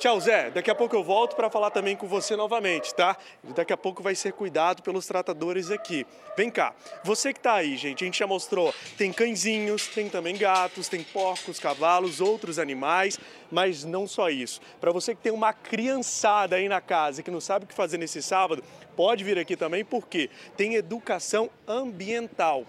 Tchau, 0.00 0.18
Zé. 0.18 0.50
Daqui 0.50 0.70
a 0.70 0.74
pouco 0.74 0.96
eu 0.96 1.04
volto 1.04 1.36
para 1.36 1.50
falar 1.50 1.70
também 1.70 1.94
com 1.94 2.08
você 2.08 2.34
novamente, 2.34 2.94
tá? 2.94 3.14
Daqui 3.54 3.70
a 3.70 3.76
pouco 3.76 4.02
vai 4.02 4.14
ser 4.14 4.32
cuidado 4.32 4.82
pelos 4.82 5.06
tratadores 5.06 5.70
aqui. 5.70 6.06
Vem 6.34 6.50
cá. 6.50 6.74
Você 7.04 7.34
que 7.34 7.38
está 7.38 7.52
aí, 7.52 7.76
gente, 7.76 8.02
a 8.02 8.06
gente 8.06 8.18
já 8.18 8.26
mostrou. 8.26 8.74
Tem 8.96 9.12
cãezinhos, 9.12 9.88
tem 9.88 10.08
também 10.08 10.38
gatos, 10.38 10.88
tem 10.88 11.02
porcos, 11.04 11.60
cavalos, 11.60 12.18
outros 12.18 12.58
animais, 12.58 13.20
mas 13.50 13.84
não 13.84 14.06
só 14.06 14.30
isso. 14.30 14.62
Para 14.80 14.90
você 14.90 15.14
que 15.14 15.20
tem 15.20 15.32
uma 15.32 15.52
criançada 15.52 16.56
aí 16.56 16.66
na 16.66 16.80
casa 16.80 17.22
que 17.22 17.30
não 17.30 17.38
sabe 17.38 17.66
o 17.66 17.68
que 17.68 17.74
fazer 17.74 17.98
nesse 17.98 18.22
sábado, 18.22 18.64
pode 18.96 19.22
vir 19.22 19.38
aqui 19.38 19.54
também 19.54 19.84
porque 19.84 20.30
tem 20.56 20.76
educação 20.76 21.50
ambiental. 21.68 22.64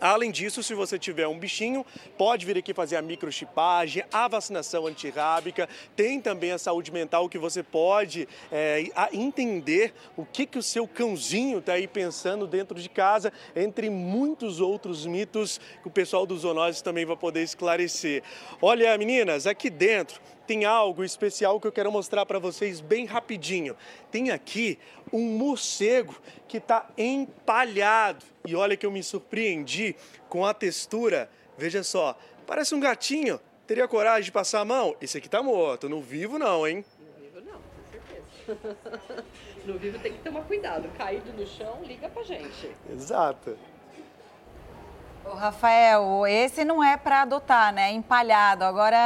Além 0.00 0.30
disso, 0.30 0.62
se 0.62 0.72
você 0.72 0.98
tiver 0.98 1.28
um 1.28 1.38
bichinho, 1.38 1.84
pode 2.16 2.46
vir 2.46 2.56
aqui 2.56 2.72
fazer 2.72 2.96
a 2.96 3.02
microchipagem, 3.02 4.02
a 4.10 4.26
vacinação 4.28 4.86
antirrábica. 4.86 5.68
Tem 5.94 6.20
também 6.20 6.52
a 6.52 6.58
saúde 6.58 6.90
mental 6.90 7.28
que 7.28 7.38
você 7.38 7.62
pode 7.62 8.26
é, 8.50 8.84
entender 9.12 9.92
o 10.16 10.24
que, 10.24 10.46
que 10.46 10.58
o 10.58 10.62
seu 10.62 10.88
cãozinho 10.88 11.58
está 11.58 11.74
aí 11.74 11.86
pensando 11.86 12.46
dentro 12.46 12.80
de 12.80 12.88
casa, 12.88 13.32
entre 13.54 13.90
muitos 13.90 14.60
outros 14.60 15.04
mitos 15.04 15.60
que 15.82 15.88
o 15.88 15.90
pessoal 15.90 16.24
dos 16.24 16.40
zoonoses 16.40 16.80
também 16.80 17.04
vai 17.04 17.16
poder 17.16 17.42
esclarecer. 17.42 18.22
Olha, 18.62 18.96
meninas, 18.96 19.46
aqui 19.46 19.68
dentro 19.68 20.20
tem 20.50 20.64
algo 20.64 21.04
especial 21.04 21.60
que 21.60 21.68
eu 21.68 21.70
quero 21.70 21.92
mostrar 21.92 22.26
para 22.26 22.40
vocês 22.40 22.80
bem 22.80 23.06
rapidinho. 23.06 23.76
Tem 24.10 24.32
aqui 24.32 24.80
um 25.12 25.20
morcego 25.38 26.20
que 26.48 26.56
está 26.56 26.90
empalhado. 26.98 28.26
E 28.44 28.56
olha 28.56 28.76
que 28.76 28.84
eu 28.84 28.90
me 28.90 29.00
surpreendi 29.00 29.94
com 30.28 30.44
a 30.44 30.52
textura. 30.52 31.30
Veja 31.56 31.84
só, 31.84 32.18
parece 32.48 32.74
um 32.74 32.80
gatinho. 32.80 33.38
Teria 33.64 33.86
coragem 33.86 34.24
de 34.24 34.32
passar 34.32 34.58
a 34.58 34.64
mão? 34.64 34.96
Esse 35.00 35.18
aqui 35.18 35.28
está 35.28 35.40
morto, 35.40 35.88
no 35.88 36.00
vivo 36.00 36.36
não, 36.36 36.66
hein? 36.66 36.84
No 36.98 37.22
vivo 37.22 37.40
não, 37.48 37.60
com 37.60 37.92
certeza. 37.92 38.76
no 39.64 39.78
vivo 39.78 40.00
tem 40.00 40.14
que 40.14 40.18
tomar 40.18 40.42
cuidado. 40.42 40.88
Caído 40.98 41.32
no 41.32 41.46
chão, 41.46 41.80
liga 41.84 42.08
pra 42.08 42.24
gente. 42.24 42.72
Exato. 42.92 43.56
O 45.32 45.36
Rafael, 45.36 46.26
esse 46.26 46.64
não 46.64 46.82
é 46.82 46.96
para 46.96 47.22
adotar, 47.22 47.72
né? 47.72 47.92
Empalhado. 47.92 48.64
Agora, 48.64 48.98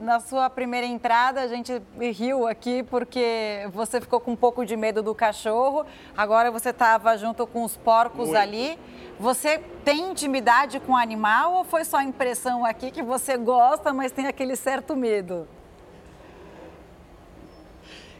na 0.00 0.20
sua 0.20 0.48
primeira 0.48 0.86
entrada, 0.86 1.40
a 1.40 1.48
gente 1.48 1.82
riu 1.98 2.46
aqui 2.46 2.84
porque 2.84 3.68
você 3.72 4.00
ficou 4.00 4.20
com 4.20 4.32
um 4.32 4.36
pouco 4.36 4.64
de 4.64 4.76
medo 4.76 5.02
do 5.02 5.12
cachorro. 5.16 5.84
Agora 6.16 6.48
você 6.48 6.70
estava 6.70 7.16
junto 7.18 7.44
com 7.44 7.64
os 7.64 7.76
porcos 7.76 8.28
Muito. 8.28 8.36
ali. 8.36 8.78
Você 9.18 9.58
tem 9.84 10.10
intimidade 10.10 10.78
com 10.78 10.92
o 10.92 10.96
animal 10.96 11.54
ou 11.54 11.64
foi 11.64 11.84
só 11.84 12.00
impressão 12.00 12.64
aqui 12.64 12.92
que 12.92 13.02
você 13.02 13.36
gosta, 13.36 13.92
mas 13.92 14.12
tem 14.12 14.28
aquele 14.28 14.54
certo 14.54 14.94
medo? 14.94 15.48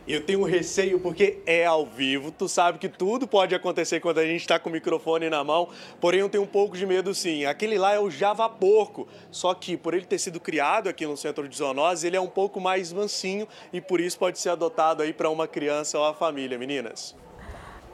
Eu 0.07 0.21
tenho 0.21 0.43
receio 0.45 1.01
porque 1.01 1.39
é 1.47 1.65
ao 1.65 1.87
vivo, 1.87 2.31
tu 2.31 2.47
sabe 2.47 2.79
que 2.79 2.91
tudo 2.91 3.27
pode 3.27 3.55
acontecer 3.55 4.01
quando 4.01 4.19
a 4.19 4.27
gente 4.27 4.43
está 4.43 4.59
com 4.59 4.69
o 4.69 4.73
microfone 4.73 5.31
na 5.31 5.43
mão, 5.43 5.71
porém 5.99 6.21
eu 6.21 6.29
tenho 6.29 6.45
um 6.45 6.47
pouco 6.47 6.77
de 6.77 6.85
medo 6.85 7.15
sim. 7.15 7.47
Aquele 7.47 7.79
lá 7.79 7.95
é 7.95 7.99
o 7.99 8.11
Java 8.11 8.47
Porco, 8.47 9.09
só 9.31 9.55
que 9.55 9.79
por 9.79 9.95
ele 9.95 10.05
ter 10.05 10.19
sido 10.19 10.39
criado 10.39 10.89
aqui 10.89 11.07
no 11.07 11.17
centro 11.17 11.49
de 11.49 11.57
zoonose, 11.57 12.07
ele 12.07 12.17
é 12.17 12.21
um 12.21 12.29
pouco 12.29 12.61
mais 12.61 12.93
mansinho 12.93 13.49
e 13.73 13.81
por 13.81 13.99
isso 13.99 14.19
pode 14.19 14.39
ser 14.39 14.51
adotado 14.51 15.03
aí 15.03 15.15
para 15.15 15.31
uma 15.31 15.49
criança 15.49 15.99
ou 15.99 16.05
a 16.05 16.13
família, 16.13 16.59
meninas. 16.59 17.17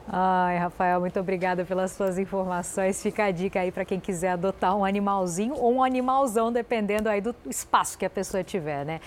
Ai, 0.07 0.57
Rafael, 0.57 0.99
muito 0.99 1.19
obrigada 1.19 1.63
pelas 1.63 1.91
suas 1.91 2.17
informações. 2.17 3.01
Fica 3.01 3.25
a 3.25 3.31
dica 3.31 3.59
aí 3.61 3.71
para 3.71 3.85
quem 3.85 3.99
quiser 3.99 4.31
adotar 4.31 4.75
um 4.75 4.83
animalzinho 4.83 5.53
ou 5.55 5.73
um 5.75 5.83
animalzão, 5.83 6.51
dependendo 6.51 7.07
aí 7.07 7.21
do 7.21 7.35
espaço 7.45 7.97
que 7.97 8.05
a 8.05 8.09
pessoa 8.09 8.43
tiver, 8.43 8.83
né? 8.83 8.99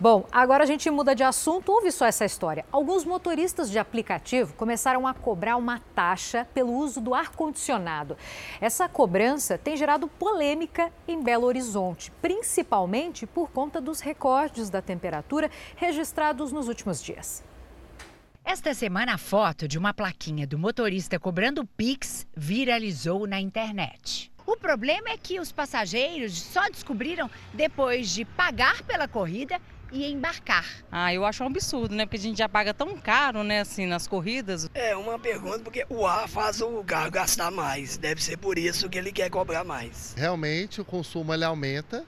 Bom, 0.00 0.24
agora 0.32 0.64
a 0.64 0.66
gente 0.66 0.90
muda 0.90 1.14
de 1.14 1.22
assunto. 1.22 1.70
Ouve 1.70 1.92
só 1.92 2.06
essa 2.06 2.24
história. 2.24 2.64
Alguns 2.72 3.04
motoristas 3.04 3.70
de 3.70 3.78
aplicativo 3.78 4.54
começaram 4.54 5.06
a 5.06 5.14
cobrar 5.14 5.56
uma 5.56 5.80
taxa 5.94 6.46
pelo 6.52 6.72
uso 6.72 7.00
do 7.00 7.14
ar-condicionado. 7.14 8.16
Essa 8.60 8.88
cobrança 8.88 9.56
tem 9.56 9.76
gerado 9.76 10.08
polêmica 10.08 10.92
em 11.06 11.22
Belo 11.22 11.46
Horizonte, 11.46 12.10
principalmente 12.20 13.26
por 13.26 13.50
conta 13.50 13.80
dos 13.80 14.00
recordes 14.00 14.68
da 14.68 14.82
temperatura 14.82 15.50
registrados 15.76 16.52
nos 16.52 16.68
últimos 16.68 17.02
dias. 17.02 17.42
Esta 18.44 18.74
semana, 18.74 19.14
a 19.14 19.18
foto 19.18 19.68
de 19.68 19.78
uma 19.78 19.94
plaquinha 19.94 20.46
do 20.46 20.58
motorista 20.58 21.18
cobrando 21.18 21.64
Pix 21.64 22.26
viralizou 22.36 23.26
na 23.26 23.40
internet. 23.40 24.32
O 24.44 24.56
problema 24.56 25.10
é 25.10 25.16
que 25.16 25.38
os 25.38 25.52
passageiros 25.52 26.42
só 26.42 26.68
descobriram 26.68 27.30
depois 27.54 28.10
de 28.10 28.24
pagar 28.24 28.82
pela 28.82 29.06
corrida 29.06 29.60
e 29.92 30.10
embarcar. 30.10 30.66
Ah, 30.90 31.14
eu 31.14 31.24
acho 31.24 31.44
um 31.44 31.46
absurdo, 31.46 31.94
né? 31.94 32.04
Porque 32.04 32.16
a 32.16 32.20
gente 32.20 32.38
já 32.38 32.48
paga 32.48 32.74
tão 32.74 32.96
caro, 32.98 33.44
né, 33.44 33.60
assim, 33.60 33.86
nas 33.86 34.08
corridas. 34.08 34.68
É 34.74 34.96
uma 34.96 35.18
pergunta 35.18 35.60
porque 35.60 35.86
o 35.88 36.04
ar 36.04 36.28
faz 36.28 36.60
o 36.60 36.82
carro 36.82 37.10
gastar 37.10 37.50
mais. 37.50 37.96
Deve 37.96 38.22
ser 38.22 38.36
por 38.38 38.58
isso 38.58 38.88
que 38.88 38.98
ele 38.98 39.12
quer 39.12 39.30
cobrar 39.30 39.62
mais. 39.62 40.14
Realmente 40.16 40.80
o 40.80 40.84
consumo 40.84 41.32
ele 41.32 41.44
aumenta 41.44 42.04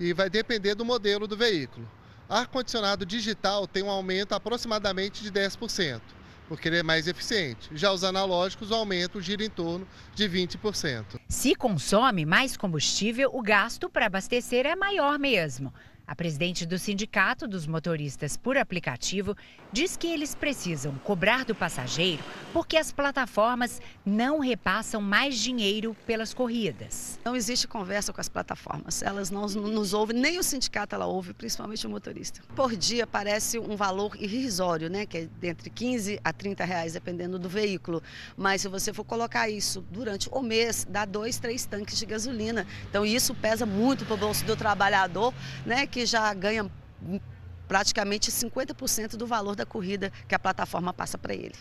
e 0.00 0.14
vai 0.14 0.30
depender 0.30 0.74
do 0.74 0.84
modelo 0.84 1.26
do 1.26 1.36
veículo. 1.36 1.86
Ar-condicionado 2.28 3.04
digital 3.04 3.66
tem 3.66 3.82
um 3.82 3.90
aumento 3.90 4.34
aproximadamente 4.34 5.22
de 5.22 5.30
10%, 5.30 6.00
porque 6.48 6.68
ele 6.68 6.78
é 6.78 6.82
mais 6.82 7.06
eficiente. 7.06 7.68
Já 7.72 7.92
os 7.92 8.02
analógicos, 8.02 8.70
o 8.70 8.74
aumento 8.74 9.20
gira 9.20 9.44
em 9.44 9.50
torno 9.50 9.86
de 10.14 10.28
20%. 10.28 11.20
Se 11.28 11.54
consome 11.54 12.24
mais 12.24 12.56
combustível, 12.56 13.30
o 13.32 13.42
gasto 13.42 13.90
para 13.90 14.06
abastecer 14.06 14.64
é 14.64 14.74
maior 14.74 15.18
mesmo. 15.18 15.72
A 16.06 16.14
presidente 16.14 16.66
do 16.66 16.78
Sindicato 16.78 17.48
dos 17.48 17.66
Motoristas 17.66 18.36
por 18.36 18.58
Aplicativo 18.58 19.34
diz 19.72 19.96
que 19.96 20.06
eles 20.06 20.34
precisam 20.34 20.94
cobrar 21.02 21.46
do 21.46 21.54
passageiro 21.54 22.22
porque 22.54 22.76
as 22.76 22.92
plataformas 22.92 23.82
não 24.06 24.38
repassam 24.38 25.00
mais 25.00 25.36
dinheiro 25.36 25.96
pelas 26.06 26.32
corridas. 26.32 27.18
Não 27.24 27.34
existe 27.34 27.66
conversa 27.66 28.12
com 28.12 28.20
as 28.20 28.28
plataformas. 28.28 29.02
Elas 29.02 29.28
não 29.28 29.46
nos 29.46 29.92
ouvem, 29.92 30.16
nem 30.16 30.38
o 30.38 30.42
sindicato 30.42 30.94
ela 30.94 31.06
ouve, 31.06 31.34
principalmente 31.34 31.84
o 31.84 31.90
motorista. 31.90 32.40
Por 32.54 32.76
dia 32.76 33.08
parece 33.08 33.58
um 33.58 33.74
valor 33.74 34.14
irrisório, 34.20 34.88
né? 34.88 35.04
Que 35.04 35.28
é 35.42 35.46
entre 35.48 35.68
15 35.68 36.20
a 36.22 36.32
30 36.32 36.64
reais, 36.64 36.92
dependendo 36.92 37.40
do 37.40 37.48
veículo. 37.48 38.00
Mas 38.36 38.60
se 38.60 38.68
você 38.68 38.92
for 38.92 39.04
colocar 39.04 39.48
isso 39.48 39.84
durante 39.90 40.28
o 40.30 40.40
mês, 40.40 40.86
dá 40.88 41.04
dois, 41.04 41.38
três 41.38 41.66
tanques 41.66 41.98
de 41.98 42.06
gasolina. 42.06 42.64
Então 42.88 43.04
isso 43.04 43.34
pesa 43.34 43.66
muito 43.66 44.04
para 44.04 44.14
o 44.14 44.18
bolso 44.18 44.44
do 44.44 44.54
trabalhador, 44.54 45.34
né? 45.66 45.88
Que 45.94 46.04
já 46.04 46.34
ganha 46.34 46.68
praticamente 47.68 48.28
50% 48.28 49.16
do 49.16 49.28
valor 49.28 49.54
da 49.54 49.64
corrida 49.64 50.10
que 50.26 50.34
a 50.34 50.38
plataforma 50.40 50.92
passa 50.92 51.16
para 51.16 51.32
ele. 51.32 51.54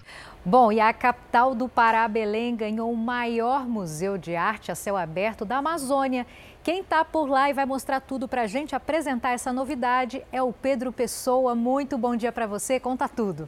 Bom, 0.43 0.72
e 0.72 0.80
a 0.80 0.91
capital 0.91 1.53
do 1.53 1.69
Pará, 1.69 2.07
Belém, 2.07 2.55
ganhou 2.55 2.91
o 2.91 2.97
maior 2.97 3.68
museu 3.68 4.18
de 4.18 4.35
arte 4.35 4.72
a 4.72 4.76
céu 4.76 4.97
aberto 4.97 5.45
da 5.45 5.57
Amazônia. 5.57 6.26
Quem 6.64 6.81
está 6.81 7.05
por 7.05 7.30
lá 7.30 7.47
e 7.47 7.53
vai 7.53 7.68
mostrar 7.68 7.99
tudo 7.99 8.27
para 8.27 8.41
a 8.41 8.47
gente 8.47 8.76
apresentar 8.76 9.34
essa 9.34 9.53
novidade 9.53 10.26
é 10.31 10.41
o 10.41 10.51
Pedro 10.51 10.91
Pessoa. 10.91 11.53
Muito 11.53 11.95
bom 11.95 12.15
dia 12.15 12.31
para 12.31 12.47
você, 12.47 12.80
conta 12.80 13.07
tudo. 13.07 13.47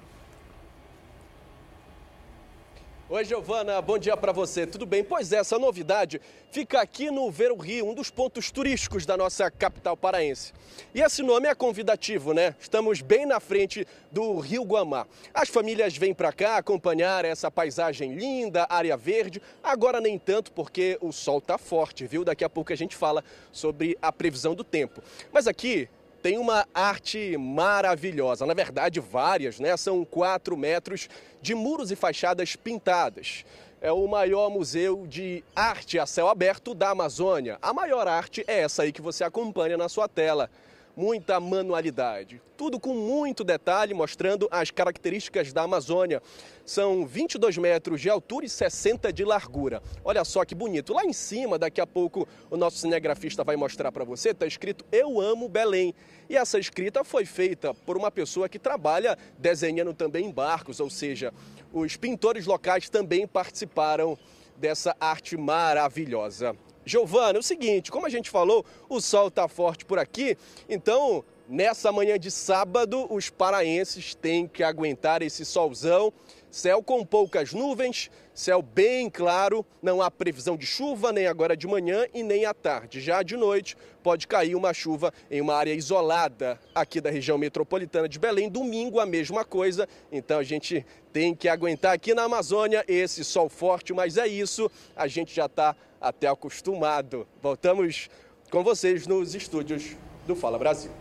Oi, 3.08 3.24
Giovana, 3.24 3.80
bom 3.84 4.00
dia 4.00 4.18
para 4.18 4.32
você. 4.32 4.66
Tudo 4.66 4.84
bem? 4.84 5.04
Pois 5.04 5.32
é, 5.32 5.38
essa 5.38 5.60
novidade 5.60 6.20
fica 6.50 6.82
aqui 6.82 7.12
no 7.12 7.30
Ver 7.30 7.54
Rio, 7.54 7.88
um 7.88 7.94
dos 7.94 8.10
pontos 8.10 8.50
turísticos 8.50 9.06
da 9.06 9.16
nossa 9.16 9.52
capital 9.52 9.96
paraense. 9.96 10.52
E 10.92 11.02
esse 11.02 11.22
nome 11.22 11.48
é 11.48 11.54
convidativo, 11.54 12.34
né? 12.34 12.56
Estamos 12.60 13.02
bem 13.02 13.28
na 13.28 13.40
frente 13.40 13.86
do 14.12 14.40
Rio 14.40 14.64
Guamá. 14.64 15.06
As 15.36 15.50
famílias 15.50 15.96
vêm 15.96 16.16
para 16.16 16.34
cá 16.34 16.58
acompanhar 16.58 17.24
essa 17.24 17.52
paisagem 17.52 18.16
linda, 18.16 18.66
área 18.68 18.98
verde. 18.98 19.40
Agora 19.64 20.02
nem 20.02 20.18
tanto 20.18 20.52
porque 20.52 20.98
o 21.00 21.12
sol 21.12 21.40
tá 21.40 21.60
forte, 21.60 22.08
viu? 22.08 22.26
Daqui 22.26 22.44
a 22.44 22.50
pouco 22.50 22.74
a 22.74 22.76
gente 22.76 22.96
fala 22.96 23.24
sobre 23.52 23.96
a 24.02 24.12
previsão 24.12 24.56
do 24.56 24.64
tempo. 24.64 25.04
Mas 25.32 25.46
aqui 25.46 25.88
tem 26.26 26.40
uma 26.40 26.68
arte 26.74 27.38
maravilhosa, 27.38 28.48
na 28.48 28.56
verdade 28.56 29.00
várias, 29.00 29.60
né? 29.60 29.78
São 29.78 30.04
quatro 30.04 30.58
metros 30.58 31.08
de 31.46 31.54
muros 31.54 31.92
e 31.92 31.96
fachadas 31.96 32.56
pintadas. 32.56 33.46
É 33.80 33.92
o 33.92 34.08
maior 34.08 34.50
museu 34.50 35.06
de 35.06 35.44
arte 35.56 36.00
a 36.00 36.06
céu 36.08 36.28
aberto 36.28 36.74
da 36.74 36.90
Amazônia. 36.90 37.60
A 37.62 37.72
maior 37.72 38.08
arte 38.08 38.44
é 38.48 38.62
essa 38.62 38.82
aí 38.82 38.92
que 38.92 39.02
você 39.02 39.24
acompanha 39.24 39.78
na 39.78 39.88
sua 39.88 40.08
tela 40.08 40.50
muita 40.96 41.40
manualidade. 41.40 42.42
Tudo 42.58 42.80
com 42.80 42.94
muito 42.94 43.44
detalhe, 43.44 43.94
mostrando 43.94 44.48
as 44.50 44.72
características 44.72 45.52
da 45.52 45.64
Amazônia. 45.64 46.22
São 46.66 47.06
22 47.06 47.58
metros 47.58 48.00
de 48.00 48.10
altura 48.10 48.46
e 48.46 48.50
60 48.50 49.12
de 49.12 49.26
largura. 49.26 49.82
Olha 50.04 50.24
só 50.24 50.46
que 50.46 50.56
bonito. 50.56 50.94
Lá 50.94 51.04
em 51.04 51.14
cima, 51.14 51.60
daqui 51.60 51.82
a 51.82 51.88
pouco, 51.88 52.28
o 52.50 52.56
nosso 52.56 52.78
cinegrafista 52.78 53.44
vai 53.44 53.56
mostrar 53.56 53.92
para 53.92 54.06
você, 54.06 54.30
está 54.30 54.46
escrito 54.46 54.86
Eu 54.92 55.20
Amo 55.20 55.50
Belém. 55.50 55.94
E 56.30 56.38
essa 56.38 56.58
escrita 56.58 57.04
foi 57.04 57.26
feita 57.26 57.74
por 57.74 57.98
uma 57.98 58.10
pessoa 58.10 58.48
que 58.48 58.58
trabalha 58.58 59.18
desenhando 59.38 59.94
também 59.94 60.32
barcos, 60.32 60.80
ou 60.80 60.90
seja, 60.90 61.34
os 61.74 61.98
pintores 61.98 62.46
locais 62.46 62.90
também 62.90 63.28
participaram 63.28 64.18
dessa 64.58 64.96
arte 65.00 65.36
maravilhosa. 65.36 66.56
Giovana, 66.86 67.38
é 67.38 67.40
o 67.40 67.44
seguinte, 67.44 67.92
como 67.92 68.06
a 68.06 68.10
gente 68.10 68.30
falou, 68.30 68.64
o 68.88 69.02
sol 69.02 69.30
está 69.30 69.48
forte 69.48 69.84
por 69.84 69.98
aqui, 69.98 70.38
então 70.70 71.24
nessa 71.48 71.92
manhã 71.92 72.18
de 72.18 72.32
sábado 72.32 73.08
os 73.12 73.30
paraenses 73.30 74.16
têm 74.16 74.48
que 74.48 74.64
aguentar 74.64 75.22
esse 75.22 75.46
solzão, 75.46 76.12
céu 76.50 76.82
com 76.82 77.06
poucas 77.06 77.54
nuvens, 77.54 78.10
céu 78.34 78.62
bem 78.62 79.10
claro, 79.10 79.66
não 79.82 80.02
há 80.02 80.10
previsão 80.10 80.56
de 80.56 80.66
chuva 80.66 81.12
nem 81.12 81.28
agora 81.28 81.56
de 81.56 81.68
manhã 81.68 82.06
e 82.14 82.24
nem 82.24 82.46
à 82.46 82.54
tarde. 82.54 83.02
Já 83.02 83.22
de 83.24 83.36
noite 83.36 83.76
pode 84.02 84.28
cair 84.28 84.56
uma 84.56 84.74
chuva 84.74 85.14
em 85.30 85.42
uma 85.42 85.56
área 85.56 85.74
isolada 85.74 86.60
aqui 86.74 87.02
da 87.02 87.10
região 87.10 87.38
metropolitana 87.38 88.08
de 88.08 88.20
Belém. 88.20 88.50
Domingo 88.50 89.00
a 89.00 89.06
mesma 89.06 89.44
coisa, 89.44 89.88
então 90.12 90.40
a 90.40 90.44
gente 90.44 90.86
tem 91.16 91.34
que 91.34 91.48
aguentar 91.48 91.94
aqui 91.94 92.14
na 92.14 92.24
Amazônia 92.24 92.84
esse 92.90 93.24
sol 93.24 93.48
forte, 93.48 93.94
mas 93.94 94.18
é 94.18 94.28
isso, 94.28 94.70
a 94.94 95.08
gente 95.08 95.34
já 95.34 95.46
está 95.46 95.74
até 96.02 96.28
acostumado. 96.28 97.26
Voltamos 97.42 98.10
com 98.52 98.62
vocês 98.62 99.08
nos 99.08 99.34
estúdios 99.34 99.96
do 100.28 100.36
Fala 100.36 100.60
Brasil. 100.60 100.92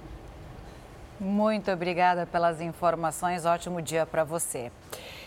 Muito 1.19 1.69
obrigada 1.69 2.27
pelas 2.27 2.61
informações. 2.61 3.45
Ótimo 3.45 3.83
dia 3.83 4.07
para 4.07 4.23
você. 4.23 4.71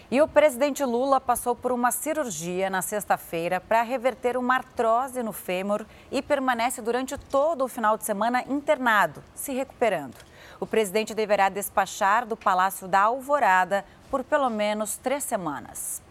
E 0.09 0.21
o 0.21 0.27
presidente 0.27 0.85
Lula 0.85 1.19
passou 1.19 1.53
por 1.53 1.73
uma 1.73 1.91
cirurgia 1.91 2.69
na 2.69 2.81
sexta-feira 2.81 3.59
para 3.59 3.81
reverter 3.81 4.37
uma 4.37 4.55
artrose 4.55 5.21
no 5.21 5.33
fêmur 5.33 5.85
e 6.09 6.21
permanece 6.21 6.81
durante 6.81 7.17
todo 7.17 7.65
o 7.65 7.67
final 7.67 7.97
de 7.97 8.05
semana 8.05 8.41
internado, 8.47 9.21
se 9.35 9.51
recuperando. 9.51 10.15
O 10.61 10.65
presidente 10.65 11.13
deverá 11.13 11.49
despachar 11.49 12.25
do 12.25 12.37
Palácio 12.37 12.87
da 12.87 13.01
Alvorada 13.01 13.83
por 14.09 14.23
pelo 14.23 14.49
menos 14.49 14.97
três 14.97 15.23
semanas. 15.23 16.01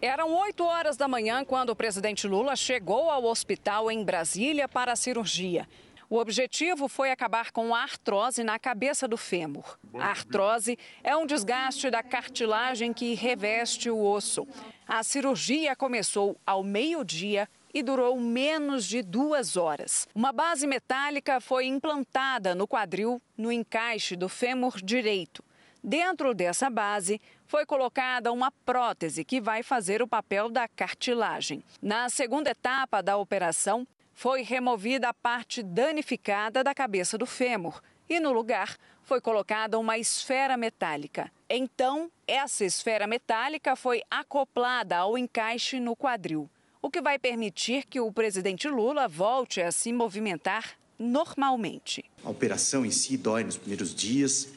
Eram 0.00 0.34
8 0.34 0.64
horas 0.64 0.96
da 0.96 1.06
manhã 1.06 1.44
quando 1.44 1.70
o 1.70 1.76
presidente 1.76 2.26
Lula 2.26 2.56
chegou 2.56 3.08
ao 3.08 3.24
hospital 3.24 3.90
em 3.90 4.02
Brasília 4.02 4.68
para 4.68 4.92
a 4.92 4.96
cirurgia. 4.96 5.68
O 6.10 6.18
objetivo 6.18 6.88
foi 6.88 7.10
acabar 7.10 7.52
com 7.52 7.74
a 7.74 7.80
artrose 7.80 8.44
na 8.44 8.58
cabeça 8.58 9.08
do 9.08 9.16
fêmur. 9.16 9.78
A 9.94 10.08
artrose 10.08 10.78
é 11.02 11.16
um 11.16 11.24
desgaste 11.24 11.88
da 11.88 12.02
cartilagem 12.02 12.92
que 12.92 13.14
reveste 13.14 13.88
o 13.88 14.04
osso. 14.04 14.46
A 14.86 15.02
cirurgia 15.02 15.74
começou 15.74 16.36
ao 16.44 16.62
meio-dia 16.62 17.48
e 17.72 17.82
durou 17.82 18.20
menos 18.20 18.84
de 18.84 19.02
duas 19.02 19.56
horas. 19.56 20.06
Uma 20.14 20.32
base 20.32 20.66
metálica 20.66 21.40
foi 21.40 21.64
implantada 21.64 22.54
no 22.54 22.68
quadril, 22.68 23.22
no 23.38 23.50
encaixe 23.50 24.14
do 24.14 24.28
fêmur 24.28 24.76
direito. 24.82 25.42
Dentro 25.84 26.32
dessa 26.32 26.70
base, 26.70 27.20
foi 27.44 27.66
colocada 27.66 28.30
uma 28.30 28.52
prótese 28.64 29.24
que 29.24 29.40
vai 29.40 29.62
fazer 29.64 30.00
o 30.00 30.06
papel 30.06 30.48
da 30.48 30.68
cartilagem. 30.68 31.64
Na 31.82 32.08
segunda 32.08 32.50
etapa 32.50 33.02
da 33.02 33.16
operação, 33.16 33.86
foi 34.14 34.42
removida 34.42 35.08
a 35.08 35.14
parte 35.14 35.62
danificada 35.62 36.62
da 36.62 36.72
cabeça 36.72 37.18
do 37.18 37.26
fêmur 37.26 37.82
e, 38.08 38.20
no 38.20 38.32
lugar, 38.32 38.76
foi 39.02 39.20
colocada 39.20 39.78
uma 39.78 39.98
esfera 39.98 40.56
metálica. 40.56 41.32
Então, 41.48 42.10
essa 42.28 42.64
esfera 42.64 43.06
metálica 43.06 43.74
foi 43.74 44.02
acoplada 44.08 44.98
ao 44.98 45.18
encaixe 45.18 45.80
no 45.80 45.96
quadril, 45.96 46.48
o 46.80 46.90
que 46.90 47.00
vai 47.00 47.18
permitir 47.18 47.86
que 47.86 48.00
o 48.00 48.12
presidente 48.12 48.68
Lula 48.68 49.08
volte 49.08 49.60
a 49.60 49.72
se 49.72 49.92
movimentar 49.92 50.76
normalmente. 50.98 52.04
A 52.24 52.30
operação 52.30 52.86
em 52.86 52.90
si 52.90 53.16
dói 53.16 53.42
nos 53.42 53.56
primeiros 53.56 53.94
dias, 53.94 54.48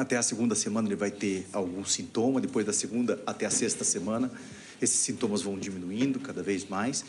até 0.00 0.16
a 0.16 0.22
segunda 0.22 0.54
semana 0.54 0.88
ele 0.88 0.96
vai 0.96 1.10
ter 1.10 1.46
algum 1.52 1.84
sintoma, 1.84 2.40
depois 2.40 2.64
da 2.64 2.72
segunda 2.72 3.22
até 3.26 3.46
a 3.46 3.50
sexta 3.50 3.84
semana, 3.84 4.30
esses 4.80 4.98
sintomas 5.00 5.42
vão 5.42 5.58
diminuindo 5.58 6.18
cada 6.18 6.42
vez 6.42 6.66
mais 6.68 7.04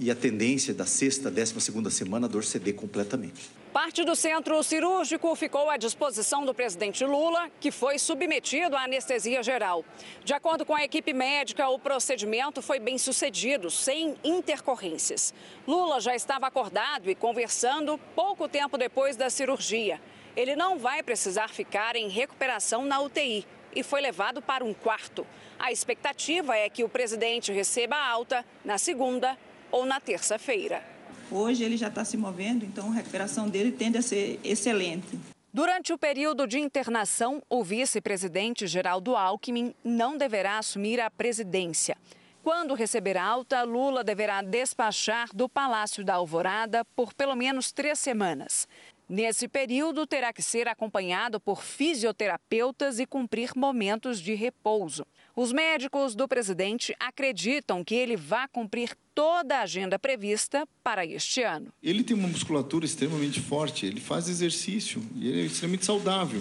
e 0.00 0.10
a 0.10 0.14
tendência 0.14 0.74
da 0.74 0.84
sexta, 0.86 1.30
décima 1.30 1.60
segunda 1.60 1.90
semana 1.90 2.26
a 2.26 2.28
dor 2.28 2.44
ceder 2.44 2.74
completamente. 2.74 3.50
Parte 3.72 4.04
do 4.04 4.14
centro 4.16 4.62
cirúrgico 4.62 5.34
ficou 5.34 5.70
à 5.70 5.76
disposição 5.76 6.44
do 6.44 6.52
presidente 6.52 7.04
Lula, 7.04 7.48
que 7.60 7.70
foi 7.70 7.98
submetido 7.98 8.76
à 8.76 8.84
anestesia 8.84 9.42
geral. 9.42 9.84
De 10.24 10.34
acordo 10.34 10.64
com 10.66 10.74
a 10.74 10.84
equipe 10.84 11.12
médica, 11.12 11.68
o 11.68 11.78
procedimento 11.78 12.60
foi 12.60 12.78
bem 12.78 12.98
sucedido, 12.98 13.70
sem 13.70 14.14
intercorrências. 14.22 15.32
Lula 15.66 16.00
já 16.00 16.14
estava 16.14 16.46
acordado 16.46 17.10
e 17.10 17.14
conversando 17.14 17.98
pouco 18.14 18.48
tempo 18.48 18.76
depois 18.76 19.16
da 19.16 19.30
cirurgia 19.30 20.00
ele 20.36 20.56
não 20.56 20.78
vai 20.78 21.02
precisar 21.02 21.48
ficar 21.48 21.96
em 21.96 22.08
recuperação 22.08 22.84
na 22.84 23.00
UTI 23.00 23.46
e 23.74 23.82
foi 23.82 24.00
levado 24.00 24.40
para 24.40 24.64
um 24.64 24.74
quarto. 24.74 25.26
A 25.58 25.72
expectativa 25.72 26.56
é 26.56 26.68
que 26.68 26.84
o 26.84 26.88
presidente 26.88 27.52
receba 27.52 27.96
alta 27.96 28.44
na 28.64 28.78
segunda 28.78 29.36
ou 29.70 29.86
na 29.86 30.00
terça-feira. 30.00 30.82
Hoje 31.30 31.64
ele 31.64 31.76
já 31.76 31.88
está 31.88 32.04
se 32.04 32.16
movendo, 32.16 32.64
então 32.64 32.90
a 32.90 32.94
recuperação 32.94 33.48
dele 33.48 33.72
tende 33.72 33.96
a 33.96 34.02
ser 34.02 34.38
excelente. 34.44 35.18
Durante 35.54 35.92
o 35.92 35.98
período 35.98 36.46
de 36.46 36.58
internação, 36.58 37.42
o 37.48 37.62
vice-presidente 37.62 38.66
Geraldo 38.66 39.16
Alckmin 39.16 39.74
não 39.84 40.16
deverá 40.16 40.58
assumir 40.58 41.00
a 41.00 41.10
presidência. 41.10 41.96
Quando 42.42 42.74
receber 42.74 43.16
alta, 43.16 43.62
Lula 43.62 44.02
deverá 44.02 44.42
despachar 44.42 45.28
do 45.32 45.48
Palácio 45.48 46.04
da 46.04 46.14
Alvorada 46.14 46.84
por 46.96 47.14
pelo 47.14 47.36
menos 47.36 47.70
três 47.70 48.00
semanas. 48.00 48.66
Nesse 49.12 49.46
período, 49.46 50.06
terá 50.06 50.32
que 50.32 50.40
ser 50.40 50.66
acompanhado 50.66 51.38
por 51.38 51.62
fisioterapeutas 51.62 52.98
e 52.98 53.04
cumprir 53.04 53.50
momentos 53.54 54.18
de 54.18 54.32
repouso. 54.32 55.04
Os 55.36 55.52
médicos 55.52 56.14
do 56.14 56.26
presidente 56.26 56.96
acreditam 56.98 57.84
que 57.84 57.94
ele 57.94 58.16
vai 58.16 58.48
cumprir 58.48 58.96
toda 59.14 59.58
a 59.58 59.62
agenda 59.64 59.98
prevista 59.98 60.66
para 60.82 61.04
este 61.04 61.42
ano. 61.42 61.66
Ele 61.82 62.02
tem 62.02 62.16
uma 62.16 62.26
musculatura 62.26 62.86
extremamente 62.86 63.38
forte, 63.38 63.84
ele 63.84 64.00
faz 64.00 64.30
exercício 64.30 65.02
e 65.14 65.28
ele 65.28 65.42
é 65.42 65.44
extremamente 65.44 65.84
saudável. 65.84 66.40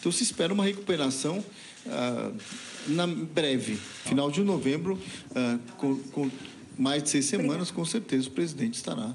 Então 0.00 0.10
se 0.10 0.24
espera 0.24 0.52
uma 0.52 0.64
recuperação 0.64 1.44
ah, 1.86 2.32
na 2.88 3.06
breve, 3.06 3.76
final 3.76 4.28
de 4.28 4.42
novembro, 4.42 5.00
ah, 5.36 5.56
com, 5.76 5.96
com 6.10 6.28
mais 6.76 7.00
de 7.00 7.10
seis 7.10 7.26
semanas, 7.26 7.70
com 7.70 7.84
certeza 7.84 8.26
o 8.26 8.32
presidente 8.32 8.74
estará 8.74 9.14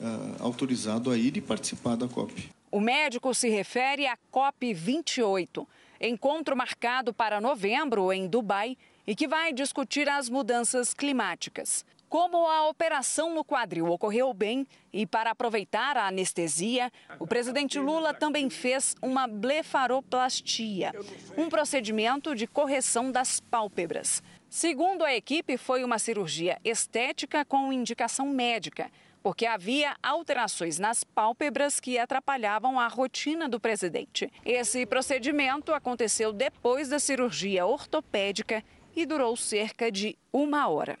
uh, 0.00 0.42
autorizado 0.42 1.10
a 1.10 1.16
ir 1.16 1.36
e 1.36 1.40
participar 1.40 1.96
da 1.96 2.08
COP. 2.08 2.50
O 2.70 2.80
médico 2.80 3.34
se 3.34 3.48
refere 3.48 4.06
à 4.06 4.16
COP 4.30 4.72
28, 4.72 5.66
encontro 6.00 6.56
marcado 6.56 7.12
para 7.12 7.40
novembro 7.40 8.12
em 8.12 8.26
Dubai 8.26 8.76
e 9.06 9.14
que 9.14 9.28
vai 9.28 9.52
discutir 9.52 10.08
as 10.08 10.28
mudanças 10.28 10.94
climáticas. 10.94 11.84
Como 12.08 12.48
a 12.48 12.68
operação 12.68 13.32
no 13.32 13.44
quadril 13.44 13.86
ocorreu 13.86 14.34
bem 14.34 14.66
e 14.92 15.06
para 15.06 15.30
aproveitar 15.30 15.96
a 15.96 16.08
anestesia, 16.08 16.90
o 17.20 17.26
presidente 17.26 17.78
Lula 17.78 18.12
também 18.12 18.50
fez 18.50 18.96
uma 19.00 19.28
blefaroplastia, 19.28 20.92
um 21.36 21.48
procedimento 21.48 22.34
de 22.34 22.48
correção 22.48 23.12
das 23.12 23.38
pálpebras. 23.38 24.20
Segundo 24.48 25.04
a 25.04 25.14
equipe, 25.14 25.56
foi 25.56 25.84
uma 25.84 26.00
cirurgia 26.00 26.58
estética 26.64 27.44
com 27.44 27.72
indicação 27.72 28.28
médica, 28.28 28.90
porque 29.22 29.46
havia 29.46 29.96
alterações 30.02 30.78
nas 30.78 31.04
pálpebras 31.04 31.80
que 31.80 31.98
atrapalhavam 31.98 32.78
a 32.78 32.88
rotina 32.88 33.48
do 33.48 33.60
presidente. 33.60 34.30
Esse 34.44 34.86
procedimento 34.86 35.72
aconteceu 35.72 36.32
depois 36.32 36.88
da 36.88 36.98
cirurgia 36.98 37.66
ortopédica 37.66 38.62
e 38.94 39.04
durou 39.04 39.36
cerca 39.36 39.90
de 39.90 40.16
uma 40.32 40.68
hora. 40.68 40.98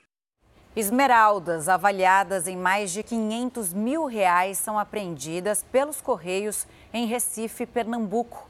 Esmeraldas 0.76 1.68
avaliadas 1.68 2.46
em 2.46 2.56
mais 2.56 2.92
de 2.92 3.02
500 3.02 3.72
mil 3.72 4.06
reais 4.06 4.56
são 4.58 4.78
apreendidas 4.78 5.64
pelos 5.64 6.00
Correios 6.00 6.66
em 6.92 7.06
Recife, 7.06 7.66
Pernambuco. 7.66 8.49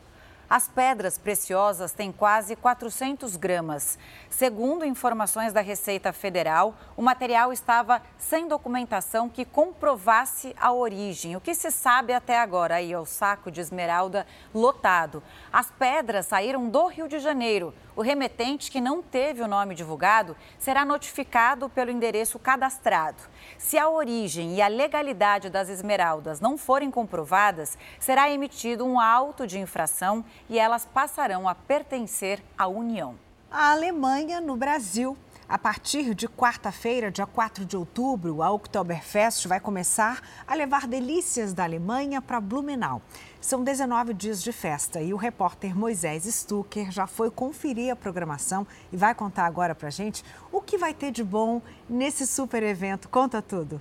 As 0.51 0.67
pedras 0.67 1.17
preciosas 1.17 1.93
têm 1.93 2.11
quase 2.11 2.57
400 2.57 3.37
gramas. 3.37 3.97
Segundo 4.29 4.85
informações 4.85 5.53
da 5.53 5.61
Receita 5.61 6.13
Federal, 6.13 6.75
o 6.97 7.03
material 7.03 7.53
estava 7.53 8.03
sem 8.19 8.49
documentação 8.49 9.29
que 9.29 9.45
comprovasse 9.45 10.53
a 10.61 10.73
origem. 10.73 11.37
O 11.37 11.41
que 11.41 11.55
se 11.55 11.71
sabe 11.71 12.13
até 12.13 12.37
agora 12.37 12.75
aí 12.75 12.93
é 12.93 12.99
o 12.99 13.07
saco 13.07 13.49
de 13.49 13.61
esmeralda 13.61 14.27
lotado. 14.53 15.23
As 15.53 15.71
pedras 15.71 16.27
saíram 16.27 16.69
do 16.69 16.89
Rio 16.89 17.07
de 17.07 17.21
Janeiro. 17.21 17.73
O 17.97 18.03
remetente 18.03 18.71
que 18.71 18.81
não 18.81 19.03
teve 19.03 19.43
o 19.43 19.49
nome 19.49 19.75
divulgado 19.75 20.37
será 20.59 20.85
notificado 20.85 21.69
pelo 21.69 21.91
endereço 21.91 22.39
cadastrado. 22.39 23.23
Se 23.59 23.77
a 23.77 23.89
origem 23.89 24.55
e 24.55 24.63
a 24.63 24.69
legalidade 24.69 25.51
das 25.51 25.69
esmeraldas 25.69 26.41
não 26.41 26.57
forem 26.57 26.91
comprovadas, 26.91 27.77
será 27.99 28.31
emitido 28.31 28.85
um 28.85 29.01
auto 29.01 29.47
de 29.47 29.59
infração 29.59 30.25
e 30.49 30.59
elas 30.59 30.85
passarão 30.87 31.49
a 31.49 31.55
pertencer 31.55 32.43
à 32.57 32.67
União. 32.67 33.17
A 33.51 33.73
Alemanha 33.73 34.41
no 34.41 34.57
Brasil. 34.57 35.17
A 35.49 35.59
partir 35.59 36.15
de 36.15 36.29
quarta-feira, 36.29 37.11
dia 37.11 37.27
4 37.27 37.65
de 37.65 37.77
outubro, 37.77 38.41
a 38.41 38.53
Oktoberfest 38.53 39.49
vai 39.49 39.59
começar 39.59 40.23
a 40.47 40.55
levar 40.55 40.87
delícias 40.87 41.53
da 41.53 41.65
Alemanha 41.65 42.23
para 42.23 42.41
Blumenau. 42.41 43.03
São 43.41 43.65
19 43.65 44.13
dias 44.13 44.43
de 44.43 44.53
festa 44.53 45.01
e 45.01 45.15
o 45.15 45.17
repórter 45.17 45.75
Moisés 45.75 46.25
Stucker 46.25 46.91
já 46.91 47.07
foi 47.07 47.31
conferir 47.31 47.91
a 47.91 47.97
programação 47.97 48.67
e 48.93 48.99
vai 48.99 49.15
contar 49.15 49.47
agora 49.47 49.75
para 49.75 49.89
gente 49.89 50.23
o 50.53 50.61
que 50.61 50.77
vai 50.77 50.93
ter 50.93 51.11
de 51.11 51.25
bom 51.25 51.63
nesse 51.89 52.27
super 52.27 52.63
evento. 52.63 53.09
Conta 53.09 53.41
tudo. 53.41 53.81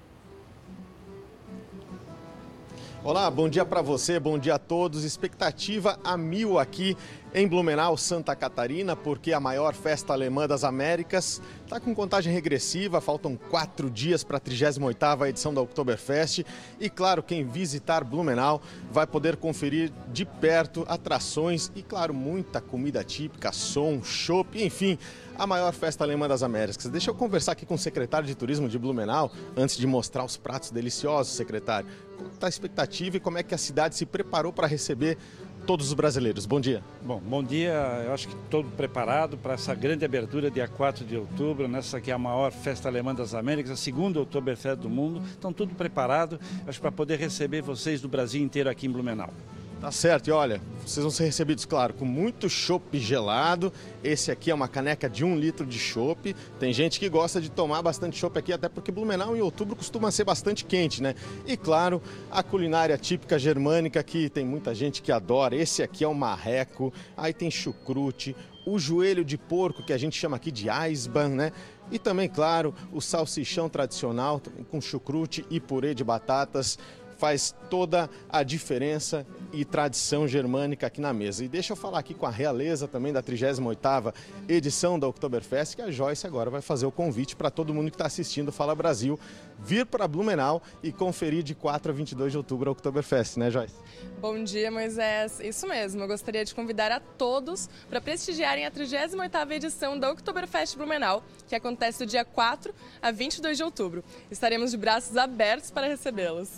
Olá, 3.01 3.31
bom 3.31 3.47
dia 3.47 3.63
para 3.63 3.81
você, 3.81 4.19
bom 4.19 4.37
dia 4.37 4.55
a 4.55 4.59
todos. 4.59 5.05
Expectativa 5.05 5.97
a 6.03 6.17
mil 6.17 6.59
aqui 6.59 6.97
em 7.33 7.47
Blumenau, 7.47 7.95
Santa 7.95 8.35
Catarina, 8.35 8.93
porque 8.93 9.31
a 9.31 9.39
maior 9.39 9.73
festa 9.73 10.11
alemã 10.11 10.45
das 10.45 10.65
Américas 10.65 11.41
está 11.63 11.79
com 11.79 11.95
contagem 11.95 12.33
regressiva, 12.33 12.99
faltam 12.99 13.37
quatro 13.37 13.89
dias 13.89 14.21
para 14.21 14.35
a 14.35 14.41
38ª 14.41 15.29
edição 15.29 15.53
da 15.53 15.61
Oktoberfest 15.61 16.43
e 16.77 16.89
claro, 16.89 17.23
quem 17.23 17.45
visitar 17.45 18.03
Blumenau 18.03 18.61
vai 18.91 19.07
poder 19.07 19.37
conferir 19.37 19.93
de 20.11 20.25
perto 20.25 20.83
atrações 20.85 21.71
e 21.77 21.81
claro, 21.81 22.13
muita 22.13 22.59
comida 22.59 23.01
típica, 23.01 23.53
som, 23.53 24.03
chopp, 24.03 24.61
enfim, 24.61 24.99
a 25.37 25.47
maior 25.47 25.71
festa 25.71 26.03
alemã 26.03 26.27
das 26.27 26.43
Américas. 26.43 26.85
Deixa 26.87 27.11
eu 27.11 27.15
conversar 27.15 27.53
aqui 27.53 27.65
com 27.65 27.75
o 27.75 27.79
secretário 27.79 28.27
de 28.27 28.35
Turismo 28.35 28.67
de 28.67 28.77
Blumenau, 28.77 29.31
antes 29.55 29.77
de 29.77 29.87
mostrar 29.87 30.25
os 30.25 30.35
pratos 30.35 30.69
deliciosos, 30.69 31.33
secretário. 31.33 31.87
Está 32.33 32.47
a 32.47 32.49
expectativa 32.49 33.17
e 33.17 33.19
como 33.19 33.37
é 33.37 33.43
que 33.43 33.53
a 33.53 33.57
cidade 33.57 33.95
se 33.95 34.05
preparou 34.05 34.53
para 34.53 34.67
receber 34.67 35.17
todos 35.65 35.87
os 35.87 35.93
brasileiros. 35.93 36.45
Bom 36.45 36.59
dia. 36.59 36.83
Bom, 37.01 37.19
bom 37.19 37.43
dia. 37.43 37.73
Eu 38.05 38.13
acho 38.13 38.27
que 38.27 38.35
todo 38.49 38.69
preparado 38.71 39.37
para 39.37 39.53
essa 39.53 39.75
grande 39.75 40.03
abertura 40.05 40.49
dia 40.49 40.67
4 40.67 41.05
de 41.05 41.15
outubro, 41.15 41.67
nessa 41.67 42.01
que 42.01 42.11
é 42.11 42.13
a 42.13 42.17
maior 42.17 42.51
festa 42.51 42.87
alemã 42.87 43.13
das 43.13 43.33
Américas, 43.33 43.71
a 43.71 43.75
segunda 43.75 44.19
Oktoberfest 44.21 44.79
do 44.79 44.89
mundo. 44.89 45.21
Estão 45.27 45.53
tudo 45.53 45.75
preparado, 45.75 46.39
acho 46.65 46.79
para 46.81 46.91
poder 46.91 47.19
receber 47.19 47.61
vocês 47.61 48.01
do 48.01 48.07
Brasil 48.07 48.41
inteiro 48.41 48.69
aqui 48.69 48.87
em 48.87 48.91
Blumenau. 48.91 49.31
Tá 49.79 49.93
certo, 49.93 50.27
e 50.27 50.31
olha, 50.31 50.61
vocês 50.85 51.01
vão 51.01 51.09
ser 51.09 51.23
recebidos, 51.23 51.63
claro, 51.63 51.93
com 51.93 52.03
muito 52.03 52.49
chopp 52.49 52.99
gelado. 52.99 53.71
Esse 54.03 54.29
aqui 54.29 54.51
é 54.51 54.53
uma 54.53 54.67
caneca 54.67 55.09
de 55.09 55.23
um 55.23 55.37
litro 55.37 55.65
de 55.65 55.79
chopp. 55.79 56.35
Tem 56.59 56.73
gente 56.73 56.99
que 56.99 57.07
gosta 57.07 57.39
de 57.39 57.49
tomar 57.49 57.81
bastante 57.81 58.17
chopp 58.17 58.37
aqui, 58.37 58.51
até 58.51 58.67
porque 58.67 58.91
Blumenau 58.91 59.37
em 59.37 59.41
outubro 59.41 59.77
costuma 59.77 60.11
ser 60.11 60.25
bastante 60.25 60.65
quente, 60.65 61.01
né? 61.01 61.15
E 61.47 61.55
claro, 61.55 62.01
a 62.29 62.43
culinária 62.43 62.97
típica 62.97 63.39
germânica 63.39 64.03
que 64.03 64.29
tem 64.29 64.43
muita 64.43 64.75
gente 64.75 65.01
que 65.01 65.13
adora. 65.13 65.55
Esse 65.55 65.81
aqui 65.81 66.03
é 66.03 66.07
o 66.09 66.13
marreco, 66.13 66.93
aí 67.15 67.31
tem 67.33 67.49
chucrute, 67.49 68.35
o 68.65 68.77
joelho 68.77 69.23
de 69.23 69.37
porco, 69.37 69.81
que 69.81 69.93
a 69.93 69.97
gente 69.97 70.17
chama 70.17 70.35
aqui 70.35 70.51
de 70.51 70.67
Eisbahn, 70.69 71.29
né? 71.29 71.51
E 71.91 71.97
também, 71.97 72.29
claro, 72.29 72.75
o 72.91 73.01
salsichão 73.01 73.67
tradicional 73.67 74.41
com 74.69 74.79
chucrute 74.79 75.43
e 75.49 75.59
purê 75.59 75.95
de 75.95 76.03
batatas 76.03 76.77
faz 77.19 77.53
toda 77.69 78.09
a 78.29 78.41
diferença 78.43 79.27
e 79.51 79.65
tradição 79.65 80.25
germânica 80.25 80.87
aqui 80.87 81.01
na 81.01 81.13
mesa. 81.13 81.43
E 81.43 81.49
deixa 81.49 81.73
eu 81.73 81.75
falar 81.75 81.99
aqui 81.99 82.13
com 82.13 82.25
a 82.25 82.31
realeza 82.31 82.87
também 82.87 83.11
da 83.11 83.21
38ª 83.21 84.13
edição 84.47 84.97
da 84.97 85.05
Oktoberfest, 85.05 85.75
que 85.75 85.81
a 85.81 85.91
Joyce 85.91 86.25
agora 86.25 86.49
vai 86.49 86.61
fazer 86.61 86.85
o 86.85 86.91
convite 86.91 87.35
para 87.35 87.51
todo 87.51 87.73
mundo 87.73 87.91
que 87.91 87.95
está 87.95 88.05
assistindo 88.05 88.51
Fala 88.51 88.73
Brasil 88.73 89.19
vir 89.61 89.85
para 89.85 90.07
Blumenau 90.07 90.61
e 90.81 90.91
conferir 90.91 91.43
de 91.43 91.53
4 91.53 91.91
a 91.91 91.95
22 91.95 92.31
de 92.31 92.37
outubro 92.37 92.69
a 92.69 92.71
Oktoberfest, 92.71 93.37
né 93.37 93.51
Joyce? 93.51 93.75
Bom 94.21 94.41
dia, 94.41 94.71
Moisés. 94.71 95.41
Isso 95.41 95.67
mesmo, 95.67 96.01
eu 96.01 96.07
gostaria 96.07 96.45
de 96.45 96.55
convidar 96.55 96.91
a 96.91 97.01
todos 97.01 97.69
para 97.89 97.99
prestigiarem 97.99 98.65
a 98.65 98.71
38ª 98.71 99.51
edição 99.51 99.99
da 99.99 100.09
Oktoberfest 100.11 100.77
Blumenau, 100.77 101.21
que 101.47 101.55
acontece 101.55 101.99
do 101.99 102.05
dia 102.05 102.23
4 102.23 102.73
a 103.01 103.11
22 103.11 103.57
de 103.57 103.63
outubro. 103.63 104.03
Estaremos 104.31 104.71
de 104.71 104.77
braços 104.77 105.17
abertos 105.17 105.69
para 105.69 105.87
recebê-los. 105.87 106.49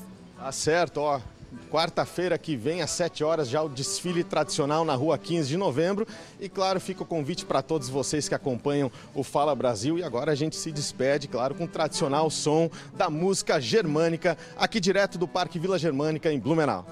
Tá 0.42 0.52
certo, 0.52 0.98
ó. 0.98 1.22
Quarta-feira 1.70 2.36
que 2.36 2.56
vem, 2.56 2.82
às 2.82 2.90
7 2.90 3.24
horas, 3.24 3.48
já 3.48 3.62
o 3.62 3.70
desfile 3.70 4.24
tradicional 4.24 4.84
na 4.84 4.96
rua 4.96 5.16
15 5.16 5.48
de 5.48 5.56
novembro. 5.56 6.08
E 6.40 6.50
claro, 6.50 6.80
fica 6.80 7.04
o 7.04 7.06
convite 7.06 7.46
para 7.46 7.62
todos 7.62 7.90
vocês 7.90 8.28
que 8.28 8.34
acompanham 8.34 8.92
o 9.14 9.22
Fala 9.22 9.54
Brasil. 9.54 10.00
E 10.00 10.04
agora 10.04 10.32
a 10.32 10.36
gente 10.36 10.56
se 10.56 10.72
despede, 10.72 11.28
claro, 11.28 11.54
com 11.54 11.66
o 11.66 11.68
tradicional 11.68 12.28
som 12.32 12.72
da 12.96 13.08
música 13.08 13.62
germânica, 13.62 14.36
aqui 14.58 14.80
direto 14.80 15.20
do 15.20 15.28
Parque 15.28 15.60
Vila 15.60 15.78
Germânica, 15.78 16.34
em 16.34 16.40
Blumenau. 16.40 16.88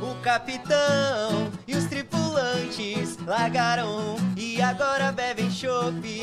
O 0.00 0.14
capitão 0.22 1.50
e 1.66 1.74
os 1.74 1.84
tripulantes 1.86 3.16
largaram 3.26 4.16
e 4.36 4.60
agora 4.60 5.12
bebem 5.12 5.50
chope. 5.50 6.22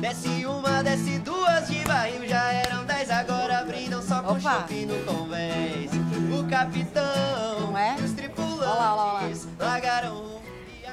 Desce 0.00 0.46
uma, 0.46 0.82
desce 0.82 1.18
duas 1.18 1.68
de 1.68 1.84
barril, 1.84 2.26
já 2.28 2.52
eram 2.52 2.84
dez, 2.84 3.10
agora 3.10 3.64
brindam 3.64 4.02
só 4.02 4.22
com 4.22 4.38
chope 4.38 4.86
no 4.86 5.04
convés. 5.04 5.90
O 6.38 6.48
capitão 6.48 7.76
é? 7.76 7.96
e 7.98 8.04
os 8.04 8.12
tripulantes 8.12 8.38
olá, 8.60 8.92
olá, 8.92 9.12
olá. 9.12 9.30
largaram. 9.58 10.28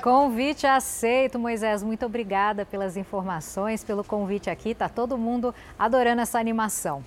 Convite 0.02 0.68
aceito, 0.68 1.40
Moisés. 1.40 1.82
Muito 1.82 2.06
obrigada 2.06 2.64
pelas 2.64 2.96
informações, 2.96 3.84
pelo 3.84 4.04
convite 4.04 4.50
aqui. 4.50 4.76
Tá 4.76 4.88
todo 4.88 5.18
mundo 5.18 5.54
adorando 5.80 6.22
essa 6.22 6.40
animação. 6.40 7.04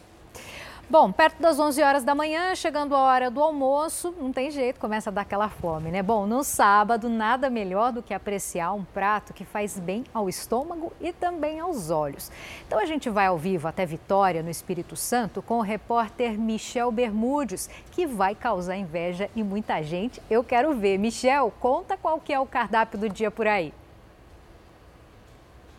Bom, 0.91 1.13
perto 1.13 1.43
das 1.43 1.61
11 1.61 1.83
horas 1.83 2.03
da 2.03 2.15
manhã, 2.15 2.55
chegando 2.55 2.97
a 2.97 3.01
hora 3.01 3.31
do 3.31 3.43
almoço, 3.43 4.15
não 4.19 4.33
tem 4.33 4.51
jeito, 4.51 4.81
começa 4.81 5.11
a 5.11 5.13
dar 5.13 5.21
aquela 5.21 5.51
fome, 5.51 5.91
né? 5.91 6.03
Bom, 6.03 6.27
no 6.27 6.43
sábado, 6.43 7.11
nada 7.11 7.51
melhor 7.51 7.93
do 7.93 8.03
que 8.03 8.15
apreciar 8.15 8.73
um 8.73 8.83
prato 8.83 9.35
que 9.35 9.45
faz 9.45 9.79
bem 9.79 10.05
ao 10.15 10.31
estômago 10.31 10.91
e 10.99 11.13
também 11.13 11.61
aos 11.61 11.91
olhos. 11.91 12.33
Então 12.67 12.79
a 12.79 12.87
gente 12.87 13.11
vai 13.11 13.27
ao 13.27 13.37
vivo 13.37 13.69
até 13.69 13.85
Vitória, 13.85 14.43
no 14.43 14.49
Espírito 14.49 14.97
Santo, 14.97 15.43
com 15.43 15.59
o 15.59 15.63
repórter 15.63 16.41
Michel 16.41 16.91
Bermudes, 16.91 17.69
que 17.91 18.07
vai 18.07 18.35
causar 18.35 18.79
inveja 18.79 19.29
em 19.37 19.43
muita 19.43 19.83
gente. 19.83 20.23
Eu 20.31 20.43
quero 20.43 20.75
ver. 20.75 20.97
Michel, 20.97 21.53
conta 21.61 21.99
qual 21.99 22.19
que 22.19 22.33
é 22.33 22.41
o 22.41 22.47
cardápio 22.47 22.99
do 22.99 23.11
dia 23.11 23.31
por 23.31 23.47
aí. 23.47 23.75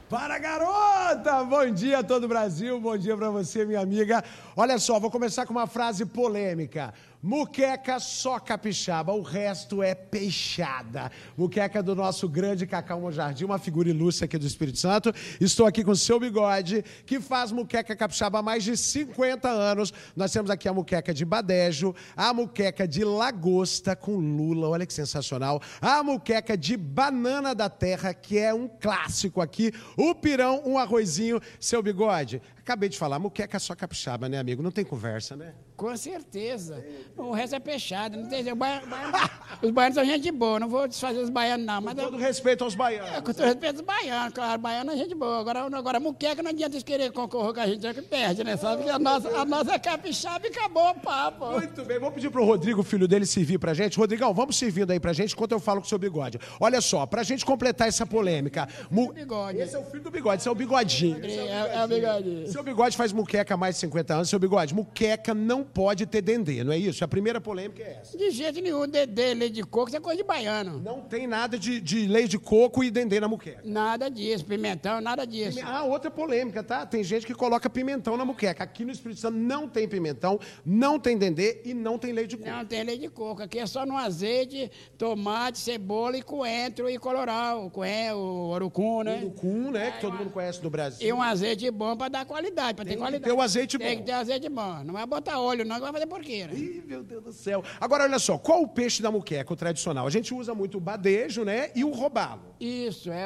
Para 0.09 0.39
garota! 0.39 1.43
Bom 1.43 1.69
dia 1.69 1.99
a 1.99 2.03
todo 2.03 2.23
o 2.23 2.27
Brasil, 2.27 2.81
bom 2.81 2.97
dia 2.97 3.15
para 3.15 3.29
você, 3.29 3.63
minha 3.63 3.79
amiga. 3.79 4.23
Olha 4.57 4.79
só, 4.79 4.99
vou 4.99 5.11
começar 5.11 5.45
com 5.45 5.53
uma 5.53 5.67
frase 5.67 6.03
polêmica. 6.03 6.91
Muqueca 7.21 7.99
só 7.99 8.39
capixaba, 8.39 9.11
o 9.11 9.21
resto 9.21 9.83
é 9.83 9.93
peixada. 9.93 11.11
Muqueca 11.35 11.83
do 11.83 11.93
nosso 11.93 12.29
grande 12.29 12.65
Cacau 12.65 13.01
Mojardim, 13.01 13.43
uma 13.43 13.59
figura 13.59 13.89
ilustre 13.89 14.23
aqui 14.23 14.37
do 14.37 14.47
Espírito 14.47 14.79
Santo. 14.79 15.13
Estou 15.39 15.65
aqui 15.65 15.83
com 15.83 15.91
o 15.91 15.95
seu 15.97 16.17
bigode, 16.17 16.81
que 17.05 17.19
faz 17.19 17.51
muqueca 17.51 17.93
capixaba 17.93 18.39
há 18.39 18.41
mais 18.41 18.63
de 18.63 18.77
50 18.77 19.49
anos. 19.49 19.93
Nós 20.15 20.31
temos 20.31 20.49
aqui 20.49 20.69
a 20.69 20.73
muqueca 20.73 21.13
de 21.13 21.25
Badejo, 21.25 21.93
a 22.15 22.33
muqueca 22.33 22.87
de 22.87 23.03
Lagosta 23.03 23.97
com 23.97 24.15
lula, 24.15 24.69
olha 24.69 24.85
que 24.85 24.93
sensacional. 24.93 25.61
A 25.81 26.01
muqueca 26.01 26.55
de 26.55 26.77
banana 26.77 27.53
da 27.53 27.69
terra, 27.69 28.13
que 28.13 28.37
é 28.37 28.53
um 28.53 28.69
clássico 28.69 29.41
aqui. 29.41 29.73
O 29.97 30.15
pirão, 30.15 30.63
um 30.65 30.77
arrozinho. 30.77 31.41
Seu 31.59 31.83
bigode, 31.83 32.41
acabei 32.57 32.87
de 32.87 32.97
falar, 32.97 33.19
muqueca 33.19 33.59
só 33.59 33.75
capixaba, 33.75 34.29
né, 34.29 34.39
amigo? 34.39 34.63
Não 34.63 34.71
tem 34.71 34.85
conversa, 34.85 35.35
né? 35.35 35.53
Com 35.79 35.95
certeza. 35.95 36.83
O 37.15 37.31
resto 37.31 37.55
é 37.55 37.59
fechado. 37.61 38.17
Não 38.17 38.27
tem, 38.27 38.51
o 38.51 38.55
baiano, 38.55 38.85
baiano- 38.87 39.17
os 39.63 39.71
baianos 39.71 39.95
são 39.95 40.03
gente 40.03 40.29
boa, 40.29 40.59
não 40.59 40.67
vou 40.67 40.85
desfazer 40.89 41.19
os 41.19 41.29
baianos, 41.29 41.65
não. 41.65 41.79
Mas 41.79 41.93
Com 41.93 42.01
todo 42.01 42.17
respeito 42.17 42.65
aos 42.65 42.75
baianos. 42.75 43.09
É, 43.11 43.21
com 43.21 43.31
todo 43.33 43.45
respeito 43.45 43.77
aos 43.77 43.85
baianos, 43.85 44.33
claro. 44.33 44.59
Baiano 44.61 44.91
é 44.91 44.97
gente 44.97 45.15
boa. 45.15 45.39
Agora, 45.39 45.61
agora 45.61 45.97
muqueca 45.97 46.43
não 46.43 46.51
adianta 46.51 46.73
eles 46.75 46.83
querer 46.83 47.13
concorrer 47.13 47.53
com 47.53 47.59
a 47.61 47.65
gente, 47.65 47.87
é 47.87 47.93
que 47.93 48.01
perde, 48.01 48.43
né? 48.43 48.57
Sabe 48.57 48.83
que 48.83 48.89
a 48.89 48.99
nossa, 48.99 49.29
a 49.29 49.45
nossa 49.45 49.73
é 49.73 49.79
capixaba 49.79 50.45
e 50.45 50.49
acabou 50.49 50.89
o 50.89 50.95
papo. 50.99 51.45
Muito 51.51 51.85
bem, 51.85 51.97
vou 51.97 52.11
pedir 52.11 52.29
pro 52.29 52.43
Rodrigo, 52.43 52.83
filho 52.83 53.07
dele, 53.07 53.25
servir 53.25 53.57
pra 53.57 53.73
gente. 53.73 53.97
Rodrigão, 53.97 54.33
vamos 54.33 54.57
servindo 54.57 54.91
aí 54.91 54.99
pra 54.99 55.13
gente 55.13 55.33
enquanto 55.33 55.53
eu 55.53 55.61
falo 55.61 55.79
com 55.79 55.85
o 55.85 55.89
seu 55.89 55.97
bigode. 55.97 56.37
Olha 56.59 56.81
só, 56.81 57.05
pra 57.05 57.23
gente 57.23 57.45
completar 57.45 57.87
essa 57.87 58.05
polêmica. 58.05 58.67
Mu... 58.91 59.13
Bigode. 59.13 59.59
Esse 59.59 59.77
é 59.77 59.79
o 59.79 59.83
filho 59.85 60.03
do 60.03 60.11
bigode, 60.11 60.41
esse 60.41 60.49
é 60.49 60.51
o 60.51 60.55
bigodinho. 60.55 61.23
É, 61.25 61.75
é 61.77 61.85
o 61.85 61.87
bigodinho. 61.87 62.47
Seu 62.51 62.63
bigode 62.63 62.97
faz 62.97 63.13
muqueca 63.13 63.53
há 63.53 63.57
mais 63.57 63.75
de 63.75 63.81
50 63.81 64.13
anos. 64.13 64.29
Seu 64.29 64.39
bigode, 64.39 64.73
muqueca 64.75 65.33
não 65.33 65.63
pode 65.73 66.05
ter 66.05 66.21
dendê, 66.21 66.63
não 66.63 66.71
é 66.73 66.77
isso? 66.77 67.03
A 67.03 67.07
primeira 67.07 67.39
polêmica 67.39 67.81
é 67.83 67.99
essa. 68.01 68.17
De 68.17 68.29
jeito 68.31 68.61
nenhum, 68.61 68.87
dedê, 68.87 69.33
leite 69.33 69.55
de 69.55 69.63
coco, 69.63 69.87
isso 69.89 69.97
é 69.97 69.99
coisa 69.99 70.17
de 70.21 70.27
baiano. 70.27 70.79
Não 70.79 71.01
tem 71.01 71.27
nada 71.27 71.57
de, 71.57 71.79
de 71.79 72.07
leite 72.07 72.29
de 72.31 72.39
coco 72.39 72.83
e 72.83 72.91
dendê 72.91 73.19
na 73.19 73.27
muqueca. 73.27 73.61
Nada 73.63 74.09
disso, 74.09 74.45
pimentão, 74.45 74.99
nada 75.01 75.25
disso. 75.25 75.59
Ah, 75.63 75.83
outra 75.83 76.09
polêmica, 76.11 76.63
tá? 76.63 76.85
Tem 76.85 77.03
gente 77.03 77.25
que 77.25 77.33
coloca 77.33 77.69
pimentão 77.69 78.17
na 78.17 78.25
muqueca. 78.25 78.63
Aqui 78.63 78.83
no 78.83 78.91
Espírito 78.91 79.21
Santo 79.21 79.37
não 79.37 79.67
tem 79.67 79.87
pimentão, 79.87 80.39
não 80.65 80.99
tem 80.99 81.17
dendê 81.17 81.61
e 81.65 81.73
não 81.73 81.97
tem 81.97 82.11
leite 82.11 82.31
de 82.31 82.37
coco. 82.37 82.49
Não 82.49 82.65
tem 82.65 82.83
leite 82.83 83.01
de 83.01 83.09
coco. 83.09 83.41
Aqui 83.43 83.59
é 83.59 83.65
só 83.65 83.85
no 83.85 83.95
azeite, 83.97 84.71
tomate, 84.97 85.57
cebola 85.59 86.17
e 86.17 86.21
coentro 86.21 86.89
e 86.89 86.97
colorau. 86.97 87.69
Coentro, 87.69 88.17
o 88.17 88.49
orucum, 88.49 89.03
né? 89.03 89.19
Urucum, 89.23 89.71
né? 89.71 89.91
Que 89.91 90.01
todo 90.01 90.17
mundo 90.17 90.29
conhece 90.31 90.63
no 90.63 90.69
Brasil. 90.69 91.07
E 91.07 91.13
um 91.13 91.21
azeite 91.21 91.69
bom 91.71 91.95
para 91.95 92.09
dar 92.09 92.25
qualidade, 92.25 92.73
para 92.75 92.83
ter 92.85 92.89
Tem 92.91 92.97
que 92.97 93.03
qualidade. 93.03 93.23
ter 93.23 93.31
o 93.37 93.41
azeite 93.41 93.77
Tem 93.77 93.91
bom. 93.91 93.97
que 93.97 94.03
ter 94.03 94.11
azeite 94.13 94.49
bom. 94.49 94.83
Não 94.83 94.93
vai 94.93 95.05
botar 95.05 95.39
óleo, 95.39 95.58
não, 95.65 95.75
que 95.75 95.81
vai 95.81 95.91
fazer 95.93 96.07
porqueira. 96.07 96.53
Ih, 96.53 96.83
meu 96.85 97.03
Deus 97.03 97.23
do 97.23 97.31
céu. 97.33 97.63
Agora, 97.79 98.03
olha 98.03 98.19
só, 98.19 98.37
qual 98.37 98.61
o 98.61 98.67
peixe 98.67 99.01
da 99.01 99.11
muqueca, 99.11 99.51
o 99.53 99.55
tradicional? 99.55 100.05
A 100.07 100.09
gente 100.09 100.33
usa 100.33 100.53
muito 100.53 100.77
o 100.77 100.81
badejo, 100.81 101.43
né? 101.43 101.69
E 101.75 101.83
o 101.83 101.91
robalo. 101.91 102.41
Isso, 102.59 103.09
é, 103.11 103.23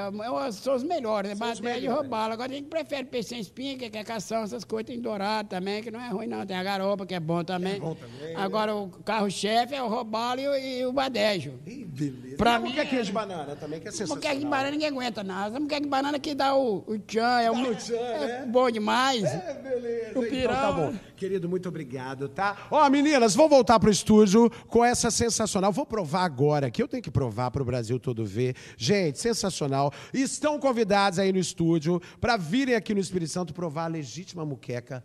é, 0.47 0.51
são 0.51 0.75
os 0.75 0.83
melhores, 0.83 1.29
né? 1.31 1.35
São 1.35 1.51
os 1.51 1.59
Bateia 1.59 1.77
e 1.77 1.81
melhores. 1.81 2.03
robalo. 2.03 2.33
Agora 2.33 2.51
a 2.51 2.55
gente 2.55 2.67
prefere 2.67 3.05
peixe 3.05 3.29
sem 3.29 3.39
espinha, 3.39 3.77
que 3.77 3.97
é 3.97 4.03
cação, 4.03 4.43
essas 4.43 4.63
coisas. 4.63 4.87
Tem 4.87 4.99
dourado 4.99 5.49
também, 5.49 5.81
que 5.81 5.89
não 5.91 5.99
é 6.01 6.09
ruim, 6.09 6.27
não. 6.27 6.45
Tem 6.45 6.55
a 6.57 6.63
garopa, 6.63 7.05
que 7.05 7.13
é 7.15 7.19
bom 7.19 7.43
também. 7.43 7.79
bom 7.79 7.95
também, 7.95 8.35
Agora 8.35 8.75
o 8.75 8.89
carro-chefe 9.03 9.73
é 9.73 9.81
o 9.81 9.87
robalo 9.87 10.39
e 10.41 10.47
o, 10.47 10.55
e 10.55 10.85
o 10.85 10.91
badejo. 10.93 11.53
Ih, 11.65 11.85
beleza. 11.85 12.37
Pra 12.37 12.59
mim, 12.59 12.69
muquequinha 12.69 13.03
de 13.03 13.11
banana 13.11 13.55
também, 13.55 13.79
que 13.79 13.87
é 13.87 13.91
sensacional. 13.91 14.15
Muqueca 14.17 14.35
de 14.39 14.45
banana 14.45 14.71
ninguém 14.71 14.87
aguenta, 14.89 15.23
não. 15.23 15.45
Essa 15.45 15.59
muqueca 15.59 15.81
de 15.81 15.87
banana 15.87 16.19
que 16.19 16.33
dá 16.35 16.55
o, 16.55 16.83
o 16.87 16.97
tchan, 16.99 17.39
é, 17.41 17.51
um, 17.51 17.73
tchan, 17.75 17.95
é 17.95 18.27
né? 18.27 18.45
bom 18.47 18.69
demais. 18.69 19.23
É, 19.23 19.53
beleza. 19.63 20.19
O 20.19 20.23
Então 20.25 20.29
pirão. 20.29 20.53
tá 20.53 20.71
bom. 20.71 20.93
Querido, 21.23 21.47
muito 21.47 21.69
obrigado, 21.69 22.27
tá? 22.27 22.67
Ó, 22.69 22.89
meninas, 22.89 23.33
vou 23.33 23.47
voltar 23.47 23.79
pro 23.79 23.89
estúdio 23.89 24.49
com 24.67 24.83
essa 24.83 25.09
sensacional. 25.09 25.71
Vou 25.71 25.85
provar 25.85 26.25
agora, 26.25 26.69
que 26.69 26.83
eu 26.83 26.87
tenho 26.87 27.01
que 27.01 27.09
provar 27.09 27.49
pro 27.49 27.63
Brasil 27.63 27.97
todo 27.97 28.25
ver. 28.25 28.57
Gente, 28.75 29.19
sensacional. 29.19 29.93
Estão 30.13 30.59
convidados 30.59 31.19
aí 31.19 31.31
no 31.31 31.39
estúdio 31.39 32.01
para 32.19 32.35
virem 32.35 32.75
aqui 32.75 32.93
no 32.93 32.99
Espírito 32.99 33.31
Santo 33.31 33.53
provar 33.53 33.85
a 33.85 33.87
legítima 33.87 34.43
muqueca. 34.43 35.01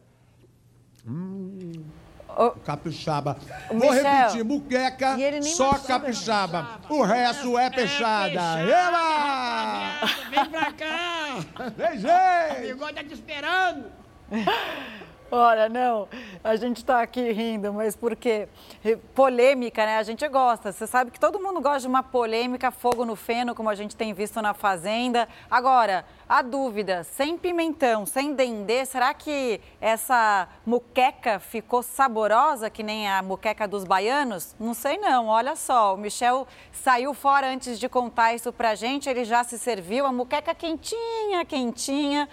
Hum. 1.07 1.85
Capixaba. 2.65 3.39
Vou 3.69 3.93
Michel, 3.93 4.03
repetir, 4.03 4.45
muqueca, 4.45 5.17
só 5.43 5.79
capixaba. 5.79 6.81
O 6.91 7.01
resto 7.03 7.57
é 7.57 7.71
peixada. 7.71 8.61
Eba! 8.61 10.07
Vem 10.31 10.51
pra 10.51 10.73
cá! 10.73 11.37
Vem, 11.77 11.97
O 11.97 12.01
gente! 12.01 12.73
bigode 12.73 12.95
tá 12.95 13.05
te 13.05 13.15
esperando! 13.15 13.85
Olha, 15.31 15.69
não, 15.69 16.09
a 16.43 16.57
gente 16.57 16.83
tá 16.83 17.03
aqui 17.03 17.33
rindo, 17.33 17.71
mas 17.71 17.95
porque 17.95 18.49
polêmica, 19.15 19.85
né? 19.85 19.99
A 19.99 20.03
gente 20.03 20.27
gosta. 20.27 20.73
Você 20.73 20.87
sabe 20.87 21.11
que 21.11 21.21
todo 21.21 21.39
mundo 21.39 21.61
gosta 21.61 21.81
de 21.81 21.87
uma 21.87 22.03
polêmica, 22.03 22.71
fogo 22.71 23.05
no 23.05 23.15
feno, 23.15 23.55
como 23.55 23.69
a 23.69 23.75
gente 23.75 23.95
tem 23.95 24.15
visto 24.15 24.41
na 24.41 24.55
Fazenda. 24.55 25.29
Agora, 25.51 26.07
a 26.27 26.41
dúvida, 26.41 27.05
sem 27.05 27.37
pimentão, 27.37 28.07
sem 28.07 28.33
dendê, 28.33 28.87
será 28.87 29.13
que 29.13 29.61
essa 29.83 30.49
muqueca 30.65 31.39
ficou 31.39 31.83
saborosa 31.83 32.71
que 32.71 32.83
nem 32.83 33.07
a 33.07 33.21
muqueca 33.21 33.69
dos 33.69 33.85
baianos? 33.85 34.57
Não 34.59 34.73
sei 34.73 34.97
não, 34.97 35.27
olha 35.27 35.55
só, 35.57 35.95
o 35.95 35.99
Michel 35.99 36.47
saiu 36.73 37.13
fora 37.13 37.49
antes 37.49 37.79
de 37.79 37.87
contar 37.87 38.35
isso 38.35 38.51
pra 38.51 38.75
gente, 38.75 39.11
ele 39.11 39.27
já 39.27 39.45
se 39.45 39.59
serviu, 39.59 40.07
a 40.07 40.13
muqueca 40.13 40.55
quentinha, 40.55 41.45
quentinha. 41.47 42.27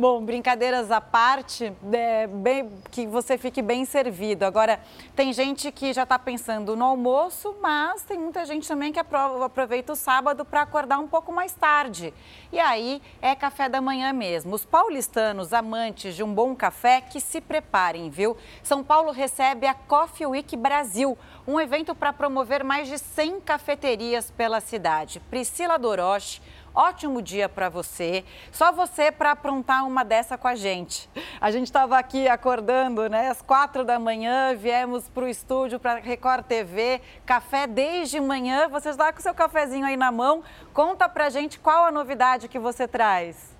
Bom, 0.00 0.24
brincadeiras 0.24 0.92
à 0.92 1.00
parte, 1.00 1.72
é, 1.92 2.28
bem- 2.28 2.70
que 2.88 3.04
você 3.04 3.36
fique 3.36 3.60
bem 3.60 3.84
servido. 3.84 4.44
Agora, 4.44 4.78
tem 5.16 5.32
gente 5.32 5.72
que 5.72 5.92
já 5.92 6.04
está 6.04 6.16
pensando 6.16 6.76
no 6.76 6.84
almoço, 6.84 7.56
mas 7.60 8.04
tem 8.04 8.16
muita 8.16 8.44
gente 8.46 8.68
também 8.68 8.92
que 8.92 9.00
apro- 9.00 9.42
aproveita 9.42 9.94
o 9.94 9.96
sábado 9.96 10.44
para 10.44 10.62
acordar 10.62 11.00
um 11.00 11.08
pouco 11.08 11.32
mais 11.32 11.52
tarde. 11.52 12.14
E 12.52 12.60
aí 12.60 13.02
é 13.20 13.34
café 13.34 13.68
da 13.68 13.80
manhã 13.80 14.12
mesmo. 14.12 14.54
Os 14.54 14.64
paulistanos 14.64 15.52
amantes 15.52 16.14
de 16.14 16.22
um 16.22 16.32
bom 16.32 16.54
café 16.54 17.00
que 17.00 17.20
se 17.20 17.40
preparem, 17.40 18.08
viu? 18.08 18.36
São 18.62 18.84
Paulo 18.84 19.10
recebe 19.10 19.66
a 19.66 19.74
Coffee 19.74 20.28
Week 20.28 20.56
Brasil, 20.56 21.18
um 21.44 21.58
evento 21.58 21.92
para 21.92 22.12
promover 22.12 22.62
mais 22.62 22.86
de 22.86 23.00
100 23.00 23.40
cafeterias 23.40 24.30
pela 24.30 24.60
cidade. 24.60 25.18
Priscila 25.28 25.76
Doroche. 25.76 26.40
Ótimo 26.74 27.20
dia 27.20 27.48
para 27.48 27.68
você. 27.68 28.24
Só 28.52 28.72
você 28.72 29.10
para 29.10 29.32
aprontar 29.32 29.86
uma 29.86 30.04
dessa 30.04 30.38
com 30.38 30.46
a 30.46 30.54
gente. 30.54 31.10
A 31.40 31.50
gente 31.50 31.66
estava 31.66 31.98
aqui 31.98 32.28
acordando, 32.28 33.08
né? 33.08 33.28
Às 33.28 33.42
quatro 33.42 33.84
da 33.84 33.98
manhã, 33.98 34.54
viemos 34.54 35.08
para 35.08 35.24
o 35.24 35.28
estúdio 35.28 35.80
para 35.80 35.96
Record 35.96 36.44
TV. 36.44 37.00
Café 37.26 37.66
desde 37.66 38.20
manhã. 38.20 38.68
Você 38.68 38.90
está 38.90 39.12
com 39.12 39.18
o 39.18 39.22
seu 39.22 39.34
cafezinho 39.34 39.86
aí 39.86 39.96
na 39.96 40.12
mão. 40.12 40.42
Conta 40.72 41.08
pra 41.08 41.30
gente 41.30 41.58
qual 41.58 41.84
a 41.84 41.90
novidade 41.90 42.48
que 42.48 42.58
você 42.58 42.86
traz. 42.86 43.57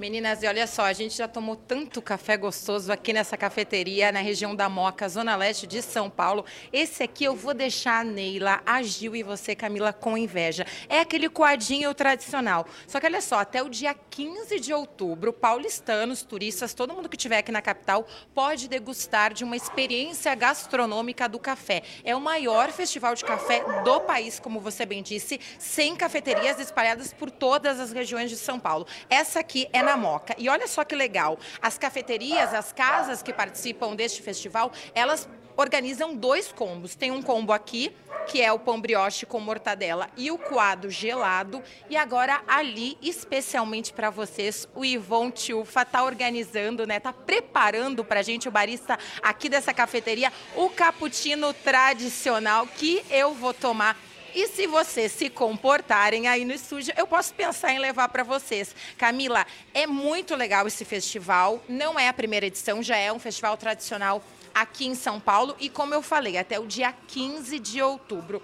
Meninas, 0.00 0.42
e 0.42 0.46
olha 0.46 0.66
só, 0.66 0.84
a 0.86 0.94
gente 0.94 1.14
já 1.14 1.28
tomou 1.28 1.54
tanto 1.54 2.00
café 2.00 2.34
gostoso 2.34 2.90
aqui 2.90 3.12
nessa 3.12 3.36
cafeteria 3.36 4.10
na 4.10 4.20
região 4.20 4.56
da 4.56 4.66
Moca, 4.66 5.06
Zona 5.06 5.36
Leste 5.36 5.66
de 5.66 5.82
São 5.82 6.08
Paulo. 6.08 6.42
Esse 6.72 7.02
aqui 7.02 7.24
eu 7.24 7.36
vou 7.36 7.52
deixar 7.52 8.00
a 8.00 8.04
Neila, 8.04 8.62
a 8.64 8.82
Gil 8.82 9.14
e 9.14 9.22
você, 9.22 9.54
Camila, 9.54 9.92
com 9.92 10.16
inveja. 10.16 10.64
É 10.88 11.00
aquele 11.00 11.28
coadinho 11.28 11.92
tradicional. 11.92 12.66
Só 12.86 12.98
que 12.98 13.04
olha 13.04 13.20
só, 13.20 13.40
até 13.40 13.62
o 13.62 13.68
dia 13.68 13.94
15 13.94 14.58
de 14.58 14.72
outubro, 14.72 15.34
paulistanos, 15.34 16.22
turistas, 16.22 16.72
todo 16.72 16.94
mundo 16.94 17.06
que 17.06 17.16
estiver 17.16 17.36
aqui 17.36 17.52
na 17.52 17.60
capital 17.60 18.06
pode 18.34 18.68
degustar 18.68 19.34
de 19.34 19.44
uma 19.44 19.54
experiência 19.54 20.34
gastronômica 20.34 21.28
do 21.28 21.38
café. 21.38 21.82
É 22.02 22.16
o 22.16 22.20
maior 22.22 22.72
festival 22.72 23.14
de 23.14 23.22
café 23.22 23.62
do 23.84 24.00
país, 24.00 24.40
como 24.40 24.60
você 24.60 24.86
bem 24.86 25.02
disse, 25.02 25.38
100 25.58 25.96
cafeterias 25.96 26.58
espalhadas 26.58 27.12
por 27.12 27.30
todas 27.30 27.78
as 27.78 27.92
regiões 27.92 28.30
de 28.30 28.38
São 28.38 28.58
Paulo. 28.58 28.86
Essa 29.10 29.40
aqui 29.40 29.68
é 29.74 29.82
na 29.82 29.89
Moca. 29.96 30.34
E 30.38 30.48
olha 30.48 30.66
só 30.66 30.84
que 30.84 30.94
legal, 30.94 31.38
as 31.60 31.78
cafeterias, 31.78 32.52
as 32.54 32.72
casas 32.72 33.22
que 33.22 33.32
participam 33.32 33.94
deste 33.94 34.22
festival, 34.22 34.72
elas 34.94 35.28
organizam 35.56 36.14
dois 36.14 36.50
combos. 36.50 36.94
Tem 36.94 37.10
um 37.10 37.22
combo 37.22 37.52
aqui, 37.52 37.94
que 38.26 38.40
é 38.40 38.52
o 38.52 38.58
pão 38.58 38.80
brioche 38.80 39.26
com 39.26 39.40
mortadela 39.40 40.08
e 40.16 40.30
o 40.30 40.38
coado 40.38 40.90
gelado. 40.90 41.62
E 41.88 41.96
agora 41.96 42.42
ali, 42.46 42.96
especialmente 43.02 43.92
para 43.92 44.10
vocês, 44.10 44.68
o 44.74 44.84
Ivon 44.84 45.30
Tilfa 45.30 45.84
tá 45.84 46.02
organizando, 46.02 46.86
né? 46.86 46.98
Tá 47.00 47.12
preparando 47.12 48.04
pra 48.04 48.22
gente 48.22 48.48
o 48.48 48.50
barista 48.50 48.98
aqui 49.22 49.48
dessa 49.48 49.74
cafeteria 49.74 50.32
o 50.56 50.68
cappuccino 50.70 51.52
tradicional 51.52 52.66
que 52.66 53.04
eu 53.10 53.34
vou 53.34 53.52
tomar 53.52 53.96
e 54.34 54.46
se 54.48 54.66
vocês 54.66 55.12
se 55.12 55.28
comportarem 55.28 56.28
aí 56.28 56.44
no 56.44 56.52
estúdio, 56.52 56.94
eu 56.96 57.06
posso 57.06 57.34
pensar 57.34 57.72
em 57.72 57.78
levar 57.78 58.08
para 58.08 58.22
vocês. 58.22 58.74
Camila, 58.96 59.46
é 59.74 59.86
muito 59.86 60.34
legal 60.36 60.66
esse 60.66 60.84
festival. 60.84 61.62
Não 61.68 61.98
é 61.98 62.08
a 62.08 62.12
primeira 62.12 62.46
edição, 62.46 62.82
já 62.82 62.96
é 62.96 63.12
um 63.12 63.18
festival 63.18 63.56
tradicional 63.56 64.22
aqui 64.54 64.86
em 64.86 64.94
São 64.94 65.20
Paulo. 65.20 65.56
E 65.58 65.68
como 65.68 65.94
eu 65.94 66.02
falei, 66.02 66.36
até 66.36 66.58
o 66.58 66.66
dia 66.66 66.94
15 67.08 67.58
de 67.58 67.82
outubro. 67.82 68.42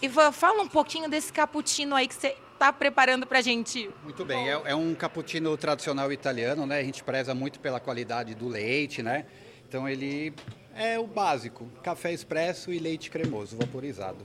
Ivan, 0.00 0.30
fala 0.32 0.62
um 0.62 0.68
pouquinho 0.68 1.08
desse 1.08 1.32
cappuccino 1.32 1.96
aí 1.96 2.06
que 2.06 2.14
você 2.14 2.36
está 2.52 2.72
preparando 2.72 3.26
para 3.26 3.38
a 3.38 3.42
gente. 3.42 3.90
Muito 4.02 4.24
bem, 4.24 4.48
é, 4.48 4.60
é 4.64 4.74
um 4.74 4.94
cappuccino 4.94 5.56
tradicional 5.56 6.12
italiano, 6.12 6.66
né? 6.66 6.78
A 6.78 6.84
gente 6.84 7.02
preza 7.02 7.34
muito 7.34 7.60
pela 7.60 7.80
qualidade 7.80 8.34
do 8.34 8.48
leite, 8.48 9.02
né? 9.02 9.26
Então 9.68 9.88
ele 9.88 10.32
é 10.74 10.98
o 10.98 11.06
básico, 11.06 11.68
café 11.82 12.12
expresso 12.12 12.72
e 12.72 12.78
leite 12.78 13.10
cremoso, 13.10 13.56
vaporizado. 13.56 14.24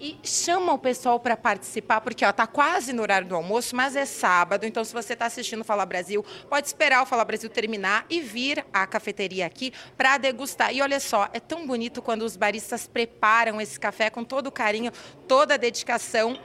E 0.00 0.16
chama 0.22 0.72
o 0.72 0.78
pessoal 0.78 1.18
para 1.18 1.36
participar, 1.36 2.00
porque 2.00 2.24
ó, 2.24 2.32
tá 2.32 2.46
quase 2.46 2.92
no 2.92 3.02
horário 3.02 3.26
do 3.26 3.34
almoço, 3.34 3.74
mas 3.74 3.96
é 3.96 4.04
sábado, 4.04 4.64
então 4.64 4.84
se 4.84 4.92
você 4.92 5.14
está 5.14 5.26
assistindo 5.26 5.64
Fala 5.64 5.84
Brasil, 5.84 6.24
pode 6.48 6.68
esperar 6.68 7.02
o 7.02 7.06
Fala 7.06 7.24
Brasil 7.24 7.50
terminar 7.50 8.06
e 8.08 8.20
vir 8.20 8.64
à 8.72 8.86
cafeteria 8.86 9.44
aqui 9.44 9.72
para 9.96 10.16
degustar. 10.16 10.72
E 10.72 10.80
olha 10.80 11.00
só, 11.00 11.28
é 11.32 11.40
tão 11.40 11.66
bonito 11.66 12.00
quando 12.00 12.22
os 12.22 12.36
baristas 12.36 12.86
preparam 12.86 13.60
esse 13.60 13.78
café 13.78 14.08
com 14.08 14.22
todo 14.22 14.46
o 14.46 14.52
carinho, 14.52 14.92
toda 15.26 15.54
a 15.54 15.56
dedicação. 15.56 16.38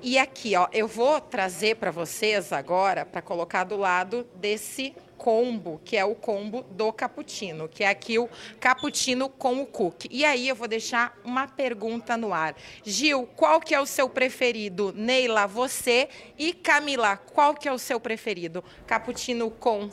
E 0.00 0.16
aqui, 0.16 0.54
ó, 0.54 0.68
eu 0.72 0.86
vou 0.86 1.20
trazer 1.20 1.76
para 1.76 1.90
vocês 1.90 2.52
agora, 2.52 3.04
para 3.04 3.20
colocar 3.20 3.64
do 3.64 3.76
lado 3.76 4.24
desse 4.36 4.94
combo, 5.22 5.80
que 5.84 5.96
é 5.96 6.04
o 6.04 6.16
combo 6.16 6.64
do 6.72 6.92
cappuccino, 6.92 7.68
que 7.68 7.84
é 7.84 7.88
aqui 7.88 8.18
o 8.18 8.28
cappuccino 8.58 9.28
com 9.28 9.62
o 9.62 9.66
cookie. 9.66 10.08
E 10.10 10.24
aí 10.24 10.48
eu 10.48 10.56
vou 10.56 10.66
deixar 10.66 11.16
uma 11.24 11.46
pergunta 11.46 12.16
no 12.16 12.34
ar. 12.34 12.56
Gil, 12.82 13.28
qual 13.36 13.60
que 13.60 13.72
é 13.72 13.80
o 13.80 13.86
seu 13.86 14.08
preferido? 14.08 14.92
Neila, 14.96 15.46
você 15.46 16.08
e 16.36 16.52
Camila, 16.52 17.16
qual 17.16 17.54
que 17.54 17.68
é 17.68 17.72
o 17.72 17.78
seu 17.78 18.00
preferido? 18.00 18.64
Cappuccino 18.84 19.48
com 19.48 19.88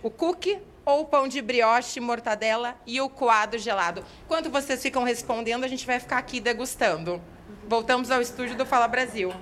o 0.00 0.10
cookie 0.12 0.60
ou 0.84 1.04
pão 1.06 1.26
de 1.26 1.42
brioche, 1.42 1.98
mortadela 1.98 2.76
e 2.86 3.00
o 3.00 3.08
coado 3.08 3.58
gelado? 3.58 4.04
Enquanto 4.26 4.48
vocês 4.48 4.80
ficam 4.80 5.02
respondendo, 5.02 5.64
a 5.64 5.68
gente 5.68 5.84
vai 5.84 5.98
ficar 5.98 6.18
aqui 6.18 6.38
degustando. 6.38 7.20
Voltamos 7.66 8.12
ao 8.12 8.22
estúdio 8.22 8.56
do 8.56 8.64
Fala 8.64 8.86
Brasil. 8.86 9.34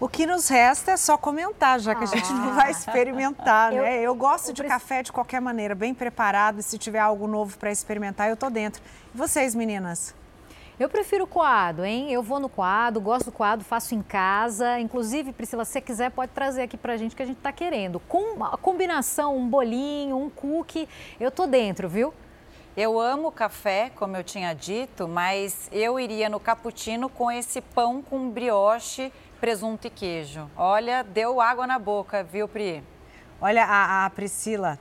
O 0.00 0.08
que 0.08 0.26
nos 0.26 0.48
resta 0.48 0.92
é 0.92 0.96
só 0.96 1.18
comentar, 1.18 1.80
já 1.80 1.92
que 1.94 2.04
a 2.04 2.06
gente 2.06 2.32
não 2.32 2.54
vai 2.54 2.70
experimentar, 2.70 3.72
Eu- 3.72 3.82
né? 3.82 4.00
Eu 4.00 4.14
gosto 4.14 4.48
eu 4.50 4.54
de 4.54 4.62
preci- 4.62 4.72
café 4.72 5.02
de 5.02 5.10
qualquer 5.10 5.40
maneira, 5.40 5.74
bem 5.74 5.92
preparado. 5.92 6.60
E 6.60 6.62
se 6.62 6.78
tiver 6.78 7.00
algo 7.00 7.26
novo 7.26 7.58
para 7.58 7.70
experimentar, 7.72 8.28
eu 8.28 8.36
tô 8.36 8.48
dentro. 8.48 8.80
E 9.12 9.18
vocês, 9.18 9.56
meninas? 9.56 10.14
Eu 10.78 10.88
prefiro 10.88 11.26
coado, 11.26 11.84
hein? 11.84 12.12
Eu 12.12 12.22
vou 12.22 12.38
no 12.38 12.48
coado, 12.48 13.00
gosto 13.00 13.24
do 13.26 13.32
coado, 13.32 13.64
faço 13.64 13.96
em 13.96 14.02
casa. 14.02 14.78
Inclusive, 14.78 15.32
Priscila, 15.32 15.64
se 15.64 15.72
você 15.72 15.80
quiser, 15.80 16.12
pode 16.12 16.30
trazer 16.30 16.62
aqui 16.62 16.76
pra 16.76 16.96
gente 16.96 17.16
que 17.16 17.22
a 17.22 17.26
gente 17.26 17.38
tá 17.40 17.50
querendo. 17.50 17.98
Com 17.98 18.44
a 18.44 18.56
combinação, 18.56 19.36
um 19.36 19.48
bolinho, 19.48 20.16
um 20.16 20.30
cookie, 20.30 20.88
eu 21.18 21.32
tô 21.32 21.48
dentro, 21.48 21.88
viu? 21.88 22.14
Eu 22.76 23.00
amo 23.00 23.32
café, 23.32 23.90
como 23.96 24.16
eu 24.16 24.22
tinha 24.22 24.54
dito, 24.54 25.08
mas 25.08 25.68
eu 25.72 25.98
iria 25.98 26.28
no 26.28 26.38
cappuccino 26.38 27.08
com 27.08 27.28
esse 27.28 27.60
pão 27.60 28.00
com 28.00 28.30
brioche, 28.30 29.12
presunto 29.40 29.86
e 29.86 29.90
queijo. 29.90 30.50
Olha, 30.56 31.02
deu 31.02 31.40
água 31.40 31.66
na 31.66 31.78
boca, 31.78 32.22
viu, 32.22 32.48
Pri? 32.48 32.82
Olha, 33.40 33.64
a, 33.64 34.04
a 34.06 34.10
Priscila, 34.10 34.78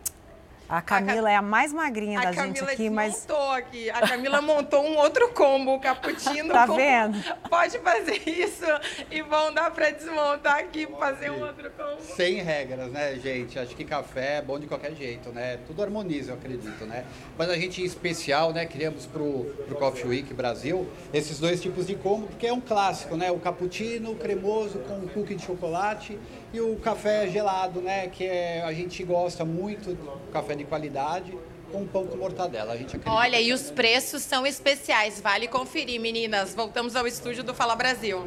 a 0.69 0.81
Camila 0.81 1.31
é 1.31 1.35
a 1.35 1.41
mais 1.41 1.71
magrinha 1.71 2.19
da 2.19 2.29
A 2.29 2.31
gente 2.31 2.59
Camila 2.59 2.71
aqui, 2.71 2.89
mas 2.89 3.13
desmontou 3.13 3.51
aqui. 3.51 3.89
A 3.89 4.01
Camila 4.07 4.41
montou 4.41 4.83
um 4.83 4.97
outro 4.97 5.29
combo, 5.29 5.75
o 5.75 5.79
cappuccino. 5.79 6.51
Tá 6.51 6.67
com- 6.67 6.75
vendo? 6.75 7.17
Pode 7.49 7.79
fazer 7.79 8.21
isso 8.27 8.65
e 9.09 9.21
vão 9.21 9.53
dar 9.53 9.71
para 9.71 9.91
desmontar 9.91 10.57
aqui, 10.59 10.85
fazer 10.99 11.31
um 11.31 11.41
outro 11.41 11.71
combo. 11.71 12.01
Sem 12.01 12.41
regras, 12.41 12.91
né, 12.91 13.15
gente? 13.15 13.57
Acho 13.57 13.75
que 13.75 13.85
café 13.85 14.37
é 14.37 14.41
bom 14.41 14.59
de 14.59 14.67
qualquer 14.67 14.93
jeito, 14.93 15.29
né? 15.29 15.57
Tudo 15.67 15.81
harmoniza, 15.83 16.31
eu 16.31 16.35
acredito, 16.35 16.85
né? 16.85 17.05
Mas 17.37 17.49
a 17.49 17.55
gente, 17.55 17.81
em 17.81 17.85
especial, 17.85 18.51
né, 18.51 18.65
criamos 18.65 19.05
pro, 19.05 19.45
pro 19.67 19.75
Coffee 19.77 20.05
Week 20.07 20.33
Brasil 20.33 20.89
esses 21.13 21.39
dois 21.39 21.61
tipos 21.61 21.87
de 21.87 21.95
combo, 21.95 22.27
porque 22.27 22.47
é 22.47 22.53
um 22.53 22.61
clássico, 22.61 23.15
né? 23.15 23.31
O 23.31 23.39
cappuccino 23.39 24.15
cremoso 24.15 24.79
com 24.79 24.99
o 24.99 25.07
cookie 25.09 25.35
de 25.35 25.45
chocolate 25.45 26.19
e 26.53 26.61
o 26.61 26.75
café 26.77 27.27
gelado, 27.27 27.81
né? 27.81 28.07
Que 28.07 28.25
é, 28.25 28.63
a 28.63 28.73
gente 28.73 29.03
gosta 29.03 29.43
muito, 29.43 29.93
do 29.93 30.31
café 30.31 30.55
de 30.55 30.63
qualidade, 30.63 31.37
com 31.71 31.85
pão 31.85 32.05
com 32.07 32.17
mortadela. 32.17 32.73
A 32.73 32.77
gente 32.77 32.95
acredita. 32.95 33.11
Olha, 33.11 33.39
e 33.39 33.51
os 33.51 33.69
preços 33.71 34.23
são 34.23 34.45
especiais, 34.45 35.19
vale 35.19 35.47
conferir, 35.47 35.99
meninas. 35.99 36.55
Voltamos 36.55 36.95
ao 36.95 37.05
estúdio 37.05 37.43
do 37.43 37.53
Fala 37.53 37.75
Brasil. 37.75 38.25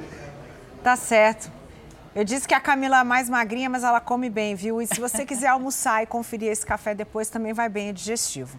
tá 0.82 0.96
certo. 0.96 1.50
Eu 2.12 2.24
disse 2.24 2.46
que 2.48 2.54
a 2.54 2.60
Camila 2.60 2.96
é 2.96 3.00
a 3.00 3.04
mais 3.04 3.30
magrinha, 3.30 3.70
mas 3.70 3.84
ela 3.84 4.00
come 4.00 4.28
bem, 4.28 4.56
viu? 4.56 4.82
E 4.82 4.86
se 4.86 5.00
você 5.00 5.24
quiser 5.24 5.46
almoçar 5.46 6.02
e 6.02 6.06
conferir 6.06 6.50
esse 6.50 6.66
café 6.66 6.92
depois, 6.92 7.30
também 7.30 7.52
vai 7.52 7.68
bem, 7.68 7.90
é 7.90 7.92
digestivo. 7.92 8.58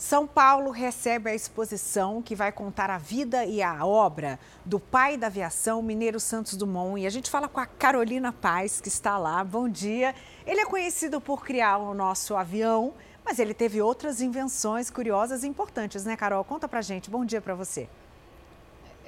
São 0.00 0.26
Paulo 0.26 0.70
recebe 0.70 1.28
a 1.28 1.34
exposição 1.34 2.22
que 2.22 2.34
vai 2.34 2.50
contar 2.50 2.88
a 2.88 2.96
vida 2.96 3.44
e 3.44 3.62
a 3.62 3.84
obra 3.84 4.40
do 4.64 4.80
pai 4.80 5.18
da 5.18 5.26
aviação, 5.26 5.82
Mineiro 5.82 6.18
Santos 6.18 6.56
Dumont. 6.56 6.98
E 6.98 7.06
a 7.06 7.10
gente 7.10 7.28
fala 7.28 7.46
com 7.48 7.60
a 7.60 7.66
Carolina 7.66 8.32
Paz, 8.32 8.80
que 8.80 8.88
está 8.88 9.18
lá. 9.18 9.44
Bom 9.44 9.68
dia. 9.68 10.14
Ele 10.46 10.62
é 10.62 10.64
conhecido 10.64 11.20
por 11.20 11.44
criar 11.44 11.76
o 11.76 11.92
nosso 11.92 12.34
avião, 12.34 12.94
mas 13.22 13.38
ele 13.38 13.52
teve 13.52 13.82
outras 13.82 14.22
invenções 14.22 14.88
curiosas 14.88 15.44
e 15.44 15.48
importantes, 15.48 16.02
né, 16.02 16.16
Carol? 16.16 16.44
Conta 16.44 16.66
pra 16.66 16.80
gente. 16.80 17.10
Bom 17.10 17.22
dia 17.22 17.42
pra 17.42 17.54
você. 17.54 17.86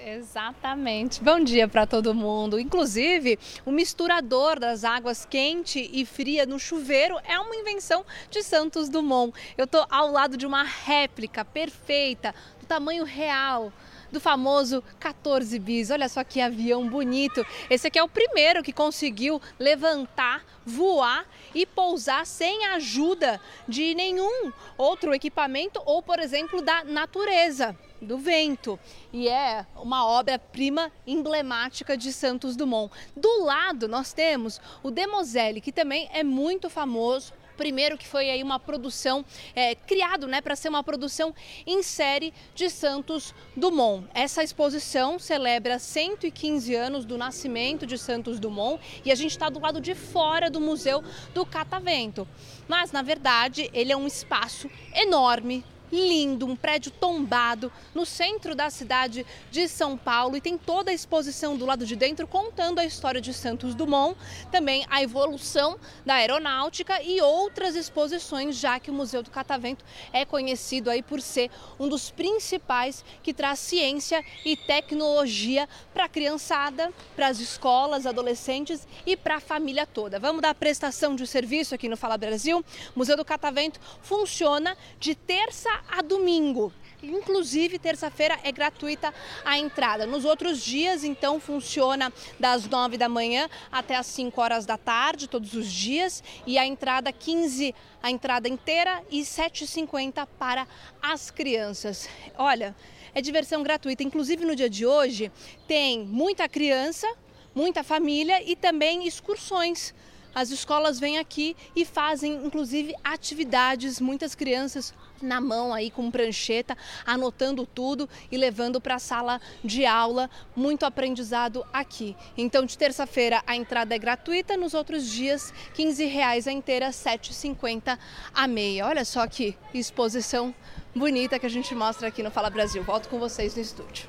Exatamente. 0.05 1.23
Bom 1.23 1.39
dia 1.39 1.69
para 1.69 1.87
todo 1.87 2.13
mundo. 2.13 2.59
Inclusive, 2.59 3.39
o 3.65 3.71
misturador 3.71 4.59
das 4.59 4.83
águas 4.83 5.25
quente 5.25 5.89
e 5.93 6.05
fria 6.05 6.45
no 6.45 6.59
chuveiro 6.59 7.17
é 7.25 7.39
uma 7.39 7.55
invenção 7.55 8.05
de 8.29 8.43
Santos 8.43 8.89
Dumont. 8.89 9.33
Eu 9.57 9.65
estou 9.65 9.87
ao 9.89 10.11
lado 10.11 10.37
de 10.37 10.45
uma 10.45 10.65
réplica 10.65 11.45
perfeita, 11.45 12.35
do 12.61 12.67
tamanho 12.67 13.05
real 13.05 13.73
do 14.13 14.21
famoso 14.21 14.85
14 15.01 15.59
bis. 15.59 15.91
Olha 15.91 16.09
só 16.09 16.23
que 16.23 16.41
avião 16.41 16.89
bonito. 16.89 17.45
Esse 17.69 17.89
aqui 17.89 17.99
é 17.99 18.03
o 18.03 18.09
primeiro 18.09 18.63
que 18.63 18.73
conseguiu 18.73 19.41
levantar, 19.59 20.45
voar 20.65 21.27
e 21.55 21.67
pousar 21.67 22.27
sem 22.27 22.67
a 22.67 22.75
ajuda 22.75 23.41
de 23.67 23.95
nenhum 23.95 24.53
outro 24.77 25.15
equipamento 25.15 25.83
ou, 25.85 26.03
por 26.03 26.21
exemplo, 26.21 26.63
da 26.63 26.85
natureza 26.85 27.77
do 28.01 28.19
vento 28.19 28.79
e 29.13 29.29
é 29.29 29.65
uma 29.77 30.05
obra-prima 30.05 30.91
emblemática 31.07 31.97
de 31.97 32.13
Santos 32.13 32.57
Dumont. 32.57 32.93
Do 33.17 33.45
lado 33.45 33.87
nós 33.87 34.13
temos 34.13 34.61
o 34.83 34.91
Demoselle, 34.91 35.61
que 35.61 35.73
também 35.73 36.11
é 36.13 36.23
muito 36.23 36.69
famoso. 36.69 37.33
Primeiro 37.63 37.97
que 37.97 38.09
foi 38.09 38.29
aí 38.29 38.43
uma 38.43 38.59
produção 38.59 39.25
é, 39.55 39.77
criado, 39.77 40.27
né, 40.27 40.41
para 40.41 40.57
ser 40.57 40.69
uma 40.69 40.83
produção 40.83 41.33
em 41.65 41.81
série 41.81 42.35
de 42.57 42.69
Santos 42.69 43.33
Dumont. 43.57 44.05
Essa 44.13 44.43
exposição 44.43 45.17
celebra 45.17 45.79
115 45.79 46.75
anos 46.75 47.05
do 47.05 47.17
nascimento 47.17 47.87
de 47.87 47.97
Santos 47.97 48.41
Dumont 48.41 48.83
e 49.05 49.13
a 49.13 49.15
gente 49.15 49.31
está 49.31 49.49
do 49.49 49.61
lado 49.61 49.81
de 49.81 49.95
fora 49.95 50.51
do 50.51 50.61
Museu 50.61 51.05
do 51.33 51.47
Catavento. 51.47 52.27
Mas 52.67 52.91
na 52.91 53.01
verdade 53.01 53.71
ele 53.73 53.93
é 53.93 53.97
um 53.97 54.09
espaço 54.09 54.69
enorme, 54.93 55.65
lindo, 55.93 56.47
um 56.47 56.57
prédio 56.57 56.91
tombado 56.91 57.71
no 57.95 58.07
centro 58.07 58.55
da 58.55 58.71
cidade 58.71 59.27
de 59.51 59.69
São 59.69 59.97
Paulo 59.97 60.37
e 60.37 60.41
tem 60.41 60.57
toda 60.57 60.91
a 60.91 60.95
exposição 60.95 61.57
do 61.57 61.67
lado 61.67 61.85
de 61.85 61.95
dentro 61.95 62.27
contando 62.27 62.79
a 62.79 62.85
história 62.85 63.21
de 63.21 63.35
Santos 63.35 63.75
Dumont, 63.75 64.17
também 64.51 64.87
a 64.89 65.03
evolução 65.03 65.79
da 66.07 66.15
aeronáutica 66.15 67.03
e 67.03 67.21
outras 67.21 67.77
exposições, 67.77 68.57
já 68.57 68.81
que 68.81 68.91
o 68.91 68.95
Museu 68.95 69.23
do 69.23 69.31
Catavento 69.31 69.85
é 70.13 70.25
conhecido 70.25 70.89
aí 70.89 71.03
por 71.03 71.21
ser 71.21 71.51
um 71.79 71.89
dos 71.89 72.11
principais 72.11 73.05
que 73.23 73.35
traz 73.35 73.59
ciência 73.59 74.25
e 74.45 74.57
tecnologia 74.57 75.69
para 75.93 76.05
a 76.05 76.09
criançada, 76.09 76.93
para 77.15 77.29
as 77.29 77.39
escolas, 77.39 78.07
adolescentes 78.07 78.87
e 79.05 79.17
para 79.17 79.37
a 79.37 79.41
família 79.41 79.87
toda. 79.87 80.19
Vamos 80.19 80.41
dar 80.41 80.55
prestação 80.55 81.15
de 81.15 81.27
serviço 81.27 81.75
aqui 81.75 81.89
no 81.89 81.97
Fala 81.97 82.17
Brasil. 82.17 82.65
O 82.95 82.99
Museu 82.99 83.17
do 83.17 83.25
Catavento 83.25 83.79
funciona 84.01 84.77
de 84.99 85.15
terça 85.15 85.82
a 85.89 86.03
domingo. 86.03 86.73
Inclusive, 87.03 87.81
terça-feira 87.81 88.39
é 88.45 88.53
gratuita 88.53 89.13
a 89.45 89.59
entrada. 89.59 90.07
Nos 90.07 90.25
outros 90.25 90.63
dias, 90.63 91.03
então, 91.03 91.41
funciona 91.41 92.13
das 92.39 92.69
9 92.69 92.97
da 92.97 93.09
manhã 93.09 93.49
até 93.73 93.97
as 93.97 94.07
5 94.07 94.41
horas 94.41 94.65
da 94.65 94.79
tarde, 94.79 95.29
todos 95.29 95.53
os 95.55 95.71
dias. 95.71 96.23
E 96.47 96.57
a 96.59 96.65
entrada 96.65 97.13
15, 97.13 97.75
a 98.01 98.11
entrada 98.11 98.49
inteira 98.49 99.03
e 99.11 99.23
7,50 99.23 100.29
para 100.39 100.67
as 101.03 101.31
crianças. 101.31 102.09
Olha, 102.39 102.75
é 103.13 103.21
diversão 103.21 103.65
gratuita. 103.65 104.05
Inclusive, 104.05 104.45
no 104.45 104.55
dia 104.55 104.71
de 104.71 104.87
hoje, 104.87 105.33
tem 105.67 106.05
muita 106.05 106.49
criança, 106.49 107.13
muita 107.53 107.83
família 107.83 108.49
e 108.49 108.55
também 108.55 109.09
excursões. 109.09 109.93
As 110.35 110.51
escolas 110.51 110.99
vêm 110.99 111.19
aqui 111.19 111.55
e 111.77 111.85
fazem, 111.85 112.35
inclusive, 112.45 112.95
atividades, 113.05 114.01
muitas 114.01 114.35
crianças 114.35 114.95
na 115.21 115.41
mão 115.41 115.73
aí 115.73 115.91
com 115.91 116.11
prancheta, 116.11 116.77
anotando 117.07 117.67
tudo 117.67 118.09
e 118.31 118.37
levando 118.37 118.81
para 118.81 118.97
a 118.97 118.99
sala 118.99 119.41
de 119.63 119.85
aula. 119.85 120.29
Muito 120.57 120.85
aprendizado 120.85 121.65
aqui. 121.73 122.17
Então, 122.37 122.65
de 122.65 122.77
terça-feira 122.77 123.43
a 123.47 123.55
entrada 123.55 123.95
é 123.95 123.99
gratuita, 123.99 124.57
nos 124.57 124.75
outros 124.75 125.09
dias 125.09 125.53
15 125.75 126.05
reais 126.07 126.49
a 126.49 126.53
inteira, 126.53 126.87
R$ 126.87 126.93
7,50 126.93 127.99
a 128.35 128.49
meia. 128.49 128.87
Olha 128.87 129.05
só 129.05 129.27
que 129.27 129.57
exposição 129.75 130.55
bonita 130.95 131.39
que 131.39 131.47
a 131.47 131.51
gente 131.51 131.75
mostra 131.75 132.09
aqui 132.09 132.23
no 132.23 132.31
Fala 132.31 132.51
Brasil. 132.51 132.83
Volto 132.83 133.09
com 133.09 133.19
vocês 133.19 133.55
no 133.55 133.63
estúdio. 133.63 134.09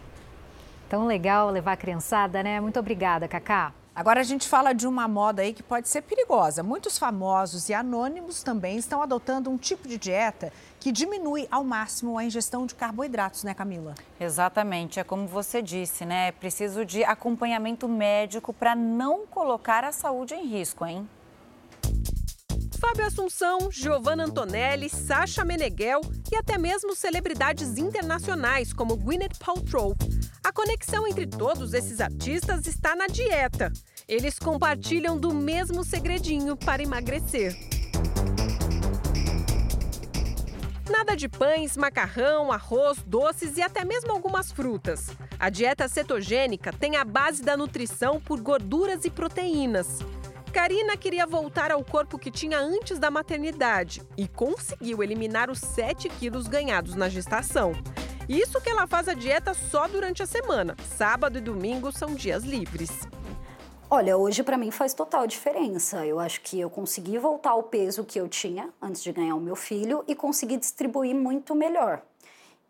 Tão 0.90 1.06
legal 1.06 1.50
levar 1.50 1.74
a 1.74 1.78
criançada, 1.78 2.44
né? 2.44 2.60
Muito 2.62 2.80
obrigada, 2.80 3.28
Cacá. 3.28 3.74
Agora 3.96 4.22
a 4.22 4.24
gente 4.24 4.48
fala 4.48 4.74
de 4.74 4.88
uma 4.88 5.08
moda 5.08 5.44
aí 5.44 5.54
que 5.54 5.62
pode 5.62 5.88
ser 5.88 6.02
perigosa. 6.02 6.64
Muitos 6.64 6.98
famosos 6.98 7.70
e 7.70 7.76
anônimos 7.76 8.42
também 8.42 8.76
estão 8.76 9.04
adotando 9.04 9.52
um 9.52 9.58
tipo 9.58 9.88
de 9.88 10.00
dieta 10.00 10.52
que 10.80 10.92
diminui 10.92 11.48
ao 11.52 11.64
máximo 11.64 12.18
a 12.18 12.26
ingestão 12.26 12.66
de 12.66 12.74
carboidratos, 12.74 13.44
né, 13.44 13.54
Camila? 13.54 13.94
Exatamente, 14.20 15.00
é 15.00 15.04
como 15.04 15.28
você 15.28 15.62
disse, 15.62 16.06
né? 16.06 16.30
É 16.30 16.32
preciso 16.32 16.84
de 16.84 17.04
acompanhamento 17.04 17.88
médico 17.88 18.52
para 18.52 18.76
não 18.76 19.28
colocar 19.28 19.84
a 19.84 19.92
saúde 19.92 20.34
em 20.34 20.48
risco, 20.48 20.84
hein? 20.88 21.08
Fábio 22.86 23.08
Assunção, 23.08 23.72
Giovanna 23.72 24.26
Antonelli, 24.26 24.90
Sasha 24.90 25.46
Meneghel 25.46 26.02
e 26.30 26.36
até 26.36 26.58
mesmo 26.58 26.94
celebridades 26.94 27.78
internacionais 27.78 28.74
como 28.74 28.98
Gwyneth 28.98 29.40
Paltrow. 29.40 29.96
A 30.44 30.52
conexão 30.52 31.08
entre 31.08 31.26
todos 31.26 31.74
esses 31.74 32.02
artistas 32.02 32.68
está 32.68 32.94
na 32.94 33.08
dieta. 33.08 33.72
Eles 34.06 34.38
compartilham 34.38 35.18
do 35.18 35.34
mesmo 35.34 35.82
segredinho 35.86 36.58
para 36.58 36.84
emagrecer. 36.84 37.58
Nada 40.92 41.16
de 41.16 41.30
pães, 41.30 41.78
macarrão, 41.78 42.52
arroz, 42.52 42.98
doces 43.08 43.56
e 43.56 43.62
até 43.62 43.86
mesmo 43.86 44.12
algumas 44.12 44.52
frutas. 44.52 45.08
A 45.40 45.50
dieta 45.50 45.88
cetogênica 45.88 46.74
tem 46.74 46.98
a 46.98 47.06
base 47.06 47.44
da 47.44 47.56
nutrição 47.56 48.20
por 48.20 48.42
gorduras 48.42 49.06
e 49.06 49.10
proteínas. 49.10 50.00
Karina 50.54 50.96
queria 50.96 51.26
voltar 51.26 51.72
ao 51.72 51.84
corpo 51.84 52.20
que 52.20 52.30
tinha 52.30 52.60
antes 52.60 53.00
da 53.00 53.10
maternidade 53.10 54.04
e 54.16 54.28
conseguiu 54.28 55.02
eliminar 55.02 55.50
os 55.50 55.58
7 55.58 56.08
quilos 56.10 56.48
ganhados 56.48 56.94
na 56.94 57.10
gestação. 57.10 57.72
Isso 58.30 58.62
que 58.62 58.70
ela 58.70 58.86
faz 58.86 59.10
a 59.10 59.16
dieta 59.16 59.56
só 59.56 59.88
durante 59.88 60.22
a 60.22 60.28
semana. 60.28 60.76
Sábado 60.96 61.40
e 61.40 61.42
domingo 61.42 61.92
são 61.92 62.14
dias 62.14 62.44
livres. 62.44 62.92
Olha, 63.90 64.16
hoje 64.16 64.44
para 64.44 64.56
mim 64.56 64.70
faz 64.70 64.94
total 64.94 65.26
diferença. 65.26 66.06
Eu 66.06 66.20
acho 66.20 66.40
que 66.42 66.60
eu 66.60 66.70
consegui 66.70 67.18
voltar 67.18 67.50
ao 67.50 67.64
peso 67.64 68.06
que 68.06 68.20
eu 68.20 68.30
tinha 68.30 68.70
antes 68.80 69.02
de 69.02 69.12
ganhar 69.12 69.34
o 69.34 69.42
meu 69.42 69.56
filho 69.56 70.04
e 70.08 70.14
consegui 70.14 70.58
distribuir 70.58 71.16
muito 71.16 71.56
melhor. 71.56 72.04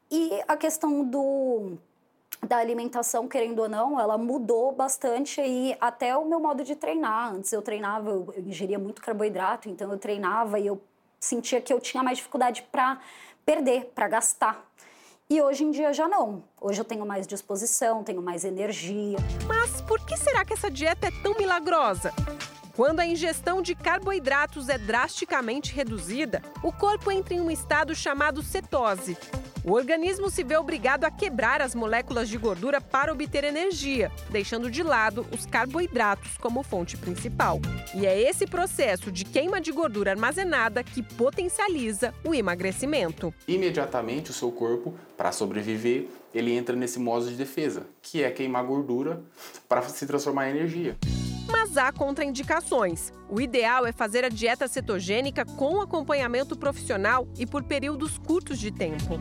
E 0.09 0.31
a 0.47 0.55
questão 0.55 1.03
do 1.03 1.77
da 2.47 2.57
alimentação, 2.57 3.27
querendo 3.27 3.59
ou 3.59 3.69
não, 3.69 3.99
ela 3.99 4.17
mudou 4.17 4.71
bastante 4.71 5.41
e 5.41 5.75
até 5.79 6.15
o 6.15 6.25
meu 6.25 6.39
modo 6.39 6.63
de 6.63 6.75
treinar. 6.75 7.33
Antes 7.33 7.51
eu 7.53 7.61
treinava, 7.61 8.09
eu 8.09 8.33
ingeria 8.37 8.77
muito 8.77 9.01
carboidrato, 9.01 9.69
então 9.69 9.91
eu 9.91 9.97
treinava 9.97 10.59
e 10.59 10.67
eu 10.67 10.81
sentia 11.19 11.61
que 11.61 11.71
eu 11.71 11.79
tinha 11.79 12.03
mais 12.03 12.17
dificuldade 12.17 12.63
para 12.71 12.99
perder, 13.45 13.91
para 13.95 14.07
gastar. 14.07 14.65
E 15.29 15.41
hoje 15.41 15.63
em 15.63 15.71
dia 15.71 15.93
já 15.93 16.07
não. 16.07 16.43
Hoje 16.59 16.81
eu 16.81 16.85
tenho 16.85 17.05
mais 17.05 17.25
disposição, 17.25 18.03
tenho 18.03 18.21
mais 18.21 18.43
energia. 18.43 19.17
Mas 19.47 19.81
por 19.81 20.05
que 20.05 20.17
será 20.17 20.43
que 20.43 20.53
essa 20.53 20.69
dieta 20.69 21.07
é 21.07 21.11
tão 21.23 21.33
milagrosa? 21.35 22.13
Quando 22.75 23.01
a 23.01 23.05
ingestão 23.05 23.61
de 23.61 23.75
carboidratos 23.75 24.67
é 24.67 24.79
drasticamente 24.79 25.71
reduzida, 25.71 26.41
o 26.63 26.71
corpo 26.71 27.11
entra 27.11 27.35
em 27.35 27.39
um 27.39 27.51
estado 27.51 27.93
chamado 27.93 28.41
cetose. 28.41 29.15
O 29.63 29.73
organismo 29.73 30.27
se 30.27 30.43
vê 30.43 30.57
obrigado 30.57 31.03
a 31.03 31.11
quebrar 31.11 31.61
as 31.61 31.75
moléculas 31.75 32.27
de 32.27 32.35
gordura 32.35 32.81
para 32.81 33.13
obter 33.13 33.43
energia, 33.43 34.11
deixando 34.31 34.71
de 34.71 34.81
lado 34.81 35.23
os 35.31 35.45
carboidratos 35.45 36.35
como 36.39 36.63
fonte 36.63 36.97
principal. 36.97 37.61
E 37.93 38.07
é 38.07 38.19
esse 38.19 38.47
processo 38.47 39.11
de 39.11 39.23
queima 39.23 39.61
de 39.61 39.71
gordura 39.71 40.09
armazenada 40.09 40.83
que 40.83 41.03
potencializa 41.03 42.11
o 42.25 42.33
emagrecimento. 42.33 43.31
Imediatamente 43.47 44.31
o 44.31 44.33
seu 44.33 44.51
corpo, 44.51 44.95
para 45.15 45.31
sobreviver, 45.31 46.07
ele 46.33 46.51
entra 46.51 46.75
nesse 46.75 46.97
modo 46.97 47.29
de 47.29 47.35
defesa, 47.35 47.85
que 48.01 48.23
é 48.23 48.31
queimar 48.31 48.65
gordura 48.65 49.21
para 49.69 49.83
se 49.83 50.07
transformar 50.07 50.47
em 50.47 50.57
energia 50.57 50.97
mas 51.49 51.77
há 51.77 51.91
contraindicações. 51.91 53.11
O 53.29 53.41
ideal 53.41 53.85
é 53.85 53.91
fazer 53.91 54.23
a 54.23 54.29
dieta 54.29 54.67
cetogênica 54.67 55.45
com 55.45 55.81
acompanhamento 55.81 56.55
profissional 56.55 57.27
e 57.37 57.45
por 57.45 57.63
períodos 57.63 58.17
curtos 58.17 58.59
de 58.59 58.71
tempo. 58.71 59.19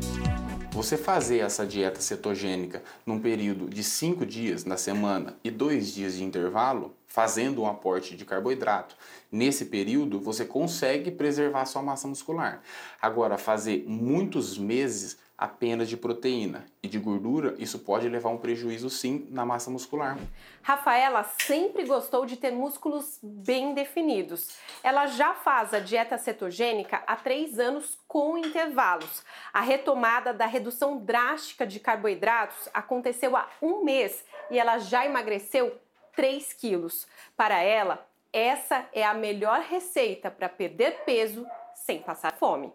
Você 0.73 0.97
fazer 0.97 1.41
essa 1.41 1.67
dieta 1.67 2.01
cetogênica 2.01 2.83
num 3.05 3.21
período 3.21 3.69
de 3.69 3.85
5 3.85 4.25
dias 4.25 4.65
na 4.65 4.79
semana 4.79 5.37
e 5.45 5.51
2 5.51 5.93
dias 5.93 6.17
de 6.17 6.25
intervalo, 6.25 6.95
fazendo 7.07 7.61
um 7.61 7.67
aporte 7.67 8.17
de 8.17 8.25
carboidrato, 8.25 8.97
nesse 9.31 9.67
período 9.67 10.19
você 10.19 10.47
consegue 10.47 11.11
preservar 11.11 11.67
sua 11.67 11.83
massa 11.83 12.09
muscular. 12.09 12.63
Agora, 13.03 13.37
fazer 13.37 13.85
muitos 13.87 14.57
meses 14.57 15.19
apenas 15.43 15.89
de 15.89 15.97
proteína 15.97 16.65
e 16.81 16.87
de 16.87 17.01
gordura, 17.01 17.57
isso 17.59 17.81
pode 17.81 18.09
levar 18.09 18.29
a 18.29 18.33
um 18.33 18.39
prejuízo 18.39 18.89
sim 18.89 19.27
na 19.29 19.45
massa 19.45 19.73
muscular. 19.73 20.17
Rafaela 20.63 21.25
sempre 21.25 21.85
gostou 21.85 22.25
de 22.25 22.37
ter 22.37 22.53
músculos 22.53 23.19
bem 23.21 23.75
definidos. 23.75 24.57
Ela 24.85 25.09
já 25.09 25.35
faz 25.35 25.75
a 25.75 25.81
dieta 25.81 26.17
cetogênica 26.17 27.03
há 27.09 27.17
três 27.17 27.59
anos 27.59 27.99
com 28.07 28.39
intervalos. 28.39 29.25
A 29.53 29.61
retomada 29.61 30.33
da 30.33 30.47
redução 30.47 30.99
drástica 30.99 31.67
de 31.67 31.81
carboidratos 31.81 32.69
aconteceu 32.73 33.37
há 33.37 33.49
um 33.61 33.83
mês 33.83 34.25
e 34.49 34.61
ela 34.61 34.79
já 34.79 35.05
emagreceu 35.05 35.77
3 36.15 36.53
quilos. 36.53 37.09
Para 37.37 37.61
ela, 37.61 38.07
essa 38.33 38.87
é 38.93 39.05
a 39.05 39.13
melhor 39.13 39.61
receita 39.63 40.31
para 40.31 40.49
perder 40.49 41.03
peso 41.05 41.45
sem 41.75 42.01
passar 42.01 42.33
fome. 42.35 42.73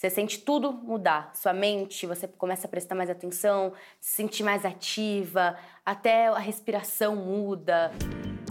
Você 0.00 0.08
sente 0.08 0.38
tudo 0.38 0.72
mudar. 0.72 1.30
Sua 1.34 1.52
mente, 1.52 2.06
você 2.06 2.26
começa 2.26 2.66
a 2.66 2.70
prestar 2.70 2.94
mais 2.94 3.10
atenção, 3.10 3.74
se 4.00 4.14
sentir 4.14 4.42
mais 4.42 4.64
ativa, 4.64 5.54
até 5.84 6.28
a 6.28 6.38
respiração 6.38 7.14
muda. 7.14 7.92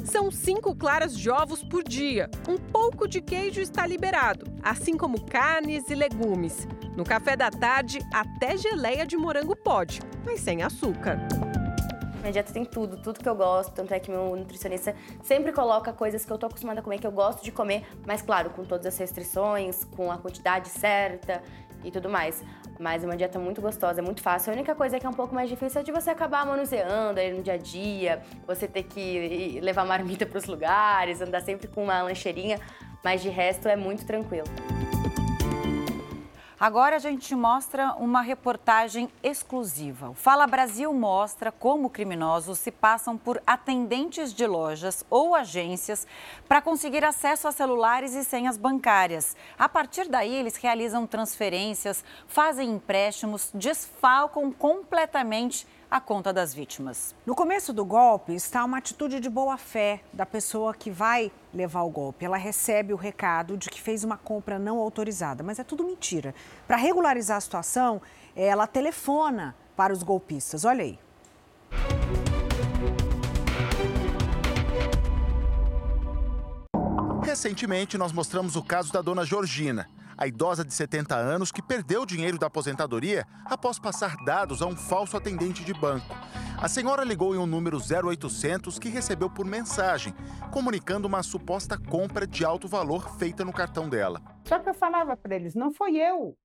São 0.06 0.30
cinco 0.30 0.76
claras 0.76 1.18
de 1.18 1.28
ovos 1.28 1.64
por 1.64 1.84
dia. 1.84 2.30
Um 2.48 2.58
pouco 2.58 3.08
de 3.08 3.20
queijo 3.20 3.62
está 3.62 3.88
liberado, 3.88 4.46
assim 4.62 4.96
como 4.96 5.26
carnes 5.26 5.90
e 5.90 5.96
legumes. 5.96 6.68
No 6.96 7.04
café 7.04 7.36
da 7.36 7.50
tarde, 7.50 7.98
até 8.14 8.56
geleia 8.56 9.04
de 9.04 9.18
morango 9.18 9.56
pode, 9.56 10.02
mas 10.24 10.42
sem 10.42 10.62
açúcar. 10.62 11.18
Minha 12.20 12.34
dieta 12.34 12.52
tem 12.52 12.66
tudo, 12.66 12.98
tudo 12.98 13.20
que 13.20 13.30
eu 13.30 13.36
gosto, 13.36 13.72
tanto 13.74 13.94
é 13.94 14.00
que 14.00 14.12
meu 14.12 14.36
nutricionista 14.36 14.94
sempre 15.24 15.52
coloca 15.52 15.94
coisas 15.94 16.26
que 16.26 16.32
eu 16.32 16.38
tô 16.38 16.48
acostumada 16.48 16.82
a 16.82 16.84
comer, 16.84 17.00
que 17.00 17.08
eu 17.08 17.12
gosto 17.12 17.44
de 17.44 17.52
comer, 17.52 17.86
mas 18.06 18.22
claro, 18.22 18.50
com 18.50 18.66
todas 18.66 18.86
as 18.86 18.98
restrições, 18.98 19.86
com 19.86 20.12
a 20.12 20.18
quantidade 20.18 20.68
certa 20.70 21.42
e 21.84 21.90
tudo 21.90 22.10
mais. 22.10 22.44
Mas 22.78 23.04
é 23.04 23.06
uma 23.06 23.16
dieta 23.16 23.40
muito 23.40 23.62
gostosa, 23.62 24.00
é 24.00 24.04
muito 24.04 24.22
fácil. 24.22 24.52
A 24.52 24.56
única 24.56 24.76
coisa 24.76 25.00
que 25.00 25.06
é 25.06 25.10
um 25.10 25.14
pouco 25.14 25.34
mais 25.34 25.50
difícil 25.50 25.82
é 25.82 25.84
de 25.84 25.92
você 25.92 26.10
acabar 26.10 26.46
manuseando 26.46 27.20
aí 27.20 27.34
no 27.34 27.42
dia 27.42 27.54
a 27.54 27.58
dia, 27.58 28.22
você 28.46 28.68
ter 28.68 28.84
que 28.84 29.60
levar 29.62 29.86
marmita 29.86 30.26
para 30.26 30.38
os 30.38 30.46
lugares, 30.46 31.22
andar 31.22 31.42
sempre 31.42 31.68
com 31.68 31.84
uma 31.84 32.02
lancheirinha, 32.02 32.60
mas 33.04 33.22
de 33.22 33.30
resto 33.30 33.68
é 33.68 33.76
muito 33.76 34.06
tranquilo. 34.06 34.48
Agora 36.60 36.98
a 36.98 37.00
gente 37.00 37.34
mostra 37.36 37.94
uma 37.94 38.22
reportagem 38.22 39.10
exclusiva. 39.24 40.10
O 40.10 40.14
Fala 40.14 40.46
Brasil 40.46 40.94
mostra 40.94 41.54
como 41.54 41.90
criminosos 41.90 42.60
se 42.60 42.70
passam 42.70 43.18
por 43.18 43.42
atendentes 43.48 44.34
de 44.34 44.46
lojas 44.46 45.06
ou 45.10 45.34
agências 45.34 46.06
para 46.50 46.62
conseguir 46.62 47.06
acesso 47.06 47.48
a 47.48 47.54
celulares 47.54 48.14
e 48.14 48.26
senhas 48.26 48.58
bancárias. 48.58 49.38
A 49.58 49.70
partir 49.70 50.10
daí, 50.10 50.36
eles 50.36 50.58
realizam 50.58 51.08
transferências, 51.08 52.04
fazem 52.28 52.72
empréstimos, 52.72 53.52
desfalcam 53.54 54.52
completamente 54.52 55.66
a 55.90 56.00
conta 56.00 56.32
das 56.32 56.54
vítimas. 56.54 57.16
No 57.26 57.34
começo 57.34 57.74
do 57.74 57.84
golpe 57.84 58.34
está 58.34 58.64
uma 58.64 58.78
atitude 58.78 59.20
de 59.20 59.30
boa 59.30 59.58
fé 59.58 60.02
da 60.14 60.26
pessoa 60.26 60.74
que 60.74 60.92
vai 60.92 61.32
levar 61.54 61.82
o 61.82 61.90
golpe. 61.90 62.26
Ela 62.26 62.38
recebe 62.38 62.94
o 62.94 62.98
recado 62.98 63.58
de 63.58 63.70
que 63.70 63.82
fez 63.82 64.04
uma 64.04 64.18
compra 64.18 64.60
não 64.60 64.78
autorizada, 64.78 65.44
mas 65.44 65.58
é 65.58 65.64
tudo 65.64 65.84
mentira. 65.84 66.36
Para 66.68 66.78
regularizar 66.78 67.38
a 67.38 67.42
situação, 67.42 68.02
ela 68.36 68.68
telefona 68.68 69.56
para 69.76 69.92
os 69.92 70.04
golpistas. 70.04 70.64
Olha 70.64 70.84
aí. 70.84 71.00
Recentemente, 77.30 77.96
nós 77.96 78.12
mostramos 78.12 78.56
o 78.56 78.64
caso 78.64 78.92
da 78.92 79.04
dona 79.04 79.24
Georgina 79.24 79.88
a 80.18 80.26
idosa 80.26 80.66
de 80.66 80.74
70 80.74 81.16
anos 81.16 81.52
que 81.52 81.62
perdeu 81.62 82.02
o 82.02 82.06
dinheiro 82.06 82.40
da 82.40 82.48
aposentadoria 82.48 83.24
após 83.46 83.78
passar 83.78 84.18
dados 84.26 84.64
a 84.64 84.66
um 84.66 84.76
falso 84.76 85.16
atendente 85.16 85.64
de 85.64 85.72
banco. 85.72 86.08
A 86.60 86.68
senhora 86.68 87.04
ligou 87.04 87.36
em 87.36 87.38
um 87.38 87.46
número 87.46 87.78
0800 87.78 88.80
que 88.80 88.90
recebeu 88.90 89.30
por 89.30 89.46
mensagem, 89.46 90.12
comunicando 90.52 91.08
uma 91.08 91.22
suposta 91.22 91.78
compra 91.78 92.26
de 92.26 92.44
alto 92.44 92.68
valor 92.68 93.16
feita 93.20 93.46
no 93.46 93.54
cartão 93.54 93.88
dela. 93.88 94.20
Só 94.46 94.58
que 94.58 94.68
eu 94.68 94.74
falava 94.74 95.16
para 95.16 95.36
eles: 95.36 95.54
não 95.54 95.72
foi 95.72 95.98
eu. 95.98 96.36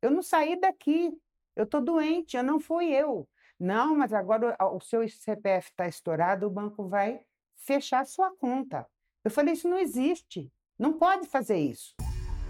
Eu 0.00 0.10
não 0.10 0.22
saí 0.22 0.58
daqui. 0.58 1.12
Eu 1.54 1.64
estou 1.64 1.82
doente, 1.82 2.38
eu 2.38 2.42
não 2.42 2.58
fui 2.58 2.86
eu. 2.86 3.28
Não, 3.58 3.94
mas 3.94 4.14
agora 4.14 4.56
o 4.72 4.80
seu 4.80 5.06
CPF 5.06 5.68
está 5.68 5.86
estourado, 5.86 6.46
o 6.46 6.50
banco 6.50 6.88
vai 6.88 7.20
fechar 7.58 8.06
sua 8.06 8.34
conta. 8.38 8.86
Eu 9.24 9.30
falei: 9.30 9.54
isso 9.54 9.68
não 9.68 9.78
existe. 9.78 10.50
Não 10.78 10.94
pode 10.94 11.26
fazer 11.26 11.58
isso. 11.58 11.94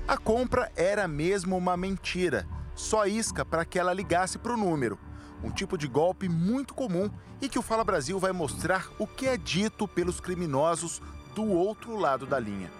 A 0.06 0.16
compra 0.16 0.70
era 0.76 1.08
mesmo 1.08 1.56
uma 1.56 1.76
mentira, 1.76 2.46
só 2.74 3.06
isca 3.06 3.44
para 3.44 3.64
que 3.64 3.78
ela 3.78 3.92
ligasse 3.92 4.38
para 4.38 4.54
o 4.54 4.56
número. 4.56 4.98
Um 5.42 5.50
tipo 5.50 5.76
de 5.76 5.88
golpe 5.88 6.28
muito 6.28 6.74
comum 6.74 7.10
e 7.40 7.48
que 7.48 7.58
o 7.58 7.62
Fala 7.62 7.82
Brasil 7.82 8.18
vai 8.18 8.32
mostrar 8.32 8.88
o 8.98 9.06
que 9.06 9.26
é 9.26 9.36
dito 9.36 9.88
pelos 9.88 10.20
criminosos 10.20 11.02
do 11.34 11.44
outro 11.44 11.96
lado 11.96 12.26
da 12.26 12.38
linha. 12.38 12.70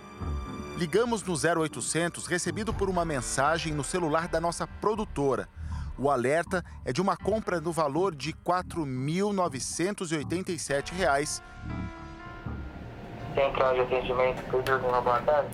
Ligamos 0.76 1.22
no 1.22 1.34
0800 1.34 2.26
recebido 2.26 2.72
por 2.72 2.88
uma 2.88 3.04
mensagem 3.04 3.72
no 3.72 3.84
celular 3.84 4.28
da 4.28 4.40
nossa 4.40 4.66
produtora. 4.66 5.48
O 5.98 6.10
alerta 6.10 6.64
é 6.84 6.92
de 6.92 7.00
uma 7.00 7.16
compra 7.16 7.60
no 7.60 7.72
valor 7.72 8.14
de 8.14 8.30
R$ 8.30 8.36
4.987. 8.44 11.42
Central 13.34 13.74
de 13.74 13.80
atendimento, 13.80 14.42
pedido 14.50 14.86
uma 14.86 15.00
boa 15.00 15.20
tarde. 15.22 15.50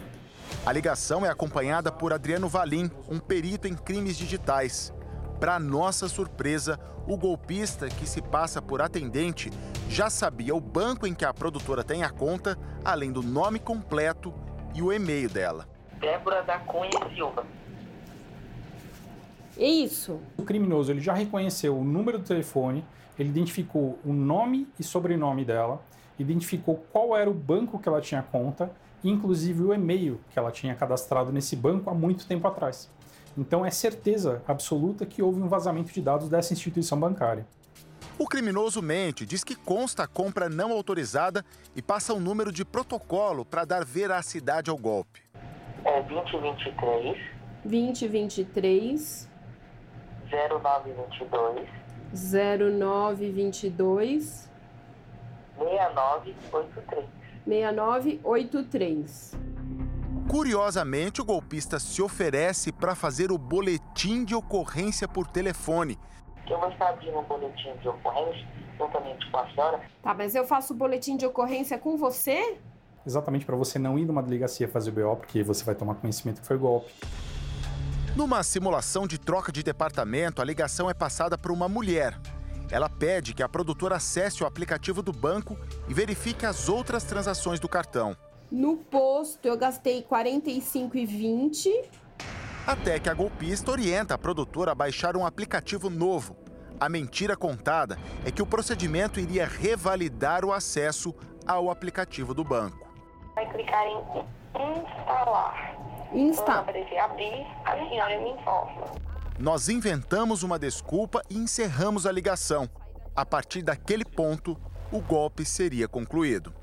A 0.65 0.73
ligação 0.73 1.25
é 1.25 1.29
acompanhada 1.29 1.93
por 1.93 2.13
Adriano 2.13 2.49
Valim, 2.49 2.91
um 3.09 3.19
perito 3.19 3.69
em 3.69 3.75
crimes 3.75 4.17
digitais. 4.17 4.93
Para 5.39 5.59
nossa 5.59 6.09
surpresa, 6.09 6.79
o 7.07 7.17
golpista, 7.17 7.89
que 7.89 8.09
se 8.09 8.21
passa 8.21 8.61
por 8.61 8.81
atendente, 8.81 9.51
já 9.89 10.11
sabia 10.11 10.55
o 10.55 10.61
banco 10.61 11.07
em 11.07 11.15
que 11.15 11.25
a 11.25 11.33
produtora 11.33 11.85
tem 11.85 12.03
a 12.03 12.11
conta, 12.11 12.59
além 12.85 13.13
do 13.13 13.23
nome 13.23 13.59
completo 13.59 14.35
e 14.75 14.83
o 14.83 14.93
e-mail 14.93 15.29
dela. 15.29 15.69
Débora 16.01 16.43
da 16.43 16.59
Cunha 16.59 16.91
Silva. 17.15 17.47
É 19.57 19.67
isso. 19.67 20.21
O 20.37 20.43
criminoso 20.43 20.91
ele 20.91 21.01
já 21.01 21.15
reconheceu 21.15 21.79
o 21.79 21.85
número 21.85 22.19
do 22.19 22.25
telefone, 22.25 22.85
ele 23.19 23.29
identificou 23.29 23.99
o 24.05 24.13
nome 24.13 24.69
e 24.79 24.83
sobrenome 24.83 25.45
dela, 25.45 25.81
identificou 26.19 26.85
qual 26.93 27.17
era 27.17 27.29
o 27.29 27.35
banco 27.35 27.79
que 27.79 27.89
ela 27.89 28.01
tinha 28.01 28.23
conta, 28.23 28.71
inclusive 29.05 29.63
o 29.63 29.75
e-mail 29.75 30.21
que 30.31 30.39
ela 30.39 30.51
tinha 30.51 30.75
cadastrado 30.75 31.33
nesse 31.33 31.55
banco 31.55 31.91
há 31.91 31.95
muito 31.95 32.27
tempo 32.27 32.47
atrás. 32.47 32.91
Então 33.37 33.67
é 33.67 33.71
certeza 33.71 34.43
absoluta 34.49 35.05
que 35.05 35.23
houve 35.23 35.41
um 35.41 35.49
vazamento 35.49 35.93
de 35.93 36.01
dados 36.01 36.29
dessa 36.29 36.53
instituição 36.53 36.99
bancária. 36.99 37.47
O 38.19 38.27
criminoso 38.27 38.81
mente, 38.81 39.27
diz 39.27 39.45
que 39.45 39.55
consta 39.55 40.05
a 40.05 40.07
compra 40.07 40.49
não 40.49 40.73
autorizada 40.73 41.45
e 41.75 41.83
passa 41.83 42.15
um 42.15 42.21
número 42.21 42.51
de 42.51 42.65
protocolo 42.65 43.45
para 43.45 43.67
dar 43.67 43.85
veracidade 43.85 44.71
ao 44.71 44.79
golpe. 44.79 45.21
É 45.85 46.01
2023 46.03 47.19
2023 47.63 49.29
0922 50.31 51.69
0922 52.13 54.51
6983. 55.59 57.05
6983. 57.47 59.37
Curiosamente, 60.29 61.21
o 61.21 61.25
golpista 61.25 61.79
se 61.79 62.03
oferece 62.03 62.73
para 62.73 62.95
fazer 62.95 63.31
o 63.31 63.39
boletim 63.39 64.25
de 64.25 64.35
ocorrência 64.35 65.07
por 65.07 65.27
telefone. 65.29 65.97
Eu 66.49 66.59
vou 66.59 66.69
estar 66.69 66.89
abrindo 66.89 67.19
um 67.19 67.23
boletim 67.23 67.77
de 67.81 67.89
ocorrência 67.89 68.47
juntamente 68.77 69.31
com 69.31 69.39
a 69.39 69.49
senhora. 69.51 69.81
Tá, 70.03 70.15
mas 70.15 70.35
eu 70.35 70.45
faço 70.45 70.75
o 70.75 70.77
boletim 70.77 71.17
de 71.17 71.25
ocorrência 71.25 71.79
com 71.79 71.97
você? 71.97 72.59
Exatamente 73.07 73.47
para 73.47 73.57
você 73.57 73.79
não 73.79 73.99
ir 73.99 74.05
numa 74.05 74.23
delegacia 74.23 74.69
fazer 74.69 74.91
o 74.91 74.93
BO, 74.93 75.17
porque 75.17 75.43
você 75.43 75.65
vai 75.65 75.75
tomar 75.75 75.95
conhecimento 75.95 76.41
que 76.41 76.47
foi 76.47 76.59
golpe. 76.59 76.93
Numa 78.17 78.43
simulação 78.43 79.07
de 79.07 79.19
troca 79.19 79.53
de 79.53 79.63
departamento, 79.63 80.43
a 80.43 80.45
ligação 80.45 80.91
é 80.91 80.95
passada 80.95 81.39
por 81.39 81.53
uma 81.53 81.69
mulher. 81.69 82.19
Ela 82.71 82.89
pede 82.89 83.33
que 83.33 83.43
a 83.43 83.49
produtora 83.49 83.97
acesse 83.97 84.43
o 84.43 84.47
aplicativo 84.47 85.03
do 85.03 85.13
banco 85.13 85.57
e 85.89 85.95
verifique 85.95 86.45
as 86.45 86.69
outras 86.69 87.05
transações 87.05 87.61
do 87.61 87.69
cartão. 87.69 88.17
No 88.51 88.77
posto 88.77 89.47
eu 89.47 89.57
gastei 89.57 89.99
R$ 89.99 90.07
45,20. 90.11 91.71
Até 92.67 92.99
que 92.99 93.09
a 93.09 93.15
golpista 93.15 93.71
orienta 93.71 94.15
a 94.15 94.19
produtora 94.19 94.73
a 94.73 94.75
baixar 94.75 95.17
um 95.17 95.25
aplicativo 95.25 95.89
novo. 95.89 96.37
A 96.79 96.89
mentira 96.89 97.37
contada 97.37 97.97
é 98.25 98.31
que 98.31 98.43
o 98.43 98.47
procedimento 98.47 99.21
iria 99.21 99.47
revalidar 99.47 100.45
o 100.45 100.53
acesso 100.53 101.15
ao 101.47 101.71
aplicativo 101.71 102.35
do 102.35 102.45
banco. 102.45 102.87
Vai 103.35 103.49
clicar 103.51 103.87
em 103.87 103.99
instalar. 104.83 105.77
Insta. 106.13 106.45
Quando 106.45 106.59
aparecer 106.59 106.99
abrir, 106.99 107.47
a 107.65 107.89
senhora 107.89 108.21
me 108.21 108.31
informa. 108.31 108.85
Nós 109.39 109.69
inventamos 109.69 110.43
uma 110.43 110.59
desculpa 110.59 111.23
e 111.29 111.37
encerramos 111.37 112.07
a 112.07 112.13
ligação. 112.13 112.71
A 113.15 113.25
partir 113.25 113.61
daquele 113.61 114.03
ponto, 114.03 114.57
o 114.91 114.99
golpe 114.99 115.45
seria 115.45 115.87
concluído. 115.87 116.55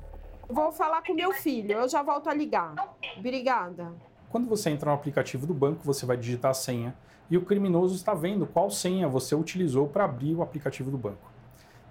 Vou 0.50 0.72
falar 0.72 1.00
com 1.02 1.14
meu 1.14 1.32
filho, 1.32 1.70
eu 1.70 1.88
já 1.88 2.02
volto 2.02 2.28
a 2.28 2.34
ligar. 2.34 2.74
Obrigada. 3.16 3.92
Quando 4.28 4.48
você 4.48 4.70
entra 4.70 4.90
no 4.90 4.96
aplicativo 4.96 5.46
do 5.46 5.54
banco, 5.54 5.84
você 5.84 6.04
vai 6.04 6.16
digitar 6.16 6.50
a 6.50 6.54
senha 6.54 6.96
e 7.30 7.36
o 7.36 7.44
criminoso 7.44 7.94
está 7.94 8.12
vendo 8.12 8.44
qual 8.44 8.68
senha 8.68 9.08
você 9.08 9.36
utilizou 9.36 9.86
para 9.86 10.04
abrir 10.04 10.34
o 10.34 10.42
aplicativo 10.42 10.90
do 10.90 10.98
banco. 10.98 11.30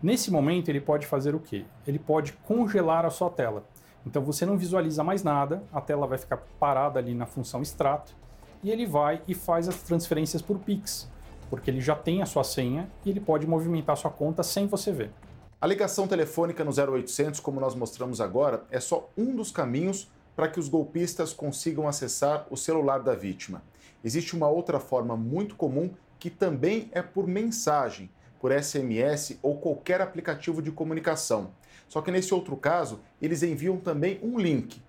Nesse 0.01 0.29
momento, 0.29 0.67
ele 0.67 0.81
pode 0.81 1.07
fazer 1.07 1.33
o 1.33 1.39
quê? 1.39 1.63
Ele 1.87 1.97
pode 1.97 2.33
congelar 2.33 3.05
a 3.05 3.09
sua 3.09 3.29
tela. 3.29 3.63
Então 4.05 4.21
você 4.21 4.45
não 4.45 4.57
visualiza 4.57 5.01
mais 5.01 5.23
nada, 5.23 5.63
a 5.71 5.79
tela 5.79 6.05
vai 6.05 6.17
ficar 6.17 6.43
parada 6.59 6.99
ali 6.99 7.15
na 7.15 7.25
função 7.25 7.61
extrato 7.61 8.21
e 8.63 8.71
ele 8.71 8.85
vai 8.85 9.21
e 9.27 9.35
faz 9.35 9.67
as 9.67 9.81
transferências 9.81 10.41
por 10.41 10.57
Pix, 10.59 11.09
porque 11.49 11.69
ele 11.69 11.81
já 11.81 11.95
tem 11.95 12.21
a 12.21 12.25
sua 12.25 12.43
senha 12.43 12.89
e 13.05 13.09
ele 13.09 13.19
pode 13.19 13.45
movimentar 13.45 13.93
a 13.93 13.97
sua 13.97 14.09
conta 14.09 14.41
sem 14.41 14.65
você 14.67 14.91
ver. 14.91 15.11
A 15.59 15.67
ligação 15.67 16.07
telefônica 16.07 16.63
no 16.63 16.71
0800, 16.71 17.39
como 17.39 17.59
nós 17.59 17.75
mostramos 17.75 18.19
agora, 18.19 18.63
é 18.71 18.79
só 18.79 19.09
um 19.17 19.35
dos 19.35 19.51
caminhos 19.51 20.09
para 20.35 20.47
que 20.47 20.59
os 20.59 20.67
golpistas 20.67 21.31
consigam 21.31 21.87
acessar 21.87 22.47
o 22.49 22.57
celular 22.57 22.99
da 22.99 23.13
vítima. 23.13 23.61
Existe 24.03 24.35
uma 24.35 24.47
outra 24.47 24.79
forma 24.79 25.15
muito 25.15 25.55
comum 25.55 25.91
que 26.19 26.29
também 26.29 26.89
é 26.91 27.01
por 27.01 27.27
mensagem, 27.27 28.09
por 28.39 28.51
SMS 28.51 29.37
ou 29.41 29.57
qualquer 29.57 30.01
aplicativo 30.01 30.61
de 30.61 30.71
comunicação. 30.71 31.51
Só 31.87 32.01
que 32.01 32.11
nesse 32.11 32.33
outro 32.33 32.57
caso, 32.57 32.99
eles 33.21 33.43
enviam 33.43 33.77
também 33.77 34.19
um 34.23 34.37
link. 34.37 34.81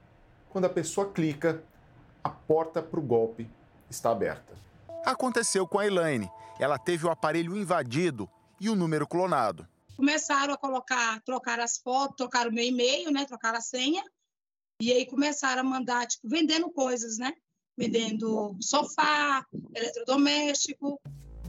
Quando 0.50 0.64
a 0.64 0.70
pessoa 0.70 1.10
clica, 1.10 1.62
a 2.22 2.28
porta 2.30 2.80
para 2.80 2.98
o 2.98 3.02
golpe 3.02 3.48
está 3.90 4.10
aberta. 4.10 4.54
Aconteceu 5.04 5.66
com 5.66 5.78
a 5.78 5.86
Elaine. 5.86 6.30
Ela 6.58 6.78
teve 6.78 7.06
o 7.06 7.10
aparelho 7.10 7.56
invadido 7.56 8.28
e 8.60 8.70
o 8.70 8.76
número 8.76 9.06
clonado. 9.06 9.66
Começaram 9.96 10.54
a 10.54 10.56
colocar, 10.56 11.20
trocar 11.22 11.60
as 11.60 11.78
fotos, 11.78 12.16
trocar 12.16 12.48
o 12.48 12.52
meu 12.52 12.64
e-mail, 12.64 13.10
né? 13.12 13.24
Trocar 13.24 13.54
a 13.54 13.60
senha. 13.60 14.02
E 14.80 14.92
aí 14.92 15.06
começaram 15.06 15.60
a 15.60 15.64
mandar, 15.64 16.06
tipo, 16.06 16.28
vendendo 16.28 16.70
coisas, 16.70 17.18
né? 17.18 17.32
Vendendo 17.76 18.56
sofá, 18.60 19.44
eletrodoméstico. 19.74 21.00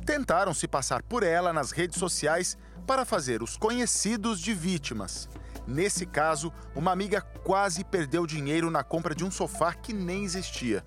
Tentaram 0.06 0.54
se 0.54 0.68
passar 0.68 1.02
por 1.02 1.24
ela 1.24 1.52
nas 1.52 1.72
redes 1.72 1.98
sociais 1.98 2.58
para 2.86 3.06
fazer 3.06 3.42
os 3.42 3.58
conhecidos 3.58 4.40
de 4.40 4.54
vítimas. 4.54 5.28
Nesse 5.68 6.06
caso, 6.06 6.54
uma 6.76 6.92
amiga 6.92 7.22
quase 7.22 7.84
perdeu 7.84 8.28
dinheiro 8.28 8.70
na 8.70 8.84
compra 8.84 9.16
de 9.16 9.26
um 9.26 9.32
sofá 9.32 9.74
que 9.74 9.92
nem 9.94 10.24
existia. 10.24 10.86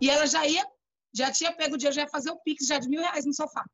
E 0.00 0.08
ela 0.08 0.26
já 0.26 0.46
ia, 0.46 0.66
já 1.14 1.30
tinha 1.30 1.52
pego 1.52 1.76
o 1.76 1.78
dia, 1.78 1.92
já 1.92 2.02
ia 2.02 2.08
fazer 2.08 2.30
o 2.30 2.36
Pix 2.36 2.66
já 2.66 2.78
de 2.78 2.88
mil 2.88 3.00
reais 3.00 3.24
no 3.24 3.32
sofá. 3.32 3.64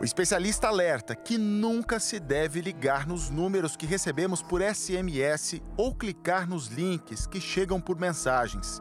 O 0.00 0.04
especialista 0.04 0.68
alerta 0.68 1.14
que 1.14 1.36
nunca 1.36 2.00
se 2.00 2.18
deve 2.18 2.62
ligar 2.62 3.06
nos 3.06 3.28
números 3.28 3.76
que 3.76 3.84
recebemos 3.84 4.40
por 4.40 4.62
SMS 4.62 5.60
ou 5.76 5.94
clicar 5.94 6.48
nos 6.48 6.68
links 6.68 7.26
que 7.26 7.38
chegam 7.38 7.78
por 7.78 7.98
mensagens. 7.98 8.80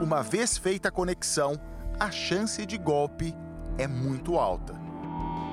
Uma 0.00 0.22
vez 0.22 0.58
feita 0.58 0.88
a 0.88 0.90
conexão, 0.90 1.60
a 2.00 2.10
chance 2.10 2.66
de 2.66 2.76
golpe 2.76 3.32
é 3.78 3.86
muito 3.86 4.36
alta. 4.36 4.74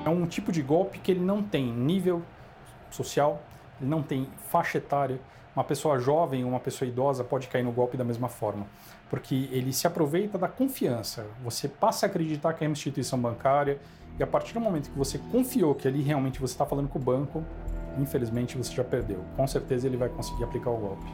É 0.04 0.08
um 0.08 0.26
tipo 0.26 0.50
de 0.50 0.62
golpe 0.62 0.98
que 0.98 1.12
ele 1.12 1.20
não 1.20 1.42
tem 1.42 1.72
nível 1.72 2.24
social, 2.90 3.40
ele 3.80 3.88
não 3.88 4.02
tem 4.02 4.28
faixa 4.50 4.78
etária. 4.78 5.20
Uma 5.54 5.62
pessoa 5.64 5.98
jovem 6.00 6.42
ou 6.42 6.50
uma 6.50 6.58
pessoa 6.58 6.88
idosa 6.88 7.22
pode 7.22 7.46
cair 7.46 7.62
no 7.62 7.70
golpe 7.70 7.96
da 7.96 8.02
mesma 8.02 8.28
forma, 8.28 8.66
porque 9.08 9.48
ele 9.52 9.72
se 9.72 9.86
aproveita 9.86 10.36
da 10.36 10.48
confiança. 10.48 11.26
Você 11.44 11.68
passa 11.68 12.06
a 12.06 12.08
acreditar 12.08 12.52
que 12.54 12.64
é 12.64 12.66
uma 12.66 12.72
instituição 12.72 13.18
bancária 13.18 13.78
e 14.18 14.22
a 14.22 14.26
partir 14.26 14.54
do 14.54 14.60
momento 14.60 14.90
que 14.90 14.98
você 14.98 15.18
confiou 15.30 15.74
que 15.74 15.86
ali 15.86 16.02
realmente 16.02 16.40
você 16.40 16.54
está 16.54 16.66
falando 16.66 16.88
com 16.88 16.98
o 16.98 17.02
banco, 17.02 17.44
infelizmente 17.98 18.56
você 18.56 18.72
já 18.72 18.82
perdeu. 18.82 19.20
Com 19.36 19.46
certeza 19.46 19.86
ele 19.86 19.96
vai 19.96 20.08
conseguir 20.08 20.42
aplicar 20.42 20.70
o 20.70 20.76
golpe. 20.76 21.06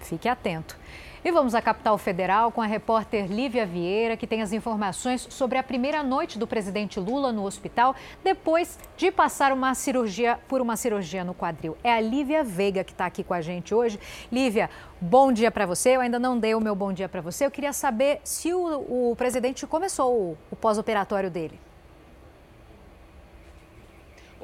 Fique 0.00 0.28
atento. 0.28 0.76
E 1.24 1.32
vamos 1.32 1.54
à 1.54 1.62
capital 1.62 1.96
federal 1.96 2.52
com 2.52 2.60
a 2.60 2.66
repórter 2.66 3.32
Lívia 3.32 3.64
Vieira, 3.64 4.14
que 4.14 4.26
tem 4.26 4.42
as 4.42 4.52
informações 4.52 5.26
sobre 5.30 5.56
a 5.56 5.62
primeira 5.62 6.02
noite 6.02 6.38
do 6.38 6.46
presidente 6.46 7.00
Lula 7.00 7.32
no 7.32 7.46
hospital, 7.46 7.96
depois 8.22 8.78
de 8.94 9.10
passar 9.10 9.50
uma 9.50 9.74
cirurgia 9.74 10.38
por 10.46 10.60
uma 10.60 10.76
cirurgia 10.76 11.24
no 11.24 11.32
quadril. 11.32 11.78
É 11.82 11.90
a 11.90 11.98
Lívia 11.98 12.44
Veiga 12.44 12.84
que 12.84 12.92
está 12.92 13.06
aqui 13.06 13.24
com 13.24 13.32
a 13.32 13.40
gente 13.40 13.74
hoje. 13.74 13.98
Lívia, 14.30 14.68
bom 15.00 15.32
dia 15.32 15.50
para 15.50 15.64
você. 15.64 15.96
Eu 15.96 16.02
ainda 16.02 16.18
não 16.18 16.38
dei 16.38 16.54
o 16.54 16.60
meu 16.60 16.74
bom 16.74 16.92
dia 16.92 17.08
para 17.08 17.22
você. 17.22 17.46
Eu 17.46 17.50
queria 17.50 17.72
saber 17.72 18.20
se 18.22 18.52
o, 18.52 19.10
o 19.10 19.16
presidente 19.16 19.66
começou 19.66 20.12
o, 20.14 20.38
o 20.50 20.56
pós-operatório 20.56 21.30
dele. 21.30 21.58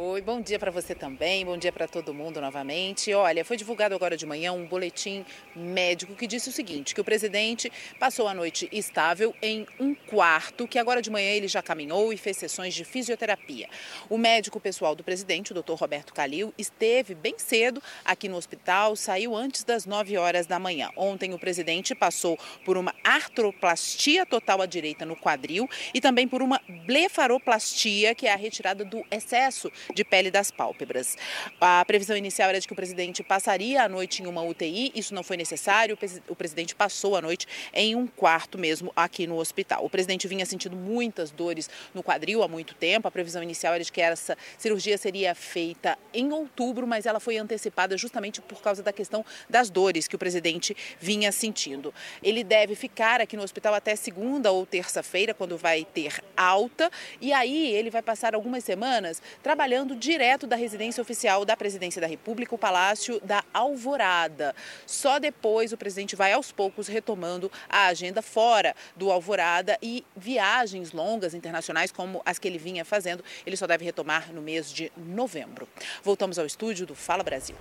Oi, 0.03 0.23
bom 0.23 0.41
dia 0.41 0.59
para 0.59 0.71
você 0.71 0.95
também, 0.95 1.45
bom 1.45 1.59
dia 1.59 1.71
para 1.71 1.87
todo 1.87 2.15
mundo 2.15 2.41
novamente. 2.41 3.13
Olha, 3.13 3.45
foi 3.45 3.59
divulgado 3.59 3.95
agora 3.95 4.17
de 4.17 4.25
manhã 4.25 4.51
um 4.51 4.65
boletim 4.65 5.27
médico 5.55 6.15
que 6.15 6.27
disse 6.27 6.49
o 6.49 6.53
seguinte: 6.53 6.95
que 6.95 7.03
o 7.03 7.05
presidente 7.05 7.71
passou 7.99 8.27
a 8.27 8.33
noite 8.33 8.67
estável 8.73 9.35
em 9.43 9.67
um 9.79 9.95
quarto, 9.95 10.67
que 10.67 10.79
agora 10.79 11.03
de 11.03 11.11
manhã 11.11 11.29
ele 11.29 11.47
já 11.49 11.61
caminhou 11.61 12.15
e 12.15 12.17
fez 12.17 12.39
sessões 12.39 12.73
de 12.73 12.83
fisioterapia. 12.83 13.69
O 14.09 14.17
médico 14.17 14.59
pessoal 14.59 14.95
do 14.95 15.05
presidente, 15.05 15.51
o 15.51 15.55
doutor 15.55 15.79
Roberto 15.79 16.15
Calil, 16.15 16.55
esteve 16.57 17.15
bem 17.15 17.35
cedo 17.37 17.83
aqui 18.03 18.27
no 18.27 18.39
hospital, 18.39 18.97
saiu 18.97 19.37
antes 19.37 19.65
das 19.65 19.85
9 19.85 20.17
horas 20.17 20.47
da 20.47 20.59
manhã. 20.59 20.89
Ontem 20.97 21.35
o 21.35 21.39
presidente 21.39 21.95
passou 21.95 22.39
por 22.65 22.79
uma 22.79 22.95
artroplastia 23.05 24.25
total 24.25 24.63
à 24.63 24.67
direita 24.67 25.05
no 25.05 25.15
quadril 25.15 25.69
e 25.93 26.01
também 26.01 26.27
por 26.27 26.41
uma 26.41 26.59
blefaroplastia, 26.87 28.15
que 28.15 28.27
é 28.27 28.33
a 28.33 28.37
retirada 28.37 28.83
do 28.83 29.05
excesso 29.11 29.71
de 29.95 30.05
pele 30.05 30.31
das 30.31 30.51
pálpebras. 30.51 31.17
A 31.61 31.85
previsão 31.85 32.17
inicial 32.17 32.49
era 32.49 32.61
de 32.61 32.67
que 32.67 32.73
o 32.73 32.77
presidente 32.77 33.23
passaria 33.23 33.83
a 33.83 33.89
noite 33.89 34.23
em 34.23 34.27
uma 34.27 34.43
UTI, 34.43 34.93
isso 34.95 35.15
não 35.15 35.23
foi 35.23 35.37
necessário, 35.37 35.99
o 36.29 36.37
presidente 36.37 36.75
passou 36.75 37.17
a 37.17 37.23
noite 37.23 37.47
em 37.73 37.95
um 37.95 38.07
quarto 38.07 38.59
mesmo 38.59 38.93
aqui 38.95 39.27
no 39.27 39.37
hospital. 39.37 39.85
O 39.85 39.91
presidente 39.91 40.29
vinha 40.29 40.45
sentindo 40.45 40.77
muitas 40.77 41.31
dores 41.31 41.69
no 41.95 42.03
quadril 42.03 42.43
há 42.43 42.49
muito 42.49 42.75
tempo, 42.75 43.09
a 43.09 43.11
previsão 43.11 43.43
inicial 43.43 43.75
era 43.75 43.85
de 43.85 43.91
que 43.91 44.01
essa 44.01 44.37
cirurgia 44.59 44.99
seria 44.99 45.35
feita 45.35 45.99
em 46.13 46.33
outubro, 46.33 46.87
mas 46.87 47.07
ela 47.07 47.21
foi 47.21 47.39
antecipada 47.39 47.97
justamente 47.97 48.41
por 48.41 48.61
causa 48.61 48.83
da 48.83 48.93
questão 48.93 49.25
das 49.49 49.71
dores 49.71 50.07
que 50.07 50.17
o 50.17 50.19
presidente 50.19 50.77
vinha 50.99 51.33
sentindo. 51.33 51.95
Ele 52.23 52.45
deve 52.45 52.75
ficar 52.75 53.21
aqui 53.21 53.37
no 53.37 53.43
hospital 53.43 53.75
até 53.75 53.97
segunda 53.97 54.51
ou 54.53 54.67
terça-feira, 54.67 55.33
quando 55.35 55.57
vai 55.57 55.85
ter 55.85 56.23
alta, 56.37 56.91
e 57.21 57.33
aí 57.33 57.75
ele 57.75 57.91
vai 57.91 58.03
passar 58.03 58.35
algumas 58.35 58.65
semanas 58.65 59.23
trabalhando 59.43 59.80
direto 59.87 60.47
da 60.47 60.57
residência 60.57 61.01
oficial 61.01 61.45
da 61.45 61.57
Presidência 61.57 62.01
da 62.01 62.07
República, 62.07 62.55
o 62.55 62.59
Palácio 62.59 63.21
da 63.21 63.45
Alvorada. 63.53 64.55
Só 64.87 65.19
depois 65.19 65.73
o 65.73 65.77
presidente 65.77 66.17
vai 66.17 66.33
aos 66.33 66.53
poucos 66.53 66.89
retomando 66.89 67.51
a 67.69 67.87
agenda 67.87 68.23
fora 68.23 68.75
do 68.97 69.11
Alvorada 69.11 69.79
e 69.83 70.05
viagens 70.17 70.93
longas 70.93 71.35
internacionais 71.35 71.93
como 71.93 72.23
as 72.25 72.39
que 72.39 72.49
ele 72.49 72.59
vinha 72.59 72.85
fazendo, 72.85 73.25
ele 73.45 73.57
só 73.57 73.67
deve 73.67 73.85
retomar 73.85 74.33
no 74.33 74.43
mês 74.43 74.73
de 74.73 74.91
novembro. 74.97 75.69
Voltamos 76.03 76.39
ao 76.39 76.47
estúdio 76.47 76.87
do 76.87 76.95
Fala 76.95 77.23
Brasil. 77.23 77.57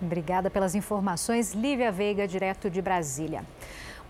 Obrigada 0.00 0.50
pelas 0.50 0.74
informações, 0.74 1.52
Lívia 1.52 1.92
Veiga, 1.92 2.26
direto 2.26 2.68
de 2.68 2.82
Brasília. 2.82 3.46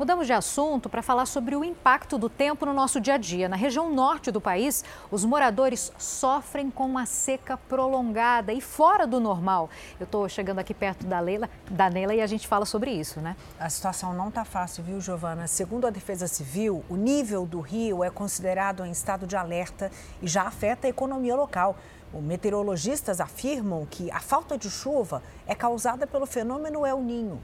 Mudamos 0.02 0.26
de 0.26 0.32
assunto 0.32 0.88
para 0.88 1.00
falar 1.00 1.26
sobre 1.26 1.54
o 1.54 1.62
impacto 1.62 2.18
do 2.18 2.28
tempo 2.28 2.66
no 2.66 2.74
nosso 2.74 3.00
dia 3.00 3.14
a 3.14 3.16
dia. 3.16 3.48
Na 3.48 3.54
região 3.54 3.94
norte 3.94 4.32
do 4.32 4.40
país, 4.40 4.84
os 5.12 5.24
moradores 5.24 5.92
sofrem 5.96 6.72
com 6.72 6.86
uma 6.86 7.06
seca 7.06 7.56
prolongada 7.56 8.52
e 8.52 8.60
fora 8.60 9.06
do 9.06 9.20
normal. 9.20 9.70
Eu 10.00 10.04
estou 10.04 10.28
chegando 10.28 10.58
aqui 10.58 10.74
perto 10.74 11.06
da 11.06 11.20
Leila, 11.20 11.48
da 11.70 11.88
Neila 11.88 12.16
e 12.16 12.20
a 12.20 12.26
gente 12.26 12.48
fala 12.48 12.66
sobre 12.66 12.90
isso, 12.90 13.20
né? 13.20 13.36
A 13.60 13.70
situação 13.70 14.12
não 14.12 14.26
está 14.26 14.44
fácil, 14.44 14.82
viu, 14.82 15.00
Giovana? 15.00 15.46
Segundo 15.46 15.86
a 15.86 15.90
Defesa 15.90 16.26
Civil, 16.26 16.84
o 16.88 16.96
nível 16.96 17.46
do 17.46 17.60
rio 17.60 18.02
é 18.02 18.10
considerado 18.10 18.84
em 18.84 18.90
estado 18.90 19.24
de 19.24 19.36
alerta 19.36 19.88
e 20.20 20.26
já 20.26 20.42
afeta 20.42 20.88
a 20.88 20.90
economia 20.90 21.36
local. 21.36 21.76
Os 22.12 22.20
meteorologistas 22.20 23.20
afirmam 23.20 23.86
que 23.86 24.10
a 24.10 24.18
falta 24.18 24.58
de 24.58 24.68
chuva 24.68 25.22
é 25.46 25.54
causada 25.54 26.08
pelo 26.08 26.26
fenômeno 26.26 26.84
El 26.84 27.00
Ninho. 27.00 27.40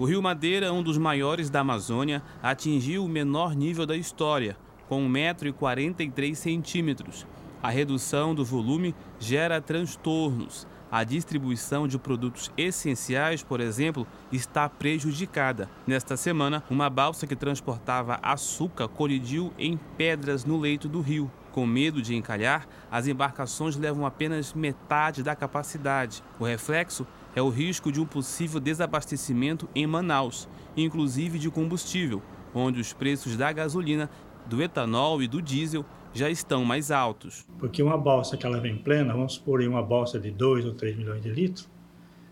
O 0.00 0.04
Rio 0.06 0.20
Madeira, 0.22 0.72
um 0.72 0.82
dos 0.82 0.96
maiores 0.96 1.50
da 1.50 1.60
Amazônia, 1.60 2.22
atingiu 2.42 3.04
o 3.04 3.08
menor 3.08 3.54
nível 3.54 3.84
da 3.84 3.94
história, 3.94 4.56
com 4.88 5.06
1,43m. 5.06 7.26
A 7.62 7.68
redução 7.68 8.34
do 8.34 8.42
volume 8.42 8.94
gera 9.18 9.60
transtornos. 9.60 10.66
A 10.90 11.04
distribuição 11.04 11.86
de 11.86 11.98
produtos 11.98 12.50
essenciais, 12.56 13.42
por 13.42 13.60
exemplo, 13.60 14.06
está 14.32 14.70
prejudicada. 14.70 15.68
Nesta 15.86 16.16
semana, 16.16 16.64
uma 16.70 16.88
balsa 16.88 17.26
que 17.26 17.36
transportava 17.36 18.18
açúcar 18.22 18.88
colidiu 18.88 19.52
em 19.58 19.78
pedras 19.98 20.46
no 20.46 20.58
leito 20.58 20.88
do 20.88 21.02
rio. 21.02 21.30
Com 21.52 21.66
medo 21.66 22.00
de 22.00 22.14
encalhar, 22.14 22.66
as 22.90 23.06
embarcações 23.06 23.76
levam 23.76 24.06
apenas 24.06 24.54
metade 24.54 25.22
da 25.22 25.36
capacidade. 25.36 26.24
O 26.38 26.44
reflexo 26.44 27.06
é 27.34 27.42
o 27.42 27.48
risco 27.48 27.92
de 27.92 28.00
um 28.00 28.06
possível 28.06 28.60
desabastecimento 28.60 29.68
em 29.74 29.86
Manaus, 29.86 30.48
inclusive 30.76 31.38
de 31.38 31.50
combustível, 31.50 32.22
onde 32.54 32.80
os 32.80 32.92
preços 32.92 33.36
da 33.36 33.52
gasolina, 33.52 34.10
do 34.46 34.62
etanol 34.62 35.22
e 35.22 35.28
do 35.28 35.40
diesel 35.40 35.84
já 36.12 36.28
estão 36.28 36.64
mais 36.64 36.90
altos. 36.90 37.46
Porque 37.58 37.82
uma 37.82 37.96
balsa 37.96 38.36
que 38.36 38.44
ela 38.44 38.60
vem 38.60 38.76
plena, 38.76 39.12
vamos 39.12 39.34
supor 39.34 39.60
uma 39.62 39.82
balsa 39.82 40.18
de 40.18 40.30
2 40.30 40.64
ou 40.64 40.74
3 40.74 40.96
milhões 40.96 41.22
de 41.22 41.30
litros, 41.30 41.68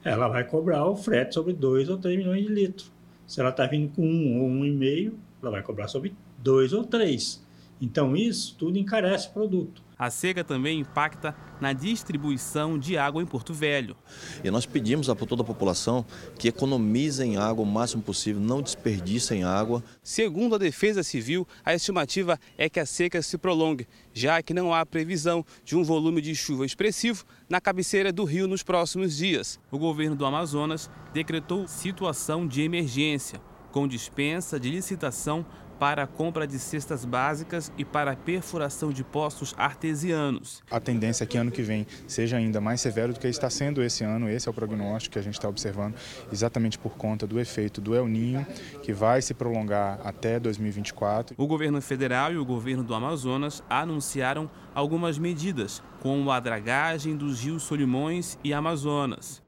ela 0.05 0.29
vai 0.29 0.45
cobrar 0.45 0.85
o 0.87 0.97
frete 0.97 1.35
sobre 1.35 1.53
2 1.53 1.89
ou 1.89 1.99
3 1.99 2.19
milhões 2.19 2.47
de 2.47 2.53
litros. 2.53 2.93
Se 3.27 3.41
ela 3.41 3.51
está 3.51 3.67
vindo 3.67 3.93
com 3.95 4.03
um 4.03 4.41
ou 4.41 4.49
um 4.49 4.65
e 4.65 4.71
meio, 4.71 5.19
ela 5.41 5.51
vai 5.51 5.63
cobrar 5.63 5.87
sobre 5.87 6.15
2 6.39 6.73
ou 6.73 6.85
3. 6.85 7.47
Então 7.81 8.17
isso 8.17 8.57
tudo 8.57 8.79
encarece 8.79 9.29
o 9.29 9.33
produto. 9.33 9.83
A 9.99 10.11
seca 10.11 10.45
também 10.45 10.79
impacta 10.79 11.35
na 11.61 11.73
distribuição 11.73 12.79
de 12.79 12.97
água 12.97 13.21
em 13.21 13.27
Porto 13.27 13.53
Velho. 13.53 13.97
E 14.45 14.51
nós 14.51 14.65
pedimos 14.65 15.11
a 15.11 15.15
toda 15.17 15.43
a 15.43 15.45
população 15.45 16.07
que 16.39 16.47
economizem 16.47 17.37
água 17.37 17.65
o 17.65 17.67
máximo 17.67 18.03
possível, 18.03 18.41
não 18.41 18.63
desperdicem 18.63 19.43
água. 19.43 19.83
Segundo 20.01 20.55
a 20.55 20.59
Defesa 20.59 21.03
Civil, 21.03 21.49
a 21.65 21.75
estimativa 21.75 22.39
é 22.57 22.69
que 22.69 22.79
a 22.79 22.87
seca 22.87 23.21
se 23.21 23.37
prolongue, 23.37 23.89
já 24.15 24.41
que 24.41 24.55
não 24.55 24.73
há 24.73 24.87
previsão 24.87 25.45
de 25.65 25.77
um 25.77 25.83
volume 25.83 26.21
de 26.21 26.35
chuva 26.35 26.65
expressivo 26.65 27.25
na 27.49 27.61
cabeceira 27.61 28.13
do 28.13 28.23
rio 28.23 28.47
nos 28.47 28.63
próximos 28.63 29.17
dias. 29.17 29.59
O 29.69 29.79
governo 29.79 30.15
do 30.15 30.25
Amazonas 30.25 30.89
decretou 31.13 31.67
situação 31.67 32.47
de 32.47 32.63
emergência, 32.63 33.41
com 33.73 33.89
dispensa 33.89 34.61
de 34.61 34.71
licitação 34.71 35.45
para 35.79 36.03
a 36.03 36.07
compra 36.07 36.47
de 36.47 36.59
cestas 36.59 37.05
básicas 37.05 37.73
e 37.79 37.85
para 37.85 38.13
a 38.13 38.17
perfuração 38.17 38.91
de 38.91 39.05
poços 39.05 39.55
artesianos. 39.57 40.63
A 40.71 40.81
tendência 40.81 41.25
é 41.25 41.27
que 41.27 41.39
ano 41.39 41.51
que 41.51 41.63
vem 41.63 41.87
seja 42.07 42.37
ainda 42.37 42.61
mais 42.61 42.81
severo 42.81 43.13
do 43.13 43.21
que 43.21 43.29
está 43.29 43.49
sendo 43.49 43.83
esse 43.83 44.05
ano. 44.05 44.29
Esse 44.29 44.49
é 44.49 44.51
o 44.51 44.55
prognóstico 44.55 45.15
que 45.15 45.19
a 45.19 45.23
gente 45.23 45.35
está 45.35 45.49
observando, 45.49 45.95
exatamente 46.33 46.79
por 46.79 46.97
conta 46.97 47.27
do 47.27 47.39
efeito 47.39 47.81
do 47.81 47.95
El 47.95 48.07
Ninho, 48.07 48.47
que 48.83 48.93
vai 48.93 49.23
se 49.23 49.35
prolongar 49.35 50.01
até 50.05 50.39
2024. 50.39 51.35
O 51.39 51.47
governo 51.47 51.81
federal 51.81 52.33
e 52.33 52.39
o 52.39 52.45
governo 52.45 52.83
do 52.83 52.95
Amazonas 52.95 53.63
anunciaram 53.69 54.51
algumas 54.75 55.19
medidas, 55.19 55.83
como 56.01 56.31
a 56.31 56.41
dragagem 56.41 57.17
dos 57.17 57.41
rios 57.41 57.63
Solimões 57.63 58.39
e 58.43 58.53
Amazonas. 58.53 59.48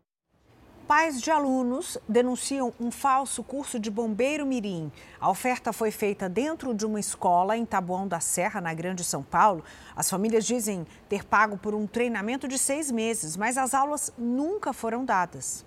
Pais 0.90 1.22
de 1.22 1.30
alunos 1.30 1.96
denunciam 2.08 2.74
um 2.80 2.90
falso 2.90 3.44
curso 3.44 3.78
de 3.78 3.88
bombeiro 3.88 4.44
mirim. 4.44 4.90
A 5.20 5.30
oferta 5.30 5.72
foi 5.72 5.92
feita 5.92 6.28
dentro 6.28 6.74
de 6.74 6.84
uma 6.84 6.98
escola 6.98 7.56
em 7.56 7.64
Taboão 7.64 8.08
da 8.08 8.18
Serra, 8.18 8.60
na 8.60 8.74
Grande 8.74 9.04
São 9.04 9.22
Paulo. 9.22 9.62
As 9.94 10.10
famílias 10.10 10.44
dizem 10.44 10.84
ter 11.08 11.24
pago 11.24 11.56
por 11.56 11.76
um 11.76 11.86
treinamento 11.86 12.48
de 12.48 12.58
seis 12.58 12.90
meses, 12.90 13.36
mas 13.36 13.56
as 13.56 13.72
aulas 13.72 14.12
nunca 14.18 14.72
foram 14.72 15.04
dadas. 15.04 15.64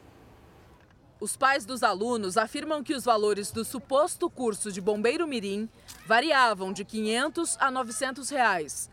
Os 1.21 1.37
pais 1.37 1.63
dos 1.63 1.83
alunos 1.83 2.35
afirmam 2.35 2.83
que 2.83 2.93
os 2.93 3.05
valores 3.05 3.49
do 3.49 3.63
suposto 3.63 4.29
curso 4.29 4.73
de 4.73 4.81
bombeiro 4.81 5.25
mirim 5.25 5.69
variavam 6.05 6.73
de 6.73 6.83
500 6.83 7.55
a 7.61 7.71
900 7.71 8.29
reais. 8.29 8.89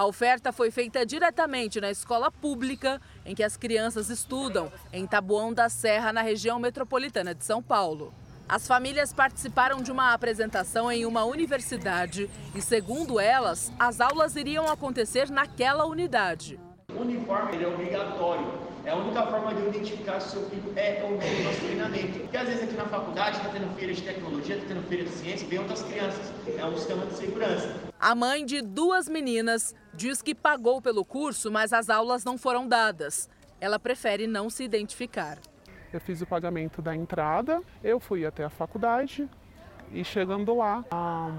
A 0.00 0.06
oferta 0.06 0.50
foi 0.50 0.70
feita 0.70 1.04
diretamente 1.04 1.78
na 1.78 1.90
escola 1.90 2.32
pública 2.32 2.98
em 3.22 3.34
que 3.34 3.42
as 3.42 3.58
crianças 3.58 4.08
estudam, 4.08 4.72
em 4.94 5.06
Taboão 5.06 5.52
da 5.52 5.68
Serra, 5.68 6.10
na 6.10 6.22
região 6.22 6.58
metropolitana 6.58 7.34
de 7.34 7.44
São 7.44 7.62
Paulo. 7.62 8.10
As 8.48 8.66
famílias 8.66 9.12
participaram 9.12 9.82
de 9.82 9.92
uma 9.92 10.14
apresentação 10.14 10.90
em 10.90 11.04
uma 11.04 11.24
universidade 11.24 12.30
e, 12.54 12.62
segundo 12.62 13.20
elas, 13.20 13.70
as 13.78 14.00
aulas 14.00 14.36
iriam 14.36 14.70
acontecer 14.70 15.28
naquela 15.28 15.84
unidade. 15.84 16.58
O 16.96 17.02
uniforme 17.02 17.62
é 17.62 17.68
obrigatório 17.68 18.69
é 18.84 18.90
a 18.90 18.96
única 18.96 19.26
forma 19.26 19.54
de 19.54 19.60
eu 19.60 19.68
identificar 19.68 20.20
se 20.20 20.28
o 20.28 20.30
seu 20.40 20.50
filho 20.50 20.72
é 20.76 21.02
ou 21.04 21.10
não 21.10 21.18
no 21.18 21.44
nosso 21.44 21.60
treinamento. 21.60 22.18
Porque 22.20 22.36
às 22.36 22.48
vezes 22.48 22.64
aqui 22.64 22.74
na 22.74 22.86
faculdade 22.86 23.36
está 23.36 23.50
tendo 23.50 23.74
feira 23.76 23.92
de 23.92 24.02
tecnologia, 24.02 24.56
está 24.56 24.68
tendo 24.68 24.88
feira 24.88 25.04
de 25.04 25.10
ciência, 25.10 25.48
vem 25.48 25.58
outras 25.58 25.82
crianças. 25.82 26.32
É 26.56 26.64
um 26.64 26.76
sistema 26.76 27.06
de 27.06 27.14
segurança. 27.14 27.74
A 27.98 28.14
mãe 28.14 28.44
de 28.44 28.62
duas 28.62 29.08
meninas 29.08 29.74
diz 29.94 30.22
que 30.22 30.34
pagou 30.34 30.80
pelo 30.80 31.04
curso, 31.04 31.50
mas 31.50 31.72
as 31.72 31.90
aulas 31.90 32.24
não 32.24 32.38
foram 32.38 32.66
dadas. 32.66 33.28
Ela 33.60 33.78
prefere 33.78 34.26
não 34.26 34.48
se 34.48 34.64
identificar. 34.64 35.38
Eu 35.92 36.00
fiz 36.00 36.22
o 36.22 36.26
pagamento 36.26 36.80
da 36.80 36.94
entrada, 36.94 37.60
eu 37.82 38.00
fui 38.00 38.24
até 38.24 38.44
a 38.44 38.50
faculdade 38.50 39.28
e 39.92 40.04
chegando 40.04 40.56
lá, 40.56 40.84
a 40.90 41.30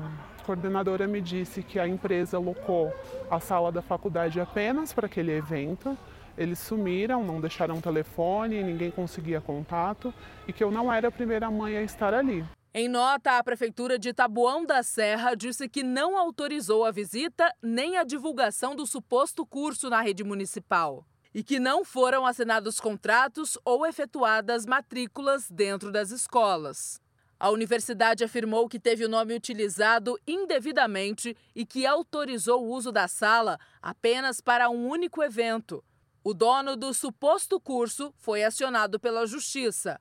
coordenadora 0.46 1.08
me 1.08 1.22
disse 1.22 1.64
que 1.64 1.80
a 1.80 1.88
empresa 1.88 2.38
locou 2.38 2.94
a 3.30 3.40
sala 3.40 3.72
da 3.72 3.82
faculdade 3.82 4.42
apenas 4.42 4.92
para 4.92 5.06
aquele 5.06 5.32
evento 5.32 5.98
eles 6.38 6.60
sumiram, 6.60 7.24
não 7.24 7.42
deixaram 7.42 7.82
telefone, 7.82 8.64
ninguém 8.64 8.92
conseguia 8.92 9.42
contato 9.42 10.14
e 10.48 10.54
que 10.54 10.64
eu 10.64 10.72
não 10.72 10.92
era 10.92 11.08
a 11.08 11.12
primeira 11.12 11.50
mãe 11.50 11.78
a 11.78 11.84
estar 11.84 12.14
ali. 12.14 12.46
Em 12.74 12.88
nota, 12.88 13.38
a 13.38 13.44
Prefeitura 13.44 14.00
de 14.00 14.14
Taboão 14.14 14.66
da 14.66 14.82
Serra 14.82 15.36
disse 15.36 15.68
que 15.68 15.84
não 15.84 16.18
autorizou 16.18 16.86
a 16.86 16.92
visita 16.92 17.54
nem 17.62 17.98
a 17.98 18.04
divulgação 18.04 18.76
do 18.76 18.86
suposto 18.86 19.46
curso 19.46 19.90
na 19.90 20.02
rede 20.02 20.24
municipal 20.24 21.06
e 21.34 21.44
que 21.44 21.60
não 21.60 21.84
foram 21.84 22.26
assinados 22.26 22.80
contratos 22.80 23.58
ou 23.66 23.86
efetuadas 23.86 24.66
matrículas 24.66 25.50
dentro 25.50 25.92
das 25.92 26.12
escolas. 26.12 27.02
A 27.40 27.50
universidade 27.50 28.24
afirmou 28.24 28.70
que 28.70 28.80
teve 28.80 29.04
o 29.04 29.10
nome 29.10 29.34
utilizado 29.34 30.18
indevidamente 30.28 31.36
e 31.56 31.66
que 31.66 31.86
autorizou 31.86 32.64
o 32.64 32.70
uso 32.70 32.92
da 32.92 33.08
sala 33.08 33.60
apenas 33.82 34.40
para 34.40 34.70
um 34.70 34.88
único 34.88 35.24
evento, 35.24 35.84
o 36.24 36.34
dono 36.34 36.76
do 36.76 36.94
suposto 36.94 37.60
curso 37.60 38.14
foi 38.18 38.44
acionado 38.44 39.00
pela 39.00 39.26
Justiça. 39.26 40.00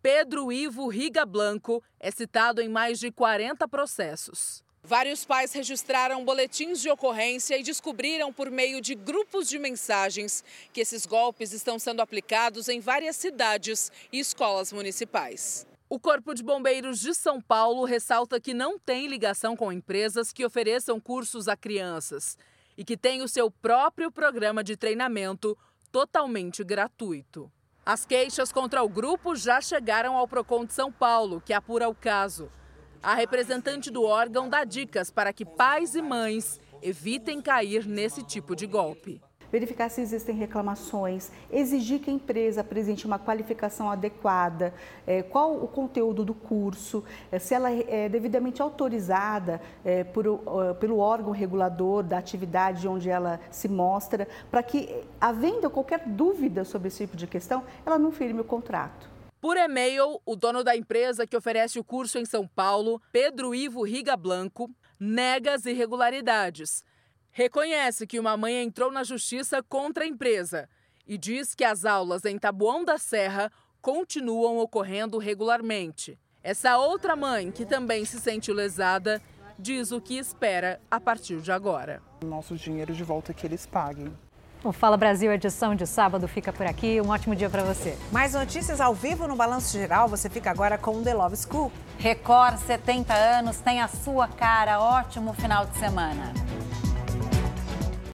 Pedro 0.00 0.50
Ivo 0.50 0.88
Riga 0.88 1.26
Blanco 1.26 1.82
é 2.00 2.10
citado 2.10 2.62
em 2.62 2.68
mais 2.68 2.98
de 2.98 3.10
40 3.10 3.68
processos. 3.68 4.64
Vários 4.82 5.26
pais 5.26 5.52
registraram 5.52 6.24
boletins 6.24 6.80
de 6.80 6.88
ocorrência 6.88 7.58
e 7.58 7.62
descobriram 7.62 8.32
por 8.32 8.50
meio 8.50 8.80
de 8.80 8.94
grupos 8.94 9.46
de 9.46 9.58
mensagens 9.58 10.42
que 10.72 10.80
esses 10.80 11.04
golpes 11.04 11.52
estão 11.52 11.78
sendo 11.78 12.00
aplicados 12.00 12.68
em 12.68 12.80
várias 12.80 13.16
cidades 13.16 13.92
e 14.10 14.18
escolas 14.18 14.72
municipais. 14.72 15.66
O 15.90 15.98
Corpo 15.98 16.34
de 16.34 16.42
Bombeiros 16.42 17.00
de 17.00 17.14
São 17.14 17.42
Paulo 17.42 17.84
ressalta 17.84 18.40
que 18.40 18.54
não 18.54 18.78
tem 18.78 19.06
ligação 19.06 19.54
com 19.56 19.72
empresas 19.72 20.32
que 20.32 20.44
ofereçam 20.46 20.98
cursos 20.98 21.48
a 21.48 21.56
crianças 21.56 22.38
e 22.78 22.84
que 22.84 22.96
tem 22.96 23.22
o 23.22 23.28
seu 23.28 23.50
próprio 23.50 24.10
programa 24.10 24.62
de 24.62 24.76
treinamento 24.76 25.58
totalmente 25.90 26.62
gratuito. 26.62 27.50
As 27.84 28.06
queixas 28.06 28.52
contra 28.52 28.84
o 28.84 28.88
grupo 28.88 29.34
já 29.34 29.60
chegaram 29.60 30.16
ao 30.16 30.28
Procon 30.28 30.64
de 30.64 30.72
São 30.72 30.92
Paulo, 30.92 31.42
que 31.44 31.52
apura 31.52 31.88
o 31.88 31.94
caso. 31.94 32.48
A 33.02 33.14
representante 33.14 33.90
do 33.90 34.04
órgão 34.04 34.48
dá 34.48 34.62
dicas 34.62 35.10
para 35.10 35.32
que 35.32 35.44
pais 35.44 35.96
e 35.96 36.02
mães 36.02 36.60
evitem 36.80 37.42
cair 37.42 37.84
nesse 37.84 38.22
tipo 38.22 38.54
de 38.54 38.66
golpe 38.66 39.20
verificar 39.50 39.88
se 39.88 40.00
existem 40.00 40.34
reclamações, 40.34 41.30
exigir 41.50 42.00
que 42.00 42.10
a 42.10 42.12
empresa 42.12 42.60
apresente 42.60 43.06
uma 43.06 43.18
qualificação 43.18 43.90
adequada, 43.90 44.74
é, 45.06 45.22
qual 45.22 45.54
o 45.54 45.68
conteúdo 45.68 46.24
do 46.24 46.34
curso, 46.34 47.04
é, 47.30 47.38
se 47.38 47.54
ela 47.54 47.70
é 47.70 48.08
devidamente 48.08 48.60
autorizada 48.60 49.60
é, 49.84 50.04
por, 50.04 50.24
pelo 50.78 50.98
órgão 50.98 51.32
regulador 51.32 52.02
da 52.02 52.18
atividade 52.18 52.86
onde 52.86 53.08
ela 53.08 53.40
se 53.50 53.68
mostra, 53.68 54.28
para 54.50 54.62
que, 54.62 55.04
havendo 55.20 55.70
qualquer 55.70 56.00
dúvida 56.06 56.64
sobre 56.64 56.88
esse 56.88 57.04
tipo 57.04 57.16
de 57.16 57.26
questão, 57.26 57.62
ela 57.84 57.98
não 57.98 58.12
firme 58.12 58.40
o 58.40 58.44
contrato. 58.44 59.08
Por 59.40 59.56
e-mail, 59.56 60.20
o 60.26 60.34
dono 60.34 60.64
da 60.64 60.76
empresa 60.76 61.26
que 61.26 61.36
oferece 61.36 61.78
o 61.78 61.84
curso 61.84 62.18
em 62.18 62.24
São 62.24 62.46
Paulo, 62.46 63.00
Pedro 63.12 63.54
Ivo 63.54 63.84
Riga 63.84 64.16
Blanco, 64.16 64.68
nega 64.98 65.54
as 65.54 65.64
irregularidades. 65.64 66.84
Reconhece 67.32 68.06
que 68.06 68.18
uma 68.18 68.36
mãe 68.36 68.62
entrou 68.62 68.90
na 68.90 69.04
justiça 69.04 69.62
contra 69.62 70.04
a 70.04 70.06
empresa 70.06 70.68
e 71.06 71.16
diz 71.16 71.54
que 71.54 71.64
as 71.64 71.84
aulas 71.84 72.24
em 72.24 72.38
Tabuão 72.38 72.84
da 72.84 72.98
Serra 72.98 73.50
continuam 73.80 74.58
ocorrendo 74.58 75.18
regularmente. 75.18 76.18
Essa 76.42 76.78
outra 76.78 77.16
mãe, 77.16 77.50
que 77.50 77.64
também 77.64 78.04
se 78.04 78.20
sente 78.20 78.52
lesada, 78.52 79.20
diz 79.58 79.90
o 79.90 80.00
que 80.00 80.18
espera 80.18 80.80
a 80.90 81.00
partir 81.00 81.40
de 81.40 81.50
agora. 81.50 82.02
Nosso 82.24 82.56
dinheiro 82.56 82.94
de 82.94 83.02
volta 83.02 83.32
que 83.32 83.46
eles 83.46 83.66
paguem. 83.66 84.12
O 84.64 84.72
Fala 84.72 84.96
Brasil 84.96 85.32
edição 85.32 85.74
de 85.74 85.86
sábado 85.86 86.26
fica 86.26 86.52
por 86.52 86.66
aqui. 86.66 87.00
Um 87.00 87.10
ótimo 87.10 87.36
dia 87.36 87.48
para 87.48 87.62
você. 87.62 87.96
Mais 88.10 88.34
notícias 88.34 88.80
ao 88.80 88.92
vivo 88.92 89.28
no 89.28 89.36
Balanço 89.36 89.72
Geral. 89.78 90.08
Você 90.08 90.28
fica 90.28 90.50
agora 90.50 90.76
com 90.76 91.00
The 91.02 91.14
Love 91.14 91.36
School. 91.36 91.70
Record 91.96 92.58
70 92.58 93.14
anos 93.14 93.58
tem 93.60 93.80
a 93.80 93.86
sua 93.86 94.26
cara. 94.26 94.80
Ótimo 94.80 95.32
final 95.32 95.64
de 95.64 95.78
semana. 95.78 96.34